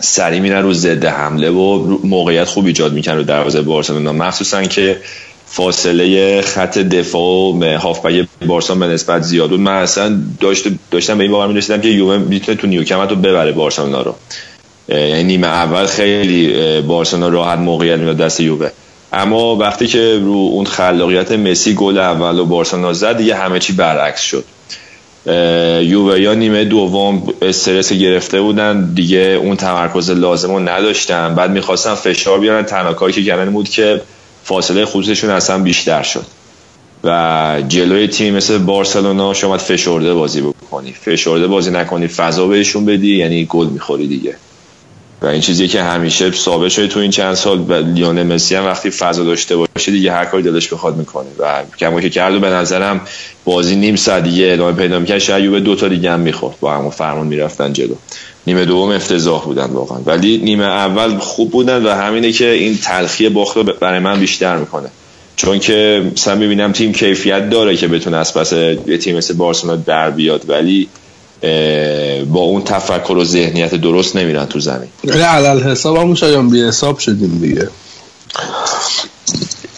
سری 0.00 0.40
میرن 0.40 0.62
رو 0.62 0.72
ضد 0.72 1.04
حمله 1.04 1.50
و 1.50 1.96
موقعیت 2.04 2.44
خوب 2.44 2.66
ایجاد 2.66 2.92
می‌کنن 2.92 3.16
رو 3.16 3.22
دروازه 3.22 3.62
بارسلونا 3.62 4.12
مخصوصا 4.12 4.62
که 4.62 4.96
فاصله 5.46 6.40
خط 6.42 6.78
دفاع 6.78 7.54
و 7.60 7.78
هافبک 7.78 8.26
بارسا 8.46 8.74
به 8.74 8.86
نسبت 8.86 9.22
زیاد 9.22 9.50
بود. 9.50 9.60
من 9.60 9.72
اصلا 9.72 10.20
داشت 10.40 10.64
داشتم 10.90 11.18
به 11.18 11.24
این 11.24 11.32
باور 11.32 11.46
می‌رسیدم 11.46 11.80
که 11.80 11.88
یووه 11.88 12.18
می‌تونه 12.18 12.58
تو 12.58 12.66
نیوکمت 12.66 13.10
رو 13.10 13.16
ببره 13.16 13.52
بارسلونا 13.52 14.02
رو. 14.02 14.14
یعنی 14.88 15.24
نیمه 15.24 15.46
اول 15.46 15.86
خیلی 15.86 16.80
بارسلونا 16.80 17.28
راحت 17.28 17.58
موقعیت 17.58 17.98
می‌داد 17.98 18.16
دست 18.16 18.40
یووه. 18.40 18.70
اما 19.12 19.56
وقتی 19.56 19.86
که 19.86 20.18
رو 20.18 20.32
اون 20.32 20.64
خلاقیت 20.64 21.32
مسی 21.32 21.74
گل 21.74 21.98
اول 21.98 22.38
و 22.38 22.44
بارسلونا 22.44 22.92
زد 22.92 23.16
دیگه 23.16 23.34
همه 23.34 23.58
چی 23.58 23.72
برعکس 23.72 24.20
شد. 24.20 24.44
اه، 25.26 25.84
یووه 25.84 26.20
یا 26.20 26.34
نیمه 26.34 26.64
دوم 26.64 27.34
استرس 27.42 27.92
گرفته 27.92 28.40
بودن 28.40 28.94
دیگه 28.94 29.18
اون 29.18 29.56
تمرکز 29.56 30.10
لازم 30.10 30.50
رو 30.50 30.58
نداشتن. 30.58 31.34
بعد 31.34 31.50
می‌خواستن 31.50 31.94
فشار 31.94 32.40
بیارن. 32.40 32.62
تنها 32.62 32.92
کاری 32.92 33.12
که 33.12 33.24
کردن 33.24 33.50
بود 33.50 33.68
که 33.68 34.02
فاصله 34.44 34.84
خطوطشون 34.84 35.30
اصلا 35.30 35.58
بیشتر 35.58 36.02
شد. 36.02 36.26
و 37.04 37.62
جلوی 37.68 38.08
تیم 38.08 38.34
مثل 38.34 38.58
بارسلونا 38.58 39.34
شما 39.34 39.58
فشرده 39.58 40.14
بازی 40.14 40.40
بکنی. 40.40 40.92
فشرده 40.92 41.46
بازی 41.46 41.70
نکنی 41.70 42.08
فضا 42.08 42.46
بهشون 42.46 42.84
بدی 42.84 43.16
یعنی 43.16 43.44
گل 43.44 43.66
می‌خوری 43.66 44.06
دیگه. 44.06 44.36
و 45.22 45.26
این 45.26 45.40
چیزی 45.40 45.68
که 45.68 45.82
همیشه 45.82 46.30
ثابت 46.32 46.68
شده 46.68 46.86
تو 46.86 47.00
این 47.00 47.10
چند 47.10 47.34
سال 47.34 47.58
و 47.58 47.72
لیون 47.72 48.22
مسی 48.22 48.54
هم 48.54 48.64
وقتی 48.64 48.90
فضا 48.90 49.24
داشته 49.24 49.56
باشه 49.56 49.92
دیگه 49.92 50.12
هر 50.12 50.24
کاری 50.24 50.42
دلش 50.42 50.72
بخواد 50.72 50.96
می‌کنه. 50.96 51.26
و 51.38 51.62
کما 51.78 52.00
که 52.00 52.10
کرد 52.10 52.40
به 52.40 52.48
نظرم 52.50 53.00
بازی 53.44 53.76
نیم 53.76 53.96
ساعت 53.96 54.24
دیگه 54.24 54.50
ادامه 54.52 54.72
پیدا 54.76 54.98
می‌کرد 54.98 55.18
شاید 55.18 55.44
یوبه 55.44 55.60
دو 55.60 55.74
تا 55.74 55.88
دیگه 55.88 56.10
هم 56.10 56.20
می‌خورد 56.20 56.60
با 56.60 56.74
همون 56.74 56.90
فرمون 56.90 57.26
می‌رفتن 57.26 57.72
جلو 57.72 57.94
نیمه 58.46 58.64
دوم 58.64 58.90
افتضاح 58.90 59.44
بودن 59.44 59.66
واقعا 59.66 59.98
ولی 60.06 60.38
نیمه 60.38 60.64
اول 60.64 61.18
خوب 61.18 61.50
بودن 61.50 61.86
و 61.86 61.90
همینه 61.90 62.32
که 62.32 62.50
این 62.50 62.78
تلخی 62.78 63.28
باخت 63.28 63.56
رو 63.56 63.62
برای 63.62 63.98
من 63.98 64.20
بیشتر 64.20 64.56
می‌کنه 64.56 64.88
چون 65.36 65.58
که 65.58 66.02
مثلا 66.12 66.34
می‌بینم 66.34 66.72
تیم 66.72 66.92
کیفیت 66.92 67.50
داره 67.50 67.76
که 67.76 67.88
بتونه 67.88 68.16
از 68.16 68.34
پس 68.34 68.52
یه 68.86 68.98
تیم 68.98 69.16
مثل 69.16 69.34
بارسلونا 69.34 69.76
در 69.76 70.10
بیاد 70.10 70.44
ولی 70.48 70.88
با 72.32 72.40
اون 72.40 72.64
تفکر 72.64 73.12
و 73.12 73.24
ذهنیت 73.24 73.74
درست 73.74 74.16
نمیرن 74.16 74.46
تو 74.46 74.60
زمین. 74.60 74.88
علل 75.08 75.62
حساب 75.62 75.96
همون 75.96 76.14
شایان 76.14 76.50
بی 76.50 76.62
حساب 76.64 76.98
شدیم 76.98 77.38
دیگه. 77.38 77.68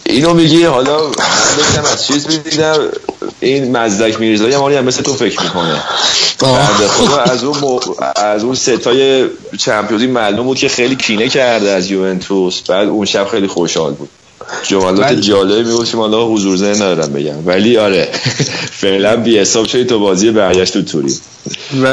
اینو 0.05 0.33
میگی 0.33 0.63
حالا 0.63 0.97
داشتم 1.57 1.83
از 1.93 2.07
چیز 2.07 2.27
می‌دیدم. 2.27 2.77
این 3.39 3.77
مزدک 3.77 4.19
میرزایی 4.19 4.53
هم 4.53 4.61
هم 4.61 4.85
مثل 4.85 5.01
تو 5.01 5.13
فکر 5.13 5.43
می‌کنه. 5.43 5.83
بعد 6.41 6.87
خدا 6.87 7.17
از 7.17 7.43
اون 7.43 7.57
مو... 7.57 7.79
از 8.15 8.43
اون 8.43 8.55
ستای 8.55 9.25
چمپیونزی 9.59 10.07
معلوم 10.07 10.45
بود 10.45 10.57
که 10.57 10.69
خیلی 10.69 10.95
کینه 10.95 11.29
کرده 11.29 11.69
از 11.69 11.91
یوونتوس. 11.91 12.61
بعد 12.61 12.87
اون 12.87 13.05
شب 13.05 13.27
خیلی 13.27 13.47
خوشحال 13.47 13.93
بود. 13.93 14.09
جملات 14.63 14.99
ولی- 15.11 15.21
جالبی 15.21 15.85
که 15.91 15.97
حالا 15.97 16.25
حضور 16.27 16.57
ذهن 16.57 16.75
ندارم 16.75 17.13
بگم. 17.13 17.47
ولی 17.47 17.77
آره 17.77 18.09
فعلا 18.81 19.15
بی 19.15 19.39
حساب 19.39 19.67
شدی 19.67 19.85
تو 19.85 19.99
بازی 19.99 20.31
برگشت 20.31 20.73
تو 20.73 20.81
توری؟ 20.81 21.13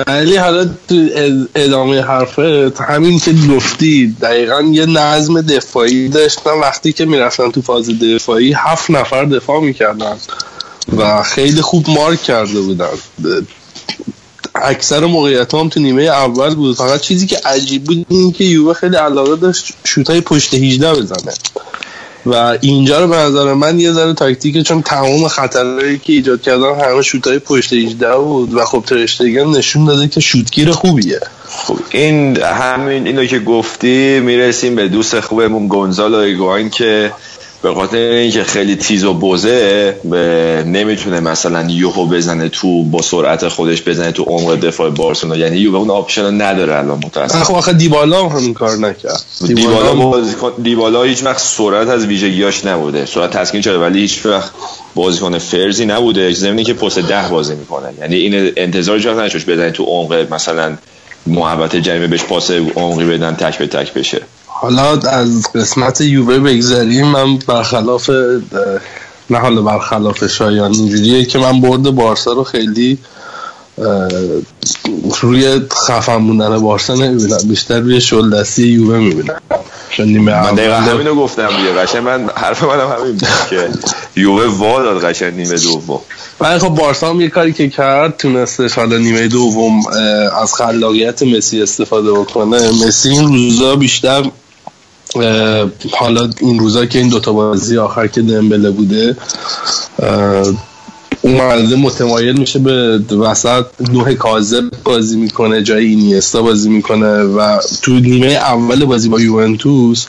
ولی 0.07 0.37
حالا 0.37 0.65
تو 0.65 0.95
اد- 1.15 1.49
ادامه 1.55 2.03
حرفت 2.03 2.81
همین 2.81 3.19
که 3.19 3.33
گفتی 3.57 4.17
دقیقا 4.23 4.61
یه 4.73 4.87
نظم 4.87 5.41
دفاعی 5.41 6.09
داشتن 6.09 6.51
وقتی 6.51 6.93
که 6.93 7.05
می‌رفتن 7.05 7.51
تو 7.51 7.63
فاز 7.63 7.91
دفاعی 7.99 8.53
هفت 8.57 8.91
نفر 8.91 9.25
دفاع 9.25 9.61
می‌کردن 9.61 10.17
و 10.97 11.23
خیلی 11.23 11.61
خوب 11.61 11.91
مارک 11.91 12.23
کرده 12.23 12.61
بودن. 12.61 12.87
اکثر 14.55 15.07
موقعیت 15.07 15.55
هم 15.55 15.69
تو 15.69 15.81
نیمه 15.81 16.03
اول 16.03 16.55
بود. 16.55 16.77
فقط 16.77 17.01
چیزی 17.01 17.27
که 17.27 17.39
عجیب 17.45 17.85
بود 17.85 18.07
این 18.09 18.33
که 18.33 18.45
یووه 18.45 18.75
خیلی 18.75 18.97
علاقه 18.97 19.37
داشت 19.37 19.73
شوتای 19.85 20.21
پشت 20.21 20.55
18 20.55 20.93
بزنه. 20.95 21.33
و 22.27 22.59
اینجا 22.61 23.01
رو 23.01 23.09
به 23.09 23.17
نظر 23.17 23.55
من 23.55 23.81
یه 23.81 23.93
ذره 23.93 24.15
تاکتیکه 24.15 24.63
چون 24.63 24.83
تمام 24.83 25.29
خطرهایی 25.29 25.99
که 25.99 26.13
ایجاد 26.13 26.43
کردن 26.43 26.81
همه 26.81 27.03
شوتای 27.03 27.39
پشت 27.39 27.73
18 27.73 28.17
بود 28.17 28.55
و 28.55 28.65
خب 28.65 28.85
ترشتگن 28.87 29.47
نشون 29.47 29.85
داده 29.85 30.09
که 30.09 30.21
شوتگیر 30.21 30.71
خوبیه. 30.71 31.21
خب 31.49 31.79
این 31.91 32.43
همین 32.43 33.07
اینو 33.07 33.25
که 33.25 33.39
گفتی 33.39 34.21
می‌رسیم 34.21 34.75
به 34.75 34.89
دوست 34.89 35.21
خوبمون 35.21 35.69
گونزالو 35.69 36.17
ایگواین 36.17 36.71
که 36.71 37.13
به 37.63 37.75
خاطر 37.75 37.97
اینکه 37.97 38.45
خیلی 38.45 38.77
تیز 38.77 39.05
و 39.05 39.15
بز 39.15 39.42
نیست 39.42 39.97
به- 40.05 40.65
نمی‌تونه 40.67 41.21
مثلا 41.21 41.71
یوهو 41.71 42.07
بزنه 42.07 42.49
تو 42.49 42.85
با 42.85 43.03
سرعت 43.03 43.49
خودش 43.49 43.83
بزنه 43.83 44.13
تو 44.13 44.23
عمق 44.23 44.61
دفاع 44.61 44.91
بارسلونا. 44.91 45.37
یعنی 45.37 45.57
یووه 45.57 45.79
اون 45.79 45.91
آپشن 45.91 46.41
نداره 46.43 46.75
الان 46.79 46.99
متاسفانه 47.05 47.45
خب 47.45 47.55
آخه 47.55 47.73
دیبالا 47.73 48.29
هم 48.29 48.37
همین 48.39 48.55
کار 48.55 48.77
نکرد. 48.77 49.23
دیبالا 49.47 49.95
بازیکن 49.95 50.53
دیبالا 50.63 51.03
هیچ 51.03 51.25
وقت 51.25 51.39
سرعت 51.39 51.89
از 51.89 52.07
ویژگیاش 52.07 52.67
نبوده. 52.67 53.07
سرعت 53.07 53.31
تکنیکش 53.31 53.61
شده 53.61 53.79
ولی 53.79 54.01
هیچ 54.01 54.27
وقت 54.27 54.51
بازیکن 54.95 55.39
فرزی 55.39 55.87
نبوده. 55.87 56.33
زمینی 56.33 56.65
که 56.65 56.75
پست 56.75 56.99
ده 56.99 57.29
بازی 57.29 57.55
می‌کنه. 57.55 57.89
یعنی 58.01 58.17
این 58.17 58.53
انتظار 58.57 58.99
جا 58.99 59.15
نشوش 59.25 59.45
بزنه 59.45 59.71
تو 59.71 59.85
عمق 59.85 60.33
مثلا 60.35 60.77
محبت 61.27 61.77
جریمه 61.77 62.07
بهش 62.07 62.23
پاس 62.23 62.51
عمقی 62.51 63.05
بدن 63.05 63.35
تک 63.35 63.59
به 63.59 63.67
تک 63.67 63.95
بشه. 63.95 64.21
حالا 64.63 64.99
از 64.99 65.53
قسمت 65.55 66.01
یووه 66.01 66.39
بگذریم 66.39 67.07
من 67.07 67.37
برخلاف 67.37 68.11
نه 69.31 69.39
حالا 69.39 69.63
برخلاف 69.63 70.27
شایان 70.27 70.75
اینجوریه 70.75 71.25
که 71.25 71.39
من 71.39 71.61
برد 71.61 71.83
بارسا 71.83 72.33
رو 72.33 72.45
خیلی 72.45 72.99
روی 75.21 75.61
خفن 75.89 76.17
موندن 76.17 76.59
بارسا 76.59 76.95
نمی‌بینم 76.95 77.39
بیشتر 77.49 77.81
روی 77.81 78.01
شل 78.01 78.31
دستی 78.31 78.63
یووه 78.63 78.99
می‌بینم. 78.99 79.37
چون 79.91 80.09
نیمه 80.09 80.43
من 80.43 80.55
دقیقا 80.55 80.75
همینو 80.77 81.15
گفتم 81.15 81.49
دیگه 81.57 81.73
قشنگ 81.73 82.03
من 82.03 82.31
حرف 82.37 82.65
منم 82.65 82.89
همین 82.99 83.13
بود 83.13 83.29
که 83.51 83.69
یووه 84.17 84.47
وا 84.47 84.83
داد 84.83 85.05
قشنگ 85.05 85.35
نیمه 85.35 85.57
دوم. 85.57 86.01
ولی 86.41 86.59
خب 86.59 86.69
بارسا 86.69 87.11
هم 87.11 87.21
یه 87.21 87.29
کاری 87.29 87.53
که 87.53 87.69
کرد 87.69 88.17
تونستش 88.17 88.73
حالا 88.73 88.99
نیمه 88.99 89.29
دوم 89.29 89.87
از 90.43 90.55
خلاقیت 90.55 91.23
مسی 91.23 91.63
استفاده 91.63 92.13
بکنه. 92.13 92.71
مسی 92.87 93.09
این 93.09 93.29
روزا 93.29 93.77
بیشتر 93.77 94.31
حالا 95.93 96.31
این 96.41 96.59
روزا 96.59 96.87
که 96.87 96.99
این 96.99 97.09
دوتا 97.09 97.33
بازی 97.33 97.79
آخر 97.79 98.07
که 98.07 98.23
دمبله 98.23 98.71
بوده 98.71 99.17
اه، 99.99 100.53
اومده 101.23 101.77
متمایل 101.77 102.39
میشه 102.39 102.59
به 102.59 103.17
وسط 103.17 103.65
نوع 103.93 104.15
کاذب 104.15 104.65
بازی 104.85 105.17
می‌کنه 105.17 105.63
جای 105.63 105.85
اینیستا 105.85 106.43
بازی 106.43 106.69
می‌کنه 106.69 107.23
و 107.23 107.59
تو 107.83 107.93
نیمه 107.93 108.27
اول 108.27 108.85
بازی 108.85 109.09
با 109.09 109.21
یوونتوس 109.21 110.07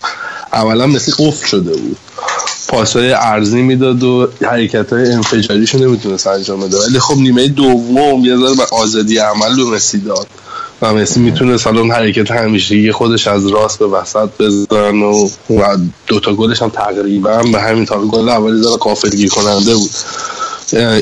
اولا 0.53 0.87
مسی 0.87 1.11
قفل 1.19 1.47
شده 1.47 1.73
بود. 1.77 1.97
پاسهای 2.67 3.11
ارزی 3.11 3.61
می‌داد 3.61 4.03
و 4.03 4.27
حرکت 4.41 4.93
های 4.93 5.11
انفجاریشو 5.11 5.77
نمی‌تونست 5.77 6.27
انجام 6.27 6.59
بده. 6.59 6.77
ولی 6.77 6.99
خب 6.99 7.17
نیمه 7.17 7.47
دوم 7.47 8.25
یه 8.25 8.37
ذره 8.37 8.67
آزادی 8.71 9.17
عمل 9.17 9.55
به 9.55 9.63
مسی 9.63 9.97
داد 9.97 10.27
و 10.83 10.93
مسی 10.93 11.19
می‌تونه 11.19 11.57
حالا 11.65 11.81
اون 11.81 11.91
حرکت 11.91 12.31
همیشگی 12.31 12.91
خودش 12.91 13.27
از 13.27 13.47
راست 13.47 13.79
به 13.79 13.87
وسط 13.87 14.29
بزن 14.39 14.95
و, 14.95 15.29
و 15.49 15.77
دوتا 16.07 16.33
گلش 16.33 16.61
هم 16.61 16.69
تقریبا 16.69 17.41
به 17.51 17.61
همین 17.61 17.85
تا 17.85 17.99
گل 17.99 18.29
اولی 18.29 18.61
ذره 18.61 18.77
غافلگیر 18.77 19.29
کننده 19.29 19.75
بود. 19.75 19.91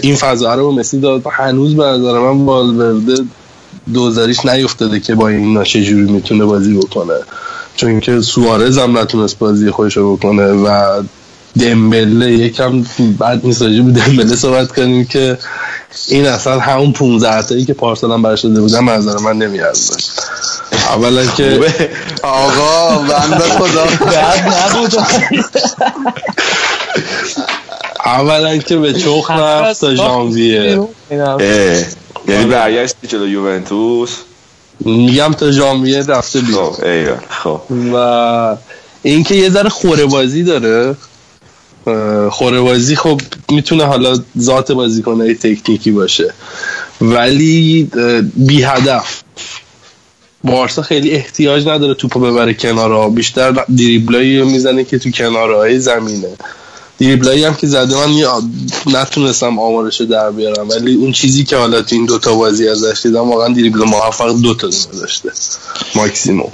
این 0.02 0.16
فضا 0.16 0.56
رو 0.56 0.72
مسی 0.72 1.00
داد. 1.00 1.24
هنوز 1.32 1.76
به 1.76 1.84
نظر 1.84 2.20
من 2.20 2.46
والورده 2.46 3.24
دوزاریش 3.94 4.46
نیفتاده 4.46 5.00
که 5.00 5.16
با 5.16 5.28
این 5.28 5.64
چجوری 5.64 6.12
می‌تونه 6.12 6.46
بازی 6.46 6.74
بکنه. 6.74 7.14
چون 7.76 8.00
که 8.00 8.22
سوارز 8.22 8.78
هم 8.78 8.98
نتونست 8.98 9.40
بازی 9.40 9.72
خودش 9.72 9.98
رو 9.98 10.16
بکنه 10.16 10.52
و 10.52 11.02
دمبله 11.60 12.32
یکم 12.32 12.86
بعد 13.20 13.46
نیست. 13.46 13.64
به 13.64 13.70
دمبله 13.70 14.36
صحبت 14.36 14.72
کنیم 14.72 15.06
که 15.06 15.38
این 16.08 16.26
اصلا 16.26 16.60
همون 16.60 16.94
15 16.94 17.42
تایی 17.42 17.66
که 17.66 17.74
پارسال 17.74 18.12
هم 18.12 18.22
براش 18.22 18.46
داده 18.46 18.62
به 18.62 18.82
نظر 18.82 19.18
من 19.18 19.38
نمیارزه 19.38 19.96
اولا 20.90 21.26
که 21.26 21.60
آقا 22.24 22.98
بنده 22.98 23.44
خدا. 23.60 23.88
اولا 28.06 28.58
که 28.58 28.78
به 28.78 28.94
چخ 28.94 29.32
رفت 29.32 29.82
تا 29.82 29.96
ژانویه. 29.96 30.80
اه، 31.12 31.42
یعنی 32.28 32.46
برگشتی 32.50 33.08
جلو 33.08 33.28
یوونتوس؟ 33.28 34.10
میگم 34.80 35.34
تا 35.34 35.52
ژانویه 35.52 36.06
رفته 36.06 36.42
بیرون. 36.42 36.72
خب 36.74 37.18
خب. 37.30 37.62
و 37.94 38.58
اینکه 39.04 39.36
یه 39.36 39.50
ذره 39.50 39.70
خوره 39.70 40.06
بازی 40.06 40.44
داره. 40.44 40.96
خوره 42.30 42.62
بازی 42.62 42.96
خب 42.96 43.22
می‌تونه 43.52 43.84
حالا 43.84 44.20
ذات 44.40 44.72
بازیکنهای 44.72 45.36
تکنیکی 45.36 45.92
باشه. 45.92 46.34
ولی 47.02 47.90
بی 48.36 48.64
هدف. 48.64 49.22
بارسا 50.44 50.82
خیلی 50.82 51.12
احتیاج 51.12 51.68
نداره 51.68 51.94
توپو 51.94 52.20
ببره 52.20 52.54
کنارها. 52.54 53.10
بیشتر 53.10 53.52
دریبلایی 53.52 54.40
رو 54.40 54.46
می‌زنه 54.46 54.84
که 54.84 55.00
تو 55.00 55.12
کنارهای 55.12 55.80
زمینه. 55.80 56.30
دریبلایی 57.02 57.44
هم 57.44 57.56
که 57.56 57.68
زده 57.68 57.96
من 57.96 58.42
نتونستم 58.94 59.60
آمارش 59.60 60.00
رو 60.02 60.06
در 60.06 60.32
بیارم 60.32 60.70
ولی 60.70 60.96
اون 60.96 61.12
چیزی 61.12 61.44
که 61.44 61.58
حالا 61.58 61.82
تو 61.82 61.96
این 61.96 62.06
دوتا 62.06 62.36
بازی 62.36 62.68
ازش 62.68 63.00
دیدم 63.04 63.30
واقعا 63.30 63.54
دریبل 63.54 63.80
موفق 63.80 64.42
دوتا 64.42 64.70
داشته 65.00 65.32
ماکسیموم. 65.96 66.52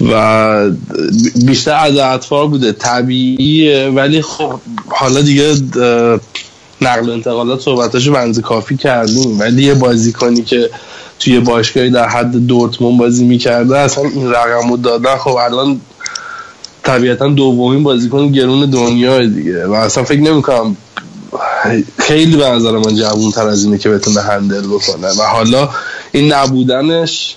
و 0.00 0.70
بیشتر 1.46 1.74
از 1.74 1.96
اطفال 1.96 2.48
بوده 2.48 2.72
طبیعیه 2.72 3.88
ولی 3.88 4.22
خب 4.22 4.60
حالا 4.88 5.20
دیگه 5.20 5.54
نقل 6.80 7.08
و 7.08 7.12
انتقالات 7.12 7.60
صحبتاشو 7.60 8.12
بنز 8.12 8.40
کافی 8.40 8.76
کردیم. 8.76 9.40
ولی 9.40 9.62
یه 9.62 9.74
بازیکنی 9.74 10.42
که 10.42 10.70
توی 11.20 11.40
باشگاهی 11.40 11.90
در 11.90 12.08
حد 12.08 12.46
دورتموند 12.46 12.98
بازی 12.98 13.24
می‌کرده 13.24 13.78
اصلا 13.78 14.04
این 14.04 14.30
رقم 14.30 14.70
رو 14.70 14.76
دادن 14.76 15.16
خب 15.16 15.36
الان 15.36 15.80
طبیعتا 16.88 17.28
دومین 17.28 17.82
بازیکن 17.82 18.32
گرون 18.32 18.70
دنیا 18.70 19.26
دیگه. 19.26 19.66
و 19.66 19.72
اصلا 19.72 20.04
فکر 20.04 20.20
نمی‌کنم 20.20 20.76
خیلی 21.98 22.36
به 22.36 22.46
نظر 22.48 22.72
من 22.72 22.94
جوون 22.94 23.30
تر 23.30 23.48
از 23.48 23.64
اینه 23.64 23.78
که 23.78 23.88
بتونه 23.88 24.20
هندل 24.20 24.66
بکنه. 24.66 25.08
و 25.08 25.22
حالا 25.22 25.68
این 26.12 26.32
نبودنش 26.32 27.36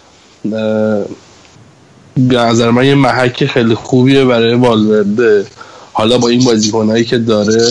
به 2.18 2.38
نظر 2.38 2.72
من 2.72 2.86
یه 2.86 2.96
محک 2.96 3.46
خیلی 3.46 3.76
خوبیه 3.76 4.26
برای 4.26 4.54
والورده. 4.56 5.46
حالا 5.94 6.18
با 6.18 6.28
این 6.28 6.44
بازیکنهایی 6.46 7.06
که 7.06 7.18
داره 7.18 7.68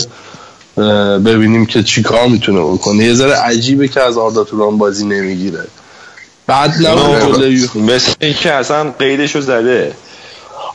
ببینیم 1.25 1.65
که 1.65 1.83
چیکار 1.83 2.27
می‌تونه 2.27 2.59
بکنه. 2.61 3.03
یه 3.05 3.13
ذره 3.13 3.33
عجیبه 3.33 3.87
که 3.87 4.01
از 4.01 4.17
آردا 4.17 4.43
توران 4.43 4.77
بازی 4.77 5.05
نمی‌گیره. 5.05 5.63
بعد 6.47 6.75
یو- 7.41 7.81
مثل 7.81 8.13
اینکه 8.21 8.51
اصلا 8.53 8.91
قیدشو 8.91 9.41
زده. 9.41 9.91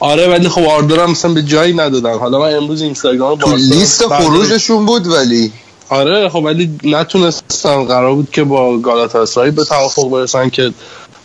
آره 0.01 0.29
ولی 0.29 0.49
خب 0.49 0.65
آردر 0.65 1.01
هم 1.01 1.11
مثلا 1.11 1.35
به 1.35 1.43
جایی 1.43 1.75
ندادن. 1.75 2.19
حالا 2.19 2.39
من 2.39 2.55
امروز 2.55 2.83
اینستاگرام 2.83 3.39
تو 3.39 3.57
لیست 3.57 4.07
خروجشون 4.07 4.87
بود 4.87 5.07
ولی. 5.07 5.53
آره 5.89 6.29
خب 6.29 6.45
ولی 6.45 6.71
نتونستن 6.85 7.85
قرار 7.85 8.15
بود 8.15 8.29
که 8.33 8.45
با 8.45 8.79
گالاتاسرای 8.79 9.51
به 9.51 9.65
توافق 9.65 10.11
برسن 10.11 10.49
که 10.51 10.73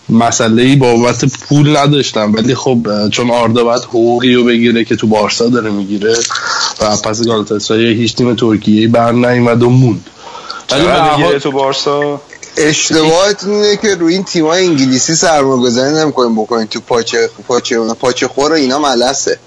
مسئله 0.09 0.63
ای 0.63 0.75
بابت 0.75 1.25
پول 1.25 1.77
نداشتن 1.77 2.31
ولی 2.31 2.55
خب 2.55 3.09
چون 3.11 3.31
آردا 3.31 3.63
باید 3.63 3.81
حقوقی 3.81 4.33
رو 4.33 4.43
بگیره 4.43 4.85
که 4.85 4.95
تو 4.95 5.07
بارسا 5.07 5.47
داره 5.47 5.69
می‌گیره 5.69 6.15
و 6.81 6.97
پس 6.97 7.23
گالاتاسرای 7.23 7.93
هیچ 7.93 8.15
تیم 8.15 8.35
ترکیه 8.35 8.87
بر 8.87 9.11
نیومد 9.11 9.63
و 9.63 9.69
موند. 9.69 10.09
ولی 10.71 10.85
به 10.85 11.17
می‌گیره 11.17 11.39
تو 11.39 11.51
بارسا؟ 11.51 12.21
اشتباهتون 12.57 13.53
اینه 13.53 13.77
که 13.77 13.95
روی 13.95 14.13
این 14.13 14.23
تیمای 14.23 14.65
انگلیسی 14.65 15.15
سرمایه 15.15 15.61
گذاری 15.61 15.95
نمی‌کنیم 15.95 16.35
بکنیم 16.35 16.65
تو 16.65 16.79
پاچه 16.79 17.29
پاچه 17.47 17.79
پاچه 17.79 18.27
خور 18.27 18.51
اینا 18.51 18.79
ملسه. 18.79 19.39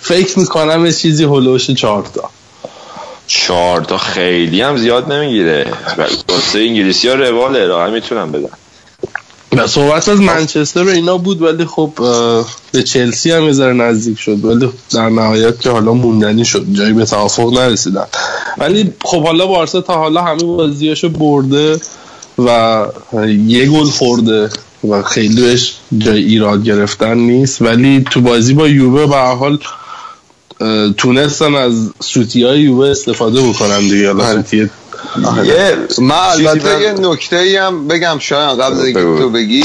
فکر 0.00 0.38
می‌کنم 0.38 0.86
یه 0.86 0.92
چیزی 0.92 1.24
هلوش 1.24 1.70
چهارتا. 1.70 2.30
چهار 3.26 3.84
تا 3.84 3.98
خیلی 3.98 4.62
هم 4.62 4.76
زیاد 4.76 5.12
نمی‌گیره. 5.12 5.72
واسه 6.28 6.58
انگلیسی 6.58 7.08
ها 7.08 7.14
رواله 7.14 7.66
راحت 7.66 7.92
می‌تونم 7.92 8.32
بدن 8.32 8.50
و 9.56 9.66
صحبت 9.66 10.08
از 10.08 10.20
منچستر 10.20 10.82
و 10.82 10.88
اینا 10.88 11.18
بود 11.18 11.42
ولی 11.42 11.64
خب 11.64 11.92
به 12.72 12.82
چلسی 12.82 13.30
هم 13.30 13.44
یه 13.44 13.52
نزدیک 13.64 14.18
شد. 14.18 14.44
ولی 14.44 14.72
در 14.90 15.08
نهایت 15.08 15.60
که 15.60 15.70
حالا 15.70 15.92
موندنی 15.92 16.44
شد. 16.44 16.66
جایی 16.72 16.92
به 16.92 17.04
توافق 17.04 17.52
نرسیدن. 17.52 18.06
ولی 18.58 18.92
خب 19.04 19.24
حالا 19.24 19.46
بارسا 19.46 19.80
تا 19.80 19.94
حالا 19.94 20.22
همه 20.22 20.42
بازیاشو 20.42 21.08
برده 21.08 21.80
و 22.38 22.86
یه 23.46 23.66
گل 23.66 23.84
خورده 23.84 24.48
و 24.88 25.02
خیلی 25.02 25.42
بهش 25.42 25.74
جای 25.98 26.22
ایراد 26.22 26.64
گرفتن 26.64 27.18
نیست. 27.18 27.62
ولی 27.62 28.04
تو 28.10 28.20
بازی 28.20 28.54
با 28.54 28.68
یووه 28.68 29.06
به 29.06 29.16
هر 29.16 29.34
حال 29.34 29.58
تونستن 30.96 31.54
از 31.54 31.90
سوتی 32.00 32.44
های 32.44 32.60
یووه 32.60 32.88
استفاده 32.88 33.40
بکنن 33.40 33.80
دیگه. 33.80 34.12
حالا 34.12 34.32
سوتی 34.32 34.70
یه 35.44 35.76
من 35.98 36.16
البته 36.16 36.82
یه 36.82 36.92
نکته 36.92 37.36
ای 37.36 37.56
هم 37.56 37.88
بگم 37.88 38.16
شاید 38.18 38.58
قبل 38.58 38.92
بگو. 38.92 39.18
تو 39.18 39.30
بگی. 39.30 39.64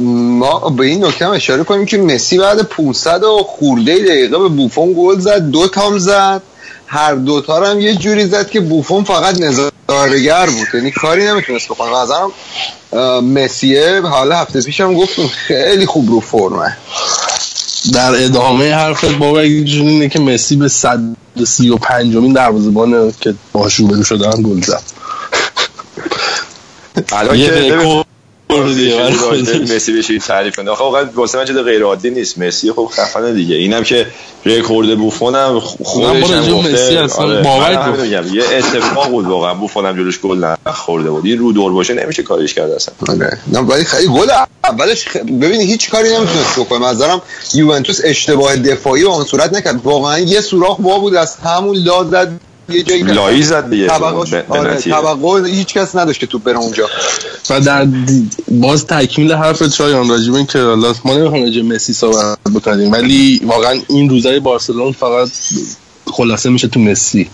ما 0.00 0.58
به 0.58 0.86
این 0.86 1.04
نکته 1.04 1.26
هم 1.26 1.32
اشاره 1.32 1.64
کنیم 1.64 1.86
که 1.86 1.98
مسی 1.98 2.38
بعد 2.38 2.62
500 2.62 3.24
و 3.24 3.42
خورده 3.42 3.98
دقیقه 3.98 4.38
به 4.38 4.48
بوفون 4.48 4.94
گل 4.98 5.18
زد 5.18 5.50
دو 5.50 5.68
تام 5.68 5.98
زد. 5.98 6.42
هر 6.92 7.14
دوتا 7.14 7.70
هم 7.70 7.80
یه 7.80 7.94
جوری 7.94 8.26
زد 8.26 8.50
که 8.50 8.60
بوفون 8.60 9.04
فقط 9.04 9.40
نظارگر 9.40 10.46
بود. 10.46 10.66
یعنی 10.74 10.90
کاری 10.90 11.26
نمی‌تونست 11.26 11.68
بکنه. 11.68 11.90
و 11.90 12.02
نظرم 12.02 12.30
اه، 12.92 13.20
مسیه 13.20 14.00
حالا 14.00 14.36
هفته 14.36 14.62
پیشم 14.62 14.94
گفتم 14.94 15.26
خیلی 15.26 15.86
خوب 15.86 16.10
رو 16.10 16.20
فرمه 16.20 16.76
در 17.92 18.24
ادامه 18.24 18.74
حرفت 18.74 19.10
بابا 19.10 19.40
اینجوری 19.40 19.88
اینه 19.88 20.08
که 20.08 20.20
مسی 20.20 20.56
به 20.56 20.68
135 20.68 22.16
امین 22.16 22.32
دروازه‌بان 22.32 23.12
که 23.20 23.34
باهاش 23.52 23.74
روبرو 23.74 24.04
شده 24.04 24.30
هم 24.30 24.42
گل 24.42 24.60
زد. 24.60 24.82
الان 27.12 27.36
یه 27.38 27.48
که 27.48 28.04
دیگه. 28.64 29.74
مسی 29.74 29.98
بشید 29.98 30.22
تعریف 30.22 30.56
کنه. 30.56 30.70
آخه 30.70 30.84
واقعا 30.84 31.04
واسه 31.14 31.38
من 31.38 31.44
چیز 31.44 31.56
غیر 31.56 31.82
عادی 31.82 32.10
نیست. 32.10 32.38
مسی 32.38 32.72
خب 32.72 32.90
خفنه 32.92 33.32
دیگه. 33.32 33.56
اینم 33.56 33.84
که 33.84 34.06
رکورد 34.46 34.98
بوفون 34.98 35.34
هم 35.34 35.60
خودش 35.60 36.30
هم 36.30 36.52
گفته. 36.52 36.72
مسی 36.72 36.96
اصلا 36.96 37.24
آره، 37.24 37.42
باور. 37.42 37.96
میگم. 38.02 38.34
یه 38.34 38.42
اتفاق 38.52 39.10
بود 39.10 39.26
واقعا. 39.26 39.54
بوفون 39.54 39.86
هم 39.86 39.96
جلوش 39.96 40.20
گل 40.20 40.54
نخورده 40.66 41.10
بود. 41.10 41.26
این 41.26 41.38
رو 41.38 41.52
دور 41.52 41.72
باشه 41.72 41.94
نمیشه 41.94 42.22
کارش 42.22 42.54
کرد 42.54 42.70
اصلا. 42.70 42.94
آره. 43.08 43.38
نه 43.52 43.58
ولی 43.58 43.84
خیلی 43.84 44.06
گل 44.06 44.30
اولش. 44.64 45.08
ببین 45.08 45.60
هیچ 45.60 45.90
کاری 45.90 46.08
نمی‌تونست 46.08 46.58
بکنه. 46.58 46.90
نظرم 46.90 47.22
یوونتوس 47.54 48.00
اشتباه 48.04 48.56
دفاعی 48.56 49.02
به 49.02 49.08
اون 49.08 49.24
صورت 49.24 49.52
نکرد. 49.52 49.80
واقعا 49.84 50.18
یه 50.18 50.40
سوراخ 50.40 50.78
وا 50.78 50.98
بود 50.98 51.14
از 51.14 51.36
همون 51.36 51.76
لا 51.76 52.04
زد. 52.04 52.32
یه 52.74 52.82
جایی 52.82 53.02
لایی 53.02 53.42
زد 53.42 53.70
دیگه. 53.70 53.90
آره. 54.48 54.80
توقع 54.80 55.46
هیچ 55.46 55.74
کس 55.74 55.96
نداشت 55.96 56.20
که 56.20 56.26
توپ 56.26 56.42
بره 56.42 56.58
اونجا. 56.58 56.86
و 57.50 57.60
در 57.60 57.86
باز 58.50 58.86
تکمیل 58.86 59.32
حرفت 59.32 59.72
شایان 59.72 60.08
راجب 60.08 60.34
این 60.34 60.46
که 60.46 60.58
ما 61.04 61.16
نمی‌خوام 61.16 61.42
راجع 61.42 61.62
مسی 61.62 61.92
صحبت 61.92 62.38
بکنیم 62.54 62.92
ولی 62.92 63.40
واقعا 63.44 63.80
این 63.88 64.08
روزای 64.08 64.40
بارسلون 64.40 64.92
فقط 64.92 65.28
خلاصه 66.06 66.50
میشه 66.50 66.68
تو 66.68 66.80
مسی. 66.80 67.28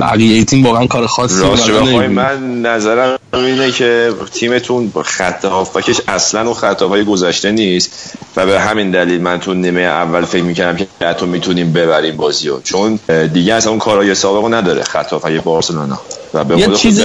بقیه 0.00 0.44
تیم 0.44 0.66
واقعا 0.66 0.86
کار 0.86 1.06
خاصی 1.06 1.34
بخوای. 1.40 2.08
من 2.08 2.62
نظرم 2.62 3.18
اینه 3.34 3.70
که 3.72 4.12
تیمتون 4.32 4.92
خط 5.04 5.44
هافبکش 5.44 6.00
اصلا 6.08 6.50
و 6.50 6.54
خط 6.54 6.82
هافبک 6.82 7.04
گذشته 7.04 7.52
نیست 7.52 8.14
و 8.36 8.46
به 8.46 8.60
همین 8.60 8.90
دلیل 8.90 9.20
من 9.20 9.40
تو 9.40 9.54
نیمه 9.54 9.80
اول 9.80 10.24
فکر 10.24 10.42
می‌کردم 10.42 10.76
که 10.78 10.86
حتی 11.06 11.26
می‌تونیم 11.26 11.72
ببریم 11.72 12.16
بازیو 12.16 12.60
چون 12.60 12.98
دیگه 13.32 13.54
اصلا 13.54 13.70
اون 13.70 13.78
کارای 13.78 14.14
سابقو 14.14 14.48
نداره 14.48 14.82
خط 14.82 15.12
هافبک 15.12 15.42
بارسلونا 15.42 16.00
و 16.34 16.44
به 16.44 16.58
یه 16.58 16.66
خود 16.66 16.74
چیزی- 16.76 17.04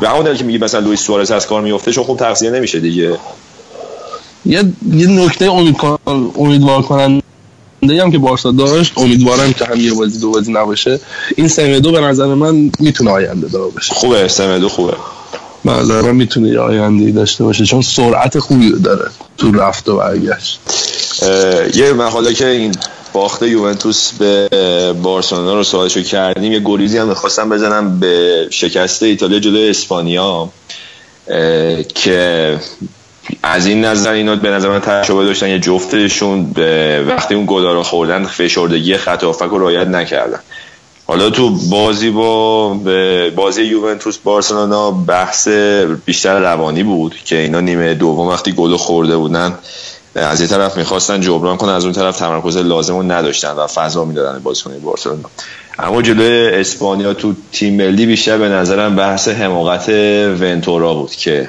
به 0.00 0.08
همون 0.08 0.24
دلیل 0.24 0.36
که 0.36 0.44
میگی 0.44 0.58
مثلا 0.58 0.80
لوئیس 0.80 1.00
سوارز 1.00 1.30
از 1.30 1.46
کار 1.46 1.62
میفته 1.62 1.92
چون 1.92 2.04
خوب 2.04 2.18
تغذیه 2.18 2.50
نمیشه 2.50 2.80
دیگه. 2.80 3.18
یه 4.46 4.64
یه 4.92 5.06
نکته 5.06 5.44
امید 5.50 5.76
امیدوار 6.36 6.82
کننده 6.82 7.22
هم 7.82 8.12
که 8.12 8.18
بارسا 8.18 8.50
داشت 8.52 8.92
امیدوارم 8.96 9.52
که 9.52 9.64
هم 9.64 9.80
یه 9.80 9.94
بازی 9.94 10.20
دو 10.20 10.30
بازی 10.30 10.52
نباشه. 10.52 11.00
این 11.36 11.48
سمدو 11.48 11.92
به 11.92 12.00
نظر 12.00 12.26
من 12.26 12.70
می‌تونه 12.78 13.10
آینده 13.10 13.48
دار 13.48 13.70
باشه 13.70 13.94
خوبه 13.94 14.24
استمدو 14.24 14.68
خوبه. 14.68 14.94
به 15.64 15.70
نظر 15.70 16.02
من 16.02 16.16
می‌تونه 16.16 16.48
یه 16.48 16.60
آینده 16.60 17.10
داشته 17.10 17.44
باشه 17.44 17.64
چون 17.64 17.82
سرعت 17.82 18.38
خوبی 18.38 18.72
داره 18.72 19.10
تو 19.38 19.52
رفت 19.52 19.88
و 19.88 19.96
برگشت. 19.96 20.60
یه 21.74 21.92
مقاله 21.92 22.34
که 22.34 22.46
این 22.46 22.74
باخت 23.12 23.42
یوونتوس 23.42 24.12
به 24.12 24.48
بارسلونا 25.02 25.54
رو 25.54 25.64
سوالشو 25.64 26.02
کردیم 26.02 26.52
یه 26.52 26.60
گریزی 26.64 26.98
هم 26.98 27.08
می‌خواستم 27.08 27.48
بزنم 27.48 28.00
به 28.00 28.46
شکست 28.50 29.02
ایتالیا 29.02 29.38
جلوی 29.38 29.70
اسپانیا 29.70 30.48
که 31.94 32.56
از 33.42 33.66
این 33.66 33.84
نظر 33.84 34.12
اینا 34.12 34.36
به 34.36 34.50
نظر 34.50 34.68
من 34.68 34.80
تجربه 34.80 35.24
داشتن 35.24 35.48
یه 35.48 35.58
جفتشون 35.58 36.50
به 36.50 37.04
وقتی 37.08 37.34
اون 37.34 37.44
گلا 37.48 37.72
رو 37.72 37.82
خوردن 37.82 38.24
فشردگی 38.24 38.96
خط 38.96 39.24
هافک 39.24 39.42
رو 39.42 39.58
رعایت 39.58 39.86
نکردن. 39.86 40.38
حالا 41.06 41.30
تو 41.30 41.50
بازی 41.70 42.10
با 42.10 42.68
بازی 43.36 43.62
یوونتوس 43.62 44.18
بارسلونا 44.18 44.90
بحث 44.90 45.48
بیشتر 46.04 46.38
روانی 46.38 46.82
بود 46.82 47.14
که 47.24 47.36
اینا 47.36 47.60
نیمه 47.60 47.94
دوم 47.94 48.28
وقتی 48.28 48.52
گل 48.52 48.76
خورده 48.76 49.16
بودن 49.16 49.54
از 50.14 50.40
یه 50.40 50.46
طرف 50.46 50.76
می‌خواستن 50.76 51.20
جبران 51.20 51.56
کنن 51.56 51.72
از 51.72 51.84
اون 51.84 51.92
طرف 51.92 52.18
تمرکز 52.18 52.56
لازم 52.56 52.96
رو 52.96 53.02
نداشتن 53.02 53.52
و 53.52 53.66
فضا 53.66 54.04
می‌دادن 54.04 54.38
بازیکن 54.38 54.78
بارسلونا. 54.78 55.30
اما 55.78 56.02
جلوی 56.02 56.60
اسپانیا 56.60 57.14
تو 57.14 57.34
تیم 57.52 57.76
ملی 57.76 58.06
بیشتر 58.06 58.38
به 58.38 58.48
نظرم 58.48 58.96
بحث 58.96 59.28
حماقت 59.28 59.88
ونتورا 60.40 60.94
بود 60.94 61.10
که 61.10 61.48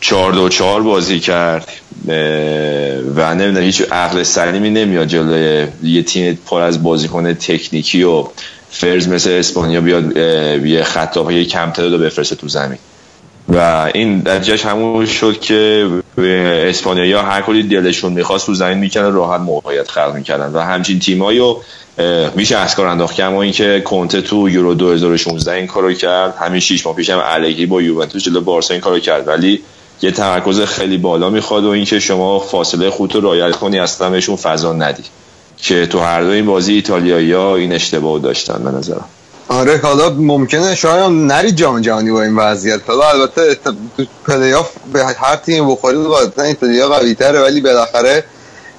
چهار 0.00 0.32
دو 0.32 0.48
چهار 0.48 0.82
بازی 0.82 1.20
کرد 1.20 1.68
و 3.16 3.34
نمی‌دونم 3.34 3.64
هیچ 3.64 3.82
عقل 3.92 4.22
سلیمی 4.22 4.70
نمیاد 4.70 5.06
جلوی 5.06 5.66
یه 5.82 6.02
تیم 6.02 6.38
پر 6.46 6.60
از 6.60 6.82
بازیکن 6.82 7.34
تکنیکی 7.34 8.02
و 8.02 8.24
فرز 8.70 9.08
مثل 9.08 9.30
اسپانیا 9.30 9.80
بیاد 9.80 10.16
یه 10.66 10.82
خطاب 10.82 11.30
یه 11.30 11.44
کم 11.44 11.70
تعداد 11.70 11.92
رو 11.92 11.98
بفرسته 11.98 12.36
تو 12.36 12.48
زمین. 12.48 12.78
و 13.48 13.90
این 13.94 14.28
نتیجهش 14.28 14.66
همون 14.66 15.06
شد 15.06 15.40
که 15.40 15.88
اسپانیایی 16.68 17.12
ها 17.12 17.22
هر 17.22 17.40
کلی 17.40 17.62
دلشون 17.62 18.12
می‌خواست 18.12 18.46
تو 18.46 18.54
زمین 18.54 18.78
می‌کنن 18.78 19.12
راحت 19.12 19.40
موقعیت 19.40 19.90
خلق 19.90 20.14
می‌کردن. 20.14 20.52
و 20.52 20.60
همچین 20.60 20.98
تیمایی 20.98 21.38
رو 21.38 21.62
میشه 22.34 22.56
از 22.56 22.74
کار 22.74 22.86
انداخت. 22.86 23.14
که 23.14 23.24
اما 23.24 23.42
اینکه 23.42 23.82
کنته 23.84 24.20
تو 24.20 24.48
یورو 24.48 24.74
2016 24.74 25.52
این 25.52 25.66
کارو 25.66 25.92
کرد 25.92 26.34
همین 26.40 26.60
شیش 26.60 26.86
ماه 26.86 26.96
پیش 26.96 27.10
هم 27.10 27.66
با 27.68 27.82
یوونتوس 27.82 28.24
جلو 28.24 28.40
بارسا 28.40 28.74
این 28.74 28.80
کارو 28.80 28.98
کرد. 28.98 29.28
ولی 29.28 29.60
یه 30.02 30.10
تمرکز 30.10 30.60
خیلی 30.60 30.98
بالا 30.98 31.30
می‌خواد 31.30 31.64
و 31.64 31.68
اینکه 31.68 32.00
شما 32.00 32.38
فاصله 32.38 32.90
خودت 32.90 33.14
رو 33.14 33.20
رعایت 33.20 33.56
کنی 33.56 33.78
اصلا 33.78 34.10
بهشون 34.10 34.36
فضا 34.36 34.72
ندی. 34.72 35.04
که 35.56 35.86
تو 35.86 35.98
هر 36.00 36.22
دو 36.22 36.30
این 36.30 36.46
بازی 36.46 36.72
ایتالیایی 36.72 37.32
ها 37.32 37.56
این 37.56 37.72
اشتباه 37.72 38.18
داشتن 38.18 38.64
به 38.64 38.70
نظرم. 38.70 39.04
آره 39.48 39.80
حالا 39.82 40.10
ممکنه 40.10 40.74
شاید 40.74 41.12
نری 41.12 41.52
جام 41.52 41.80
جهانی 41.80 42.10
با 42.10 42.22
این 42.22 42.36
وضعیت. 42.36 42.80
حالا 42.86 43.08
البته 43.10 43.56
پلی 44.26 44.52
آف 44.52 44.70
به 44.92 45.04
هر 45.04 45.36
تیم 45.36 45.68
بخوری 45.68 45.96
قاعدتا 45.96 46.42
ایتالیا 46.42 46.88
قوی 46.88 47.14
تره 47.14 47.40
ولی 47.40 47.60
بالاخره 47.60 48.24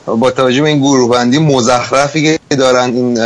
با 0.05 0.31
توجه 0.31 0.61
به 0.61 0.69
این 0.69 0.79
گروه 0.79 1.11
بندی 1.11 1.39
مزخرفی 1.39 2.39
که 2.49 2.55
دارن 2.55 2.89
این 2.93 3.17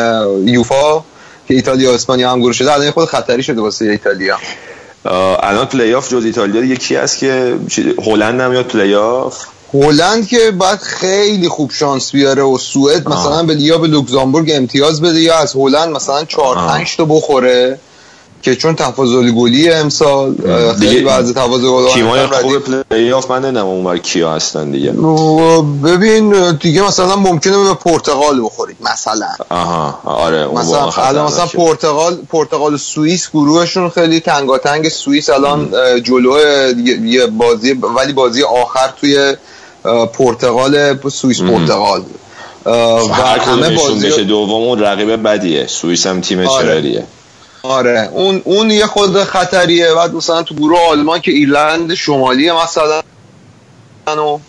یوفا 0.47 1.03
که 1.47 1.53
ایتالیا 1.53 1.91
و 1.91 1.93
اسپانیا 1.93 2.31
هم 2.31 2.39
گروه 2.39 2.53
شده 2.53 2.73
الان 2.73 2.91
خب 2.91 3.07
خطری 3.07 3.43
شده 3.43 3.61
واسه 3.61 3.85
ایتالیا. 3.85 4.37
الان 5.05 5.65
پلی 5.65 5.93
آف 5.93 6.09
جز 6.09 6.25
ایتالیا 6.25 6.61
دیگه 6.61 6.75
کی 6.75 6.95
هست 6.95 7.17
که 7.17 7.55
هلند 8.05 8.41
نمیاد 8.41 8.65
پلی 8.65 8.95
آف 8.95 9.45
هلند 9.73 10.27
که 10.27 10.51
باید 10.51 10.79
خیلی 10.79 11.47
خوب 11.47 11.71
شانس 11.71 12.11
بیاره 12.11 12.43
و 12.43 12.57
سوئد 12.57 13.09
مثلا 13.09 13.43
به 13.43 13.55
یا 13.55 13.77
به 13.77 13.87
لوکزامبورگ 13.87 14.51
امتیاز 14.53 15.01
بده 15.01 15.21
یا 15.21 15.37
از 15.37 15.55
هلند 15.55 15.89
مثلا 15.89 16.25
4 16.25 16.57
آه. 16.57 16.67
5 16.67 16.97
تا 16.97 17.05
بخوره. 17.05 17.79
که 18.41 18.55
چون 18.55 18.75
تفاضل 18.75 19.31
گلی 19.31 19.69
امسال 19.71 20.35
خیلی 20.79 21.03
وضع 21.03 21.33
تفاضل 21.33 21.67
گل 21.67 21.87
تیمای. 21.93 22.27
خوب 22.27 22.57
پلی 22.89 23.11
آف 23.11 23.31
من 23.31 23.41
نمی‌دونم 23.45 23.65
اونور 23.65 23.97
کیا 23.97 24.31
هستن 24.33 24.71
دیگه. 24.71 24.91
ببین 25.83 26.51
دیگه 26.51 26.81
مثلا 26.81 27.15
ممکنه 27.15 27.57
به 27.57 27.73
پرتغال 27.73 28.41
بخورید 28.45 28.77
مثلا. 28.93 29.27
آها 29.49 29.99
آره 30.03 30.37
اون 30.37 30.61
مثلا 30.61 30.89
الان 30.97 31.25
مثلا. 31.25 31.45
پرتغال 31.45 32.17
پرتغال 32.29 32.73
و 32.73 32.77
سوئیس 32.77 33.29
گروهشون 33.29 33.89
خیلی 33.89 34.19
تنگاتنگ 34.19 34.89
سوئیس 34.89 35.29
الان 35.29 35.69
جلو 36.03 36.37
یه- 37.05 37.27
بازی 37.27 37.73
ولی 37.73 38.13
بازی 38.13 38.43
آخر 38.43 38.93
توی 39.01 39.35
پرتغال 40.13 40.97
سوئیس 41.09 41.41
پرتغال. 41.41 42.01
و 42.65 42.69
همه 42.69 43.75
بازی 43.75 44.07
بشه 44.07 44.23
دوم 44.23 44.51
اون 44.51 44.79
رقیب 44.79 45.15
بدیه. 45.27 45.67
سوئیس 45.67 46.07
هم 46.07 46.21
تیم 46.21 46.39
آره. 46.39 47.03
آره. 47.63 48.09
اون 48.13 48.41
اون 48.45 48.71
یه 48.71 48.85
خود 48.85 49.23
خطریه 49.23 49.93
بعد 49.93 50.13
مثلا 50.13 50.43
تو 50.43 50.55
گروه 50.55 50.79
آلمان 50.79 51.19
که 51.19 51.31
ایرلند 51.31 51.93
شمالی 51.93 52.51
مثلا 52.51 53.01
و 54.07 54.39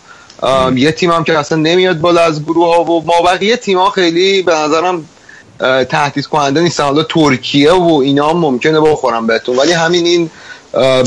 یه 0.75 0.91
تیم 0.91 1.11
هم 1.11 1.23
که 1.23 1.39
اصلا 1.39 1.57
نمیاد 1.57 1.99
بالا 1.99 2.21
از 2.21 2.43
گروه 2.43 2.75
ها 2.75 2.83
و 2.83 3.05
ما 3.05 3.21
بقیه 3.21 3.57
تیم 3.57 3.77
ها 3.77 3.89
خیلی 3.89 4.41
به 4.41 4.55
نظرم 4.55 5.05
تهدید 5.89 6.25
کننده 6.25 6.61
نیستن. 6.61 6.83
حالا 6.83 7.03
ترکیه 7.03 7.71
و 7.71 8.01
اینا 8.03 8.29
هم 8.29 8.37
ممکنه 8.37 8.79
بخورن 8.79 9.27
بهتون. 9.27 9.57
ولی 9.57 9.71
همین 9.71 10.05
این 10.05 10.29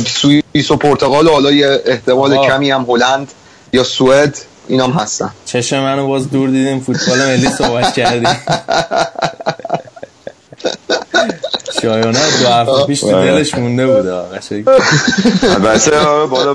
سوئیس 0.07 0.71
و 0.71 0.77
پرتغال 0.77 1.27
و 1.27 1.31
حالا 1.31 1.53
یه 1.53 1.83
احتمال 1.87 2.35
آقا. 2.35 2.47
کمی 2.47 2.71
هم 2.71 2.87
هلند 2.89 3.33
یا 3.73 3.85
سوئد 3.85 4.39
اینا 4.69 4.85
هم 4.85 4.93
هستن. 4.93 5.31
چشم 5.47 5.81
منو 5.81 6.07
باز 6.07 6.31
دور 6.31 6.49
دیدیم. 6.49 6.81
فوتبال 6.81 7.27
ملی 7.27 7.49
صحبت 7.49 7.95
کردیم. 7.95 8.37
شایانه 11.87 12.19
دو 12.43 12.49
هفته 12.49 12.87
پیش 12.87 13.01
تو 13.01 13.13
دلش 13.13 13.55
مونده 13.55 13.87
بود. 13.87 14.07
البته 15.43 15.99
بالا 16.31 16.55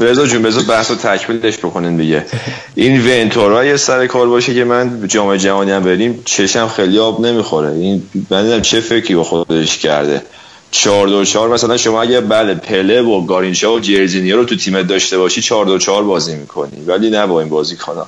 بذار 0.00 0.26
جون 0.26 0.42
بذار 0.42 0.62
بحث 0.62 0.90
رو 0.90 0.96
تکمیلش 0.96 1.58
بکنین 1.58 1.96
دیگه. 1.96 2.26
این 2.74 3.00
ونتورا 3.00 3.64
یه 3.64 3.76
سر 3.76 4.06
کار 4.06 4.28
باشه 4.28 4.54
که 4.54 4.64
من 4.64 5.08
جام 5.08 5.36
جهانی 5.36 5.70
هم 5.70 5.82
بریم 5.82 6.22
چشم 6.24 6.68
خیلی 6.68 6.98
آب 6.98 7.26
نمی‌خوره. 7.26 7.70
این 7.70 8.02
من 8.30 8.62
چه 8.62 8.80
فکری 8.80 9.14
با 9.14 9.24
خودش 9.24 9.78
کرده. 9.78 10.22
چهار 10.70 11.08
دو 11.08 11.24
چهار 11.24 11.48
مثلا 11.48 11.76
شما 11.76 12.02
اگه 12.02 12.20
بله 12.20 12.54
پله 12.54 13.02
و 13.02 13.26
گارینشا 13.26 13.72
و 13.72 13.80
جرزینیو 13.80 14.36
رو 14.36 14.44
تو 14.44 14.56
تیمت 14.56 14.86
داشته 14.86 15.18
باشی 15.18 15.42
چهار 15.42 15.66
دو 15.66 15.78
چهار 15.78 16.02
بازی 16.02 16.34
می‌کنی. 16.34 16.84
ولی 16.86 17.10
نه 17.10 17.26
با 17.26 17.40
این 17.40 17.48
بازی 17.48 17.76
کنم 17.76 18.06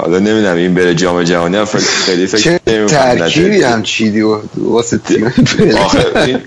حالا 0.00 0.18
نمی‌دونم 0.18 0.56
این 0.56 0.74
بره 0.74 0.94
جام 0.94 1.22
جهانی 1.22 1.56
هم 1.56 1.64
فکر- 1.64 1.80
خیلی 1.80 2.26
فکر 2.26 2.42
چه 2.42 2.60
ترکیبی. 2.88 3.62
هم 3.62 3.82
چیدی 3.82 4.22
واسه 4.56 4.98
تیم 4.98 5.32
آخه 5.84 6.06
این 6.26 6.40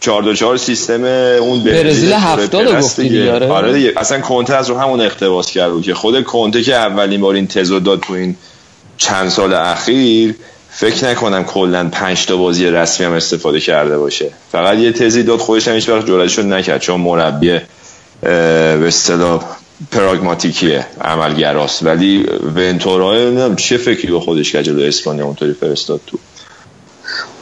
4 0.00 0.22
2 0.22 0.34
4 0.34 0.56
سیستم 0.56 1.04
اون 1.04 1.64
برزیل 1.64 2.10
تور 2.10 2.18
70 2.18 2.66
پرس 2.66 2.84
گفتی 2.84 3.02
دیگه. 3.08 3.32
آره. 3.32 3.48
آره 3.48 3.72
دیگه 3.72 3.92
اصلا 3.96 4.20
کنته 4.20 4.54
از 4.54 4.70
رو 4.70 4.78
همون 4.78 5.00
اقتباس 5.00 5.50
کرد 5.50 5.70
بود 5.72 5.82
که 5.82 5.94
خود 5.94 6.24
کنته 6.24 6.62
که 6.62 6.74
اولین 6.74 7.20
بار 7.20 7.34
این 7.34 7.46
تزو 7.46 7.80
داد 7.80 8.00
تو 8.00 8.12
این 8.12 8.36
چند 8.96 9.28
سال 9.28 9.54
اخیر 9.54 10.34
فکر 10.70 11.04
نکنم 11.10 11.44
کلا 11.44 11.88
5 11.92 12.26
تا 12.26 12.36
بازی 12.36 12.66
رسمی 12.66 13.06
هم 13.06 13.12
استفاده 13.12 13.60
کرده 13.60 13.98
باشه 13.98 14.30
فقط 14.52 14.78
یه 14.78 14.92
تزی 14.92 15.22
داد 15.22 15.38
خودش 15.38 15.68
هم 15.68 15.74
هیچ 15.74 15.88
وقت 15.88 16.06
جرأتشو 16.06 16.42
نکرد 16.42 16.80
چون 16.80 17.00
مربی 17.00 17.58
به 18.22 18.84
اصطلاح 18.86 19.42
پراگماتیکیه 19.90 20.86
عملگراست 21.00 21.82
ولی 21.82 22.26
ونتورا 22.56 23.14
نمی‌دونم 23.14 23.56
چه 23.56 23.76
فکری 23.76 24.12
به 24.12 24.20
خودش 24.20 24.52
کرد 24.52 24.62
جلوی 24.62 24.88
اسپانیا 24.88 25.24
اونطوری 25.24 25.52
فرستاد 25.52 26.00
تو 26.06 26.18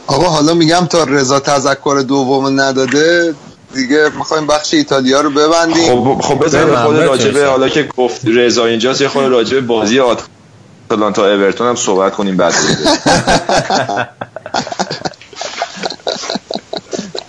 آقا 0.07 0.29
حالا 0.29 0.53
میگم 0.53 0.87
تا 0.89 1.03
رضا 1.03 1.39
تذکر 1.39 2.03
دوم 2.07 2.61
نداده 2.61 3.33
دیگه 3.73 4.09
می‌خوایم 4.17 4.47
بخش 4.47 4.73
ایتالیا 4.73 5.21
رو 5.21 5.29
ببندیم 5.29 5.85
خب 5.85 6.21
خب 6.21 6.49
بله، 6.49 6.83
خود 6.83 6.97
راجبه. 6.97 7.47
حالا 7.47 7.69
که 7.69 7.89
گفت 7.97 8.21
رضا 8.25 8.65
اینجاست 8.65 9.01
یه 9.01 9.07
خود 9.07 9.23
راجبه 9.23 9.61
بازی 9.61 9.99
آتلانتا 9.99 11.33
اورتون 11.33 11.67
هم 11.67 11.75
صحبت 11.75 12.13
کنیم 12.13 12.37
بعد. 12.37 12.53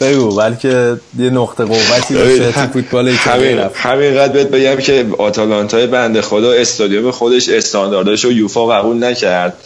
بگو 0.01 0.37
بلکه 0.37 0.97
یه 1.19 1.31
نقطه 1.31 1.65
قوتی 1.65 2.15
باشه 2.15 2.53
تو 2.53 2.67
فوتبال 2.67 3.09
ایتالیا 3.09 3.71
همینقدر 3.75 4.33
بهت 4.33 4.47
بگم 4.47 4.77
که 4.77 5.07
آتالانتای 5.19 5.87
بنده 5.87 6.23
خدا 6.23 6.53
استادیوم 6.53 7.11
خودش 7.11 7.49
استاندارداش 7.49 8.25
رو 8.25 8.33
یوفا 8.33 8.67
قبول 8.67 9.05
نکرد. 9.05 9.57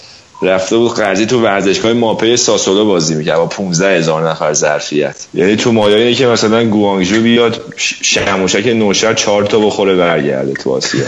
رفته 0.42 0.76
بود 0.76 0.94
قرضی 0.94 1.26
تو 1.26 1.40
ورزشگاه 1.42 1.92
ماپه 1.92 2.36
ساسولو 2.36 2.84
بازی 2.86 3.14
می‌کرد 3.14 3.36
با 3.36 3.46
15 3.46 3.96
هزار 3.96 4.30
نفر 4.30 4.52
ظرفیت. 4.52 5.16
یعنی 5.34 5.56
تو 5.56 5.72
مایه 5.72 5.96
اینه 5.96 6.14
که 6.14 6.26
مثلا 6.26 6.64
گوانگژو 6.64 7.22
بیاد 7.22 7.74
شموشک 7.76 8.66
نوشر 8.66 9.14
چهار 9.14 9.44
تا 9.44 9.59
بخوره 9.59 9.96
برگرده 9.96 10.52
تو 10.52 10.72
آسیا. 10.72 11.04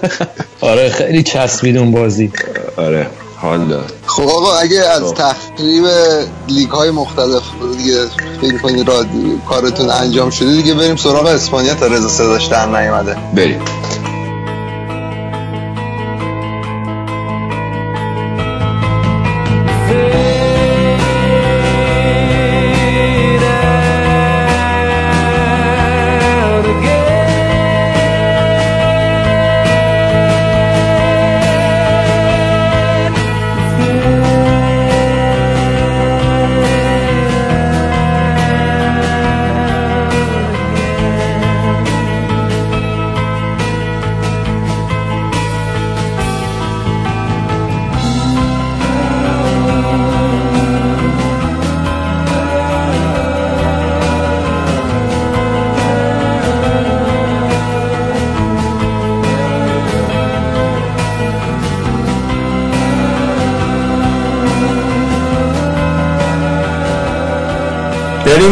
آره 0.60 0.88
خیلی 0.90 1.22
چسبید 1.22 1.76
اون 1.76 1.90
بازی. 1.90 2.32
آره. 2.76 3.06
حال 3.42 3.64
داد 3.64 3.92
خب 4.06 4.22
آقا 4.22 4.56
اگه 4.56 4.80
از 4.80 5.02
خب. 5.02 5.14
تخریب 5.14 5.84
لیگ 6.48 6.70
های 6.70 6.90
مختلف 6.90 7.42
دیگه 7.76 8.06
فکر 8.40 8.58
کنید 8.58 8.88
را 8.88 9.04
کارتون 9.48 9.90
انجام 9.90 10.30
شده 10.30 10.52
دیگه 10.52 10.74
بریم 10.74 10.96
سراغ 10.96 11.26
اسپانیا 11.26 11.74
تا 11.74 11.86
رضا 11.86 12.08
صداش 12.08 12.46
در 12.46 12.66
نیومده 12.66 13.16
بریم. 13.34 13.60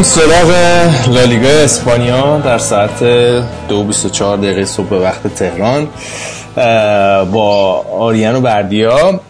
بریم 0.00 0.12
سراغ 0.12 0.50
لالیگا 1.08 1.48
اسپانیا 1.48 2.38
در 2.38 2.58
ساعت 2.58 2.98
2:24 3.68 4.20
دقیقه 4.20 4.64
صبح 4.64 4.86
به 4.86 4.98
وقت 4.98 5.34
تهران. 5.34 5.88
با 7.32 7.84
آریان 7.98 8.34
و 8.34 8.40
بردیا. 8.40 9.20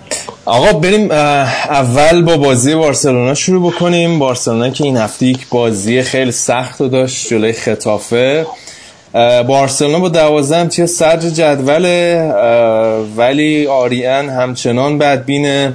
آقا 0.44 0.72
بریم 0.72 1.10
اول 1.10 2.22
با 2.22 2.36
بازی 2.36 2.74
بارسلونا 2.74 3.34
شروع 3.34 3.72
بکنیم. 3.72 4.18
بارسلونا 4.18 4.70
که 4.70 4.84
این 4.84 4.96
هفته 4.96 5.26
یک 5.26 5.48
بازی 5.50 6.02
خیلی 6.02 6.32
سخت 6.32 6.80
رو 6.80 6.88
داشت 6.88 7.28
جلوی 7.28 7.52
خطافه. 7.52 8.46
بارسلونا 9.46 9.98
با 9.98 10.08
دوازده 10.08 10.56
امتیاز 10.56 10.90
صدر 10.90 11.28
جدوله. 11.28 12.22
ولی 13.16 13.66
آریان 13.66 14.28
همچنان 14.28 14.98
بدبینه. 14.98 15.72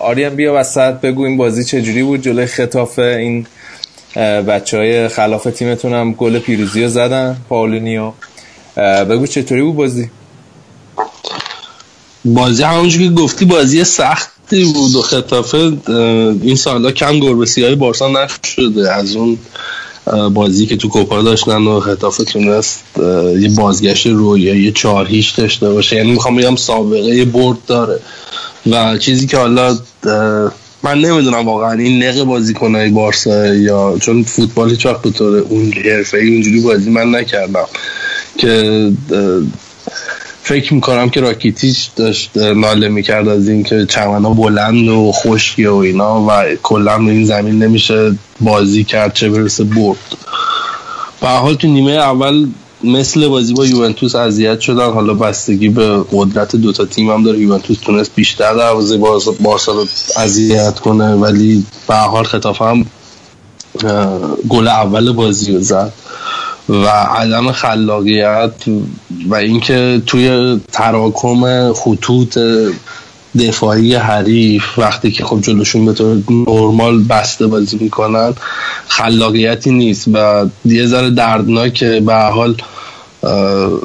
آریان 0.00 0.34
بیا 0.34 0.54
وسط 0.56 0.94
بگو 0.94 1.24
این 1.24 1.36
بازی 1.36 1.64
چجوری 1.64 2.02
بود 2.02 2.22
جلوی 2.22 2.46
خطافه؟ 2.46 3.02
این 3.02 3.46
بچه 4.16 4.76
های 4.76 5.08
خلاف 5.08 5.44
تیمتون 5.44 5.92
هم 5.92 6.12
گل 6.12 6.38
پیروزی 6.38 6.82
رو 6.82 6.88
زدن 6.88 7.36
پاولینیو 7.48 8.12
بگو 9.10 9.26
چطوری 9.26 9.62
بود 9.62 9.76
بازی؟ 9.76 10.10
بازی 12.24 12.62
همونجور 12.62 13.02
که 13.02 13.14
گفتی 13.14 13.44
بازی 13.44 13.84
سختی 13.84 14.64
بود 14.64 14.94
و 14.94 15.02
خطافه 15.02 15.72
این 16.42 16.56
سالا 16.56 16.90
کم 16.90 17.20
گربه 17.20 17.46
سیاه 17.46 17.74
بارسا 17.74 18.08
نشده. 18.08 18.92
از 18.92 19.16
اون 19.16 19.38
بازی 20.34 20.66
که 20.66 20.76
تو 20.76 20.88
کوپا 20.88 21.22
داشتن 21.22 21.62
و 21.62 21.80
خطافه 21.80 22.24
تونست 22.24 22.84
یه 23.40 23.48
بازگشت 23.48 24.06
رویایی 24.06 24.72
چهار 24.72 25.06
هیچ 25.06 25.36
داشته 25.36 25.70
باشه. 25.70 25.96
یعنی 25.96 26.12
می‌خوام 26.12 26.36
بگم 26.36 26.56
سابقه 26.56 27.24
برد 27.24 27.58
داره. 27.66 28.00
و 28.70 28.98
چیزی 28.98 29.26
که 29.26 29.36
حالا 29.36 29.78
من 30.82 30.98
نمی‌دونم 30.98 31.46
واقعا 31.46 31.72
این 31.72 32.02
نق 32.02 32.24
بازیکنهای 32.24 32.88
بارسا 32.88 33.46
یا 33.54 33.98
چون 34.00 34.22
فوتبال 34.22 34.70
هیچ 34.70 34.86
وقت 34.86 35.02
به 35.02 35.10
طور 35.10 35.38
اون 35.38 35.72
حرفه‌ای 35.72 36.32
اونجوری 36.32 36.60
بازی 36.60 36.90
من 36.90 37.14
نکردم 37.14 37.66
که 38.38 38.92
فکر 40.42 40.74
می‌کنم 40.74 41.10
که 41.10 41.20
راکیتیش 41.20 41.90
داشت 41.96 42.36
ناله 42.36 42.88
می‌کرد 42.88 43.28
از 43.28 43.48
اینکه 43.48 43.86
چمنا 43.86 44.30
بلند 44.30 44.88
و 44.88 45.12
خشکی 45.12 45.66
و 45.66 45.74
اینا 45.74 46.26
و 46.28 46.56
کلا 46.62 46.96
این 46.96 47.24
زمین 47.24 47.62
نمیشه 47.62 48.14
بازی 48.40 48.84
کرد 48.84 49.12
چه 49.12 49.30
برسه 49.30 49.64
برد. 49.64 49.98
به 51.20 51.28
حال 51.28 51.54
تو 51.54 51.68
نیمه 51.68 51.92
اول 51.92 52.46
مثل 52.86 53.28
بازی 53.28 53.54
با 53.54 53.66
یوونتوس 53.66 54.14
اذیت 54.14 54.60
شدن. 54.60 54.90
حالا 54.90 55.14
بستگی 55.14 55.68
به 55.68 56.04
قدرت 56.12 56.56
دوتا 56.56 56.84
تیم 56.84 57.10
هم 57.10 57.22
داره. 57.24 57.38
یوونتوس 57.38 57.78
تونست 57.78 58.10
بیشتر 58.14 58.54
دروازه 58.54 58.96
بارسا 59.40 59.72
رو 59.72 59.86
اذیت 60.16 60.78
کنه 60.78 61.14
ولی 61.14 61.64
به 61.88 61.94
حال 61.94 62.24
خطافه 62.24 62.64
هم 62.64 62.86
گل 64.48 64.68
اول 64.68 65.12
بازی 65.12 65.52
رو 65.52 65.60
زد. 65.60 65.92
و 66.68 66.86
عدم 66.86 67.52
خلاقیت 67.52 68.52
و 69.28 69.34
اینکه 69.34 70.02
توی 70.06 70.56
تراکم 70.72 71.72
خطوط 71.72 72.38
دفاعی 73.38 73.94
حریف 73.94 74.78
وقتی 74.78 75.10
که 75.10 75.24
خب 75.24 75.40
جلوشون 75.40 75.86
به 75.86 75.92
طور 75.92 76.22
نرمال 76.30 77.02
بسته 77.02 77.46
بازی 77.46 77.78
می‌کنن 77.80 78.34
خلاقیتی 78.88 79.70
نیست. 79.70 80.08
و 80.12 80.46
یه 80.64 80.86
ذره 80.86 81.10
دردناکه. 81.10 82.00
به 82.00 82.14
حال 82.14 82.54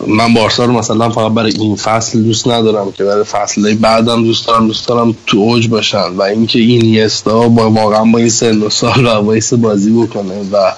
من 0.07 0.34
بارسا 0.34 0.65
رو 0.65 0.73
مثلا 0.73 1.09
فقط 1.09 1.31
برای 1.31 1.51
این 1.51 1.76
فصل 1.76 2.22
دوست 2.22 2.47
ندارم 2.47 2.91
که 2.91 3.03
برای 3.03 3.23
فصل 3.23 3.76
بعدم 3.76 4.23
دوست 4.23 4.47
دارم 4.47 4.68
دوست 4.68 4.88
دارم 4.88 5.15
تو 5.27 5.38
اوج 5.38 5.68
باشن 5.68 6.07
و 6.18 6.22
اینکه 6.22 6.59
این 6.59 6.85
یستا 6.85 7.47
با 7.47 7.69
واقعا 7.69 8.05
با 8.05 8.19
این 8.19 8.30
سن 8.30 8.61
و 8.61 8.69
سال 8.69 9.05
و 9.05 9.57
بازی 9.57 9.91
بکنه 9.91 10.49
و 10.51 10.73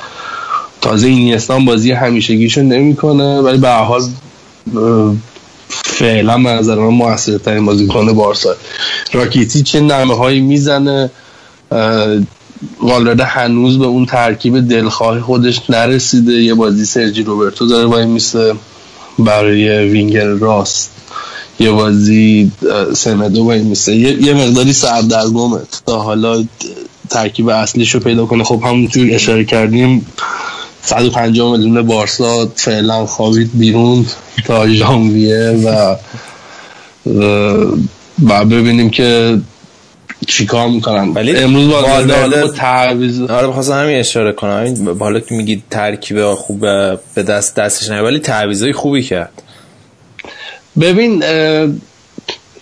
تازه 0.81 1.07
این 1.07 1.39
هم 1.49 1.65
بازی 1.65 1.91
همیشگیشو 1.91 2.61
نمی‌کنه 2.61 3.41
ولی 3.41 3.57
به 3.57 3.69
حال 3.69 4.01
فعلا 5.67 6.37
به 6.37 6.49
نظر 6.49 6.75
من 6.75 6.87
موثرترین 6.87 7.65
بازیکن 7.65 8.13
بارسا. 8.13 8.55
راکیتی 9.13 9.63
چه 9.63 9.79
نمه 9.79 10.15
هایی 10.15 10.41
می‌زنه 10.41 11.11
والرده 12.81 13.23
هنوز 13.25 13.79
به 13.79 13.85
اون 13.85 14.05
ترکیب 14.05 14.67
دلخواه 14.67 15.21
خودش 15.21 15.69
نرسیده. 15.69 16.33
یه 16.33 16.53
بازی 16.53 16.85
سرجی 16.85 17.23
روبرتو 17.23 17.67
داره 17.67 17.85
وای 17.85 18.05
میسه 18.05 18.53
برای 19.19 19.89
وینگر 19.89 20.27
راست. 20.27 20.91
یه 21.59 21.71
بازی 21.71 22.51
سمدو 22.93 23.43
وای 23.43 23.61
میسه. 23.61 23.95
یه, 23.95 24.23
یه 24.23 24.33
مقداری 24.33 24.73
سردرگمه 24.73 25.59
تا 25.85 25.99
حالا 25.99 26.43
ترکیب 27.09 27.49
اصلیش 27.49 27.91
رو 27.91 27.99
پیدا 27.99 28.25
کنه. 28.25 28.43
خب 28.43 28.61
همونطور 28.63 29.07
اشاره 29.11 29.45
کردیم 29.45 30.05
150 30.83 31.51
میلیون 31.51 31.81
بارسا 31.81 32.51
فعلا 32.55 33.05
خوابید 33.05 33.49
بیرون 33.53 34.05
تا 34.45 34.67
ژانویه 34.67 35.61
و 35.65 35.95
و 38.27 38.45
ببینیم 38.45 38.89
که 38.89 39.39
چیکار 40.27 40.67
می‌کنن 40.67 41.09
ولی 41.09 41.35
امروز 41.35 41.69
با 41.69 42.47
تعویض 42.47 43.21
آره 43.21 43.47
بخواستم 43.47 43.73
همین 43.73 43.99
اشاره 43.99 44.31
کنم. 44.31 44.63
این 44.63 44.97
حالا 44.99 45.19
که 45.19 45.35
میگی 45.35 45.63
ترکیب 45.71 46.33
خوب 46.33 46.59
به 47.15 47.23
دست 47.27 47.55
دستش 47.55 47.89
نه 47.89 48.01
ولی 48.01 48.19
تعویضای 48.19 48.73
خوبی 48.73 49.03
کرد. 49.03 49.41
ببین 50.81 51.19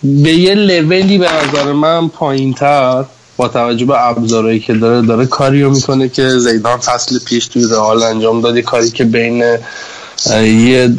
به 0.02 0.32
یه 0.32 0.54
لولی 0.54 1.18
به 1.18 1.28
نظر 1.32 1.72
من 1.72 2.08
پایین 2.08 2.54
تر 2.54 3.04
با 3.36 3.48
توجه 3.48 3.84
به 3.84 4.08
ابزارهایی 4.08 4.60
که 4.60 4.74
داره 4.74 5.06
داره 5.06 5.26
کاری 5.26 5.62
رو 5.62 5.70
می‌کنه 5.70 6.08
که 6.08 6.28
زیدان 6.28 6.78
فصل 6.78 7.18
پیش 7.18 7.46
توی 7.46 7.64
رئال 7.70 8.02
انجام 8.02 8.40
داد. 8.40 8.58
کاری 8.58 8.90
که 8.90 9.04
بین 9.04 9.44
یه 10.44 10.90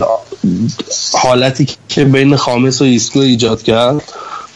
حالتی 1.14 1.68
که 1.90 2.06
بین 2.06 2.35
خامس 2.35 2.81
و 2.81 2.85
ایسکو 2.85 3.19
ایجاد 3.19 3.64
کرد. 3.64 4.02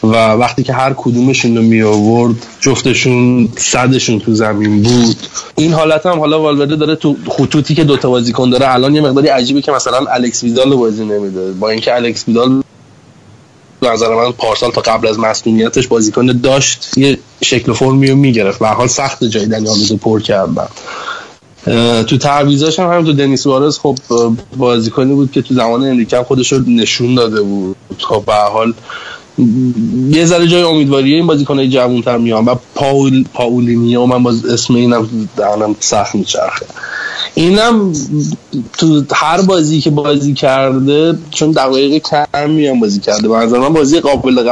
و 0.02 0.32
وقتی 0.32 0.62
که 0.62 0.72
هر 0.72 0.94
کدومشون 0.96 1.56
رو 1.56 1.62
می 1.62 1.82
آورد 1.82 2.34
جفتشون 2.60 3.48
صدشون 3.56 4.18
تو 4.20 4.34
زمین 4.34 4.82
بود. 4.82 5.16
این 5.56 5.72
حالت 5.72 6.06
هم 6.06 6.18
حالا 6.18 6.42
والورده 6.42 6.76
داره 6.76 6.94
تو 6.94 7.16
خطوطی 7.28 7.74
که 7.74 7.84
دوتا 7.84 8.10
بازیکن 8.10 8.50
داره 8.50 8.74
الان 8.74 8.94
یه 8.94 9.00
مقداری 9.00 9.28
عجیبه 9.28 9.62
که 9.62 9.72
مثلا 9.72 10.06
الکس 10.10 10.44
ویدال 10.44 10.76
بازی 10.76 11.04
نمیده. 11.04 11.52
با 11.52 11.70
اینکه 11.70 11.94
الکس 11.94 12.28
ویدال 12.28 12.62
به 13.80 13.90
نظر 13.90 14.14
من 14.14 14.32
پارسال 14.32 14.70
تا 14.70 14.80
قبل 14.80 15.08
از 15.08 15.18
مصونیتش 15.18 15.86
بازیکن 15.86 16.26
داشت 16.26 16.98
یه 16.98 17.18
شکل 17.42 17.70
و 17.72 17.74
فرمی 17.74 18.10
رو 18.10 18.16
می‌گرفت. 18.16 18.62
هر 18.62 18.74
حال 18.74 18.86
سخت 18.86 19.24
جای 19.24 19.46
رو 19.90 19.96
پر 19.96 20.20
کردن 20.20 20.68
تو 22.02 22.18
تعویضاش 22.18 22.78
هم 22.78 23.04
تو 23.04 23.12
دنیس 23.12 23.46
وارز 23.46 23.78
خب 23.78 23.98
بازیکنی 24.56 25.14
بود 25.14 25.32
که 25.32 25.42
تو 25.42 25.54
زمان 25.54 25.82
انریکه 25.82 26.16
هم 26.16 26.24
خودش 26.24 26.52
رو 26.52 26.58
نشون 26.66 27.14
داده 27.14 27.42
بود. 27.42 27.76
خب 27.98 28.22
به 28.26 28.34
حال 28.34 28.74
یه 30.10 30.24
ذره 30.26 30.46
جای 30.46 30.62
امیدواریه 30.62 31.16
این 31.16 31.26
بازیکنای 31.26 31.68
جوان‌تر 31.68 32.18
میان 32.18 32.44
و 32.44 32.54
پاول 32.74 33.24
پاولینیو 33.34 34.06
من 34.06 34.22
باز 34.22 34.44
اسم 34.44 34.74
اینم 34.74 35.28
دهنم 35.36 35.76
سخت 35.80 36.14
میچرخه. 36.14 36.66
اینم 37.34 37.92
تو 38.78 39.02
هر 39.12 39.42
بازی 39.42 39.80
که 39.80 39.90
بازی 39.90 40.34
کرده 40.34 41.18
چون 41.30 41.50
دقایق 41.50 42.02
کمی 42.02 42.66
هم 42.66 42.80
بازی 42.80 43.00
کرده. 43.00 43.28
به 43.28 43.58
من 43.58 43.72
بازی 43.72 44.00
قابل 44.00 44.50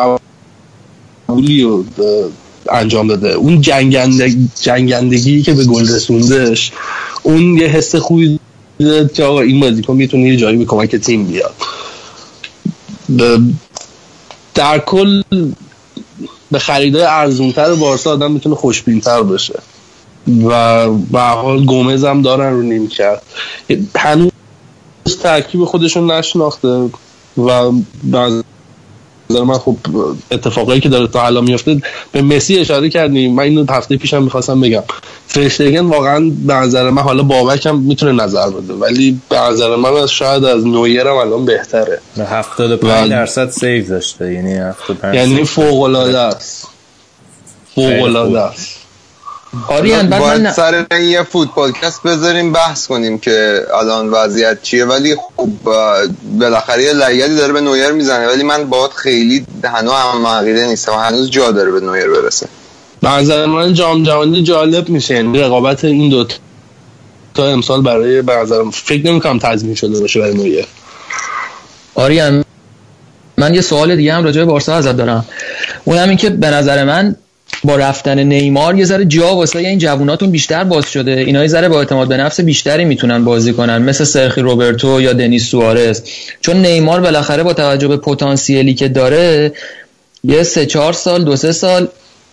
قبولی 1.29 1.65
اه، 1.65 1.83
انجام 2.71 3.09
داده. 3.09 3.33
اون 3.33 3.61
جنگنده 3.61 4.37
جنگندگی 4.63 5.43
که 5.43 5.53
به 5.53 5.65
گل 5.65 5.89
رسوندش 5.89 6.73
اون 7.23 7.59
یه 7.59 7.67
حس 7.67 7.97
خوبی 7.97 8.39
داد 8.81 9.13
که 9.13 9.25
آقا 9.25 9.41
این 9.41 9.61
بازیکن 9.61 9.97
می‌تونه 9.97 10.29
یه 10.29 10.37
جایی 10.37 10.57
به 10.57 10.65
کمک 10.65 10.97
تیم 10.97 11.25
بیاد. 11.25 11.55
در 14.57 14.79
کل 14.79 15.23
به 16.51 16.59
خریدای 16.59 17.03
ارزونتر 17.03 17.75
بارسا 17.75 18.13
آدم 18.13 18.33
می‌تونه 18.33 18.55
خوشبینتر 18.55 19.23
بشه 19.23 19.61
و 20.45 20.89
به 20.91 21.21
حال 21.21 21.65
گومز 21.65 22.05
هم 22.05 22.23
دارن 22.23 22.53
رو 22.53 22.63
نیم 22.63 22.89
کرد 22.89 23.23
هنوز 23.97 24.31
ترکیب 25.23 25.65
خودشون 25.65 26.11
نشناخته 26.11 26.91
و 27.39 27.73
نظر 29.31 29.43
من 29.43 29.59
خب 29.59 29.77
اتفاقایی 30.31 30.81
که 30.81 30.89
داره 30.89 31.07
تا 31.07 31.27
الان 31.27 31.45
میفته 31.45 31.83
به 32.13 32.23
مسی 32.23 32.59
اشاره 32.59 32.89
کردیم 32.89 33.35
من 33.35 33.43
اینو 33.43 33.65
هفته 33.73 33.97
پیشم 33.97 34.23
می‌خواستم 34.23 34.61
بگم. 34.61 34.83
فرشتگن 35.27 35.81
واقعا 35.87 36.33
به 36.47 36.55
نظر 36.55 36.91
من 36.91 37.03
حالا 37.03 37.23
بابک 37.23 37.67
هم 37.67 37.79
می‌تونه 37.79 38.25
نظر 38.25 38.51
بده 38.51 38.75
ولی 38.75 39.21
به 39.29 39.39
نظر 39.41 39.77
من 39.77 39.93
از 39.97 40.11
شاید 40.11 40.45
از 40.45 40.67
نویر 40.67 41.07
هم 41.07 41.17
الان 41.17 41.45
بهتره. 41.45 42.01
75 42.27 43.07
و- 43.07 43.09
درصد 43.09 43.51
سیو 43.51 43.89
داشته 43.89 44.33
یعنی 44.33 44.55
75 44.55 45.15
یعنی. 45.15 45.45
فوق 45.45 45.81
العاده 45.83 46.19
است. 46.19 46.69
فوق 47.75 48.03
العاده 48.03 48.41
است. 48.41 48.76
آریان 49.69 50.11
بعد 50.11 50.21
باید 50.21 50.41
من 50.41 50.53
سر 50.53 50.87
این 50.91 51.11
یه 51.11 51.23
فوتبالکست 51.23 52.03
بذاریم 52.03 52.53
بحث 52.53 52.87
کنیم 52.87 53.19
که 53.19 53.63
الان 53.75 54.11
وضعیت 54.11 54.63
چیه. 54.63 54.85
ولی 54.85 55.17
خب 55.37 55.49
بالاخره 56.39 56.83
یه 56.83 56.93
لگدی 56.93 57.37
داره 57.37 57.53
به 57.53 57.61
نویر 57.61 57.91
می‌زنه. 57.91 58.27
ولی 58.27 58.43
من 58.43 58.65
باید 58.65 58.91
خیلی 58.91 59.47
هنوز 59.65 59.93
هم 59.93 60.27
عقیده 60.27 60.67
نیستم. 60.67 60.93
هنوز 60.93 61.31
جا 61.31 61.51
داره 61.51 61.71
به 61.71 61.81
نویر 61.81 62.09
برسه. 62.09 62.49
نظر 63.03 63.47
من 63.47 63.75
جام 63.75 64.03
جهانی 64.03 64.43
جالب 64.43 64.89
میشه. 64.89 65.15
یعنی 65.15 65.39
رقابت 65.39 65.85
این 65.85 66.11
دو 66.11 66.27
تا 67.35 67.47
امسال 67.47 67.83
برای 67.83 68.23
به 68.23 68.33
نظرم 68.33 68.71
فکر 68.71 69.07
نمی‌کنم 69.07 69.39
تضمین 69.39 69.75
شده 69.75 70.01
باشه 70.01 70.21
برای 70.21 70.35
نویر. 70.35 70.67
آریان 71.95 72.45
من 73.37 73.55
یه 73.55 73.61
سوال 73.61 73.97
دیگه 73.97 74.15
هم 74.15 74.25
راجع 74.25 74.41
به 74.41 74.45
بارسا 74.45 74.75
ازت 74.75 74.97
دارم. 74.97 75.25
اون 75.85 75.99
هم 75.99 76.09
این 76.09 76.19
که 76.19 76.31
به 76.31 76.51
نظر 76.51 76.85
من 76.85 77.17
با 77.67 77.77
رفتن 77.77 78.19
نیمار 78.19 78.79
یه 78.79 78.85
ذره 78.85 79.05
جا 79.05 79.37
واسه 79.37 79.59
این 79.59 79.79
جووناتون 79.79 80.31
بیشتر 80.31 80.65
باز 80.65 80.91
شده. 80.91 81.13
اینا 81.13 81.43
یه 81.43 81.49
ذره 81.49 81.69
با 81.69 81.79
اعتماد 81.79 82.09
به 82.09 82.17
نفس 82.17 82.41
بیشتری 82.41 82.85
می‌تونن 82.85 83.25
بازی 83.25 83.53
کنن. 83.53 83.79
مثل 83.79 84.05
سرخی 84.05 84.41
روبرتو 84.41 85.01
یا 85.01 85.13
دنیس 85.13 85.45
سوارز. 85.49 86.03
چون 86.41 86.57
نیمار 86.57 87.01
بالاخره 87.01 87.43
با 87.43 87.53
توجه 87.53 87.89
به 87.89 87.97
پتانسیلی 87.97 88.75
که 88.75 88.89
داره 88.89 89.53
یه 90.25 90.43
سه 90.43 90.67
چهار 90.67 90.93
سال 90.93 91.25
دو 91.25 91.37
سه 91.37 91.53
سال 91.53 91.89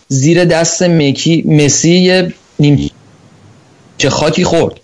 زیر 0.08 0.44
دست 0.44 0.82
مکی 0.82 1.44
مسی 1.46 2.22
نیم 2.58 2.90
چه 3.98 4.10
خاکی 4.10 4.44
خورد. 4.44 4.74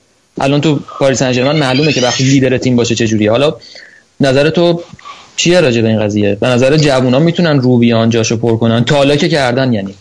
الان 0.40 0.60
تو 0.60 0.81
پاریس 0.98 1.18
سن 1.18 1.56
معلومه 1.56 1.93
که 1.93 2.01
وقتی 2.01 2.24
لیدر 2.24 2.59
تیم 2.59 2.77
باشه 2.77 2.94
چه 2.94 3.06
جوریه. 3.06 3.31
حالا 3.31 3.56
نظر 4.20 4.51
تو 4.51 4.82
چیه 5.36 5.60
راجع 5.60 5.81
به 5.82 5.89
این 5.89 6.01
قضیه؟ 6.01 6.35
به 6.35 6.47
نظر 6.47 6.77
جوونا 6.77 7.18
می‌تونن 7.18 7.60
رو 7.60 7.78
بیان 7.78 8.10
جاشو 8.10 8.36
پر 8.36 8.56
کنن؟ 8.56 8.85
تا 8.85 9.16
که 9.16 9.28
کردن 9.28 9.72
یعنی؟ 9.72 9.94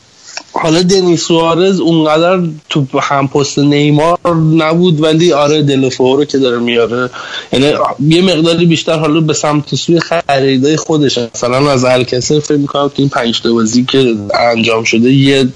حالا 0.54 0.84
دنیس 0.84 1.24
سوارز 1.24 1.80
اونقدر 1.80 2.42
تو 2.70 2.86
هم 3.02 3.28
پست 3.28 3.60
نیمار 3.60 4.18
نبود 4.58 5.04
ولی 5.04 5.34
آره 5.34 5.62
دلفو 5.62 6.16
رو 6.16 6.26
که 6.26 6.38
داره 6.38 6.60
میاره. 6.60 7.10
یعنی 7.54 7.74
یه 8.08 8.22
مقداری 8.22 8.66
بیشتر 8.66 9.00
حالا 9.00 9.22
به 9.22 9.34
سمت 9.34 9.76
سوی 9.76 10.00
خریدای 10.00 10.78
خودش 10.78 11.18
مثلا 11.18 11.72
از 11.72 11.86
الکسر 11.86 12.40
فکر 12.40 12.58
می‌کنم 12.58 12.90
که 12.90 12.96
این 12.98 13.10
پنج 13.10 13.48
بازی 13.48 13.86
که 13.86 14.16
انجام 14.34 14.84
شده 14.84 15.12
یه 15.12 15.48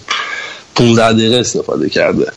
15 0.75 1.13
دقیقه 1.13 1.35
استفاده 1.35 1.89
کرده. 1.89 2.31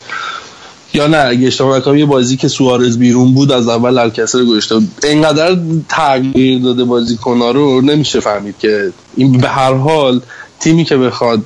یا 0.93 1.07
نه 1.07 1.17
اگه 1.17 1.47
اشتباه 1.47 1.77
نکنم 1.77 1.97
یه 1.97 2.05
بازی 2.05 2.37
که 2.37 2.47
سوارز 2.47 2.97
بیرون 2.97 3.33
بود 3.33 3.51
از 3.51 3.67
اول 3.67 3.97
الکسر 3.97 4.43
گذاشته 4.43 4.75
اینقدر 5.03 5.57
تغییر 5.89 6.61
داده 6.61 6.83
بازیکن‌ها 6.83 7.51
رو 7.51 7.81
نمیشه 7.81 8.19
فهمید 8.19 8.55
که 8.59 8.91
این 9.15 9.37
به 9.37 9.47
هر 9.47 9.73
حال 9.73 10.21
تیمی 10.59 10.85
که 10.85 10.97
بخواد 10.97 11.41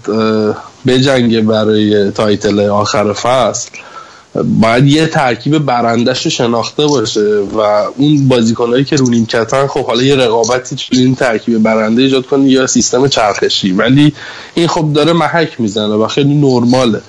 بجنگه 0.88 1.42
برای 1.42 2.12
title 2.12 2.60
آخر 2.60 3.14
فصل 3.14 3.70
باید 4.62 4.88
یه 4.88 5.08
ترکیب 5.08 5.58
برنده‌ش 5.58 6.26
رو 6.26 6.32
شناخته 6.32 6.88
باشه 6.88 7.40
و 7.40 7.60
اون 7.98 8.28
بازیکنهایی 8.28 8.84
که 8.84 8.96
رو 8.96 9.10
نیمکتن 9.10 9.68
خب 9.68 9.86
حالا 9.86 10.04
یه 10.04 10.16
رقابتی 10.16 10.76
تو 10.76 10.84
این 10.92 11.16
ترکیب 11.16 11.64
برنده 11.64 12.02
ایجاد 12.02 12.26
کنه 12.26 12.50
یا 12.50 12.68
سیستم 12.68 13.08
چرخشی. 13.08 13.72
ولی 13.72 14.14
این 14.54 14.68
خب 14.68 14.94
داره 14.94 15.14
محک 15.14 15.62
می‌زنه 15.62 15.94
و 15.96 16.08
خیلی 16.08 16.34
نرماله. 16.34 17.02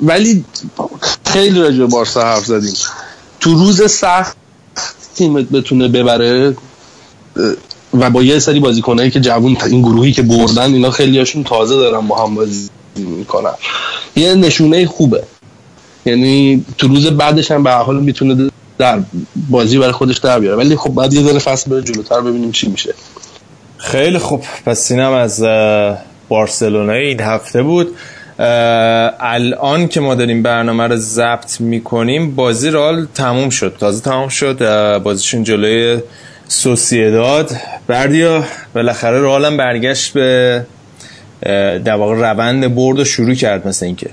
ولی 0.00 0.44
خیلی 1.26 1.60
راجع 1.60 1.84
بارسا 1.84 2.22
حرف 2.22 2.44
زدیم. 2.44 2.74
تو 3.40 3.54
روز 3.54 3.90
سخت 3.90 4.36
تیمت 5.14 5.44
بتونه 5.44 5.88
ببره 5.88 6.56
و 7.94 8.10
با 8.10 8.22
یه 8.22 8.38
سری 8.38 8.60
بازیکنایی 8.60 9.10
که 9.10 9.20
جوون 9.20 9.56
این 9.66 9.82
گروهی 9.82 10.12
که 10.12 10.22
بردن 10.22 10.74
اینا 10.74 10.90
خیلی 10.90 11.18
هاشون 11.18 11.44
تازه 11.44 11.76
دارن 11.76 12.06
با 12.06 12.26
هم 12.26 12.34
بازی 12.34 12.68
می‌کنن. 12.96 13.52
یه 14.16 14.34
نشونه 14.34 14.86
خوبه. 14.86 15.22
یعنی 16.06 16.64
تو 16.78 16.88
روز 16.88 17.06
بعدش 17.06 17.50
هم 17.50 17.62
به 17.62 17.70
حال 17.70 18.00
می‌تونه 18.00 18.50
در 18.78 19.00
بازی 19.50 19.78
برای 19.78 19.92
خودش 19.92 20.18
در 20.18 20.40
بیاره. 20.40 20.56
ولی 20.56 20.76
خب 20.76 20.90
بعد 20.90 21.14
یه 21.14 21.22
ذره 21.22 21.38
فصل 21.38 21.70
بره 21.70 21.82
جلوتر 21.82 22.20
ببینیم 22.20 22.52
چی 22.52 22.68
میشه. 22.68 22.94
خیلی 23.76 24.18
خوب. 24.18 24.42
پس 24.66 24.90
اینم 24.90 25.12
از 25.12 25.42
اه، 25.42 25.98
بارسلونا 26.28 26.92
این 26.92 27.20
هفته 27.20 27.62
بود. 27.62 27.88
الان 29.20 29.88
که 29.88 30.00
ما 30.00 30.14
داریم 30.14 30.42
برنامه 30.42 30.86
رو 30.86 30.96
ضبط 30.96 31.60
می‌کنیم 31.60 32.34
بازی 32.34 32.70
رال 32.70 33.06
تموم 33.14 33.50
شد. 33.50 33.76
تازه 33.80 34.02
تموم 34.02 34.28
شد. 34.28 34.58
بازیشون 34.98 35.44
جلوی 35.44 36.00
سوسیداد 36.52 37.50
بردیا 37.86 38.44
بالاخره 38.74 39.18
رال 39.18 39.44
هم 39.44 39.56
برگشت 39.56 40.12
به 40.12 40.64
در 41.84 41.94
واقع 41.94 42.14
روند 42.14 42.74
برد 42.74 42.98
و 42.98 43.04
شروع 43.04 43.34
کرد 43.34 43.68
مثل 43.68 43.86
اینکه. 43.86 44.10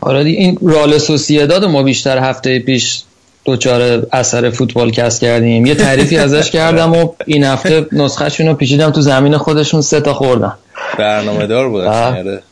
آره 0.00 0.20
این 0.20 0.58
رال 0.62 0.98
سوسیداد 0.98 1.64
رو 1.64 1.70
ما 1.70 1.82
بیشتر 1.82 2.18
هفته 2.18 2.58
پیش 2.58 3.02
دوچار 3.44 4.06
اثر 4.12 4.50
فوتبال 4.50 4.90
کست 4.90 5.20
کردیم. 5.20 5.66
یه 5.66 5.74
تعریفی 5.74 6.16
ازش 6.18 6.50
کردم 6.50 6.92
و 6.92 7.08
این 7.26 7.44
هفته 7.44 7.86
نسخهشون 7.92 8.46
رو 8.46 8.54
پیچیدم 8.54 8.90
تو 8.90 9.00
زمین 9.00 9.36
خودشون 9.36 9.80
سه 9.80 10.00
تا 10.00 10.14
خوردن. 10.14 10.52
برنامه 10.98 11.46
دار 11.46 11.68
بود 11.68 11.84
آه. 11.84 12.18
آره. 12.18 12.42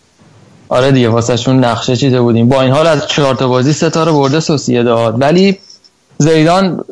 آره 0.68 0.92
دیگه 0.92 1.08
واسهشون 1.08 1.64
نقشه 1.64 1.96
چیده 1.96 2.20
بودیم. 2.20 2.48
با 2.48 2.62
این 2.62 2.70
حال 2.70 2.86
از 2.86 3.06
چهار 3.06 3.34
تا 3.34 3.48
بازی 3.48 3.72
سه 3.72 3.90
تا 3.90 4.04
رو 4.04 4.12
برده 4.12 4.40
سوسیداد 4.40 5.22
ولی 5.22 5.58
زیدان 6.18 6.84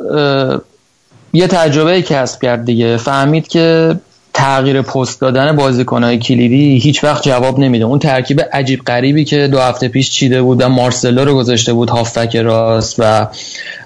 یه 1.33 1.47
تجربه 1.47 2.03
کسب 2.03 2.43
کرد 2.43 2.65
دیگه. 2.65 2.97
فهمید 2.97 3.49
که 3.49 3.97
تغییر 4.35 4.83
پست 4.83 5.21
دادن 5.21 5.57
بازیکنهای 5.57 6.19
کلیدی 6.19 6.79
هیچ 6.79 7.05
وقت 7.05 7.23
جواب 7.23 7.59
نمیده. 7.59 7.85
اون 7.85 7.99
ترکیب 7.99 8.41
عجیب 8.53 8.81
غریبی 8.85 9.25
که 9.25 9.49
دو 9.49 9.59
هفته 9.61 9.89
پیش 9.89 10.11
چیده 10.11 10.43
بود 10.43 10.63
و 10.63 10.69
مارسلو 10.69 11.25
رو 11.25 11.35
گذاشته 11.35 11.73
بود 11.73 11.91
هافک 11.91 12.37
راست 12.37 12.95
و 12.99 13.27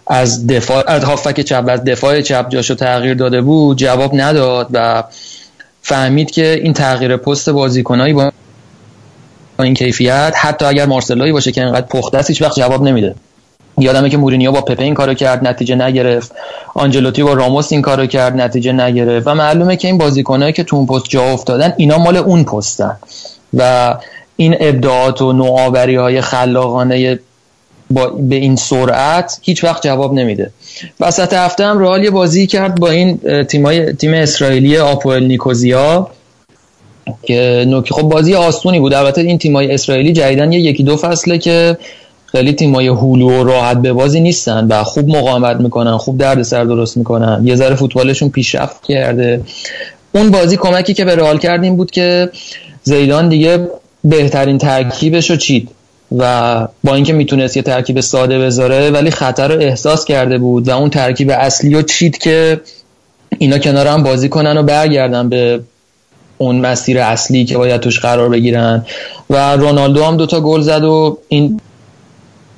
از 0.07 0.47
دفاع 0.47 0.85
از 0.87 1.05
هافک 1.05 1.41
چپ 1.41 1.65
از 1.69 1.85
دفاع 1.85 2.21
چپ 2.21 2.49
جاشو 2.49 2.75
تغییر 2.75 3.15
داده 3.15 3.41
بود 3.41 3.79
جواب 3.79 4.11
نداد 4.15 4.69
و 4.73 5.05
فهمید 5.83 6.31
که 6.31 6.61
این 6.63 6.73
تغییر 6.73 7.17
پست 7.17 7.51
بازیکنایی 7.51 8.13
با 8.13 8.33
این 9.59 9.75
کیفیت 9.75 10.35
حتی 10.37 10.65
اگر 10.65 10.87
مارسلوی 10.87 11.33
باشه 11.33 11.53
که 11.53 11.63
انقدر 11.63 11.87
پخته 11.87 12.19
است 12.19 12.31
هیچ 12.31 12.43
وقت 12.43 12.59
جواب 12.59 12.83
نمیده. 12.83 13.15
یادمه 13.79 14.11
که 14.11 14.17
مورینیو 14.17 14.53
با 14.53 14.61
پپه 14.61 14.83
این 14.83 14.95
کارو 14.95 15.15
کرد 15.15 15.47
نتیجه 15.47 15.75
نگرفت. 15.75 16.33
آنجلوتی 16.75 17.23
با 17.23 17.33
راموس 17.33 17.73
این 17.73 17.83
کارو 17.83 18.07
کرد 18.07 18.41
نتیجه 18.41 18.73
نگرفت. 18.73 19.27
و 19.27 19.35
معلومه 19.35 19.77
که 19.77 19.89
این 19.89 19.99
بازیکنایی 19.99 20.53
که 20.53 20.65
تو 20.65 20.77
اون 20.77 20.87
پست 20.87 21.05
جا 21.09 21.33
افتادن 21.33 21.75
اینا 21.77 21.99
مال 21.99 22.17
اون 22.17 22.45
پستن. 22.45 22.97
و 23.55 23.95
این 24.37 24.57
ابداعات 24.61 25.23
و 25.23 25.33
نوآوری 25.33 25.95
های 25.97 26.21
خلاقانه 26.21 27.19
با 27.91 28.07
به 28.07 28.37
این 28.37 28.57
سرعت 28.57 29.39
هیچ 29.43 29.65
وقت 29.65 29.87
جواب 29.87 30.15
نمیده. 30.15 30.51
وسط 31.01 31.33
هفته 31.33 31.65
هم 31.65 31.79
رئال 31.79 32.05
یه 32.05 32.11
بازی 32.11 32.47
کرد 32.47 32.81
با 32.81 32.91
این 32.91 33.19
تیمای 33.45 33.93
تیم 33.93 34.15
اسرائیلی 34.15 34.79
آپوئل 34.79 35.25
نیکوزیا 35.25 36.11
که 37.23 37.67
خب 37.91 38.03
بازی 38.03 38.35
آسونی 38.35 38.81
بود. 38.81 38.95
البته 38.95 39.21
این 39.21 39.39
تیمای 39.39 39.75
اسرائیلی 39.75 40.13
جدیدن 40.13 40.53
یه 40.53 40.61
یکی 40.61 40.83
دو 40.83 40.97
فصله 40.97 41.39
که 41.39 41.79
خیلی 42.37 42.53
تیمای 42.53 42.89
هولو 42.89 43.31
و 43.31 43.45
راحت 43.45 43.77
به 43.77 43.93
بازی 43.93 44.21
نیستن 44.21 44.67
و 44.71 44.83
خوب 44.83 45.09
مقاومت 45.09 45.57
می‌کنن 45.57 45.97
خوب 45.97 46.19
درد 46.19 46.43
سر 46.43 46.65
درست 46.65 46.97
می‌کنن. 46.97 47.41
یه 47.45 47.57
ذره 47.57 47.75
فوتبالشون 47.75 48.29
پیشرفت 48.29 48.87
کرده. 48.87 49.41
اون 50.13 50.31
بازی 50.31 50.57
کمکی 50.57 50.95
که 50.95 51.05
به 51.05 51.17
رئال 51.17 51.39
کردیم 51.39 51.77
بود 51.77 51.91
که 51.91 52.31
زیدان 52.83 53.29
دیگه 53.29 53.69
بهترین 54.05 54.59
ترکیبش 54.59 55.31
رو 55.31 55.37
چید 55.37 55.71
و 56.19 56.69
با 56.85 56.95
اینکه 56.95 57.13
می‌تونست 57.13 57.57
یه 57.57 57.63
ترکیب 57.63 58.01
ساده 58.01 58.39
بذاره 58.39 58.91
ولی 58.91 59.11
خطر 59.11 59.49
رو 59.49 59.61
احساس 59.61 60.05
کرده 60.05 60.39
بود 60.39 60.69
و 60.69 60.77
اون 60.79 60.91
ترکیب 60.91 61.31
اصلی 61.31 61.75
رو 61.75 61.83
چید 61.83 62.19
که 62.19 62.61
اینا 63.39 63.59
کنار 63.59 63.87
هم 63.87 64.03
بازی 64.03 64.29
کنن 64.29 64.59
و 64.59 64.63
برگردن 64.63 65.29
به 65.29 65.61
اون 66.39 66.57
مسیر 66.57 66.99
اصلی 66.99 67.45
که 67.45 67.59
باید 67.59 67.81
توش 67.81 68.01
قرار 68.01 68.29
بگیرن. 68.29 68.87
و 69.31 69.57
رونالدو 69.57 70.05
هم 70.05 70.17
دوتا 70.17 70.41
گل 70.41 70.61
زد 70.61 70.85
و 70.85 71.19
این 71.29 71.61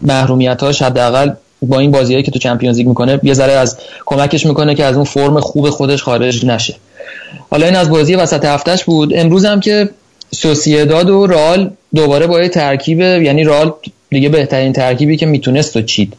محرومیت 0.03 0.63
هاش 0.63 0.83
حداقل 0.83 1.31
با 1.63 1.79
این 1.79 1.91
بازیهایی 1.91 2.25
که 2.25 2.31
تو 2.31 2.39
چمپیونز 2.39 2.77
لیگ 2.77 2.89
می‌کنه 2.89 3.21
یه 3.23 3.35
ذره 3.35 3.53
از 3.53 3.79
کمکش 4.07 4.47
می‌کنه 4.47 4.75
که 4.75 4.85
از 4.85 4.95
اون 4.95 5.05
فرم 5.05 5.41
خوب 5.41 5.71
خودش 5.71 6.03
خارج 6.03 6.47
نشه. 6.47 6.75
حالا 7.51 7.67
این 7.67 7.77
از 7.77 7.91
بازی 7.91 8.15
وسط 8.15 8.45
هفتهش 8.45 8.85
بود. 8.85 9.17
امروز 9.17 9.45
هم 9.45 9.61
که 9.61 9.89
سوسیداد 10.35 11.11
و 11.11 11.27
رال 11.27 11.71
دوباره 11.95 12.27
با 12.27 12.49
ترکیب 12.49 13.01
یعنی 13.01 13.45
رال 13.45 13.73
دیگه 14.11 14.29
بهترین 14.29 14.73
ترکیبی 14.73 15.17
که 15.17 15.27
می‌تونست 15.27 15.77
و 15.77 15.83
چید. 15.83 16.15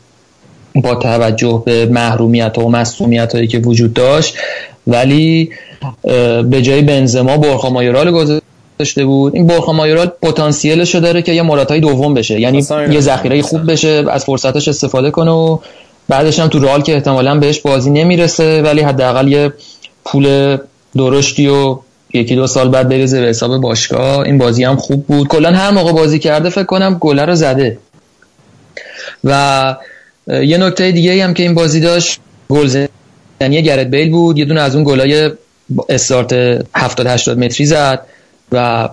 با 0.76 0.96
توجه 0.96 1.64
به 1.66 1.86
محرومیت 1.86 2.58
و 2.58 2.70
مسئولیت 2.70 3.36
هایی 3.36 3.48
که 3.48 3.60
وجود 3.60 3.94
داشت. 3.94 4.36
ولی 4.88 5.50
به 6.50 6.62
جای 6.62 6.82
بنزما 6.82 7.38
برخا 7.38 7.70
مایورال 7.70 8.12
گذاشته 8.82 9.06
بود. 9.06 9.36
این 9.36 9.48
برخا 9.48 9.74
مایورال 9.74 10.12
پتانسیلش 10.22 10.96
رو 10.96 11.02
داره 11.02 11.22
که 11.22 11.32
یه 11.32 11.42
مراتای 11.42 11.80
دوم 11.80 12.14
بشه. 12.14 12.40
یعنی 12.40 12.58
یه 12.92 13.00
ذخیره 13.00 13.42
خوب 13.42 13.72
بشه 13.72 14.04
از 14.10 14.26
فرصتش 14.26 14.68
استفاده 14.68 15.12
کنه 15.12 15.32
و 15.32 15.58
بعدش 16.10 16.40
هم 16.40 16.48
تو 16.48 16.60
رال 16.60 16.82
که 16.82 16.94
احتمالا 16.94 17.40
بهش 17.40 17.60
بازی 17.60 17.90
نمی‌رسه 17.90 18.62
ولی 18.62 18.82
حداقل 18.82 19.28
یه 19.28 19.54
پول 20.06 20.58
درشتی 20.98 21.48
و 21.48 21.80
یکی 22.14 22.36
دو 22.36 22.48
سال 22.48 22.70
بعد 22.70 22.90
بریزه 22.90 23.22
به 23.22 23.28
حساب 23.28 23.62
باشگاه. 23.62 24.20
این 24.20 24.38
بازی 24.38 24.64
هم 24.64 24.76
خوب 24.76 25.06
بود. 25.06 25.28
کلا 25.28 25.52
هر 25.52 25.72
موقع 25.72 25.92
بازی 25.92 26.20
کرده 26.20 26.50
فکر 26.50 26.64
کنم 26.64 26.98
گله 27.00 27.26
رو 27.26 27.36
زده. 27.36 27.78
و 29.24 29.76
یه 30.28 30.58
نکته 30.58 30.92
دیگه 30.92 31.24
هم 31.24 31.34
که 31.34 31.44
این 31.44 31.54
بازی 31.54 31.80
داشت 31.80 32.20
گل 32.50 32.88
زنی 33.40 33.62
گرت 33.62 33.88
بیل 33.88 34.12
بود. 34.12 34.38
یه 34.38 34.46
دونه 34.46 34.62
از 34.62 34.76
اون 34.76 34.84
گلای 34.84 35.32
استارت 35.90 36.34
70 36.76 37.08
80 37.08 37.38
متری 37.38 37.66
زد. 37.66 38.06
و 38.52 38.90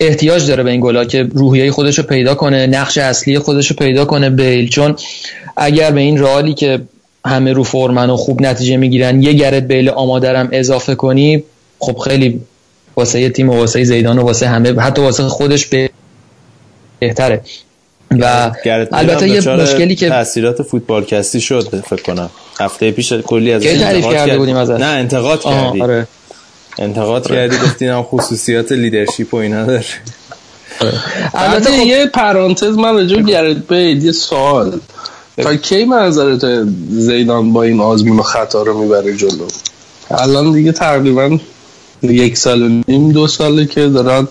احتیاج 0.00 0.46
داره 0.46 0.62
به 0.62 0.70
این 0.70 0.80
گلا 0.80 1.04
که 1.04 1.22
روحیه 1.34 1.70
خودش 1.70 1.98
رو 1.98 2.04
پیدا 2.04 2.34
کنه 2.34 2.66
نقش 2.66 2.98
اصلی 2.98 3.38
خودش 3.38 3.70
رو 3.70 3.76
پیدا 3.76 4.04
کنه 4.04 4.30
بیل 4.30 4.68
چون 4.68 4.96
اگر 5.56 5.90
به 5.90 6.00
این 6.00 6.18
رئالی 6.18 6.54
که 6.54 6.80
همه 7.26 7.52
رو 7.52 7.64
فرمن 7.64 8.10
و 8.10 8.16
خوب 8.16 8.42
نتیجه 8.42 8.76
می‌گیرن 8.76 9.22
یه 9.22 9.32
گرت 9.32 9.62
بیل 9.62 9.88
آمادرم 9.88 10.48
اضافه 10.52 10.94
کنی 10.94 11.44
خب 11.78 11.98
خیلی 11.98 12.40
واسه 12.96 13.28
تیم 13.28 13.50
و 13.50 13.52
واسه 13.52 13.84
زیدان 13.84 14.18
و 14.18 14.22
واسه 14.22 14.48
همه 14.48 14.80
حتی 14.80 15.02
واسه 15.02 15.22
خودش 15.22 15.68
بهتره. 16.98 17.40
و 18.10 18.52
البته 18.92 19.28
یه 19.28 19.48
مشکلی 19.48 19.94
که 19.94 20.08
تاثیرات 20.08 20.62
فوتبال 20.62 21.04
کستی 21.04 21.40
شد 21.40 21.82
فکر 21.90 22.02
کنم. 22.02 22.30
هفته 22.60 22.90
پیش 22.90 23.12
کلی 23.12 23.52
از 23.52 23.62
تعریف 23.62 24.04
کرده 24.04 24.38
بودیم 24.38 24.56
ازش؟ 24.56 24.80
نه 24.80 24.86
انتقاد 24.86 25.42
کردی. 25.42 25.82
آره. 25.82 26.06
انتقاد 26.78 27.26
کردی 27.26 27.56
گفتین 27.56 27.88
هم 27.88 28.02
خصوصیات 28.02 28.72
لیدرشپ 28.72 29.34
و 29.34 29.36
اینا 29.36 29.64
داره. 29.64 29.84
البته 31.34 31.70
خب 31.70 31.86
یه 31.86 32.06
پرانتز 32.06 32.76
من 32.76 32.94
راجع 32.94 33.16
گرت 33.16 33.56
بیل 33.68 34.04
یه 34.04 34.12
سوال. 34.12 34.80
تا 35.36 35.56
کی 35.56 35.84
منظرت 35.84 36.68
زیدان 36.90 37.52
با 37.52 37.62
این 37.62 37.80
آزمون 37.80 38.18
و 38.18 38.22
خطا 38.22 38.62
رو 38.62 38.82
می‌بره 38.82 39.16
جلو؟ 39.16 39.48
الان 40.10 40.52
دیگه 40.52 40.72
تقریبا 40.72 41.38
یک 42.02 42.36
سال 42.36 42.62
و 42.62 42.82
نیم 42.88 43.12
دو 43.12 43.26
ساله 43.26 43.66
که 43.66 43.88
دارن 43.88 44.28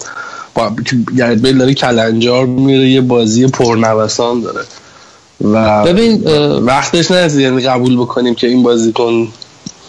با 0.55 0.71
گرد 1.17 1.41
بیل 1.41 1.57
داره 1.57 1.73
کلنجار 1.73 2.45
میره 2.45 2.89
یه 2.89 3.01
بازی 3.01 3.47
پرنوسان 3.47 4.41
داره. 4.41 4.61
و 5.41 5.83
ببین 5.83 6.23
وقتش 6.59 7.11
نرسید 7.11 7.39
یعنی 7.39 7.61
قبول 7.61 7.97
بکنیم 7.97 8.35
که 8.35 8.47
این 8.47 8.63
بازیکن 8.63 9.27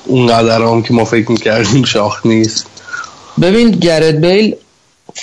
اونقدر 0.06 0.62
هم 0.62 0.82
که 0.82 0.94
ما 0.94 1.04
فکر 1.04 1.32
می‌کردیم 1.32 1.84
شاخ 1.84 2.26
نیست. 2.26 2.66
ببین 3.42 3.70
گرد 3.70 4.20
بیل 4.20 4.54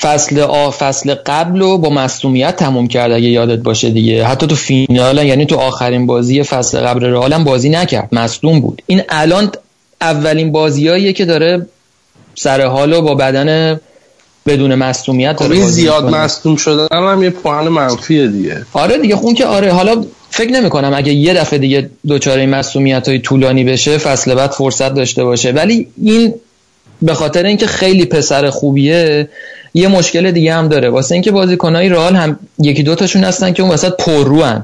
فصل 0.02 0.40
آ 0.40 0.72
فصل 0.72 1.16
قبل 1.26 1.60
رو 1.60 1.78
با 1.78 1.90
مصومیت 1.90 2.56
تموم 2.56 2.88
کرد 2.88 3.12
اگه 3.12 3.28
یادت 3.28 3.60
باشه 3.60 3.90
دیگه. 3.90 4.26
حتی 4.26 4.48
تو 4.48 4.56
فینال 4.56 5.18
یعنی 5.18 5.46
تو 5.46 5.56
آخرین 5.56 6.06
بازی 6.06 6.44
فصل 6.44 6.80
قبل 6.80 7.06
رئال 7.06 7.34
هم 7.34 7.44
بازی 7.44 7.70
نکرد. 7.70 8.10
مصدوم 8.12 8.60
بود. 8.60 8.82
این 8.88 9.02
الان 9.10 9.52
اولین 10.02 10.52
بازیاییه 10.52 11.14
که 11.14 11.26
داره 11.26 11.68
سرحال 12.36 12.66
و 12.66 13.02
با 13.02 13.16
بدن 13.16 13.80
بدون 14.46 14.76
مصدومیت 14.76 15.44
خب 15.44 15.52
این 15.52 15.66
زیاد 15.66 16.16
مصدوم 16.16 16.56
شدن 16.56 16.88
هم 16.92 17.24
یه 17.24 17.30
پوان 17.30 17.70
منفیه 17.70 18.28
دیگه. 18.28 18.66
آره 18.74 18.98
دیگه 18.98 19.16
خون 19.16 19.34
که 19.34 19.46
آره 19.46 19.72
حالا 19.72 20.06
فکر 20.36 20.52
نمی 20.52 20.70
کنم 20.70 20.94
اگه 20.96 21.14
یه 21.14 21.34
دفعه 21.34 21.60
دیگه 21.60 21.90
دچار 22.08 22.46
مصدومیت 22.46 23.08
های 23.08 23.20
طولانی 23.20 23.64
بشه 23.64 23.98
فصل 23.98 24.36
بعد 24.36 24.52
فرصت 24.52 24.94
داشته 24.94 25.24
باشه. 25.24 25.52
ولی 25.52 25.88
این 26.04 26.34
به 27.02 27.14
خاطر 27.14 27.46
اینکه 27.46 27.68
خیلی 27.68 28.06
پسر 28.06 28.50
خوبیه 28.50 29.30
یه 29.74 29.88
مشکل 29.88 30.32
دیگه 30.32 30.54
هم 30.54 30.68
داره. 30.68 30.90
واسه 30.90 31.16
اینکه 31.16 31.32
بازیکنای 31.32 31.90
رئال 31.90 32.16
هم 32.16 32.40
یکی 32.60 32.84
دو 32.84 32.96
تاشون 32.96 33.24
هستن 33.24 33.54
که 33.54 33.64
اون 33.64 33.72
وسط 33.72 33.96
پررو 33.96 34.60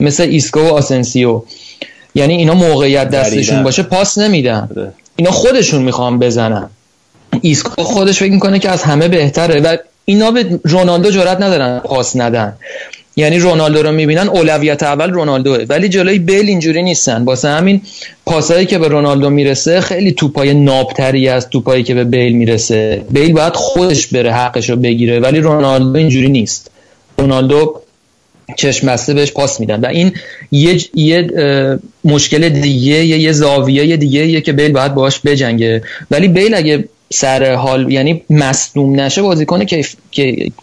مثل 0.00 0.22
ایسکو 0.22 0.60
و 0.60 0.74
آسنسیو. 0.74 1.42
یعنی 2.14 2.34
اینا 2.34 2.54
موقعیت 2.54 3.10
دستشون 3.10 3.62
باشه 3.62 3.82
پاس 3.82 4.18
نمیدن. 4.18 4.92
اینا 5.16 5.30
خودشون 5.30 5.82
می‌خوان 5.82 6.18
بزنن. 6.18 6.70
ایسکو 7.40 7.82
خودش 7.82 8.18
فکر 8.18 8.32
می‌کنه 8.32 8.58
که 8.58 8.70
از 8.70 8.82
همه 8.82 9.08
بهتره 9.08 9.60
و 9.60 9.76
اینا 10.04 10.30
به 10.30 10.60
رونالدو 10.64 11.10
جرات 11.10 11.40
ندارن 11.40 11.78
پاس 11.78 12.16
ندن. 12.16 12.56
یعنی 13.18 13.38
رونالدو 13.38 13.82
رو 13.82 13.92
می‌بینن 13.92 14.28
اولویت 14.28 14.82
اول 14.82 15.10
رونالدوه. 15.10 15.64
ولی 15.68 15.88
جلوی 15.88 16.18
بیل 16.18 16.48
اینجوری 16.48 16.82
نیستن. 16.82 17.24
واسه 17.24 17.48
همین 17.48 17.80
پاسایی 18.26 18.66
که 18.66 18.78
به 18.78 18.88
رونالدو 18.88 19.30
می‌رسه 19.30 19.80
خیلی 19.80 20.12
توپای 20.12 20.54
ناب‌تریه 20.54 21.28
از 21.28 21.50
توپایی 21.50 21.82
که 21.82 21.94
به 21.94 22.04
بیل 22.04 22.32
می‌رسه. 22.32 23.02
بیل 23.10 23.32
باید 23.32 23.56
خودش 23.56 24.06
بره 24.06 24.32
حقش 24.32 24.70
رو 24.70 24.76
بگیره. 24.76 25.20
ولی 25.20 25.40
رونالدو 25.40 25.98
اینجوری 25.98 26.28
نیست. 26.28 26.70
رونالدو 27.18 27.80
چشم 28.56 28.86
بسته 28.86 29.14
بهش 29.14 29.32
پاس 29.32 29.60
میدن. 29.60 29.80
و 29.80 29.86
این 29.86 30.12
یه, 30.52 30.80
یه 30.94 31.28
مشکل 32.04 32.48
دیگه 32.48 33.04
یه, 33.04 33.18
یه 33.18 33.32
زاویه 33.32 33.96
دیگه 33.96 34.26
یه 34.26 34.40
که 34.40 34.52
بیل 34.52 34.72
باید 34.72 34.94
باش 34.94 35.20
بجنگه. 35.24 35.82
ولی 36.10 36.28
بیل 36.28 36.54
اگه 36.54 36.84
سر 37.12 37.54
حال 37.54 37.92
یعنی 37.92 38.22
مصدوم 38.30 39.00
نشه 39.00 39.22
بازیکن 39.22 39.64
کیف... 39.64 39.94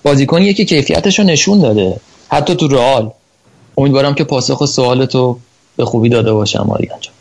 بازیکنیه 0.03 0.53
که 0.53 0.65
کیفیتش 0.65 1.19
رو 1.19 1.25
نشون 1.25 1.61
داده. 1.61 1.95
حتی 2.29 2.55
تو 2.55 2.67
رئال. 2.67 3.11
امیدوارم 3.77 4.13
که 4.13 4.23
پاسخ 4.23 4.65
سوالتو 4.65 5.37
به 5.77 5.85
خوبی 5.85 6.09
داده 6.09 6.33
باشم 6.33 6.67
آریان 6.69 6.99
جان. 7.01 7.13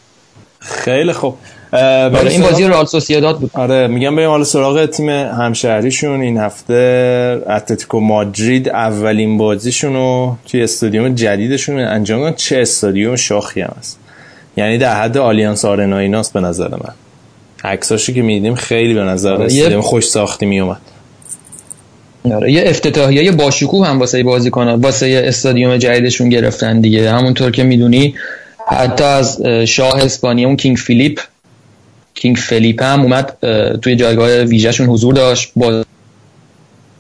خیلی 0.59 1.13
خوب. 1.13 1.35
برای 1.71 2.29
این 2.29 2.43
بازی 2.43 2.65
رئال 2.65 2.87
سوسییداد 2.87 3.39
بود. 3.39 3.51
آره 3.55 3.87
میگم 3.87 4.17
بریم 4.17 4.29
حالا 4.29 4.45
سراغ 4.45 4.87
تیم 4.87 5.09
همشهریشون. 5.09 6.21
این 6.21 6.39
هفته 6.39 7.43
اتلتیکو 7.49 8.01
مادرید 8.01 8.69
اولین 8.69 9.39
بازیشون 9.39 9.93
رو 9.95 10.37
توی 10.47 10.63
استادیوم 10.63 11.15
جدیدشون 11.15 11.79
انجام 11.81 12.21
دادن. 12.21 12.37
چه 12.37 12.59
استادیوم؟ 12.61 13.17
شاخی 13.17 13.61
هم 13.61 13.75
هست. 13.79 13.99
یعنی 14.57 14.79
در 14.79 15.03
حد 15.03 15.19
آلیانس 15.19 15.65
آرنا 15.65 15.99
ایناست 15.99 16.33
به 16.33 16.41
نظر 16.41 16.69
من. 16.69 16.95
عکساشو 17.65 18.13
که 18.13 18.23
می‌دیدیم 18.23 18.55
خیلی 18.55 18.95
به 18.95 19.01
نظر 19.03 19.33
آره، 19.33 19.45
رسید 19.45 19.59
یه- 19.59 19.81
خوش 19.81 20.07
ساختی 20.09 20.47
میومد 20.47 20.81
آره 22.25 22.53
یه 22.53 22.63
افتتاحیه 22.67 23.33
باشکوه 23.33 23.87
هم 23.87 24.01
واسه 24.01 24.23
بازیکن‌ها 24.23 24.79
واسه 24.79 25.23
استادیوم 25.27 25.77
جدیدشون 25.77 26.29
گرفتن 26.29 26.81
دیگه. 26.81 27.11
همونطور 27.11 27.51
که 27.51 27.63
می‌دونی 27.63 28.15
حتی 28.69 29.05
از 29.05 29.43
اه، 29.45 29.65
شاه 29.65 30.05
اسپانیا 30.05 30.47
اون 30.47 30.57
king 30.57 30.77
فیلیپ 30.77 31.21
king 32.15 32.37
فلیپ 32.37 32.83
هم 32.83 33.03
اومد 33.03 33.37
توی 33.83 33.97
جایگاه 33.97 34.31
ویژهشون 34.31 34.87
حضور 34.87 35.15
داشت. 35.15 35.53
با 35.57 35.85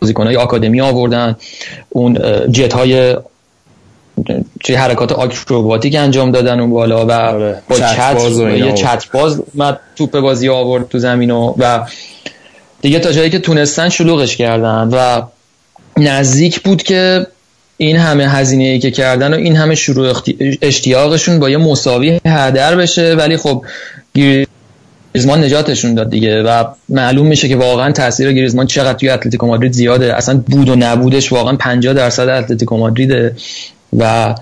بازیکنهای 0.00 0.36
آکادمی 0.36 0.80
آوردن. 0.80 1.36
اون 1.88 2.18
جت 2.52 2.72
های 2.72 3.16
چه 4.64 4.78
حرکات 4.78 5.12
آکروباتیک 5.12 5.94
انجام 5.94 6.30
دادن 6.30 6.60
اون 6.60 6.70
بالا 6.70 7.06
و 7.06 7.12
آره، 7.12 7.62
با 7.68 7.76
چت 7.76 8.14
باز 8.14 8.38
یه. 8.38 8.72
چت 8.72 9.04
باز 9.12 9.42
اومد 9.54 9.80
توپ 9.96 10.20
بازی 10.20 10.48
آورد 10.48 10.88
تو 10.88 10.98
زمین 10.98 11.30
و, 11.30 11.54
و 11.58 11.80
دیگه 12.84 12.98
تا 12.98 13.12
جایی 13.12 13.30
که 13.30 13.38
تونستن 13.38 13.88
شلوغش 13.88 14.36
کردن 14.36 14.88
و 14.92 15.22
نزدیک 15.96 16.60
بود 16.60 16.82
که 16.82 17.26
این 17.76 17.96
همه 17.96 18.28
هزینه 18.28 18.64
ای 18.64 18.78
که 18.78 18.90
کردن 18.90 19.34
و 19.34 19.36
این 19.36 19.56
همه 19.56 19.74
شروع 19.74 20.22
اشتیاقشون 20.62 21.38
با 21.38 21.50
یه 21.50 21.56
مساوی 21.56 22.20
هدر 22.26 22.76
بشه 22.76 23.14
ولی 23.14 23.36
خب 23.36 23.64
گریزمان 24.14 25.44
نجاتشون 25.44 25.94
داد 25.94 26.10
دیگه 26.10 26.42
و 26.42 26.64
معلوم 26.88 27.26
میشه 27.26 27.48
که 27.48 27.56
واقعا 27.56 27.92
تاثیر 27.92 28.32
گریزمان 28.32 28.66
چقدر 28.66 28.98
توی 28.98 29.08
اتلتیکو 29.08 29.46
مادرید 29.46 29.72
زیاده. 29.72 30.14
اصلا 30.14 30.42
بود 30.48 30.68
و 30.68 30.76
نبودش 30.76 31.32
واقعا 31.32 31.56
50 31.56 31.94
درصد 31.94 32.28
اتلتیکو 32.28 32.76
مادریده 32.76 33.36
و 33.98 34.34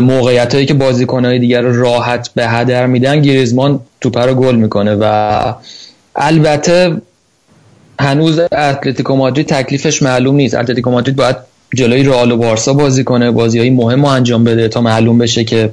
موقعیت 0.00 0.54
هایی 0.54 0.66
که 0.66 0.74
بازیکنهای 0.74 1.38
دیگر 1.38 1.60
راحت 1.60 2.30
به 2.34 2.48
هدر 2.48 2.86
میدن 2.86 3.22
گریزمان 3.22 3.80
توپ 4.00 4.18
رو 4.18 4.34
گل 4.34 4.56
می‌کنه 4.56 4.94
و 4.94 5.54
البته 6.16 6.96
هنوز 8.00 8.38
اتلتیکو 8.38 9.16
مادرید 9.16 9.46
تکلیفش 9.46 10.02
معلوم 10.02 10.34
نیست. 10.36 10.54
اتلتیکو 10.54 10.90
مادرید 10.90 11.16
باید 11.16 11.36
جلوی 11.74 12.02
رئال 12.02 12.32
و 12.32 12.36
بارسا 12.36 12.72
بازی 12.72 13.04
کنه 13.04 13.30
بازی 13.30 13.58
های 13.58 13.70
مهم 13.70 14.02
رو 14.02 14.08
انجام 14.08 14.44
بده 14.44 14.68
تا 14.68 14.80
معلوم 14.80 15.18
بشه 15.18 15.44
که 15.44 15.70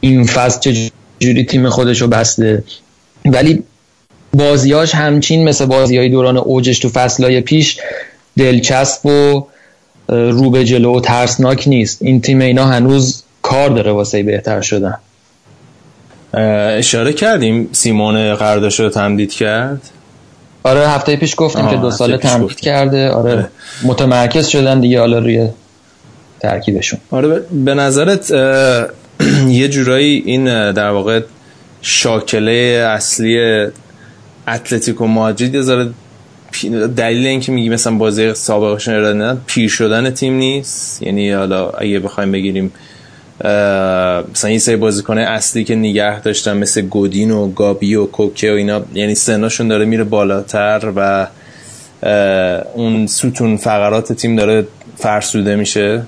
این- 0.00 0.24
فصل 0.24 0.72
چجوری 1.20 1.44
تیم 1.44 1.68
خودش 1.68 2.00
رو 2.02 2.08
بسته. 2.08 2.64
ولی 3.24 3.62
بازیاش 4.34 4.94
همچین 4.94 5.48
مثل 5.48 5.66
بازی 5.66 5.98
های 5.98 6.08
دوران 6.08 6.36
اوجش 6.36 6.78
تو 6.78 6.88
فصلهای 6.88 7.40
پیش 7.40 7.78
دلچسب 8.38 9.06
و 9.06 9.46
رو 10.08 10.50
به 10.50 10.64
جلو 10.64 10.96
و 10.96 11.00
ترسناک 11.00 11.68
نیست. 11.68 12.02
این 12.02 12.20
تیم 12.20 12.40
اینا 12.40 12.64
هنوز 12.66 13.22
کار 13.42 13.68
داره 13.70 13.92
واسه 13.92 14.22
بهتر 14.22 14.60
شدن. 14.60 14.98
اشاره 16.78 17.12
کردیم 17.12 17.68
سیمون 17.72 18.34
قراردادش 18.34 18.80
رو 18.80 18.88
تمدید 18.90 19.32
کرد؟ 19.32 19.80
آره 20.62 20.88
هفته 20.88 21.16
پیش 21.16 21.34
گفتیم 21.36 21.68
که 21.68 21.76
دو 21.76 21.90
ساله 21.90 22.16
تمدید. 22.18 22.60
کرده 22.60 23.10
آره 23.10 23.32
آره. 23.32 23.48
متمرکز 23.82 24.46
شدن 24.46 24.80
دیگه 24.80 25.00
حالا 25.00 25.18
روی 25.18 25.48
ترکیبشون 26.40 27.00
آره 27.10 27.28
ب- 27.28 27.46
به 27.64 27.74
نظرت 27.74 28.30
یه 29.48 29.68
جورایی 29.68 30.22
این 30.26 30.72
در 30.72 30.90
واقع 30.90 31.20
شاکله 31.82 32.86
اصلی 32.88 33.38
اتلتیکو 34.48 35.06
مادرید 35.06 35.54
یه 35.54 35.62
دلیل 36.96 37.26
اینکه 37.26 37.52
میگی 37.52 37.68
مثلا 37.68 37.94
بازی 37.94 38.34
سابقشون 38.34 38.94
ارائه 38.94 39.36
پیر 39.46 39.68
شدن 39.68 40.10
تیم 40.10 40.34
نیست 40.34 41.02
یعنی 41.02 41.30
حالا 41.32 41.70
اگه 41.70 41.98
بخوایم 41.98 42.32
بگیریم 42.32 42.72
مثلا 43.44 44.50
این 44.50 44.58
سری 44.58 44.76
بازیکن 44.76 45.18
اصلی 45.18 45.64
که 45.64 45.74
نگه 45.74 46.20
داشتن 46.20 46.56
مثل 46.56 46.80
گودین 46.80 47.30
و 47.30 47.48
گابی 47.48 47.94
و 47.94 48.06
کوکه 48.06 48.52
و 48.52 48.54
اینا 48.54 48.80
یعنی 48.94 49.14
سنشون 49.14 49.68
داره 49.68 49.84
میره 49.84 50.04
بالاتر 50.04 50.92
و 50.96 51.26
اون 52.74 53.06
ستون 53.06 53.56
فقرات 53.56 54.12
تیم 54.12 54.36
داره 54.36 54.66
فرسوده 54.96 55.56
میشه. 55.56 56.02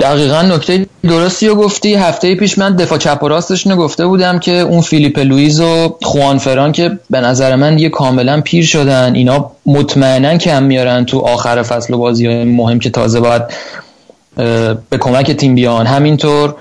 دقیقا 0.00 0.42
نکته 0.42 0.86
درستی 1.02 1.48
رو 1.48 1.54
گفتی. 1.54 1.94
هفته 1.94 2.34
پیش 2.34 2.58
من 2.58 2.76
دفاع 2.76 2.98
چپ 2.98 3.22
و 3.22 3.28
راستشون 3.28 3.76
گفته 3.76 4.06
بودم 4.06 4.38
که 4.38 4.52
اون 4.52 4.80
فیلیپه 4.80 5.18
لوییس 5.18 5.60
و 5.60 5.96
خوانفران 6.02 6.72
که 6.72 6.98
به 7.10 7.20
نظر 7.20 7.56
من 7.56 7.76
دیگه 7.76 7.88
کاملا 7.88 8.40
پیر 8.40 8.64
شدن 8.64 9.14
اینا 9.14 9.50
مطمئنا 9.66 10.38
کم 10.38 10.62
میارن 10.62 11.04
تو 11.04 11.18
آخر 11.18 11.62
فصل 11.62 11.94
و 11.94 11.98
بازی 11.98 12.44
مهم 12.44 12.78
که 12.78 12.90
تازه 12.90 13.20
باید 13.20 13.42
به 14.90 14.98
کمک 15.00 15.30
تیم 15.30 15.54
بیان. 15.54 15.86
همینطور 15.86 16.54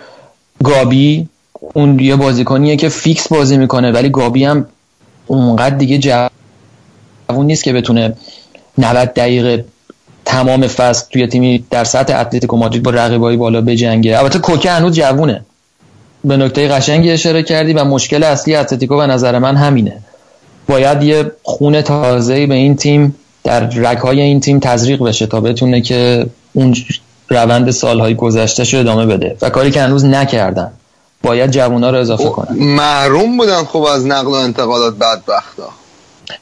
گابی 0.63 1.27
اون 1.73 1.99
یه 1.99 2.15
بازیکنیه 2.15 2.75
که 2.75 2.89
فیکس 2.89 3.27
بازی 3.27 3.57
می‌کنه 3.57 3.91
ولی 3.91 4.09
گابی 4.09 4.43
هم 4.43 4.65
اونقدر 5.27 5.75
دیگه 5.75 5.97
جوون 5.97 7.45
نیست 7.45 7.63
که 7.63 7.73
بتونه 7.73 8.13
90 8.77 9.13
دقیقه 9.13 9.65
تمام 10.25 10.67
فصل 10.67 11.05
توی 11.11 11.27
تیمی 11.27 11.65
در 11.69 11.83
سطح 11.83 12.19
اتلتیکو 12.19 12.57
مادرید 12.57 12.83
با 12.83 12.91
رقیبای 12.91 13.37
بالا 13.37 13.61
بجنگه. 13.61 14.19
البته 14.19 14.39
کوکه 14.39 14.71
هنوز 14.71 14.93
جوونه. 14.93 15.45
به 16.23 16.37
نکته 16.37 16.67
قشنگی 16.67 17.11
اشاره 17.11 17.43
کردی 17.43 17.73
و 17.73 17.83
مشکل 17.83 18.23
اصلی 18.23 18.55
اتلتیکو 18.55 18.97
به 18.97 19.07
نظر 19.07 19.39
من 19.39 19.55
همینه. 19.55 19.97
باید 20.69 21.03
یه 21.03 21.31
خون 21.43 21.81
تازه‌ای 21.81 22.45
به 22.45 22.55
این 22.55 22.75
تیم 22.75 23.15
در 23.43 23.59
رگهای 23.59 24.21
این 24.21 24.39
تیم 24.39 24.59
تزریق 24.59 25.03
بشه 25.03 25.25
تا 25.25 25.41
بتونه 25.41 25.81
که 25.81 26.25
اون 26.53 26.75
روند 27.29 27.71
سالهای 27.71 28.15
گذشته 28.15 28.63
رو 28.63 28.79
ادامه 28.79 29.05
بده 29.05 29.37
و 29.41 29.49
کاری 29.49 29.71
که 29.71 29.81
هنوز 29.81 30.05
نکردن. 30.05 30.71
باید 31.23 31.51
جوونا 31.51 31.89
رو 31.89 31.97
اضافه 31.97 32.29
کنن. 32.29 32.57
محروم 32.57 33.37
بودن 33.37 33.63
خب 33.63 33.81
از 33.81 34.05
نقل 34.05 34.27
و 34.27 34.33
انتقالات 34.33 34.93
بدبختا. 34.93 35.69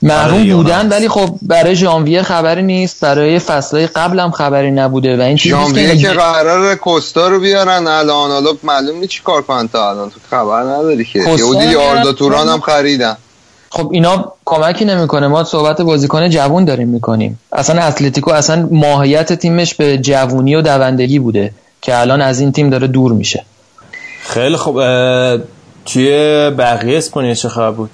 محروم 0.01 0.41
آره، 0.41 0.55
بودن 0.55 0.89
ولی 0.89 1.09
خب 1.09 1.29
برای 1.41 1.75
ژانویه 1.75 2.23
خبری 2.23 2.63
نیست 2.63 3.01
برای 3.01 3.39
فصلهای 3.39 3.87
قبل 3.87 4.19
هم 4.19 4.31
خبری 4.31 4.71
نبوده 4.71 5.17
و 5.17 5.21
این 5.21 5.37
ژانویه 5.37 5.95
که 5.95 6.01
که 6.01 6.09
قرار 6.09 6.75
کوستا 6.75 7.27
رو 7.27 7.39
بیارن 7.39 7.87
الان 7.87 8.31
حالا 8.31 8.49
معلوم 8.63 8.97
نیست 8.97 9.11
چی 9.11 9.21
کار 9.23 9.41
کنن 9.41 9.67
تا 9.67 9.89
الان. 9.89 10.09
تو 10.09 10.19
خبر 10.29 10.63
نداری 10.63 11.05
که. 11.05 11.19
یهودی 11.19 11.75
آردا 11.75 12.01
میارن. 12.01 12.15
توران 12.15 12.47
هم 12.47 12.59
خریدن. 12.59 13.17
خب 13.75 13.89
اینا 13.93 14.33
کمکی 14.45 14.85
نمی‌کنه. 14.85 15.27
ما 15.27 15.43
صحبت 15.43 15.81
بازیکن 15.81 16.29
جوون 16.29 16.65
داریم 16.65 16.87
می‌کنیم. 16.87 17.39
اصلا 17.51 17.81
اتلتیکو 17.81 18.31
اصلا 18.31 18.67
ماهیت 18.71 19.33
تیمش 19.33 19.73
به 19.73 19.97
جوونی 19.97 20.55
و 20.55 20.61
دوندگی 20.61 21.19
بوده 21.19 21.51
که 21.81 21.99
الان 21.99 22.21
از 22.21 22.39
این 22.39 22.51
تیم 22.51 22.69
داره 22.69 22.87
دور 22.87 23.11
میشه. 23.11 23.43
خیلی 24.23 24.57
خب 24.57 24.73
توی 25.85 26.09
بقیه 26.57 26.97
اسپانیا 26.97 27.33
چه 27.33 27.49
خبر 27.49 27.71
بود؟ 27.71 27.91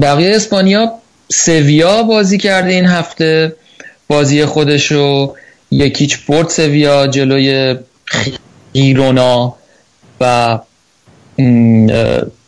بقیه 0.00 0.36
اسپانیا 0.36 0.92
سویا 1.32 2.02
بازی 2.02 2.38
کرده 2.38 2.70
این 2.70 2.86
هفته. 2.86 3.56
بازی 4.08 4.44
خودش 4.44 4.92
رو 4.92 5.36
یکیچ 5.70 6.26
برد 6.26 6.48
سویا 6.48 7.06
جلوی 7.06 7.76
گیرونا 8.72 9.54
و 10.20 10.58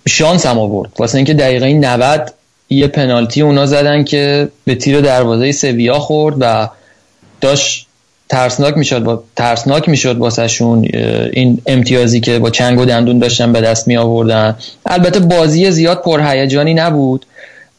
شانس 0.09 0.47
هم 0.47 0.59
آورد. 0.59 0.91
واسه 0.99 1.17
اینکه 1.17 1.35
دقیقه 1.35 1.73
90 1.73 2.33
یه 2.71 2.87
پنالتی 2.87 3.43
اونا 3.43 3.67
زدن 3.67 4.05
که 4.05 4.49
به 4.65 4.75
تیر 4.75 5.01
دروازه 5.01 5.53
سویا 5.53 5.99
خورد 5.99 6.37
و 6.41 6.69
داشت 7.41 7.87
ترسناک 8.29 8.77
می‌شد 8.77 9.03
با 9.03 9.23
ترسناک 9.37 9.89
می‌شد 9.89 10.19
واسهشون 10.19 10.89
این 11.33 11.63
امتیازی 11.67 12.21
که 12.21 12.39
با 12.39 12.51
چنگ 12.51 12.81
و 12.81 12.85
دندون 12.85 13.19
داشتن 13.19 13.53
به 13.53 13.61
دست 13.61 13.89
می 13.89 13.97
آوردن 13.97 14.57
البته 14.87 15.21
بازی 15.21 15.71
زیاد 15.71 16.03
پرهیجانی 16.03 16.75
نبود 16.75 17.27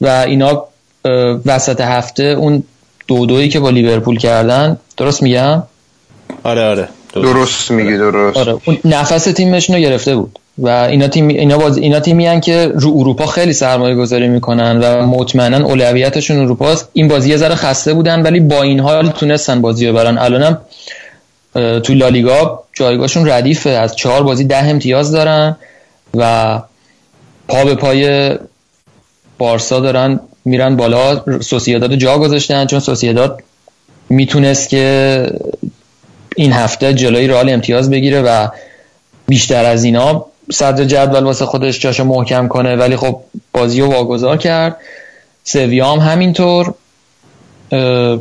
و 0.02 0.08
اینا 0.08 0.64
وسط 1.46 1.82
هفته 1.82 2.24
اون 2.24 2.64
دو 3.08 3.26
دویی 3.26 3.50
که 3.50 3.60
با 3.60 3.70
لیورپول 3.70 4.18
کردن 4.18 4.78
درست 4.98 5.24
میگم؟ 5.24 5.64
آره 6.44 6.64
آره. 6.64 6.90
درست 7.14 7.72
میگی 7.72 7.98
درست. 7.98 8.38
آره 8.38 8.58
اون 8.66 8.78
نفس 8.86 9.24
تیمشون 9.24 9.76
رو 9.76 9.82
گرفته 9.82 10.16
بود. 10.16 10.40
و 10.58 10.70
اینا 10.70 11.08
تیم 11.08 11.28
اینا 11.28 11.58
باز 11.58 11.78
اینا 11.78 12.00
تیمی 12.00 12.28
هن 12.28 12.40
که 12.40 12.72
رو 12.76 12.94
اروپا 12.98 13.26
خیلی 13.26 13.54
سرمایه 13.54 13.96
گذاری 13.96 14.28
می‌کنن 14.28 14.80
و 14.80 15.06
مطمئنا 15.06 15.66
اولویتشون 15.66 16.40
اروپاست. 16.40 16.90
این 16.94 17.08
بازی 17.08 17.30
یه 17.30 17.38
ذره 17.38 17.56
خسته 17.56 17.94
بودن 17.94 18.22
ولی 18.22 18.40
با 18.40 18.62
این 18.62 18.80
حال 18.80 19.10
تونستن 19.10 19.62
بازی 19.62 19.88
رو 19.88 19.94
برن. 19.94 20.18
الانم 20.18 20.58
تو 21.54 21.94
لالیگا 21.94 22.64
جایگاهشون 22.74 23.30
ردیفه. 23.30 23.70
از 23.70 23.96
چهار 23.96 24.24
بازی 24.24 24.44
ده 24.44 24.66
امتیاز 24.66 25.12
دارن 25.12 25.58
و 26.16 26.62
پا 27.48 27.66
به 27.66 27.76
پای 27.76 28.32
بارسا 29.38 29.80
دارن 29.80 30.20
میرن 30.46 30.76
بالا. 30.76 31.22
سوسییداد 31.42 31.92
رو 31.92 31.96
جا 31.96 32.18
گذاشتن 32.18 32.66
چون 32.66 32.80
سوسییداد 32.80 33.44
می‌تونست 34.10 34.70
که 34.70 35.28
این 36.36 36.52
هفته 36.52 36.94
جلوی 36.94 37.28
رئال 37.28 37.50
امتیاز 37.50 37.90
بگیره 37.90 38.22
و 38.22 38.48
بیشتر 39.28 39.66
از 39.66 39.84
اینا 39.84 40.26
صدر 40.52 40.84
جدول 40.84 41.24
واسه 41.24 41.46
خودش 41.46 41.80
جاشو 41.80 42.04
محکم 42.04 42.48
کنه 42.48 42.76
ولی 42.76 42.96
خب 42.96 43.22
بازی 43.54 43.82
رو 43.82 43.92
واگذار 43.92 44.38
کرد. 44.38 44.78
سویا 45.44 45.92
هم 45.92 46.00
همینطور. 46.00 46.74
اه، 47.72 48.20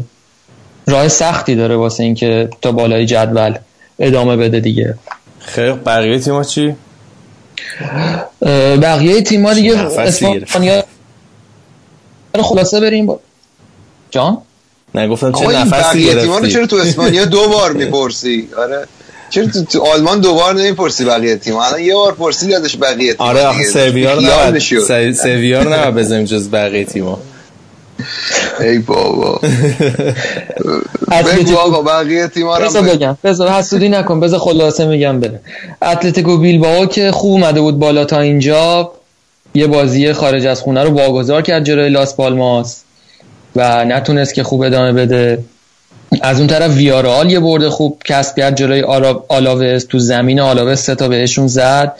راه 0.86 1.08
سختی 1.08 1.54
داره 1.54 1.76
واسه 1.76 2.02
اینکه 2.04 2.48
تا 2.62 2.72
بالای 2.72 3.06
جدول 3.06 3.54
ادامه 3.98 4.36
بده 4.36 4.60
دیگه. 4.60 4.94
خیلی 5.38 5.72
بقیه 5.72 6.18
تیما 6.18 6.44
چی؟ 6.44 6.74
بقیه 8.82 9.22
تیم‌ها 9.22 9.54
دیگه. 9.54 9.78
اسپانیا 9.78 10.82
خلاصه 12.42 12.80
بریم 12.80 13.06
با... 13.06 13.20
جان؟ 14.10 14.38
نه 14.94 15.08
گفتم 15.08 15.32
چه 15.32 15.38
آقا 15.38 15.50
این 15.50 15.60
نفسی 15.60 15.70
بقیه 15.70 16.14
تیما 16.20 16.38
رو 16.38 16.46
چرا 16.46 16.66
تو 16.66 16.76
اسپانیا 16.76 17.24
دو 17.34 17.48
بار 17.48 17.72
می‌پرسی؟ 17.72 18.48
آره. 18.58 18.86
چرا 19.34 19.46
تو, 19.46 19.64
تو 19.64 19.82
آلمان 19.86 20.20
دو 20.20 20.34
بار 20.34 20.54
نمی‌پرسی 20.54 21.04
بقیه 21.04 21.36
تیم؟ 21.36 21.56
الان 21.56 21.80
یه 21.80 21.94
بار 21.94 22.12
پرسی 22.14 22.48
یادش 22.50 22.76
بقیه 22.80 23.12
تیم 23.14 23.26
آره 23.26 23.46
آخه 23.46 23.64
سرویا 23.64 24.14
رو 24.14 24.20
خیال 24.20 24.32
نباید 24.32 24.54
بشی. 24.54 24.80
س- 24.80 25.20
سرویا 25.22 25.62
رو 25.62 25.72
نباید 25.74 25.94
بزنیم 25.94 26.24
جز 26.24 26.50
بقیه 26.50 26.84
تیما 26.84 27.18
ای 28.60 28.78
بابا. 28.78 29.40
اتلتیکو- 31.12 31.48
بگو 31.48 31.56
آقا 31.56 31.82
بقیه 31.82 32.28
تیما 32.28 32.58
رو. 32.58 32.82
بگم. 32.82 33.16
بذار 33.24 33.48
حسودی 33.48 33.88
نکن 33.88 34.20
بذار 34.20 34.38
خلاصه 34.38 34.86
میگم 34.86 35.20
بره. 35.20 35.40
اتلتیکو 35.82 36.36
بیلبائو 36.38 36.86
که 36.86 37.10
خوب 37.12 37.32
اومده 37.32 37.60
بود 37.60 37.78
بالا 37.78 38.04
تا 38.04 38.20
اینجا 38.20 38.92
یه 39.54 39.66
بازی 39.66 40.12
خارج 40.12 40.46
از 40.46 40.60
خونه 40.60 40.82
رو 40.82 40.90
واگذار 40.90 41.42
کرد 41.42 41.64
جلوی 41.64 41.88
لاس 41.88 42.16
پالماس 42.16 42.80
و 43.56 43.84
نتونست 43.84 44.34
که 44.34 44.42
خوب 44.42 44.62
ادامه 44.62 44.92
بده. 44.92 45.38
از 46.22 46.38
اون 46.38 46.46
طرف 46.46 46.76
ویارال 46.76 47.30
یه 47.32 47.40
برد 47.40 47.68
خوب 47.68 47.98
کسب 48.04 48.36
کرد 48.36 48.56
جلوی 48.56 48.82
آلا- 48.82 49.24
آلاوز 49.28 49.86
تو 49.86 49.98
زمین 49.98 50.40
آلاوز 50.40 50.78
سه 50.80 50.94
تا 50.94 51.08
بهشون 51.08 51.46
زد 51.46 51.92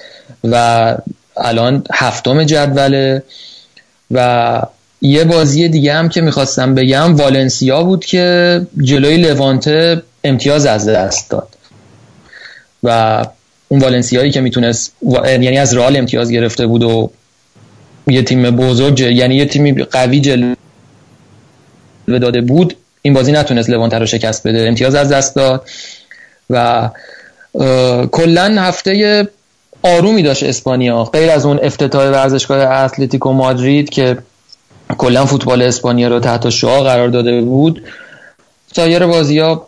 و 0.44 0.97
الان 1.36 1.85
هفتم 1.94 2.44
جدوله 2.44 3.22
و 4.10 4.62
یه 5.02 5.24
بازی 5.24 5.68
دیگه 5.68 5.94
هم 5.94 6.09
که 6.09 6.20
می‌خواستم 6.20 6.74
بگم 6.74 7.16
والنسیا 7.16 7.82
بود 7.82 8.05
که 8.05 8.60
جلوی 8.82 9.16
لوانته 9.16 10.02
امتیاز 10.24 10.66
از 10.66 10.89
دست 10.89 11.31
داد. 11.31 11.48
و 12.82 13.24
اون 13.68 13.81
والنسیایی 13.81 14.31
که 14.31 14.40
می‌تونست 14.40 14.93
یعنی 15.26 15.59
از 15.59 15.76
رئال 15.76 15.97
امتیاز 15.97 16.31
گرفته 16.31 16.66
بود 16.66 16.82
و 16.82 17.10
یه 18.06 18.22
تیم 18.22 18.51
بزرگ 18.51 19.01
یعنی 19.01 19.35
یه 19.35 19.47
تیمی 19.47 19.72
قوی 19.72 20.20
جلوه 20.20 20.55
داده 22.09 22.40
بود 22.40 22.76
این 23.06 23.14
بازی 23.14 23.32
نتونست 23.32 23.70
لوانته 23.70 23.98
رو 23.98 24.06
شکست 24.06 24.47
بده. 24.47 24.68
امتیاز 24.68 24.94
از 24.94 25.09
دست 25.09 25.36
داد. 25.36 25.68
و 26.51 26.90
کلا 28.12 28.56
هفته 28.59 29.28
آرومی 29.82 30.22
داشت 30.22 30.43
اسپانیا. 30.43 31.05
غیر 31.05 31.31
از 31.31 31.47
اون 31.47 31.60
افتتاح 31.62 32.10
ورزشگاه 32.10 32.70
اتلتیکو 32.70 33.32
مادرید 33.32 33.90
که 33.90 34.18
کلا 34.98 35.26
فوتبال 35.26 35.62
اسپانیا 35.62 36.09
رو 36.09 36.20
تحت 36.20 36.51
شعا 36.51 36.82
قرار 36.82 37.09
داده 37.09 37.40
بود 37.40 37.82
سایر 38.76 39.06
بازی 39.06 39.39
ها 39.39 39.66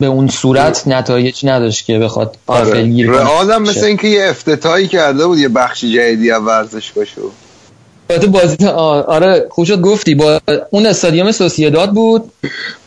به 0.00 0.06
اون 0.06 0.28
صورت 0.28 0.88
نتایج 0.88 1.46
نداشت 1.46 1.86
که 1.86 1.98
بخواد 1.98 2.36
آره. 2.46 3.06
رئال 3.06 3.50
هم 3.52 3.62
مثل 3.62 3.84
اینکه 3.84 4.08
یه 4.08 4.28
افتتاحی 4.28 4.88
کرده 4.88 5.26
بود 5.26 5.38
یه 5.38 5.48
بخشی 5.48 5.92
جدیدی 5.92 6.30
از 6.30 6.42
ورزشگاهشو. 6.42 7.30
البته 8.10 8.26
بازی 8.26 8.66
آره 8.66 9.46
خوب 9.50 9.64
شد 9.64 9.80
گفتی. 9.80 10.14
با 10.14 10.40
اون 10.70 10.86
استادیوم 10.86 11.32
سوسیداد 11.32 11.90
بود. 11.90 12.24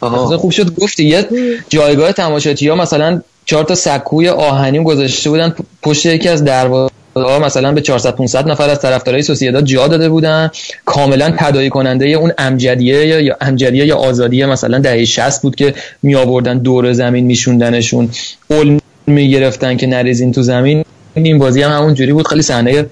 مثلا 0.01 0.37
خوب 0.37 0.51
شد 0.51 0.75
گفتی. 0.75 1.03
یه 1.05 1.25
جایگاه 1.69 2.11
تماشاچی 2.11 2.67
ها 2.67 2.75
مثلا 2.75 3.21
چهار 3.45 3.63
تا 3.63 3.75
سکوی 3.75 4.29
آهنی 4.29 4.83
گذاشته 4.83 5.29
بودن. 5.29 5.55
پشت 5.81 6.05
یکی 6.05 6.29
از 6.29 6.43
دروازه 6.43 6.93
ها 7.15 7.39
مثلا 7.39 7.71
به 7.71 7.81
400 7.81 8.15
500 8.15 8.47
نفر 8.51 8.69
از 8.69 8.79
طرفدارای 8.81 9.21
سوسیداد 9.21 9.65
جا 9.65 9.87
داده 9.87 10.09
بودن. 10.09 10.51
کاملا 10.85 11.33
تداعی 11.39 11.69
کننده 11.69 12.05
اون 12.05 12.31
امجدیه 12.37 13.05
یا- 13.23 13.37
امجدیه 13.41 13.85
یا 13.85 13.97
آزادی 13.97 14.45
مثلا 14.45 14.79
دهه 14.79 15.05
60 15.05 15.41
بود 15.41 15.55
که 15.55 15.73
می 16.03 16.15
آوردن 16.15 16.57
دور 16.57 16.93
زمین 16.93 17.25
میشوندنشون. 17.25 18.09
قول 18.49 18.79
می‌گرفتن 19.07 19.77
که 19.77 19.87
نریزین 19.87 20.31
تو 20.31 20.41
زمین. 20.41 20.85
این 21.13 21.39
بازی 21.39 21.61
هم 21.61 21.71
همون 21.71 21.93
جوری 21.93 22.13
بود. 22.13 22.27
خیلی 22.27 22.41
صحنه 22.41 22.85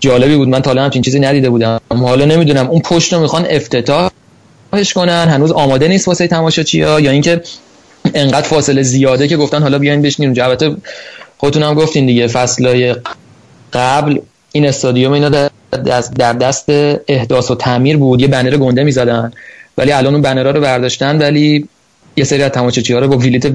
جالبی 0.00 0.36
بود. 0.36 0.48
من 0.48 0.62
تا 0.62 0.70
حالا 0.70 0.84
همچین 0.84 1.02
چیزی 1.02 1.20
ندیده 1.20 1.50
بودم. 1.50 1.80
حالا 1.90 2.24
نمی‌دونم 2.24 2.68
اون 2.68 2.80
پشت 2.80 3.12
رو 3.12 3.20
می‌خوان 3.20 3.46
افتتاحش 3.50 4.92
کنن. 4.94 5.28
هنوز 5.28 5.52
آماده 5.52 5.88
نیست 5.88 6.08
واسه 6.08 6.26
تماشاچی 6.26 6.82
ها 6.82 7.00
یا 7.00 7.10
اینکه 7.10 7.42
انقدر 8.14 8.48
فاصله 8.48 8.82
زیاده 8.82 9.28
که 9.28 9.36
گفتن 9.36 9.62
حالا 9.62 9.78
بیاین 9.78 10.02
بشینین 10.02 10.28
اونجا 10.28 10.44
البته 10.44 10.76
خودتون 11.38 11.62
هم 11.62 11.74
گفتین 11.74 12.06
دیگه 12.06 12.26
فصلای 12.26 12.96
قبل 13.72 14.18
این 14.52 14.66
استادیوم 14.68 15.12
اینا 15.12 15.28
در 15.28 16.32
دست, 16.32 16.64
احداث 17.08 17.50
و 17.50 17.54
تعمیر 17.54 17.96
بود. 17.96 18.20
یه 18.20 18.28
بنر 18.28 18.56
گنده 18.56 18.84
می‌زدن. 18.84 19.32
ولی 19.78 19.92
الان 19.92 20.12
اون 20.12 20.22
بنرها 20.22 20.50
رو 20.50 20.60
برداشتن 20.60 21.18
ولی 21.18 21.68
یه 22.16 22.24
سری 22.24 22.42
از 22.42 22.50
تماشاچی 22.50 22.92
ها 22.92 22.98
رو 22.98 23.08
با 23.08 23.16
ویلیت 23.16 23.52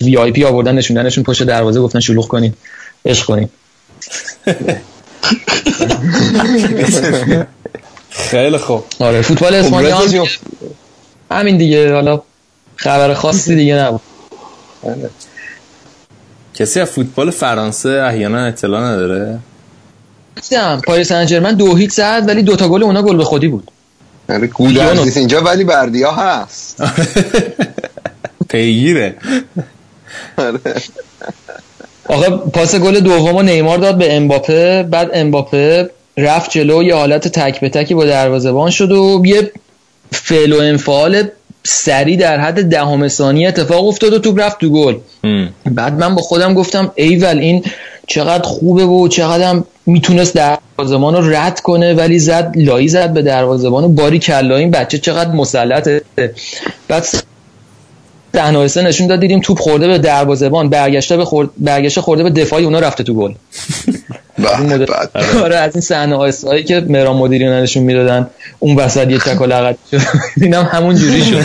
وی 0.00 0.16
آی 0.16 0.32
پی 0.32 0.44
آوردن 0.44 0.74
نشوندنشون 0.74 1.24
پشت 1.24 1.42
دروازه 1.42 1.80
گفتن 1.80 2.00
شلوغ 2.00 2.28
کنین 2.28 2.54
عشق 3.04 3.26
کنین. 3.26 3.48
خیلی 8.10 8.58
خوب. 8.58 8.84
آره 8.98 9.22
فوتبال 9.22 9.54
اسپانیا 9.54 9.96
هم. 9.96 10.26
همین 11.30 11.56
دیگه 11.56 11.92
حالا 11.94 12.22
خبر 12.76 13.14
خاصی 13.14 13.56
دیگه 13.56 13.74
نبود. 13.74 14.00
کسی 16.54 16.80
از 16.80 16.90
فوتبال 16.90 17.30
فرانسه 17.30 17.88
احیانا 17.88 18.44
اطلاع 18.46 18.80
نداره؟ 18.80 19.38
گفتم 20.36 20.80
پاریس 20.86 21.08
سن 21.08 21.26
ژرمن 21.26 21.54
دو 21.54 21.76
هیچ 21.76 21.90
زد 21.90 22.24
ولی 22.26 22.42
دوتا 22.42 22.68
گل 22.68 22.82
اونا 22.82 23.02
گل 23.02 23.16
به 23.16 23.24
خودی 23.24 23.48
بود. 23.48 23.70
گودرز 24.54 25.00
نیست 25.00 25.16
اینجا 25.16 25.40
ولی 25.40 25.64
بردیا 25.64 26.12
هست. 26.12 26.82
پیگیره. 28.48 29.14
آره. 30.36 30.60
آقا 32.08 32.36
پاس 32.36 32.74
گل 32.74 33.00
دوم 33.00 33.40
نیمار 33.40 33.78
داد 33.78 33.98
به 33.98 34.16
امباپه. 34.16 34.82
بعد 34.82 35.10
امباپه 35.14 35.90
رفت 36.16 36.50
جلو 36.50 36.82
یه 36.82 36.94
حالت 36.94 37.28
تک 37.28 37.60
به 37.60 37.68
تکی 37.68 37.94
با 37.94 38.04
دروازه‌بان 38.04 38.70
شد 38.70 38.92
و 38.92 39.22
یه 39.24 39.50
فعل 40.12 40.52
و 40.52 40.60
انفعال 40.60 41.22
سری 41.64 42.16
در 42.16 42.40
حد 42.40 42.64
دهم 42.64 43.08
ثانیه 43.08 43.48
اتفاق 43.48 43.86
افتاد 43.86 44.12
و 44.12 44.18
توپ 44.18 44.40
رفت 44.40 44.58
تو 44.58 44.70
گل. 44.70 44.94
بعد 45.64 45.92
من 45.92 46.14
با 46.14 46.22
خودم 46.22 46.54
گفتم 46.54 46.92
ایول 46.94 47.38
این 47.38 47.64
چقدر 48.06 48.42
خوبه 48.42 48.84
و 48.84 49.08
چقدر 49.08 49.44
هم 49.44 49.64
می‌تونست 49.86 50.34
دروازه‌بان 50.34 51.14
رو 51.14 51.30
رد 51.30 51.60
کنه 51.60 51.94
ولی 51.94 52.18
زد 52.18 52.52
لایی 52.56 52.88
زد 52.88 53.12
به 53.12 53.22
دروازه‌بان 53.22 53.84
و 53.84 53.88
باری 53.88 54.18
کلا 54.18 54.56
این 54.56 54.70
بچه 54.70 54.98
چقدر 54.98 55.30
مسلطه. 55.30 56.02
بعد 56.88 57.06
صحنه 58.34 58.82
نشون 58.82 59.06
داد 59.06 59.20
دیدیم 59.20 59.40
توپ 59.40 59.58
خورده 59.58 59.88
به 59.88 59.98
دروازه‌بان 59.98 60.68
برگشته 60.68 61.16
به 61.16 61.24
خورد... 61.24 61.50
برگشته 61.56 62.00
خورده 62.00 62.22
به 62.22 62.30
دفاعی 62.30 62.64
اونا 62.64 62.78
رفته 62.78 63.04
تو 63.04 63.14
گل. 63.14 63.32
آره 65.44 65.56
از 65.56 65.74
این 65.74 65.80
صحنه 65.80 66.16
هایی 66.16 66.64
که 66.64 66.86
مهران 66.88 67.16
مدیری 67.16 67.48
نشون 67.50 67.82
می‌دادن 67.82 68.30
اون 68.58 68.76
وسط 68.76 69.10
یه 69.10 69.18
چکل 69.18 69.52
عقب 69.52 69.76
شد. 69.90 70.00
اینم 70.42 70.64
همون 70.64 70.94
جوری 70.94 71.24
شد. 71.24 71.42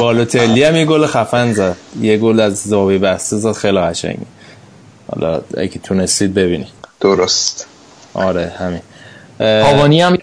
بالوتلی 0.00 0.64
هم 0.64 0.76
یه 0.76 0.84
گل 0.84 1.06
خفن 1.06 1.52
زد. 1.52 1.76
یه 2.00 2.16
گل 2.16 2.40
از 2.40 2.62
زاویه 2.62 2.98
بسته 2.98 3.36
زد 3.36 3.52
خیلی 3.52 3.78
قشنگی 3.78 4.26
حالا 5.12 5.40
اگه 5.56 5.80
تونستید 5.82 6.34
ببینید. 6.34 6.68
درست. 7.00 7.66
آره 8.14 8.52
همین. 8.58 8.80
اه، 9.40 9.74
آوانی 9.74 10.02
هم 10.02 10.18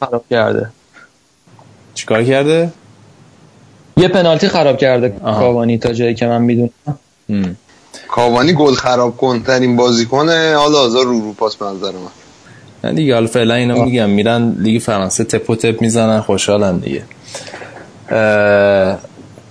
خراب 0.00 0.24
کرده. 0.30 0.70
چیکار 1.94 2.24
کرده؟ 2.24 2.72
یه 3.98 4.08
پنالتی 4.08 4.48
خراب 4.48 4.78
کرده 4.78 5.12
آها. 5.22 5.40
کاوانی 5.40 5.78
تا 5.78 5.92
جایی 5.92 6.14
که 6.14 6.26
من 6.26 6.42
می‌دونم. 6.42 6.70
کاوانی 8.08 8.52
گل 8.52 8.74
خراب 8.74 9.16
کنترین 9.16 9.76
بازیکنه 9.76 10.54
حال 10.56 10.74
آزار 10.74 11.04
رو 11.04 11.20
رو 11.20 11.32
پاس 11.32 11.62
منظر 11.62 11.92
من. 11.92 12.10
نه 12.84 12.92
دیگه 12.92 13.14
حالا 13.14 13.26
فعلا 13.26 13.54
اینا 13.54 13.84
میگم. 13.84 14.10
میرن 14.10 14.56
لیگ 14.58 14.82
فرانسه 14.82 15.24
تپ 15.24 15.50
و 15.50 15.56
تپ 15.56 15.80
می‌زنن 15.80 16.20
خوشحالن 16.20 16.78
دیگه. 16.78 17.02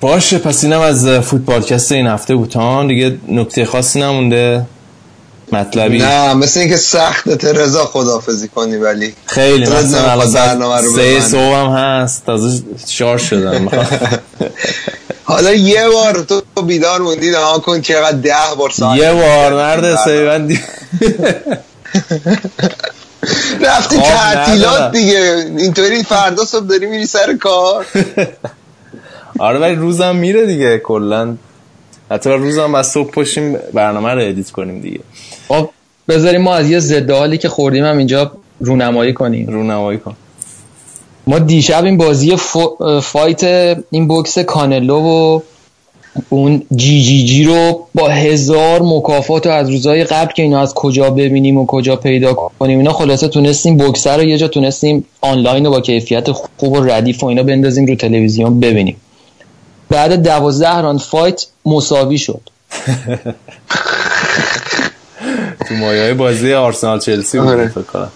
باشه 0.02 0.38
پس 0.38 0.64
اینم 0.64 0.80
از 0.82 1.08
فوتبالکست 1.08 1.92
این 1.92 2.08
هفته 2.08 2.36
بوتان. 2.36 2.88
دیگه 2.88 3.18
نکته 3.30 3.66
خاصی 3.66 4.02
نمونده. 4.02 4.66
مطلبی. 5.52 5.98
نه 5.98 6.34
مثل 6.34 6.60
اینکه 6.60 6.78
سخت 6.78 7.46
رضا 7.46 7.86
خدافزی 7.86 8.48
کنی 8.48 8.76
ولی 8.76 9.14
خیلی 9.26 9.66
مثلا 9.66 10.26
سه. 10.82 11.22
صبح 11.22 11.42
هم 11.42 11.68
هست 11.68 12.26
تازه 12.26 12.64
شارژ 12.88 13.22
شدم. 13.22 13.70
حالا 15.24 15.54
یه 15.54 15.90
بار 15.90 16.26
تو 16.56 16.62
بیدار 16.62 17.02
موندی 17.02 17.32
نها 17.32 17.60
کن 17.60 17.82
چقدر 17.82 18.18
ده 18.18 18.34
بار 18.58 18.70
ساعت 18.70 19.00
یه 19.00 19.14
بار 19.14 19.54
مرد 19.54 19.96
سیوندی. 19.96 20.60
رفتی 23.62 23.96
خواب 23.96 24.12
تعطیلات. 24.12 24.92
دیگه. 24.92 25.46
اینطوری 25.58 26.04
فردا 26.04 26.46
صبح 26.46 26.66
داری 26.66 26.86
میری 26.86 27.06
سر 27.06 27.34
کار. 27.34 27.86
آره 29.40 29.60
ولی 29.60 29.76
روزم 29.76 30.16
میره 30.16 30.46
دیگه 30.46 30.78
کلا. 30.78 31.36
حتی 32.12 32.30
روزم 32.30 32.76
از 32.76 32.88
صبح 32.88 33.12
بشینیم 33.12 33.60
برنامه 33.74 34.14
رو 34.14 34.22
ادیت 34.22 34.52
کنیم 34.52 34.82
دیگه. 34.82 35.00
خب 35.48 35.70
بذاریم 36.10 36.42
ما 36.42 36.56
از 36.56 36.70
یه 36.70 36.80
ضد 36.80 37.12
حالی 37.12 37.38
که 37.38 37.50
خوردیم 37.50 37.86
هم 37.86 37.98
اینجا 37.98 38.32
رونمایی 38.60 39.14
کنیم. 39.14 39.48
رونمایی 39.48 39.98
کن. 40.00 40.16
ما 41.28 41.40
دیشب 41.40 41.84
این 41.84 41.98
بازی 41.98 42.36
fight 43.02 43.44
این 43.92 44.08
بوکس 44.08 44.40
کانلو 44.40 45.00
و 45.00 45.40
اون 46.30 46.64
GGG 46.76 47.44
رو 47.44 47.88
با 47.96 48.08
هزار 48.08 48.82
مکافات 48.84 49.48
و 49.48 49.50
از 49.50 49.70
روزهای 49.70 50.04
قبل 50.04 50.34
که 50.34 50.44
اینا 50.44 50.62
از 50.62 50.74
کجا 50.74 51.10
ببینیم 51.10 51.58
و 51.58 51.66
کجا 51.66 51.96
پیدا 51.96 52.34
کنیم 52.34 52.78
اینا 52.78 52.94
خلاصه 52.94 53.28
تونستیم 53.28 53.78
بکسر 53.78 54.18
رو 54.18 54.24
یه 54.24 54.38
جا 54.38 54.48
تونستیم 54.48 55.06
آنلاین 55.22 55.66
و 55.66 55.70
با 55.70 55.82
کیفیت 55.82 56.32
خوب 56.32 56.74
و 56.74 56.84
ردیف 56.84 57.24
و 57.24 57.26
اینا 57.26 57.44
بندازیم 57.44 57.86
رو 57.86 57.96
تلویزیون 57.96 58.60
ببینیم. 58.60 58.96
بعد 59.90 60.24
دوازده 60.24 60.82
راند 60.82 61.00
fight 61.00 61.46
مساوی 61.66 62.18
شد. 62.18 62.42
تو 65.70 65.76
مایه 65.76 66.14
بازی 66.14 66.54
آرسنال 66.54 67.00
چلسی 67.00 67.40
بود 67.40 67.48
آره. 67.48 67.68
فکر 67.68 67.82
کنم. 67.82 68.12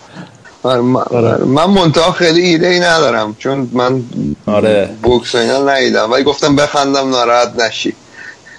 آره، 0.64 0.82
من- 0.82 1.38
من 1.46 1.66
منتها 1.66 2.12
خیلی 2.12 2.42
ایده 2.42 2.68
ای 2.68 2.80
ندارم 2.80 3.36
چون 3.40 3.70
من 3.74 4.04
آره. 4.46 4.90
بوکس 5.04 5.36
اینا 5.36 5.64
ندیدم. 5.72 6.12
ولی 6.12 6.24
گفتم 6.24 6.56
بخندم 6.56 7.10
ناراحت 7.10 7.52
نشی. 7.62 7.94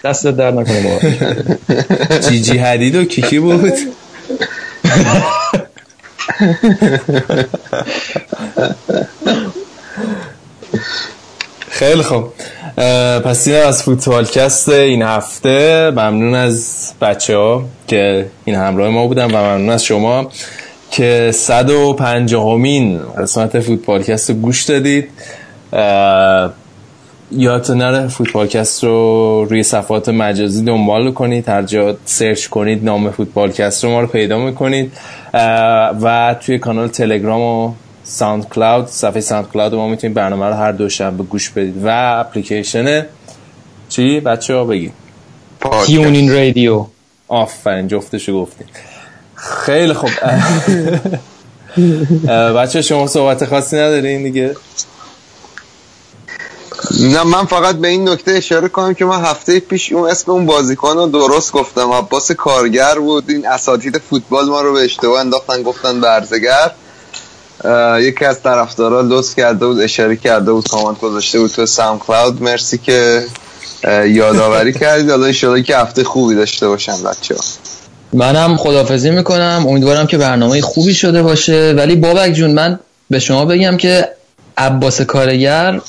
دست 0.04 0.26
در 0.26 0.50
نکنه 0.50 0.82
بابا. 0.82 2.18
جی 2.28 2.40
جی 2.42 2.58
حدید 2.58 2.94
و 2.96 3.04
کیکی 3.04 3.38
بود. 3.38 3.72
خیلی 11.82 12.02
خوب. 12.02 12.24
پس 13.24 13.48
این 13.48 13.56
از 13.56 13.82
فوتبالکست 13.82 14.68
این 14.68 15.02
هفته. 15.02 15.90
ممنون 15.90 16.34
از 16.34 16.92
بچه 17.00 17.36
ها 17.36 17.64
که 17.88 18.26
این 18.44 18.56
همراه 18.56 18.88
ما 18.88 19.06
بودن 19.06 19.24
و 19.24 19.36
ممنون 19.36 19.70
از 19.70 19.84
شما 19.84 20.30
که 20.90 21.30
150مین 21.34 23.00
قسمت 23.18 23.60
فوتبالکست 23.60 24.30
رو 24.30 24.36
گوش 24.36 24.62
دادید. 24.62 25.08
یادتون 27.32 27.78
نره 27.78 28.08
فوتبالکست 28.08 28.84
رو 28.84 29.46
روی 29.50 29.62
صفحات 29.62 30.08
مجازی 30.08 30.64
دنبال 30.64 31.12
کنید. 31.12 31.48
هر 31.48 31.62
جا 31.62 31.96
سرچ 32.04 32.46
کنید 32.46 32.84
نام 32.84 33.10
فوتبالکست 33.10 33.84
رو 33.84 33.90
ما 33.90 34.00
رو 34.00 34.06
پیدا 34.06 34.38
می‌کنید. 34.38 34.92
و 36.02 36.36
توی 36.40 36.58
کانال 36.58 36.88
تلگرام 36.88 37.40
و 37.40 37.72
SoundCloud 38.04 38.86
صفحه 38.86 39.20
SoundCloud 39.20 39.74
ما 39.74 39.88
می‌تونید 39.88 40.16
برنامه 40.16 40.46
رو 40.46 40.54
هر 40.54 40.72
دوشنبه 40.72 41.22
گوش 41.22 41.50
بدید. 41.50 41.84
و 41.84 41.88
اپلیکیشن 42.20 43.06
چی؟ 43.88 44.20
بچه 44.20 44.54
ها 44.54 44.64
بگید 44.64 44.92
TuneIn 45.86 46.32
Radio. 46.32 46.86
آفرین 47.28 47.88
جفتشو 47.88 48.42
گفتیم. 48.42 48.66
خیلی 49.34 49.92
خوب. 49.92 50.10
بچه 52.58 52.82
شما 52.82 53.06
صحبت 53.06 53.44
خاصی 53.44 53.76
ندارین 53.76 54.22
دیگه؟ 54.22 54.56
نه 57.00 57.22
من 57.22 57.44
فقط 57.44 57.76
به 57.76 57.88
این 57.88 58.08
نکته 58.08 58.30
اشاره 58.32 58.68
کنم 58.68 58.94
که 58.94 59.04
من 59.04 59.20
هفته 59.20 59.60
پیش 59.60 59.92
اون 59.92 60.10
اسم 60.10 60.32
اون 60.32 60.46
بازیکن 60.46 60.96
رو 60.96 61.06
درست 61.06 61.52
گفتم. 61.52 61.90
عباس 61.90 62.32
کارگر 62.32 62.98
بود. 62.98 63.30
این 63.30 63.46
اساتید 63.46 63.98
فوتبال 63.98 64.44
ما 64.44 64.60
رو 64.60 64.72
به 64.72 64.84
اشتباه 64.84 65.20
انداختن 65.20 65.62
گفتن 65.62 66.00
برزگر. 66.00 66.70
یکی 68.00 68.24
از 68.24 68.42
طرفدارا 68.42 69.00
لطف 69.00 69.36
کرده 69.36 69.66
بود 69.66 69.80
اشاره 69.80 70.16
کرده 70.16 70.52
بود 70.52 70.68
کامنت 70.68 71.00
گذاشته 71.00 71.38
بود 71.38 71.50
تو 71.50 71.66
ساوند 71.66 71.98
کلاود 72.00 72.42
مرسی 72.42 72.78
که 72.78 73.24
یادآوری 74.06 74.72
کردید. 74.80 75.10
حالا 75.10 75.32
ان 75.42 75.62
که 75.62 75.76
هفته 75.76 76.04
خوبی 76.04 76.34
داشته 76.34 76.68
باشن 76.68 77.02
بچه 77.02 77.34
منم 78.12 78.56
خدافزی 78.56 79.10
می‌کنم. 79.10 79.64
امیدوارم 79.68 80.06
که 80.06 80.18
برنامه 80.18 80.60
خوبی 80.60 80.94
شده 80.94 81.22
باشه. 81.22 81.74
ولی 81.76 81.96
بابک 81.96 82.32
جون 82.32 82.50
من 82.50 82.78
به 83.10 83.18
شما 83.18 83.44
بگم 83.44 83.76
که 83.76 84.08
عباس 84.58 85.00
کارگر 85.00 85.80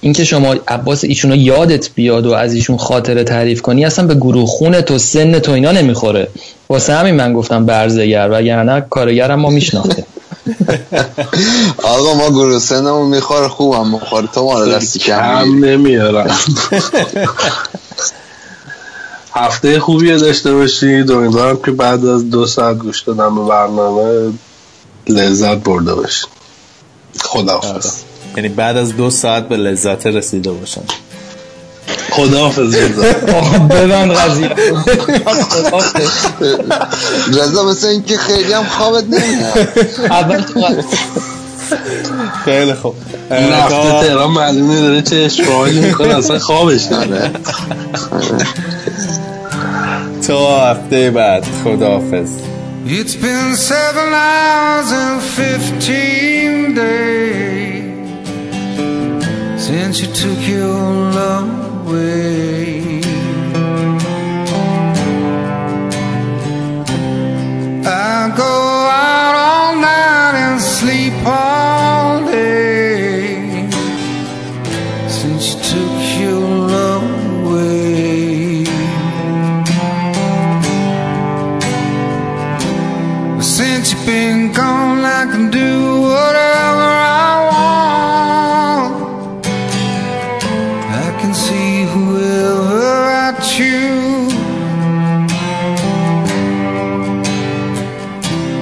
اینکه 0.00 0.24
شما 0.24 0.56
عباس 0.68 1.04
ایشونو 1.04 1.36
یادت 1.36 1.90
بیاد 1.94 2.26
و 2.26 2.32
از 2.32 2.54
ایشون 2.54 2.76
خاطره 2.76 3.24
تعریف 3.24 3.62
کنی 3.62 3.84
اصلا 3.84 4.06
به 4.06 4.14
گروه 4.14 4.46
خون 4.46 4.80
تو 4.80 4.98
سن 4.98 5.38
تو 5.38 5.52
اینا 5.52 5.72
نمی‌خوره. 5.72 6.28
واسه 6.68 6.92
همین 6.94 7.14
من 7.14 7.32
گفتم 7.32 7.66
برزگر 7.66 8.28
وگرنه 8.32 8.80
کارگرم 8.90 9.40
ما 9.40 9.50
میشناخته 9.50 10.04
آقا 11.94 12.14
ما 12.14 12.30
گروه 12.30 12.58
سنمون 12.58 13.08
می‌خوره 13.08 13.48
خوبم 13.48 13.90
می‌خوره. 13.90 14.26
تو 14.26 14.44
ما 14.44 14.60
رو 14.60 14.72
دستی 14.72 14.98
کم 14.98 15.64
نمیارم. 15.64 16.36
هفته 19.34 19.80
خوبی 19.80 20.18
داشته 20.18 20.54
باشید 20.54 21.10
امیدوارم 21.10 21.56
که 21.64 21.70
بعد 21.70 22.04
از 22.06 22.30
دو 22.30 22.46
ساعت 22.46 22.78
گوش 22.78 23.02
دادن 23.02 23.34
به 23.34 23.44
برنامه 23.44 24.32
لذت 25.08 25.56
برده 25.56 25.94
باشید 25.94 26.28
خداحافظ. 27.20 27.94
یعنی 28.36 28.48
بعد 28.48 28.76
از 28.76 28.96
دو 28.96 29.10
ساعت 29.10 29.48
به 29.48 29.56
لذت 29.56 30.06
رسیده 30.06 30.50
باشن 30.50 30.82
خداحافظ 32.10 32.74
رضا. 32.74 33.02
آقا 33.38 33.58
ببند 33.58 34.12
قضیه. 34.12 34.50
رضا 37.28 37.64
مثل 37.70 37.86
اینکه 37.86 38.16
خیلی 38.16 38.52
هم 38.52 38.64
خوابت 38.64 39.04
نمیاد. 39.04 39.68
اول 40.10 40.40
تو 40.40 40.66
خیلی 42.44 42.74
خوب. 42.74 42.94
هفته 43.30 44.00
تهران 44.00 44.30
معلومه 44.30 44.80
داره 44.80 45.02
چه 45.02 45.16
اشتباهی 45.16 45.80
می‌کنه 45.80 46.18
اصلا 46.18 46.38
خوابش 46.38 46.86
نره 46.92 47.30
تا 50.26 50.70
هفته 50.70 51.10
بعد 51.10 51.44
خداحافظ. 51.64 52.28
It's 52.86 53.16
been 53.24 53.54
seven 53.56 54.08
hours 54.14 54.90
and 55.02 55.20
fifteen 55.40 56.74
days 56.74 57.98
since 59.66 59.94
you 60.00 60.08
took 60.22 60.40
your 60.48 60.78
love. 61.18 61.67
Away. 61.88 63.00
I 67.84 68.32
go 68.36 68.54
out 68.90 69.34
all 69.36 69.76
night 69.76 70.34
and 70.34 70.60
sleep 70.60 71.12
all 71.26 71.57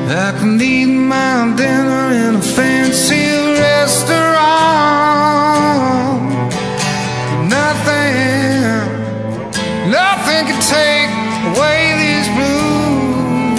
I 0.08 0.30
can 0.38 0.62
eat 0.62 0.86
my 0.86 1.52
dinner 1.56 2.12
in 2.12 2.36
a 2.36 2.40
fancy 2.40 3.26
restaurant. 3.58 4.30
Nothing, 7.50 8.70
nothing 9.90 10.46
can 10.46 10.60
take 10.62 11.10
away 11.50 11.80
these 12.02 12.28
blues. 12.36 13.58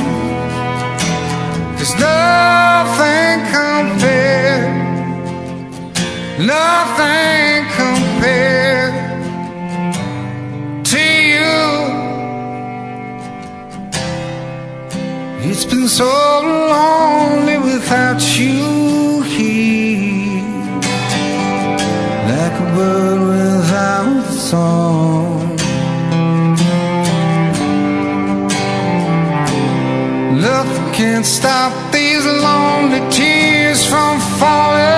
There's 1.75 1.95
nothing 1.99 3.43
compared, 3.51 4.71
nothing 6.47 7.36
so 15.97 16.41
lonely 16.43 17.57
without 17.57 18.21
you 18.37 19.23
here, 19.23 20.43
like 22.29 22.55
a 22.65 22.67
bird 22.75 23.19
without 23.33 24.23
song. 24.31 25.55
Nothing 30.39 30.93
can 30.93 31.23
stop 31.23 31.73
these 31.91 32.25
lonely 32.27 33.01
tears 33.09 33.83
from 33.83 34.19
falling. 34.39 34.97